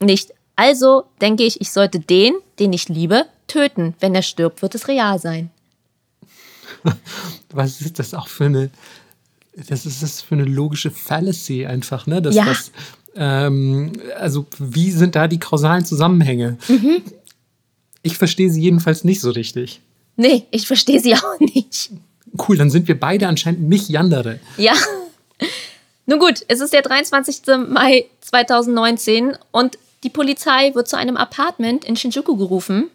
nicht. 0.00 0.32
Also 0.56 1.04
denke 1.20 1.42
ich, 1.44 1.60
ich 1.60 1.70
sollte 1.70 1.98
den, 2.00 2.34
den 2.58 2.72
ich 2.72 2.88
liebe, 2.88 3.24
töten. 3.48 3.94
Wenn 4.00 4.14
er 4.14 4.22
stirbt, 4.22 4.62
wird 4.62 4.74
es 4.74 4.88
real 4.88 5.18
sein. 5.18 5.50
Was 7.50 7.80
ist 7.80 7.98
das 7.98 8.14
auch 8.14 8.28
für 8.28 8.44
eine, 8.46 8.70
das 9.56 9.86
ist 9.86 10.02
das 10.02 10.22
für 10.22 10.34
eine 10.34 10.44
logische 10.44 10.90
Fallacy 10.90 11.66
einfach, 11.66 12.06
ne? 12.06 12.20
Dass 12.22 12.34
Ja. 12.34 12.44
das, 12.44 12.70
ähm, 13.16 13.92
also 14.18 14.46
wie 14.58 14.90
sind 14.90 15.14
da 15.14 15.28
die 15.28 15.38
kausalen 15.38 15.84
Zusammenhänge? 15.84 16.58
Mhm. 16.68 17.02
Ich 18.02 18.18
verstehe 18.18 18.50
sie 18.50 18.60
jedenfalls 18.60 19.04
nicht 19.04 19.20
so 19.20 19.30
richtig. 19.30 19.80
Nee, 20.16 20.44
ich 20.50 20.66
verstehe 20.66 21.00
sie 21.00 21.14
auch 21.16 21.40
nicht. 21.40 21.90
Cool, 22.48 22.56
dann 22.56 22.70
sind 22.70 22.88
wir 22.88 22.98
beide 22.98 23.28
anscheinend 23.28 23.62
nicht 23.68 23.88
Yandere. 23.88 24.40
Ja. 24.56 24.74
Nun 26.06 26.18
gut, 26.18 26.44
es 26.48 26.60
ist 26.60 26.72
der 26.72 26.82
23. 26.82 27.42
Mai 27.68 28.04
2019 28.20 29.36
und 29.52 29.78
die 30.04 30.10
Polizei 30.10 30.74
wird 30.74 30.86
zu 30.86 30.96
einem 30.96 31.16
Apartment 31.16 31.84
in 31.84 31.96
Shinjuku 31.96 32.36
gerufen. 32.36 32.90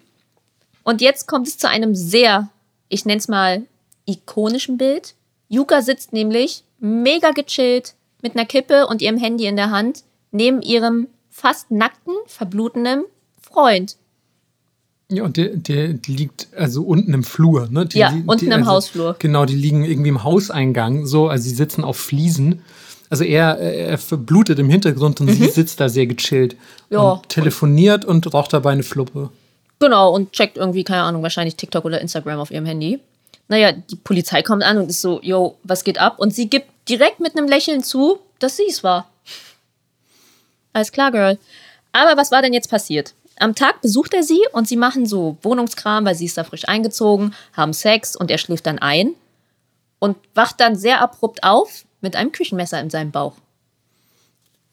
Und 0.83 1.01
jetzt 1.01 1.27
kommt 1.27 1.47
es 1.47 1.57
zu 1.57 1.67
einem 1.67 1.95
sehr, 1.95 2.49
ich 2.87 3.05
nenne 3.05 3.19
es 3.19 3.27
mal, 3.27 3.63
ikonischen 4.05 4.77
Bild. 4.77 5.15
Yuka 5.49 5.81
sitzt 5.81 6.13
nämlich 6.13 6.63
mega 6.79 7.31
gechillt 7.31 7.95
mit 8.21 8.35
einer 8.35 8.45
Kippe 8.45 8.87
und 8.87 9.01
ihrem 9.01 9.17
Handy 9.17 9.45
in 9.45 9.55
der 9.55 9.71
Hand 9.71 10.03
neben 10.31 10.61
ihrem 10.61 11.07
fast 11.29 11.71
nackten, 11.71 12.13
verblutenden 12.27 13.03
Freund. 13.41 13.97
Ja, 15.11 15.23
und 15.23 15.37
der, 15.37 15.55
der 15.55 15.95
liegt 16.05 16.49
also 16.55 16.83
unten 16.83 17.13
im 17.15 17.23
Flur, 17.23 17.67
ne? 17.71 17.87
Die, 17.87 17.97
Ja, 17.97 18.11
die, 18.11 18.23
unten 18.27 18.45
im 18.45 18.59
also, 18.59 18.71
Hausflur. 18.71 19.15
Genau, 19.17 19.45
die 19.45 19.55
liegen 19.55 19.83
irgendwie 19.83 20.09
im 20.09 20.23
Hauseingang, 20.23 21.07
so, 21.07 21.27
also 21.29 21.43
sie 21.43 21.55
sitzen 21.55 21.83
auf 21.83 21.97
Fliesen. 21.97 22.61
Also 23.09 23.23
er, 23.23 23.57
er 23.57 23.97
verblutet 23.97 24.59
im 24.59 24.69
Hintergrund 24.69 25.19
und 25.21 25.29
sie 25.29 25.47
sitzt 25.49 25.79
da 25.79 25.89
sehr 25.89 26.07
gechillt. 26.07 26.53
Mhm. 26.53 26.59
Ja. 26.95 27.01
Und 27.11 27.29
telefoniert 27.29 28.05
und 28.05 28.31
raucht 28.33 28.53
dabei 28.53 28.71
eine 28.71 28.83
Fluppe. 28.83 29.29
Genau, 29.79 30.13
und 30.13 30.33
checkt 30.33 30.57
irgendwie, 30.57 30.83
keine 30.83 31.03
Ahnung, 31.03 31.23
wahrscheinlich 31.23 31.55
TikTok 31.55 31.85
oder 31.85 32.01
Instagram 32.01 32.39
auf 32.39 32.51
ihrem 32.51 32.65
Handy. 32.65 32.99
Naja, 33.47 33.71
die 33.71 33.95
Polizei 33.95 34.43
kommt 34.43 34.63
an 34.63 34.77
und 34.77 34.89
ist 34.89 35.01
so, 35.01 35.19
yo, 35.23 35.57
was 35.63 35.83
geht 35.83 35.99
ab? 35.99 36.19
Und 36.19 36.35
sie 36.35 36.49
gibt 36.49 36.67
direkt 36.87 37.19
mit 37.19 37.35
einem 37.35 37.47
Lächeln 37.47 37.83
zu, 37.83 38.19
dass 38.39 38.57
sie 38.57 38.67
es 38.69 38.83
war. 38.83 39.09
Alles 40.73 40.91
klar, 40.91 41.11
Girl. 41.11 41.39
Aber 41.93 42.17
was 42.17 42.31
war 42.31 42.41
denn 42.41 42.53
jetzt 42.53 42.69
passiert? 42.69 43.13
Am 43.39 43.55
Tag 43.55 43.81
besucht 43.81 44.13
er 44.13 44.21
sie 44.21 44.41
und 44.51 44.67
sie 44.67 44.75
machen 44.75 45.05
so 45.05 45.37
Wohnungskram, 45.41 46.05
weil 46.05 46.15
sie 46.15 46.25
ist 46.25 46.37
da 46.37 46.43
frisch 46.43 46.67
eingezogen, 46.67 47.33
haben 47.53 47.73
Sex 47.73 48.15
und 48.15 48.29
er 48.29 48.37
schläft 48.37 48.67
dann 48.67 48.79
ein 48.79 49.15
und 49.97 50.17
wacht 50.35 50.59
dann 50.59 50.75
sehr 50.75 51.01
abrupt 51.01 51.43
auf 51.43 51.85
mit 52.01 52.15
einem 52.15 52.31
Küchenmesser 52.31 52.79
in 52.79 52.89
seinem 52.89 53.11
Bauch. 53.11 53.35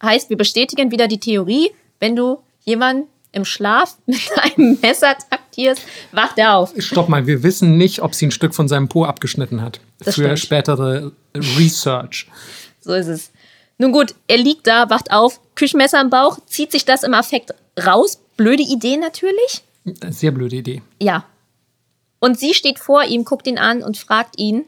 Heißt, 0.03 0.31
wir 0.31 0.37
bestätigen 0.37 0.91
wieder 0.91 1.09
die 1.09 1.21
Theorie, 1.21 1.71
wenn 2.01 2.17
du 2.17 2.39
jemanden 2.65 3.09
im 3.33 3.45
Schlaf 3.45 3.97
mit 4.07 4.21
einem 4.39 4.79
Messer 4.81 5.17
taktierst, 5.31 5.83
wacht 6.13 6.39
er 6.39 6.57
auf. 6.57 6.75
Stopp 6.79 7.09
mal, 7.09 7.27
wir 7.27 7.43
wissen 7.43 7.77
nicht, 7.77 8.01
ob 8.03 8.15
sie 8.15 8.27
ein 8.27 8.31
Stück 8.31 8.55
von 8.55 8.69
seinem 8.69 8.89
Po 8.89 9.05
abgeschnitten 9.05 9.63
hat. 9.63 9.81
Das 9.99 10.15
für 10.15 10.23
stimmt. 10.23 10.39
spätere 10.39 11.13
Research. 11.35 12.29
So 12.81 12.95
ist 12.95 13.09
es. 13.09 13.31
Nun 13.79 13.93
gut, 13.93 14.15
er 14.27 14.39
liegt 14.39 14.67
da, 14.67 14.89
wacht 14.89 15.13
auf, 15.13 15.41
Küchenmesser 15.55 16.01
im 16.01 16.09
Bauch, 16.09 16.39
zieht 16.47 16.73
sich 16.73 16.85
das 16.85 17.03
im 17.03 17.13
Affekt 17.15 17.53
raus. 17.85 18.21
Blöde 18.37 18.63
Idee 18.63 18.97
natürlich. 18.97 19.63
Sehr 20.11 20.31
blöde 20.31 20.57
Idee. 20.57 20.83
Ja. 21.01 21.25
Und 22.19 22.39
sie 22.39 22.55
steht 22.55 22.79
vor 22.79 23.05
ihm, 23.05 23.25
guckt 23.25 23.47
ihn 23.47 23.59
an 23.59 23.83
und 23.83 23.99
fragt 23.99 24.39
ihn, 24.39 24.65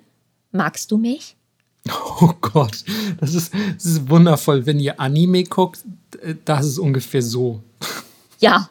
magst 0.53 0.91
du 0.91 0.99
mich? 0.99 1.37
Oh 2.21 2.33
Gott, 2.41 2.85
das 3.21 3.35
ist, 3.35 3.55
das 3.55 3.85
ist 3.85 4.11
wundervoll. 4.11 4.67
Wenn 4.67 4.81
ihr 4.81 4.99
Anime 4.99 5.45
guckt, 5.45 5.85
äh, 6.21 6.35
das 6.45 6.67
ist 6.67 6.79
ungefähr 6.79 7.23
so. 7.23 7.63
Ja. 8.41 8.71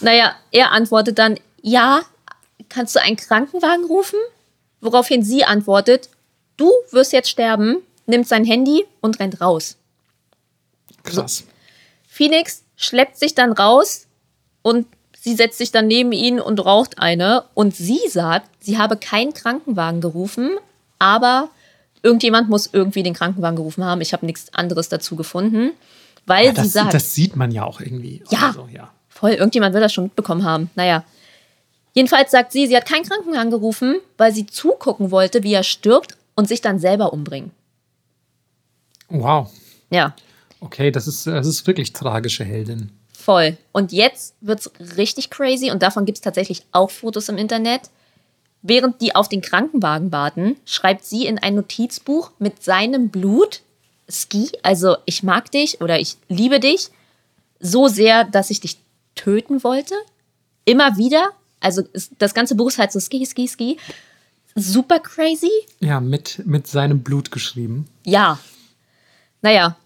Naja, 0.00 0.34
er 0.50 0.72
antwortet 0.72 1.18
dann, 1.18 1.38
ja, 1.60 2.00
kannst 2.70 2.96
du 2.96 3.02
einen 3.02 3.16
Krankenwagen 3.16 3.84
rufen? 3.84 4.18
Woraufhin 4.80 5.22
sie 5.22 5.44
antwortet, 5.44 6.08
du 6.56 6.72
wirst 6.92 7.12
jetzt 7.12 7.28
sterben, 7.28 7.82
nimmt 8.06 8.26
sein 8.26 8.46
Handy 8.46 8.86
und 9.02 9.20
rennt 9.20 9.42
raus. 9.42 9.76
Krass. 11.02 11.44
Phoenix 12.08 12.62
schleppt 12.76 13.18
sich 13.18 13.34
dann 13.34 13.52
raus 13.52 14.06
und 14.62 14.86
sie 15.18 15.34
setzt 15.34 15.58
sich 15.58 15.72
dann 15.72 15.86
neben 15.86 16.12
ihn 16.12 16.40
und 16.40 16.64
raucht 16.64 16.98
eine. 16.98 17.44
Und 17.54 17.76
sie 17.76 18.00
sagt, 18.08 18.48
sie 18.60 18.78
habe 18.78 18.96
keinen 18.96 19.34
Krankenwagen 19.34 20.00
gerufen, 20.00 20.56
aber 20.98 21.50
irgendjemand 22.06 22.48
muss 22.48 22.70
irgendwie 22.72 23.02
den 23.02 23.14
Krankenwagen 23.14 23.56
gerufen 23.56 23.84
haben. 23.84 24.00
Ich 24.00 24.12
habe 24.12 24.24
nichts 24.24 24.54
anderes 24.54 24.88
dazu 24.88 25.16
gefunden, 25.16 25.72
weil 26.24 26.46
Ja, 26.46 26.50
sie 26.52 26.56
das, 26.62 26.72
sagt, 26.72 26.94
das 26.94 27.14
sieht 27.14 27.34
man 27.34 27.50
ja 27.50 27.64
auch 27.64 27.80
irgendwie. 27.80 28.22
Ja. 28.30 28.48
Also, 28.48 28.68
ja. 28.72 28.92
voll, 29.08 29.32
irgendjemand 29.32 29.74
will 29.74 29.80
das 29.80 29.92
schon 29.92 30.04
mitbekommen 30.04 30.44
haben. 30.44 30.70
Naja. 30.76 31.04
Jedenfalls 31.94 32.30
sagt 32.30 32.52
sie, 32.52 32.66
sie 32.68 32.76
hat 32.76 32.86
keinen 32.86 33.04
Krankenwagen 33.04 33.50
gerufen, 33.50 33.96
weil 34.18 34.32
sie 34.32 34.46
zugucken 34.46 35.10
wollte, 35.10 35.42
wie 35.42 35.52
er 35.54 35.64
stirbt 35.64 36.16
und 36.36 36.46
sich 36.46 36.60
dann 36.60 36.78
selber 36.78 37.12
umbringen. 37.12 37.50
Wow. 39.08 39.50
Ja. 39.90 40.14
Okay, 40.60 40.90
das 40.90 41.08
ist, 41.08 41.26
das 41.26 41.46
ist 41.46 41.66
wirklich 41.66 41.92
tragische 41.92 42.44
Heldin. 42.44 42.90
Voll. 43.12 43.56
Und 43.72 43.92
jetzt 43.92 44.34
wird's 44.40 44.70
richtig 44.96 45.30
crazy 45.30 45.70
und 45.72 45.82
davon 45.82 46.04
gibt's 46.04 46.20
tatsächlich 46.20 46.64
auch 46.70 46.90
Fotos 46.90 47.28
im 47.28 47.38
Internet. 47.38 47.90
Während 48.68 49.00
die 49.00 49.14
auf 49.14 49.28
den 49.28 49.42
Krankenwagen 49.42 50.10
warten, 50.10 50.56
schreibt 50.64 51.04
sie 51.04 51.26
in 51.26 51.38
ein 51.38 51.54
Notizbuch 51.54 52.32
mit 52.40 52.64
seinem 52.64 53.10
Blut 53.10 53.60
Ski, 54.08 54.50
also 54.62 54.96
ich 55.04 55.22
mag 55.22 55.50
dich 55.52 55.80
oder 55.80 56.00
ich 56.00 56.16
liebe 56.28 56.58
dich 56.58 56.90
so 57.60 57.86
sehr, 57.86 58.24
dass 58.24 58.50
ich 58.50 58.60
dich 58.60 58.78
töten 59.14 59.62
wollte. 59.62 59.94
Immer 60.64 60.96
wieder. 60.96 61.30
Also 61.60 61.82
das 62.18 62.34
ganze 62.34 62.56
Buch 62.56 62.68
ist 62.68 62.78
halt 62.78 62.90
so 62.90 62.98
Ski, 63.00 63.24
Ski, 63.24 63.48
Ski. 63.48 63.78
Super 64.56 64.98
crazy. 64.98 65.50
Ja, 65.80 66.00
mit, 66.00 66.42
mit 66.44 66.66
seinem 66.66 67.02
Blut 67.02 67.30
geschrieben. 67.30 67.86
Ja. 68.04 68.38
Naja, 69.42 69.76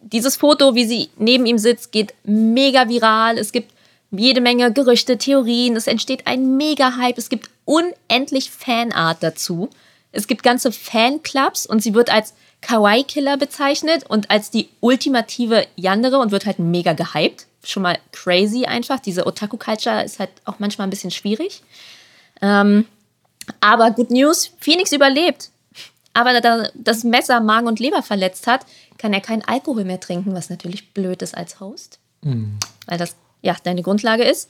dieses 0.00 0.36
Foto, 0.36 0.74
wie 0.74 0.86
sie 0.86 1.08
neben 1.18 1.46
ihm 1.46 1.58
sitzt, 1.58 1.92
geht 1.92 2.14
mega 2.24 2.88
viral. 2.88 3.38
Es 3.38 3.52
gibt 3.52 3.72
jede 4.10 4.40
Menge 4.40 4.72
Gerüchte, 4.72 5.18
Theorien. 5.18 5.76
Es 5.76 5.86
entsteht 5.86 6.26
ein 6.26 6.56
Mega-Hype. 6.56 7.18
Es 7.18 7.28
gibt 7.28 7.50
unendlich 7.64 8.50
Fanart 8.50 9.22
dazu. 9.22 9.70
Es 10.12 10.26
gibt 10.26 10.42
ganze 10.42 10.72
Fanclubs 10.72 11.66
und 11.66 11.82
sie 11.82 11.94
wird 11.94 12.10
als 12.10 12.34
Kawaii-Killer 12.60 13.36
bezeichnet 13.36 14.04
und 14.08 14.30
als 14.30 14.50
die 14.50 14.68
ultimative 14.80 15.66
Yandere 15.76 16.18
und 16.18 16.30
wird 16.30 16.46
halt 16.46 16.58
mega 16.58 16.92
gehypt. 16.92 17.46
Schon 17.62 17.82
mal 17.82 17.98
crazy 18.12 18.64
einfach. 18.64 19.00
Diese 19.00 19.26
Otaku-Culture 19.26 20.04
ist 20.04 20.18
halt 20.18 20.30
auch 20.44 20.58
manchmal 20.58 20.86
ein 20.86 20.90
bisschen 20.90 21.10
schwierig. 21.10 21.62
Ähm, 22.40 22.86
aber 23.60 23.90
good 23.90 24.10
news, 24.10 24.52
Phoenix 24.60 24.92
überlebt. 24.92 25.50
Aber 26.14 26.40
da 26.40 26.68
das 26.74 27.04
Messer 27.04 27.40
Magen 27.40 27.66
und 27.66 27.80
Leber 27.80 28.02
verletzt 28.02 28.46
hat, 28.46 28.64
kann 28.98 29.12
er 29.12 29.20
keinen 29.20 29.42
Alkohol 29.42 29.84
mehr 29.84 30.00
trinken, 30.00 30.34
was 30.34 30.48
natürlich 30.48 30.92
blöd 30.94 31.20
ist 31.22 31.36
als 31.36 31.60
Host. 31.60 31.98
Weil 32.86 32.98
das 32.98 33.16
ja 33.42 33.56
deine 33.62 33.82
Grundlage 33.82 34.22
ist. 34.22 34.48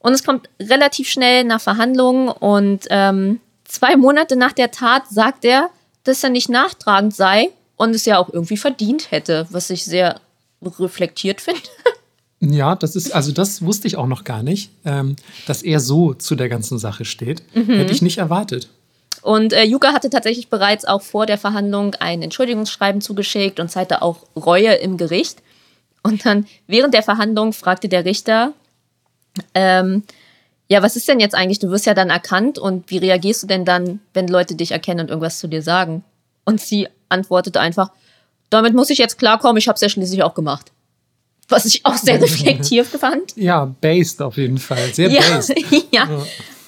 Und 0.00 0.12
es 0.12 0.24
kommt 0.24 0.48
relativ 0.60 1.08
schnell 1.08 1.44
nach 1.44 1.60
Verhandlungen 1.60 2.28
und 2.28 2.86
ähm, 2.90 3.40
zwei 3.64 3.96
Monate 3.96 4.34
nach 4.36 4.52
der 4.52 4.70
Tat 4.70 5.04
sagt 5.08 5.44
er, 5.44 5.70
dass 6.04 6.24
er 6.24 6.30
nicht 6.30 6.48
nachtragend 6.48 7.14
sei 7.14 7.50
und 7.76 7.94
es 7.94 8.06
ja 8.06 8.18
auch 8.18 8.30
irgendwie 8.32 8.56
verdient 8.56 9.10
hätte, 9.10 9.46
was 9.50 9.70
ich 9.70 9.84
sehr 9.84 10.20
reflektiert 10.62 11.40
finde. 11.40 11.60
Ja, 12.42 12.74
das 12.74 12.96
ist, 12.96 13.14
also 13.14 13.32
das 13.32 13.60
wusste 13.60 13.86
ich 13.86 13.98
auch 13.98 14.06
noch 14.06 14.24
gar 14.24 14.42
nicht, 14.42 14.70
ähm, 14.86 15.16
dass 15.46 15.62
er 15.62 15.78
so 15.78 16.14
zu 16.14 16.34
der 16.36 16.48
ganzen 16.48 16.78
Sache 16.78 17.04
steht. 17.04 17.42
Hätte 17.52 17.92
ich 17.92 18.00
nicht 18.00 18.16
erwartet. 18.16 18.70
Und 19.20 19.52
äh, 19.52 19.64
Yuka 19.64 19.92
hatte 19.92 20.08
tatsächlich 20.08 20.48
bereits 20.48 20.86
auch 20.86 21.02
vor 21.02 21.26
der 21.26 21.36
Verhandlung 21.36 21.94
ein 21.96 22.22
Entschuldigungsschreiben 22.22 23.02
zugeschickt 23.02 23.60
und 23.60 23.70
zeigte 23.70 24.00
auch 24.00 24.24
Reue 24.34 24.72
im 24.76 24.96
Gericht. 24.96 25.42
Und 26.02 26.24
dann 26.24 26.46
während 26.66 26.94
der 26.94 27.02
Verhandlung 27.02 27.52
fragte 27.52 27.90
der 27.90 28.06
Richter, 28.06 28.54
ähm, 29.54 30.02
ja, 30.68 30.82
was 30.82 30.96
ist 30.96 31.08
denn 31.08 31.20
jetzt 31.20 31.34
eigentlich? 31.34 31.58
Du 31.58 31.70
wirst 31.70 31.86
ja 31.86 31.94
dann 31.94 32.10
erkannt 32.10 32.58
und 32.58 32.90
wie 32.90 32.98
reagierst 32.98 33.42
du 33.42 33.46
denn 33.46 33.64
dann, 33.64 34.00
wenn 34.14 34.28
Leute 34.28 34.54
dich 34.54 34.70
erkennen 34.70 35.00
und 35.00 35.08
irgendwas 35.08 35.38
zu 35.38 35.48
dir 35.48 35.62
sagen? 35.62 36.04
Und 36.44 36.60
sie 36.60 36.88
antwortete 37.08 37.60
einfach, 37.60 37.90
damit 38.50 38.74
muss 38.74 38.90
ich 38.90 38.98
jetzt 38.98 39.18
klarkommen, 39.18 39.56
ich 39.56 39.68
habe 39.68 39.74
es 39.74 39.80
ja 39.80 39.88
schließlich 39.88 40.22
auch 40.22 40.34
gemacht. 40.34 40.72
Was 41.48 41.64
ich 41.64 41.84
auch 41.84 41.96
sehr 41.96 42.20
reflektiert 42.22 42.86
fand. 42.86 43.36
Ja, 43.36 43.64
based 43.80 44.22
auf 44.22 44.36
jeden 44.36 44.58
Fall. 44.58 44.92
Sehr 44.94 45.10
Ja, 45.10 45.20
based. 45.20 45.54
ja, 45.90 46.08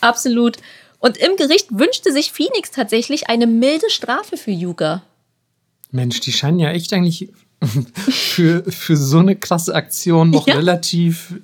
absolut. 0.00 0.56
Und 0.98 1.16
im 1.16 1.36
Gericht 1.36 1.68
wünschte 1.70 2.12
sich 2.12 2.32
Phoenix 2.32 2.70
tatsächlich 2.72 3.28
eine 3.28 3.46
milde 3.46 3.90
Strafe 3.90 4.36
für 4.36 4.50
Yuga. 4.52 5.02
Mensch, 5.90 6.20
die 6.20 6.32
scheinen 6.32 6.58
ja 6.58 6.70
echt 6.70 6.92
eigentlich 6.92 7.28
für, 8.10 8.64
für 8.64 8.96
so 8.96 9.18
eine 9.18 9.36
krasse 9.36 9.74
Aktion 9.74 10.30
noch 10.30 10.46
Ja. 10.48 10.54
relativ 10.54 11.34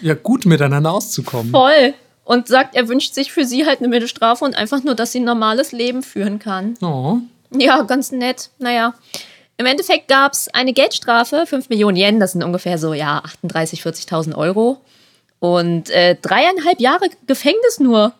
ja, 0.00 0.14
gut 0.14 0.46
miteinander 0.46 0.92
auszukommen. 0.92 1.50
Voll. 1.52 1.94
Und 2.24 2.48
sagt, 2.48 2.76
er 2.76 2.88
wünscht 2.88 3.14
sich 3.14 3.32
für 3.32 3.44
sie 3.44 3.66
halt 3.66 3.80
eine 3.80 3.88
milde 3.88 4.06
Strafe 4.06 4.44
und 4.44 4.54
einfach 4.54 4.84
nur, 4.84 4.94
dass 4.94 5.12
sie 5.12 5.20
ein 5.20 5.24
normales 5.24 5.72
Leben 5.72 6.02
führen 6.02 6.38
kann. 6.38 6.74
Oh. 6.80 7.18
Ja, 7.52 7.82
ganz 7.82 8.12
nett. 8.12 8.50
Naja. 8.58 8.94
Im 9.56 9.66
Endeffekt 9.66 10.08
gab 10.08 10.32
es 10.32 10.48
eine 10.48 10.72
Geldstrafe, 10.72 11.44
5 11.46 11.68
Millionen 11.68 11.96
Yen, 11.96 12.20
das 12.20 12.32
sind 12.32 12.42
ungefähr 12.42 12.78
so, 12.78 12.94
ja, 12.94 13.22
38.000, 13.44 13.82
40.000 13.82 14.34
Euro. 14.36 14.80
Und 15.38 15.90
äh, 15.90 16.16
dreieinhalb 16.20 16.80
Jahre 16.80 17.08
Gefängnis 17.26 17.80
nur. 17.80 18.14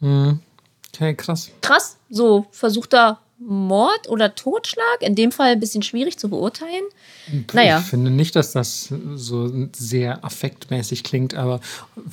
Okay, 0.00 1.14
krass. 1.14 1.50
Krass, 1.62 1.96
so 2.08 2.46
versuchter 2.52 3.18
Mord 3.38 4.08
oder 4.08 4.34
Totschlag. 4.34 5.00
In 5.00 5.14
dem 5.14 5.32
Fall 5.32 5.52
ein 5.52 5.60
bisschen 5.60 5.82
schwierig 5.82 6.18
zu 6.18 6.28
beurteilen. 6.28 6.84
Naja. 7.52 7.80
Ich 7.80 7.86
finde 7.86 8.10
nicht, 8.10 8.36
dass 8.36 8.52
das 8.52 8.92
so 9.14 9.50
sehr 9.74 10.24
affektmäßig 10.24 11.04
klingt, 11.04 11.34
aber 11.34 11.60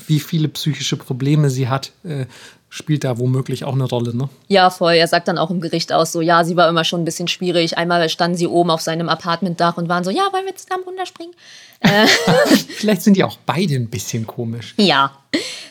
wie 0.07 0.19
viele 0.19 0.47
psychische 0.49 0.97
Probleme 0.97 1.49
sie 1.49 1.69
hat, 1.69 1.91
äh, 2.03 2.25
spielt 2.69 3.03
da 3.03 3.19
womöglich 3.19 3.65
auch 3.65 3.73
eine 3.73 3.83
Rolle, 3.83 4.15
ne? 4.15 4.29
Ja, 4.47 4.71
voll. 4.71 4.93
Er 4.93 5.07
sagt 5.07 5.27
dann 5.27 5.37
auch 5.37 5.51
im 5.51 5.61
Gericht 5.61 5.93
aus, 5.93 6.11
so, 6.11 6.21
ja, 6.21 6.43
sie 6.43 6.57
war 6.57 6.67
immer 6.67 6.83
schon 6.83 7.01
ein 7.01 7.05
bisschen 7.05 7.27
schwierig. 7.27 7.77
Einmal 7.77 8.09
standen 8.09 8.35
sie 8.35 8.47
oben 8.47 8.71
auf 8.71 8.81
seinem 8.81 9.09
Apartmentdach 9.09 9.77
und 9.77 9.89
waren 9.89 10.03
so, 10.03 10.09
ja, 10.09 10.23
wollen 10.31 10.45
wir 10.45 10.55
zusammen 10.55 10.83
runterspringen? 10.83 11.35
Äh. 11.81 12.07
Vielleicht 12.77 13.03
sind 13.03 13.15
die 13.15 13.23
auch 13.23 13.37
beide 13.45 13.75
ein 13.75 13.89
bisschen 13.89 14.25
komisch. 14.25 14.73
Ja. 14.77 15.11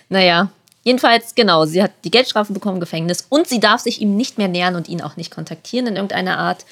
Naja, 0.08 0.52
Jedenfalls, 0.84 1.34
genau, 1.34 1.64
sie 1.64 1.82
hat 1.82 1.92
die 2.04 2.10
Geldstrafe 2.10 2.52
bekommen, 2.52 2.80
Gefängnis, 2.80 3.26
und 3.28 3.46
sie 3.46 3.60
darf 3.60 3.80
sich 3.80 4.00
ihm 4.00 4.16
nicht 4.16 4.38
mehr 4.38 4.48
nähern 4.48 4.74
und 4.74 4.88
ihn 4.88 5.00
auch 5.00 5.16
nicht 5.16 5.30
kontaktieren 5.30 5.86
in 5.86 5.96
irgendeiner 5.96 6.38
Art. 6.38 6.64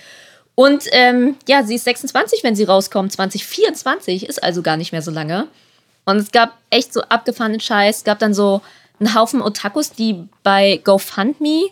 Und 0.55 0.85
ähm, 0.93 1.37
ja, 1.49 1.63
sie 1.63 1.77
ist 1.77 1.85
26, 1.85 2.43
wenn 2.43 2.57
sie 2.57 2.65
rauskommt. 2.65 3.13
2024 3.13 4.29
ist 4.29 4.43
also 4.43 4.63
gar 4.63 4.77
nicht 4.77 4.93
mehr 4.93 5.03
so 5.03 5.11
lange. 5.11 5.47
Und 6.05 6.17
es 6.17 6.33
gab 6.33 6.59
echt 6.71 6.93
so 6.93 7.03
abgefahrenen 7.03 7.61
Scheiß. 7.61 7.99
Es 7.99 8.05
gab 8.05 8.19
dann 8.19 8.35
so 8.35 8.61
einen 8.99 9.15
Haufen 9.15 9.43
Otakus, 9.43 9.93
die 9.93 10.29
bei 10.43 10.81
GoFundMe 10.83 11.71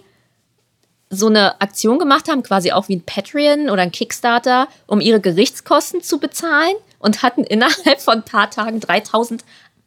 so 1.11 1.27
eine 1.27 1.61
Aktion 1.61 1.99
gemacht 1.99 2.29
haben, 2.29 2.43
quasi 2.43 2.73
auch 2.73 2.89
wie 2.89 2.97
ein 2.97 3.05
Patreon 3.05 3.71
oder 3.71 3.83
ein 3.83 3.93
Kickstarter, 3.93 4.69
um 4.87 5.01
ihre 5.01 5.21
Gerichtskosten 5.21 6.03
zu 6.03 6.19
bezahlen 6.19 6.75
und 6.99 7.23
hatten 7.23 7.45
innerhalb 7.45 8.01
von 8.01 8.19
ein 8.19 8.25
paar 8.25 8.51
Tagen 8.51 8.81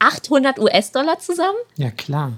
3800 0.01 0.59
US-Dollar 0.59 1.19
zusammen. 1.19 1.57
Ja, 1.75 1.91
klar. 1.91 2.33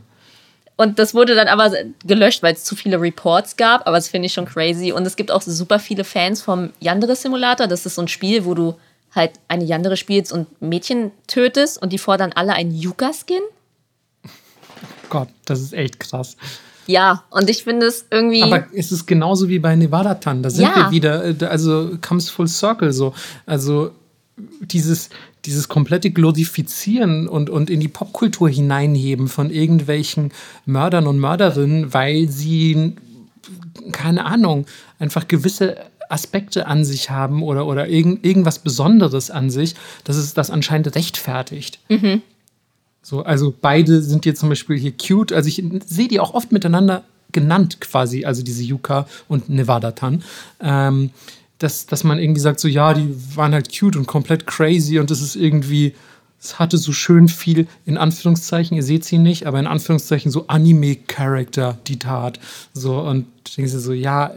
Und 0.76 1.00
das 1.00 1.14
wurde 1.14 1.36
dann 1.36 1.48
aber 1.48 1.72
gelöscht, 2.06 2.42
weil 2.44 2.54
es 2.54 2.64
zu 2.64 2.76
viele 2.76 3.00
Reports 3.00 3.58
gab. 3.58 3.88
Aber 3.88 3.98
das 3.98 4.08
finde 4.08 4.26
ich 4.26 4.34
schon 4.34 4.46
crazy. 4.46 4.92
Und 4.92 5.06
es 5.06 5.16
gibt 5.16 5.32
auch 5.32 5.42
super 5.42 5.80
viele 5.80 6.04
Fans 6.04 6.42
vom 6.42 6.72
Yandere 6.80 7.16
Simulator. 7.16 7.68
Das 7.68 7.86
ist 7.86 7.96
so 7.96 8.02
ein 8.02 8.08
Spiel, 8.08 8.46
wo 8.46 8.54
du 8.54 8.76
halt 9.14 9.32
eine 9.48 9.64
Yandere 9.64 9.98
spielst 9.98 10.32
und 10.32 10.62
Mädchen 10.62 11.12
tötest 11.28 11.82
und 11.82 11.94
die 11.94 12.00
fordern 12.00 12.32
alle 12.34 12.54
einen 12.54 12.72
Yuka-Skin. 12.72 13.42
Gott, 15.10 15.30
das 15.46 15.62
ist 15.62 15.74
echt 15.74 16.00
krass. 16.00 16.36
Ja, 16.88 17.24
und 17.30 17.50
ich 17.50 17.64
finde 17.64 17.86
es 17.86 18.06
irgendwie. 18.10 18.42
Aber 18.42 18.66
es 18.74 18.92
ist 18.92 19.06
genauso 19.06 19.48
wie 19.48 19.60
bei 19.60 19.76
Nevada 19.76 20.16
Tan. 20.16 20.42
Da 20.42 20.50
sind 20.50 20.64
ja. 20.64 20.76
wir 20.76 20.92
wieder, 20.92 21.24
äh, 21.24 21.46
also 21.46 21.92
comes 22.02 22.30
full 22.30 22.48
circle 22.48 22.92
so. 22.92 23.14
Also 23.46 23.92
dieses, 24.38 25.10
dieses 25.46 25.68
komplette 25.68 26.12
Glorifizieren 26.12 27.28
und, 27.28 27.50
und 27.50 27.70
in 27.70 27.80
die 27.80 27.88
Popkultur 27.88 28.50
hineinheben 28.50 29.28
von 29.28 29.50
irgendwelchen 29.52 30.32
Mördern 30.66 31.08
und 31.08 31.20
Mörderinnen, 31.20 31.94
weil 31.94 32.30
sie, 32.30 32.94
keine 33.92 34.26
Ahnung, 34.26 34.66
einfach 35.00 35.28
gewisse 35.28 35.78
Aspekte 36.10 36.68
an 36.68 36.84
sich 36.86 37.10
haben 37.10 37.44
oder, 37.44 37.66
oder 37.66 37.88
irgend, 37.88 38.26
irgendwas 38.26 38.60
Besonderes 38.60 39.32
an 39.32 39.50
sich, 39.50 39.76
dass 40.04 40.16
es 40.16 40.34
das 40.34 40.50
anscheinend 40.50 40.96
rechtfertigt. 40.96 41.80
Mhm. 41.90 42.22
So, 43.02 43.24
also 43.24 43.54
beide 43.60 44.02
sind 44.02 44.24
hier 44.24 44.36
zum 44.36 44.50
Beispiel 44.50 44.78
hier 44.78 44.94
cute. 44.94 45.34
Also 45.34 45.50
ich 45.50 45.64
sehe 45.86 46.08
die 46.08 46.20
auch 46.20 46.34
oft 46.34 46.52
miteinander 46.52 47.04
genannt 47.32 47.82
quasi, 47.82 48.26
also 48.26 48.44
diese 48.44 48.64
Yuka 48.64 49.08
und 49.28 49.50
Nevada 49.50 49.92
Tan. 49.92 50.24
Ähm, 50.62 51.12
dass, 51.64 51.86
dass 51.86 52.04
man 52.04 52.20
irgendwie 52.20 52.42
sagt, 52.42 52.60
so 52.60 52.68
ja, 52.68 52.94
die 52.94 53.16
waren 53.36 53.54
halt 53.54 53.78
cute 53.78 53.96
und 53.96 54.06
komplett 54.06 54.46
crazy 54.46 55.00
und 55.00 55.10
das 55.10 55.22
ist 55.22 55.36
irgendwie, 55.36 55.94
es 56.40 56.60
hatte 56.60 56.78
so 56.78 56.92
schön 56.92 57.30
viel, 57.30 57.68
in 57.86 57.98
Anführungszeichen, 57.98 58.76
ihr 58.76 58.84
seht 58.84 59.06
sie 59.06 59.18
nicht, 59.18 59.48
aber 59.48 59.60
in 59.60 59.68
Anführungszeichen 59.68 60.30
so 60.30 60.48
Anime-Character, 60.48 61.78
die 61.88 62.00
Tat. 62.00 62.40
So, 62.74 63.00
und 63.00 63.28
denkst 63.56 63.72
du 63.72 63.80
so, 63.80 63.94
ja, 63.94 64.34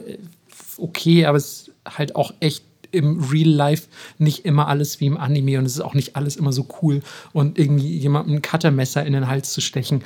okay, 0.78 1.26
aber 1.26 1.36
es 1.36 1.46
ist 1.46 1.72
halt 1.84 2.14
auch 2.14 2.32
echt 2.38 2.64
im 2.92 3.24
Real 3.24 3.48
Life 3.48 3.88
nicht 4.18 4.44
immer 4.44 4.68
alles 4.68 5.00
wie 5.00 5.06
im 5.06 5.16
Anime 5.16 5.58
und 5.58 5.66
es 5.66 5.72
ist 5.72 5.80
auch 5.80 5.94
nicht 5.94 6.14
alles 6.14 6.36
immer 6.36 6.52
so 6.52 6.68
cool 6.80 7.02
und 7.32 7.58
irgendwie 7.58 7.96
jemandem 7.98 8.36
ein 8.36 8.42
Cuttermesser 8.42 9.04
in 9.04 9.12
den 9.12 9.26
Hals 9.26 9.52
zu 9.52 9.60
stechen, 9.60 10.04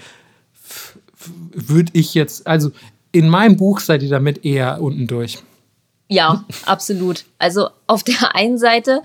würde 1.52 1.92
ich 1.92 2.14
jetzt, 2.14 2.46
also 2.46 2.72
in 3.12 3.28
meinem 3.28 3.56
Buch 3.58 3.80
seid 3.80 4.02
ihr 4.02 4.08
damit 4.08 4.44
eher 4.44 4.80
unten 4.80 5.06
durch. 5.06 5.42
Ja, 6.10 6.44
absolut. 6.66 7.24
Also 7.38 7.70
auf 7.86 8.02
der 8.02 8.34
einen 8.34 8.58
Seite, 8.58 9.02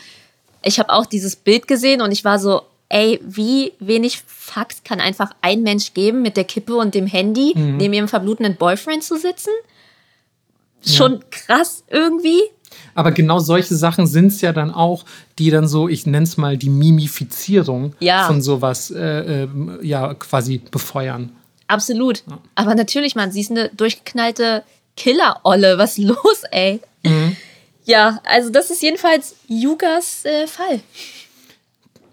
ich 0.63 0.79
habe 0.79 0.91
auch 0.91 1.05
dieses 1.05 1.35
Bild 1.35 1.67
gesehen 1.67 2.01
und 2.01 2.11
ich 2.11 2.25
war 2.25 2.39
so, 2.39 2.63
ey, 2.89 3.19
wie 3.23 3.73
wenig 3.79 4.23
Fax 4.25 4.83
kann 4.83 4.99
einfach 4.99 5.31
ein 5.41 5.61
Mensch 5.63 5.93
geben, 5.93 6.21
mit 6.21 6.35
der 6.35 6.43
Kippe 6.43 6.75
und 6.75 6.95
dem 6.95 7.07
Handy 7.07 7.53
mhm. 7.55 7.77
neben 7.77 7.93
ihrem 7.93 8.07
verblutenden 8.07 8.55
Boyfriend 8.55 9.03
zu 9.03 9.17
sitzen? 9.17 9.51
Schon 10.83 11.13
ja. 11.13 11.19
krass 11.31 11.83
irgendwie. 11.89 12.41
Aber 12.93 13.11
genau 13.11 13.39
solche 13.39 13.75
Sachen 13.75 14.07
sind 14.07 14.27
es 14.27 14.41
ja 14.41 14.51
dann 14.51 14.71
auch, 14.71 15.05
die 15.37 15.49
dann 15.49 15.67
so, 15.67 15.87
ich 15.87 16.05
nenne 16.05 16.23
es 16.23 16.37
mal 16.37 16.57
die 16.57 16.69
Mimifizierung 16.69 17.93
ja. 17.99 18.25
von 18.25 18.41
sowas 18.41 18.91
äh, 18.91 19.43
äh, 19.43 19.47
ja 19.81 20.13
quasi 20.13 20.61
befeuern. 20.71 21.31
Absolut. 21.67 22.23
Ja. 22.29 22.39
Aber 22.55 22.75
natürlich, 22.75 23.15
man, 23.15 23.31
sie 23.31 23.41
ist 23.41 23.51
eine 23.51 23.69
durchgeknallte 23.69 24.63
Killer-Olle. 24.97 25.77
Was 25.77 25.97
ist 25.97 26.05
los, 26.05 26.43
ey? 26.51 26.79
Mhm. 27.05 27.35
Ja, 27.85 28.19
also 28.23 28.49
das 28.49 28.71
ist 28.71 28.81
jedenfalls 28.81 29.35
Yugas 29.47 30.25
äh, 30.25 30.47
Fall. 30.47 30.81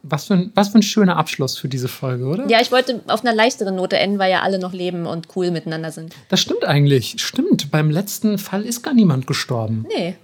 Was 0.04 0.26
für, 0.26 0.34
ein, 0.34 0.52
was 0.54 0.70
für 0.70 0.78
ein 0.78 0.82
schöner 0.82 1.16
Abschluss 1.16 1.56
für 1.56 1.68
diese 1.68 1.86
Folge, 1.86 2.24
oder? 2.24 2.48
Ja, 2.48 2.60
ich 2.60 2.72
wollte 2.72 3.00
auf 3.06 3.24
einer 3.24 3.34
leichteren 3.34 3.76
Note 3.76 3.96
enden, 3.96 4.18
weil 4.18 4.32
ja 4.32 4.42
alle 4.42 4.58
noch 4.58 4.72
leben 4.72 5.06
und 5.06 5.28
cool 5.36 5.52
miteinander 5.52 5.92
sind. 5.92 6.14
Das 6.28 6.40
stimmt 6.40 6.64
eigentlich. 6.64 7.14
Stimmt. 7.18 7.70
Beim 7.70 7.88
letzten 7.88 8.36
Fall 8.38 8.62
ist 8.62 8.82
gar 8.82 8.94
niemand 8.94 9.28
gestorben. 9.28 9.86
Nee. 9.96 10.16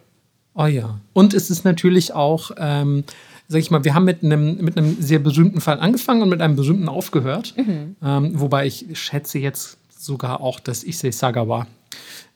Oh 0.54 0.66
ja. 0.66 0.98
Und 1.12 1.32
es 1.32 1.48
ist 1.48 1.64
natürlich 1.64 2.12
auch, 2.12 2.50
ähm, 2.58 3.04
sag 3.46 3.60
ich 3.60 3.70
mal, 3.70 3.84
wir 3.84 3.94
haben 3.94 4.04
mit 4.04 4.24
einem, 4.24 4.56
mit 4.56 4.76
einem 4.76 5.00
sehr 5.00 5.20
berühmten 5.20 5.60
Fall 5.60 5.78
angefangen 5.78 6.22
und 6.22 6.28
mit 6.28 6.42
einem 6.42 6.56
berühmten 6.56 6.88
aufgehört. 6.88 7.54
Mhm. 7.56 7.94
Ähm, 8.02 8.32
wobei 8.34 8.66
ich 8.66 8.86
schätze 8.94 9.38
jetzt 9.38 9.78
sogar 9.96 10.40
auch, 10.40 10.58
dass 10.58 10.82
Issei 10.82 11.12
Sagawa 11.12 11.68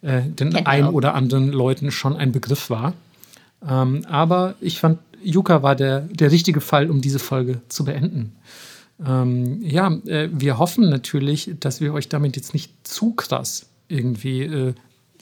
äh, 0.02 0.22
den 0.22 0.50
genau. 0.50 0.62
ein 0.64 0.86
oder 0.86 1.14
anderen 1.14 1.52
Leuten 1.52 1.90
schon 1.90 2.16
ein 2.16 2.32
Begriff 2.32 2.70
war. 2.70 2.94
Ähm, 3.66 4.04
aber 4.08 4.54
ich 4.60 4.80
fand, 4.80 4.98
Yuka 5.22 5.62
war 5.62 5.76
der, 5.76 6.00
der 6.00 6.30
richtige 6.30 6.60
Fall, 6.60 6.90
um 6.90 7.00
diese 7.00 7.18
Folge 7.18 7.60
zu 7.68 7.84
beenden. 7.84 8.32
Ähm, 9.06 9.62
ja, 9.62 9.92
äh, 10.06 10.28
wir 10.32 10.58
hoffen 10.58 10.90
natürlich, 10.90 11.52
dass 11.60 11.80
wir 11.80 11.92
euch 11.92 12.08
damit 12.08 12.36
jetzt 12.36 12.52
nicht 12.52 12.72
zu 12.84 13.12
krass 13.12 13.66
irgendwie 13.88 14.42
äh, 14.42 14.74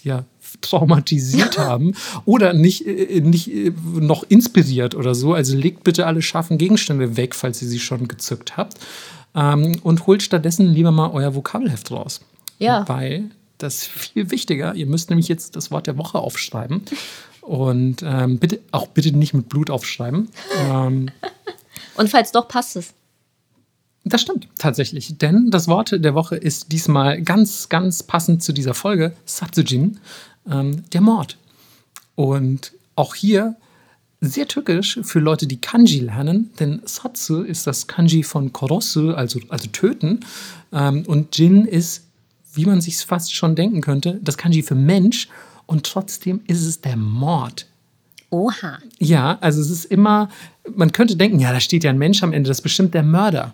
ja, 0.02 0.24
traumatisiert 0.61 1.59
haben 1.59 1.94
oder 2.24 2.52
nicht, 2.52 2.86
äh, 2.86 3.20
nicht 3.20 3.52
äh, 3.52 3.73
noch 3.85 4.24
inspiriert 4.24 4.94
oder 4.94 5.15
so. 5.15 5.35
Also 5.35 5.57
legt 5.57 5.85
bitte 5.85 6.07
alle 6.07 6.23
scharfen 6.23 6.59
Gegenstände 6.59 7.16
weg, 7.16 7.35
falls 7.35 7.61
ihr 7.62 7.69
sie 7.69 7.81
schon 7.81 8.09
gezückt 8.09 8.57
habt. 8.57 8.78
Ähm, 9.35 9.78
und 9.82 10.07
holt 10.07 10.23
stattdessen 10.23 10.66
lieber 10.66 10.90
mal 10.90 11.11
euer 11.11 11.35
Vokabelheft 11.35 11.90
raus. 11.90 12.20
Ja. 12.59 12.89
Weil 12.89 13.31
das 13.62 13.82
ist 13.82 13.86
viel 13.86 14.30
wichtiger. 14.30 14.74
Ihr 14.74 14.86
müsst 14.86 15.10
nämlich 15.10 15.28
jetzt 15.28 15.56
das 15.56 15.70
Wort 15.70 15.86
der 15.86 15.96
Woche 15.96 16.18
aufschreiben. 16.18 16.82
Und 17.40 18.02
ähm, 18.02 18.38
bitte 18.38 18.60
auch 18.70 18.88
bitte 18.88 19.16
nicht 19.16 19.34
mit 19.34 19.48
Blut 19.48 19.70
aufschreiben. 19.70 20.28
Ähm, 20.68 21.10
Und 21.96 22.08
falls 22.08 22.32
doch, 22.32 22.48
passt 22.48 22.76
es. 22.76 22.94
Das 24.04 24.22
stimmt 24.22 24.48
tatsächlich, 24.58 25.18
denn 25.18 25.50
das 25.50 25.68
Wort 25.68 25.92
der 25.92 26.14
Woche 26.14 26.36
ist 26.36 26.72
diesmal 26.72 27.20
ganz, 27.20 27.68
ganz 27.68 28.02
passend 28.02 28.42
zu 28.42 28.52
dieser 28.52 28.72
Folge, 28.72 29.14
Satsujin, 29.26 29.98
ähm, 30.50 30.84
der 30.92 31.02
Mord. 31.02 31.36
Und 32.14 32.72
auch 32.96 33.14
hier 33.14 33.56
sehr 34.20 34.48
tückisch 34.48 35.00
für 35.02 35.18
Leute, 35.18 35.46
die 35.46 35.60
Kanji 35.60 36.00
lernen, 36.00 36.50
denn 36.58 36.80
Satsu 36.84 37.42
ist 37.42 37.66
das 37.66 37.86
Kanji 37.86 38.22
von 38.22 38.52
Korosu, 38.52 39.12
also, 39.12 39.40
also 39.48 39.66
töten, 39.68 40.20
ähm, 40.72 41.04
und 41.06 41.36
Jin 41.36 41.64
ist 41.64 42.04
wie 42.55 42.64
man 42.64 42.81
sich 42.81 42.98
fast 42.98 43.35
schon 43.35 43.55
denken 43.55 43.81
könnte, 43.81 44.20
das 44.22 44.36
Kanji 44.36 44.62
für 44.62 44.74
Mensch 44.74 45.28
und 45.66 45.85
trotzdem 45.85 46.40
ist 46.47 46.66
es 46.66 46.81
der 46.81 46.97
Mord. 46.97 47.66
Oha. 48.31 48.78
Ja, 48.98 49.39
also 49.40 49.60
es 49.60 49.70
ist 49.70 49.85
immer, 49.86 50.28
man 50.74 50.93
könnte 50.93 51.16
denken, 51.16 51.40
ja, 51.40 51.52
da 51.52 51.60
steht 51.60 51.85
ja 51.85 51.90
ein 51.90 51.98
Mensch 51.98 52.22
am 52.22 52.32
Ende, 52.32 52.48
das 52.48 52.59
ist 52.59 52.62
bestimmt 52.62 52.94
der 52.94 53.02
Mörder. 53.02 53.52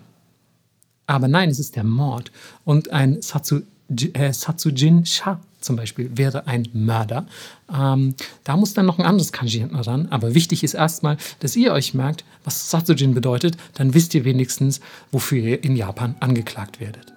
Aber 1.07 1.27
nein, 1.27 1.49
es 1.49 1.59
ist 1.59 1.75
der 1.75 1.83
Mord. 1.83 2.31
Und 2.65 2.91
ein 2.91 3.21
Satsu, 3.21 3.61
äh, 4.13 4.33
Satsujin 4.33 5.05
Sha 5.05 5.39
zum 5.61 5.75
Beispiel 5.75 6.11
wäre 6.15 6.47
ein 6.47 6.67
Mörder. 6.73 7.25
Ähm, 7.73 8.13
da 8.43 8.55
muss 8.57 8.73
dann 8.73 8.85
noch 8.85 8.99
ein 8.99 9.05
anderes 9.05 9.31
Kanji 9.31 9.59
hinten 9.59 9.75
ran. 9.75 10.07
Aber 10.11 10.35
wichtig 10.35 10.63
ist 10.63 10.75
erstmal, 10.75 11.17
dass 11.39 11.55
ihr 11.55 11.71
euch 11.73 11.93
merkt, 11.93 12.23
was 12.43 12.69
Satsujin 12.69 13.13
bedeutet. 13.13 13.57
Dann 13.73 13.93
wisst 13.93 14.13
ihr 14.13 14.25
wenigstens, 14.25 14.79
wofür 15.11 15.39
ihr 15.39 15.63
in 15.63 15.75
Japan 15.75 16.15
angeklagt 16.19 16.79
werdet. 16.79 17.16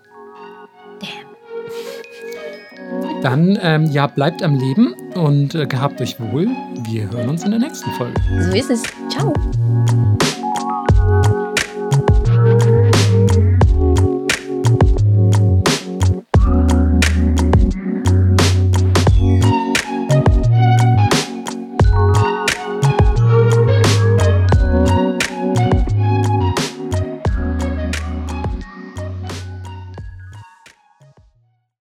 Dann, 3.22 3.58
ähm, 3.60 3.84
ja, 3.86 4.06
bleibt 4.06 4.42
am 4.42 4.54
Leben 4.54 4.94
und 5.14 5.54
äh, 5.54 5.66
gehabt 5.66 6.00
euch 6.00 6.18
wohl. 6.18 6.48
Wir 6.84 7.10
hören 7.10 7.28
uns 7.28 7.44
in 7.44 7.50
der 7.50 7.60
nächsten 7.60 7.90
Folge. 7.92 8.20
So 8.40 8.56
ist 8.56 8.70
es. 8.70 8.82
Ciao. 9.10 9.32